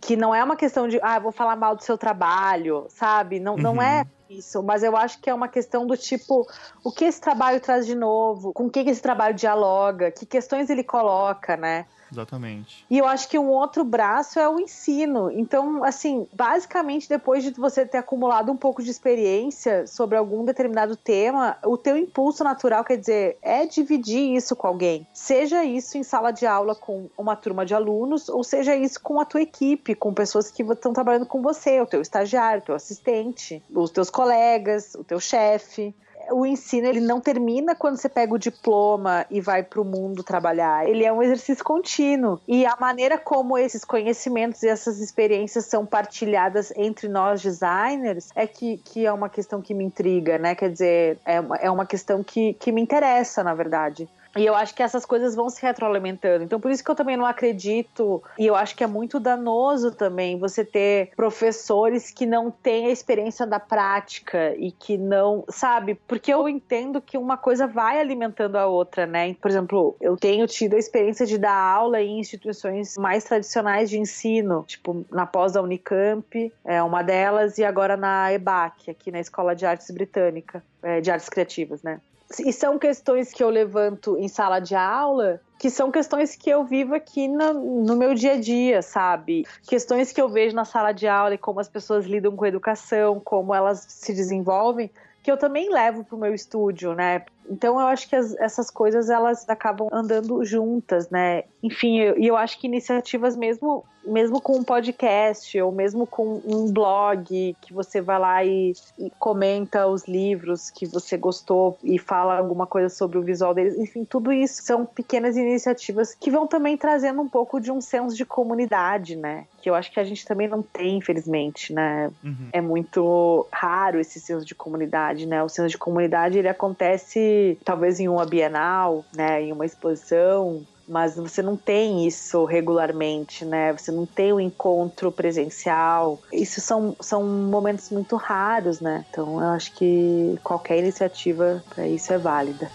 que 0.01 0.15
não 0.15 0.33
é 0.33 0.43
uma 0.43 0.55
questão 0.55 0.87
de, 0.87 0.99
ah, 1.01 1.19
vou 1.19 1.31
falar 1.31 1.55
mal 1.55 1.75
do 1.75 1.83
seu 1.83 1.97
trabalho, 1.97 2.85
sabe? 2.89 3.39
Não, 3.39 3.55
uhum. 3.55 3.61
não 3.61 3.81
é 3.81 4.05
isso, 4.29 4.61
mas 4.61 4.83
eu 4.83 4.95
acho 4.95 5.19
que 5.19 5.29
é 5.29 5.33
uma 5.33 5.47
questão 5.47 5.87
do 5.87 5.95
tipo, 5.95 6.45
o 6.83 6.91
que 6.91 7.05
esse 7.05 7.19
trabalho 7.19 7.59
traz 7.59 7.85
de 7.85 7.95
novo, 7.95 8.53
com 8.53 8.65
o 8.65 8.69
que 8.69 8.79
esse 8.79 9.01
trabalho 9.01 9.33
dialoga, 9.33 10.11
que 10.11 10.25
questões 10.25 10.69
ele 10.69 10.83
coloca, 10.83 11.55
né? 11.55 11.85
Exatamente. 12.11 12.85
E 12.89 12.97
eu 12.97 13.05
acho 13.05 13.27
que 13.27 13.37
um 13.37 13.49
outro 13.49 13.83
braço 13.83 14.39
é 14.39 14.47
o 14.47 14.59
ensino. 14.59 15.31
Então, 15.31 15.83
assim, 15.83 16.27
basicamente, 16.33 17.09
depois 17.09 17.43
de 17.43 17.51
você 17.51 17.85
ter 17.85 17.97
acumulado 17.97 18.51
um 18.51 18.57
pouco 18.57 18.81
de 18.81 18.89
experiência 18.89 19.85
sobre 19.87 20.17
algum 20.17 20.45
determinado 20.45 20.95
tema, 20.95 21.57
o 21.63 21.77
teu 21.77 21.97
impulso 21.97 22.43
natural, 22.43 22.83
quer 22.83 22.97
dizer, 22.97 23.37
é 23.41 23.65
dividir 23.65 24.35
isso 24.35 24.55
com 24.55 24.67
alguém. 24.67 25.07
Seja 25.13 25.63
isso 25.63 25.97
em 25.97 26.03
sala 26.03 26.31
de 26.31 26.45
aula 26.45 26.75
com 26.75 27.09
uma 27.17 27.35
turma 27.35 27.65
de 27.65 27.73
alunos, 27.73 28.29
ou 28.29 28.43
seja 28.43 28.75
isso 28.75 29.01
com 29.01 29.19
a 29.19 29.25
tua 29.25 29.41
equipe, 29.41 29.95
com 29.95 30.13
pessoas 30.13 30.49
que 30.49 30.63
estão 30.63 30.93
trabalhando 30.93 31.25
com 31.25 31.41
você, 31.41 31.81
o 31.81 31.85
teu 31.85 32.01
estagiário, 32.01 32.61
o 32.61 32.65
teu 32.65 32.75
assistente, 32.75 33.61
os 33.73 33.91
teus 33.91 34.09
colegas, 34.09 34.95
o 34.95 35.03
teu 35.03 35.19
chefe 35.19 35.93
o 36.31 36.45
ensino 36.45 36.87
ele 36.87 36.99
não 36.99 37.19
termina 37.19 37.75
quando 37.75 37.97
você 37.97 38.09
pega 38.09 38.33
o 38.33 38.37
diploma 38.37 39.25
e 39.29 39.41
vai 39.41 39.63
para 39.63 39.81
o 39.81 39.85
mundo 39.85 40.23
trabalhar. 40.23 40.87
Ele 40.87 41.03
é 41.03 41.11
um 41.11 41.21
exercício 41.21 41.63
contínuo. 41.63 42.39
E 42.47 42.65
a 42.65 42.75
maneira 42.79 43.17
como 43.17 43.57
esses 43.57 43.83
conhecimentos 43.83 44.63
e 44.63 44.67
essas 44.67 44.99
experiências 44.99 45.65
são 45.65 45.85
partilhadas 45.85 46.71
entre 46.75 47.07
nós 47.07 47.41
designers 47.41 48.29
é 48.35 48.45
que, 48.45 48.77
que 48.77 49.05
é 49.05 49.11
uma 49.11 49.29
questão 49.29 49.61
que 49.61 49.73
me 49.73 49.83
intriga, 49.83 50.37
né? 50.37 50.55
Quer 50.55 50.71
dizer, 50.71 51.19
é 51.25 51.39
uma, 51.39 51.55
é 51.57 51.71
uma 51.71 51.85
questão 51.85 52.23
que, 52.23 52.53
que 52.53 52.71
me 52.71 52.81
interessa, 52.81 53.43
na 53.43 53.53
verdade. 53.53 54.07
E 54.37 54.45
eu 54.45 54.55
acho 54.55 54.73
que 54.73 54.83
essas 54.83 55.05
coisas 55.05 55.35
vão 55.35 55.49
se 55.49 55.61
retroalimentando. 55.61 56.43
Então, 56.43 56.59
por 56.59 56.71
isso 56.71 56.83
que 56.83 56.91
eu 56.91 56.95
também 56.95 57.17
não 57.17 57.25
acredito, 57.25 58.21
e 58.37 58.45
eu 58.45 58.55
acho 58.55 58.75
que 58.75 58.83
é 58.83 58.87
muito 58.87 59.19
danoso 59.19 59.91
também 59.91 60.37
você 60.37 60.63
ter 60.63 61.11
professores 61.15 62.11
que 62.11 62.25
não 62.25 62.51
têm 62.51 62.87
a 62.87 62.91
experiência 62.91 63.45
da 63.45 63.59
prática 63.59 64.55
e 64.57 64.71
que 64.71 64.97
não, 64.97 65.43
sabe? 65.49 65.95
Porque 66.07 66.33
eu 66.33 66.47
entendo 66.47 67.01
que 67.01 67.17
uma 67.17 67.37
coisa 67.37 67.67
vai 67.67 67.99
alimentando 67.99 68.57
a 68.57 68.65
outra, 68.67 69.05
né? 69.05 69.33
Por 69.35 69.49
exemplo, 69.49 69.95
eu 69.99 70.15
tenho 70.17 70.45
tido 70.47 70.75
a 70.75 70.79
experiência 70.79 71.25
de 71.25 71.37
dar 71.37 71.55
aula 71.55 72.01
em 72.01 72.19
instituições 72.19 72.97
mais 72.97 73.23
tradicionais 73.23 73.89
de 73.89 73.99
ensino, 73.99 74.63
tipo 74.67 75.05
na 75.11 75.25
pós 75.25 75.53
da 75.53 75.61
Unicamp, 75.61 76.53
é 76.63 76.81
uma 76.81 77.01
delas, 77.01 77.57
e 77.57 77.63
agora 77.63 77.97
na 77.97 78.31
EBAC, 78.33 78.91
aqui 78.91 79.11
na 79.11 79.19
Escola 79.19 79.55
de 79.55 79.65
Artes 79.65 79.89
Britânica, 79.91 80.63
é, 80.81 81.01
de 81.01 81.11
Artes 81.11 81.29
Criativas, 81.29 81.81
né? 81.81 81.99
E 82.45 82.51
são 82.51 82.77
questões 82.77 83.31
que 83.31 83.43
eu 83.43 83.49
levanto 83.49 84.17
em 84.17 84.27
sala 84.27 84.59
de 84.59 84.75
aula 84.75 85.41
que 85.57 85.69
são 85.69 85.91
questões 85.91 86.35
que 86.35 86.49
eu 86.49 86.63
vivo 86.63 86.93
aqui 86.93 87.27
no, 87.27 87.83
no, 87.83 87.95
meu 87.95 88.13
dia 88.13 88.33
a 88.33 88.39
dia, 88.39 88.81
sabe? 88.81 89.45
Questões 89.67 90.11
que 90.11 90.21
eu 90.21 90.29
vejo 90.29 90.55
na 90.55 90.65
sala 90.65 90.91
de 90.91 91.07
aula 91.07 91.33
e 91.33 91.37
como 91.37 91.59
as 91.59 91.67
pessoas 91.67 92.05
lidam 92.05 92.35
com 92.35 92.45
a 92.45 92.47
educação, 92.47 93.19
como 93.19 93.53
elas 93.53 93.83
se 93.87 94.13
desenvolvem, 94.13 94.91
que 95.23 95.31
eu 95.31 95.37
também 95.37 95.69
levo 95.69 96.03
para 96.03 96.15
o 96.15 96.19
meu 96.19 96.33
estúdio, 96.33 96.93
né? 96.93 97.25
Então 97.49 97.79
eu 97.79 97.87
acho 97.87 98.07
que 98.09 98.15
as, 98.15 98.35
essas 98.35 98.69
coisas 98.69 99.09
elas 99.09 99.47
acabam 99.49 99.87
andando 99.91 100.43
juntas, 100.43 101.09
né? 101.09 101.43
Enfim, 101.63 101.99
e 101.99 102.01
eu, 102.01 102.15
eu, 102.15 102.37
acho 102.37 102.59
que 102.59 102.67
iniciativas 102.67 103.35
mesmo, 103.35 103.83
mesmo 104.05 104.39
com 104.39 104.57
um 104.57 104.63
podcast 104.63 105.59
ou 105.59 105.71
mesmo 105.71 106.05
com 106.05 106.41
um 106.45 106.71
blog 106.71 107.55
que 107.61 107.73
você 107.73 108.01
vai 108.01 108.19
lá 108.19 108.45
e, 108.45 108.73
e, 108.99 109.09
comenta 109.19 109.87
os 109.87 110.07
livros 110.07 110.69
que 110.69 110.85
você 110.85 111.17
gostou 111.17 111.77
e 111.83 111.97
fala 111.97 112.37
alguma 112.37 112.67
coisa 112.67 112.89
sobre 112.89 113.17
o 113.17 113.21
visual 113.21 113.53
deles, 113.53 113.77
enfim, 113.77 114.05
tudo 114.05 114.31
isso 114.31 114.61
são 114.63 114.85
pequenas 114.85 115.35
iniciativas 115.35 116.13
que 116.13 116.29
vão 116.29 116.47
também 116.47 116.77
trazendo 116.77 117.21
um 117.21 117.29
pouco 117.29 117.59
de 117.59 117.71
um 117.71 117.81
senso 117.81 118.15
de 118.15 118.25
comunidade, 118.25 119.15
né? 119.15 119.45
Que 119.61 119.69
eu 119.69 119.75
acho 119.75 119.91
que 119.91 119.99
a 119.99 120.03
gente 120.03 120.25
também 120.25 120.47
não 120.47 120.61
tem, 120.61 120.97
infelizmente, 120.97 121.73
né? 121.73 122.11
Uhum. 122.23 122.49
É 122.51 122.61
muito 122.61 123.47
raro 123.51 123.99
esse 123.99 124.19
senso 124.19 124.45
de 124.45 124.55
comunidade, 124.55 125.25
né? 125.25 125.43
O 125.43 125.49
senso 125.49 125.69
de 125.69 125.77
comunidade 125.77 126.37
ele 126.37 126.47
acontece 126.47 127.19
talvez 127.63 127.99
em 127.99 128.07
uma 128.07 128.25
bienal, 128.25 129.05
né, 129.15 129.41
em 129.41 129.51
uma 129.51 129.65
exposição, 129.65 130.65
mas 130.87 131.15
você 131.17 131.41
não 131.41 131.57
tem 131.57 132.07
isso 132.07 132.45
regularmente, 132.45 133.43
né? 133.43 133.73
Você 133.73 133.91
não 133.91 134.05
tem 134.05 134.31
o 134.31 134.37
um 134.37 134.39
encontro 134.39 135.11
presencial. 135.11 136.19
Isso 136.31 136.61
são, 136.61 136.95
são 137.01 137.23
momentos 137.23 137.89
muito 137.89 138.15
raros, 138.15 138.79
né? 138.79 139.05
Então 139.09 139.41
eu 139.41 139.49
acho 139.49 139.73
que 139.73 140.39
qualquer 140.43 140.79
iniciativa 140.79 141.61
para 141.69 141.85
isso 141.85 142.13
é 142.13 142.17
válida. 142.17 142.71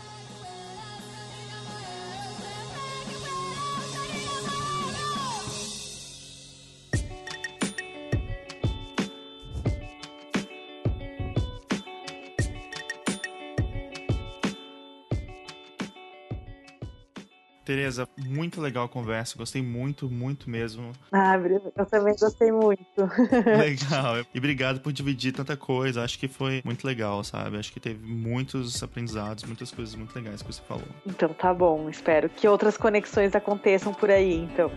Tereza, 17.73 18.07
muito 18.19 18.61
legal 18.61 18.85
a 18.85 18.89
conversa, 18.89 19.39
gostei 19.39 19.63
muito, 19.63 20.11
muito 20.11 20.51
mesmo. 20.51 20.93
Ah, 21.11 21.37
eu 21.75 21.87
também 21.87 22.15
gostei 22.21 22.53
muito. 22.53 22.85
legal. 23.59 24.19
E 24.35 24.39
obrigado 24.39 24.81
por 24.81 24.93
dividir 24.93 25.33
tanta 25.33 25.57
coisa. 25.57 26.05
Acho 26.05 26.19
que 26.19 26.29
foi 26.29 26.61
muito 26.67 26.87
legal, 26.87 27.25
sabe? 27.25 27.57
Acho 27.57 27.73
que 27.73 27.81
teve 27.81 28.07
muitos 28.07 28.83
aprendizados, 28.83 29.45
muitas 29.45 29.71
coisas 29.71 29.95
muito 29.95 30.15
legais 30.15 30.43
que 30.43 30.53
você 30.53 30.61
falou. 30.69 30.85
Então 31.07 31.31
tá 31.31 31.55
bom. 31.55 31.89
Espero 31.89 32.29
que 32.29 32.47
outras 32.47 32.77
conexões 32.77 33.35
aconteçam 33.35 33.95
por 33.95 34.11
aí, 34.11 34.35
então. 34.35 34.71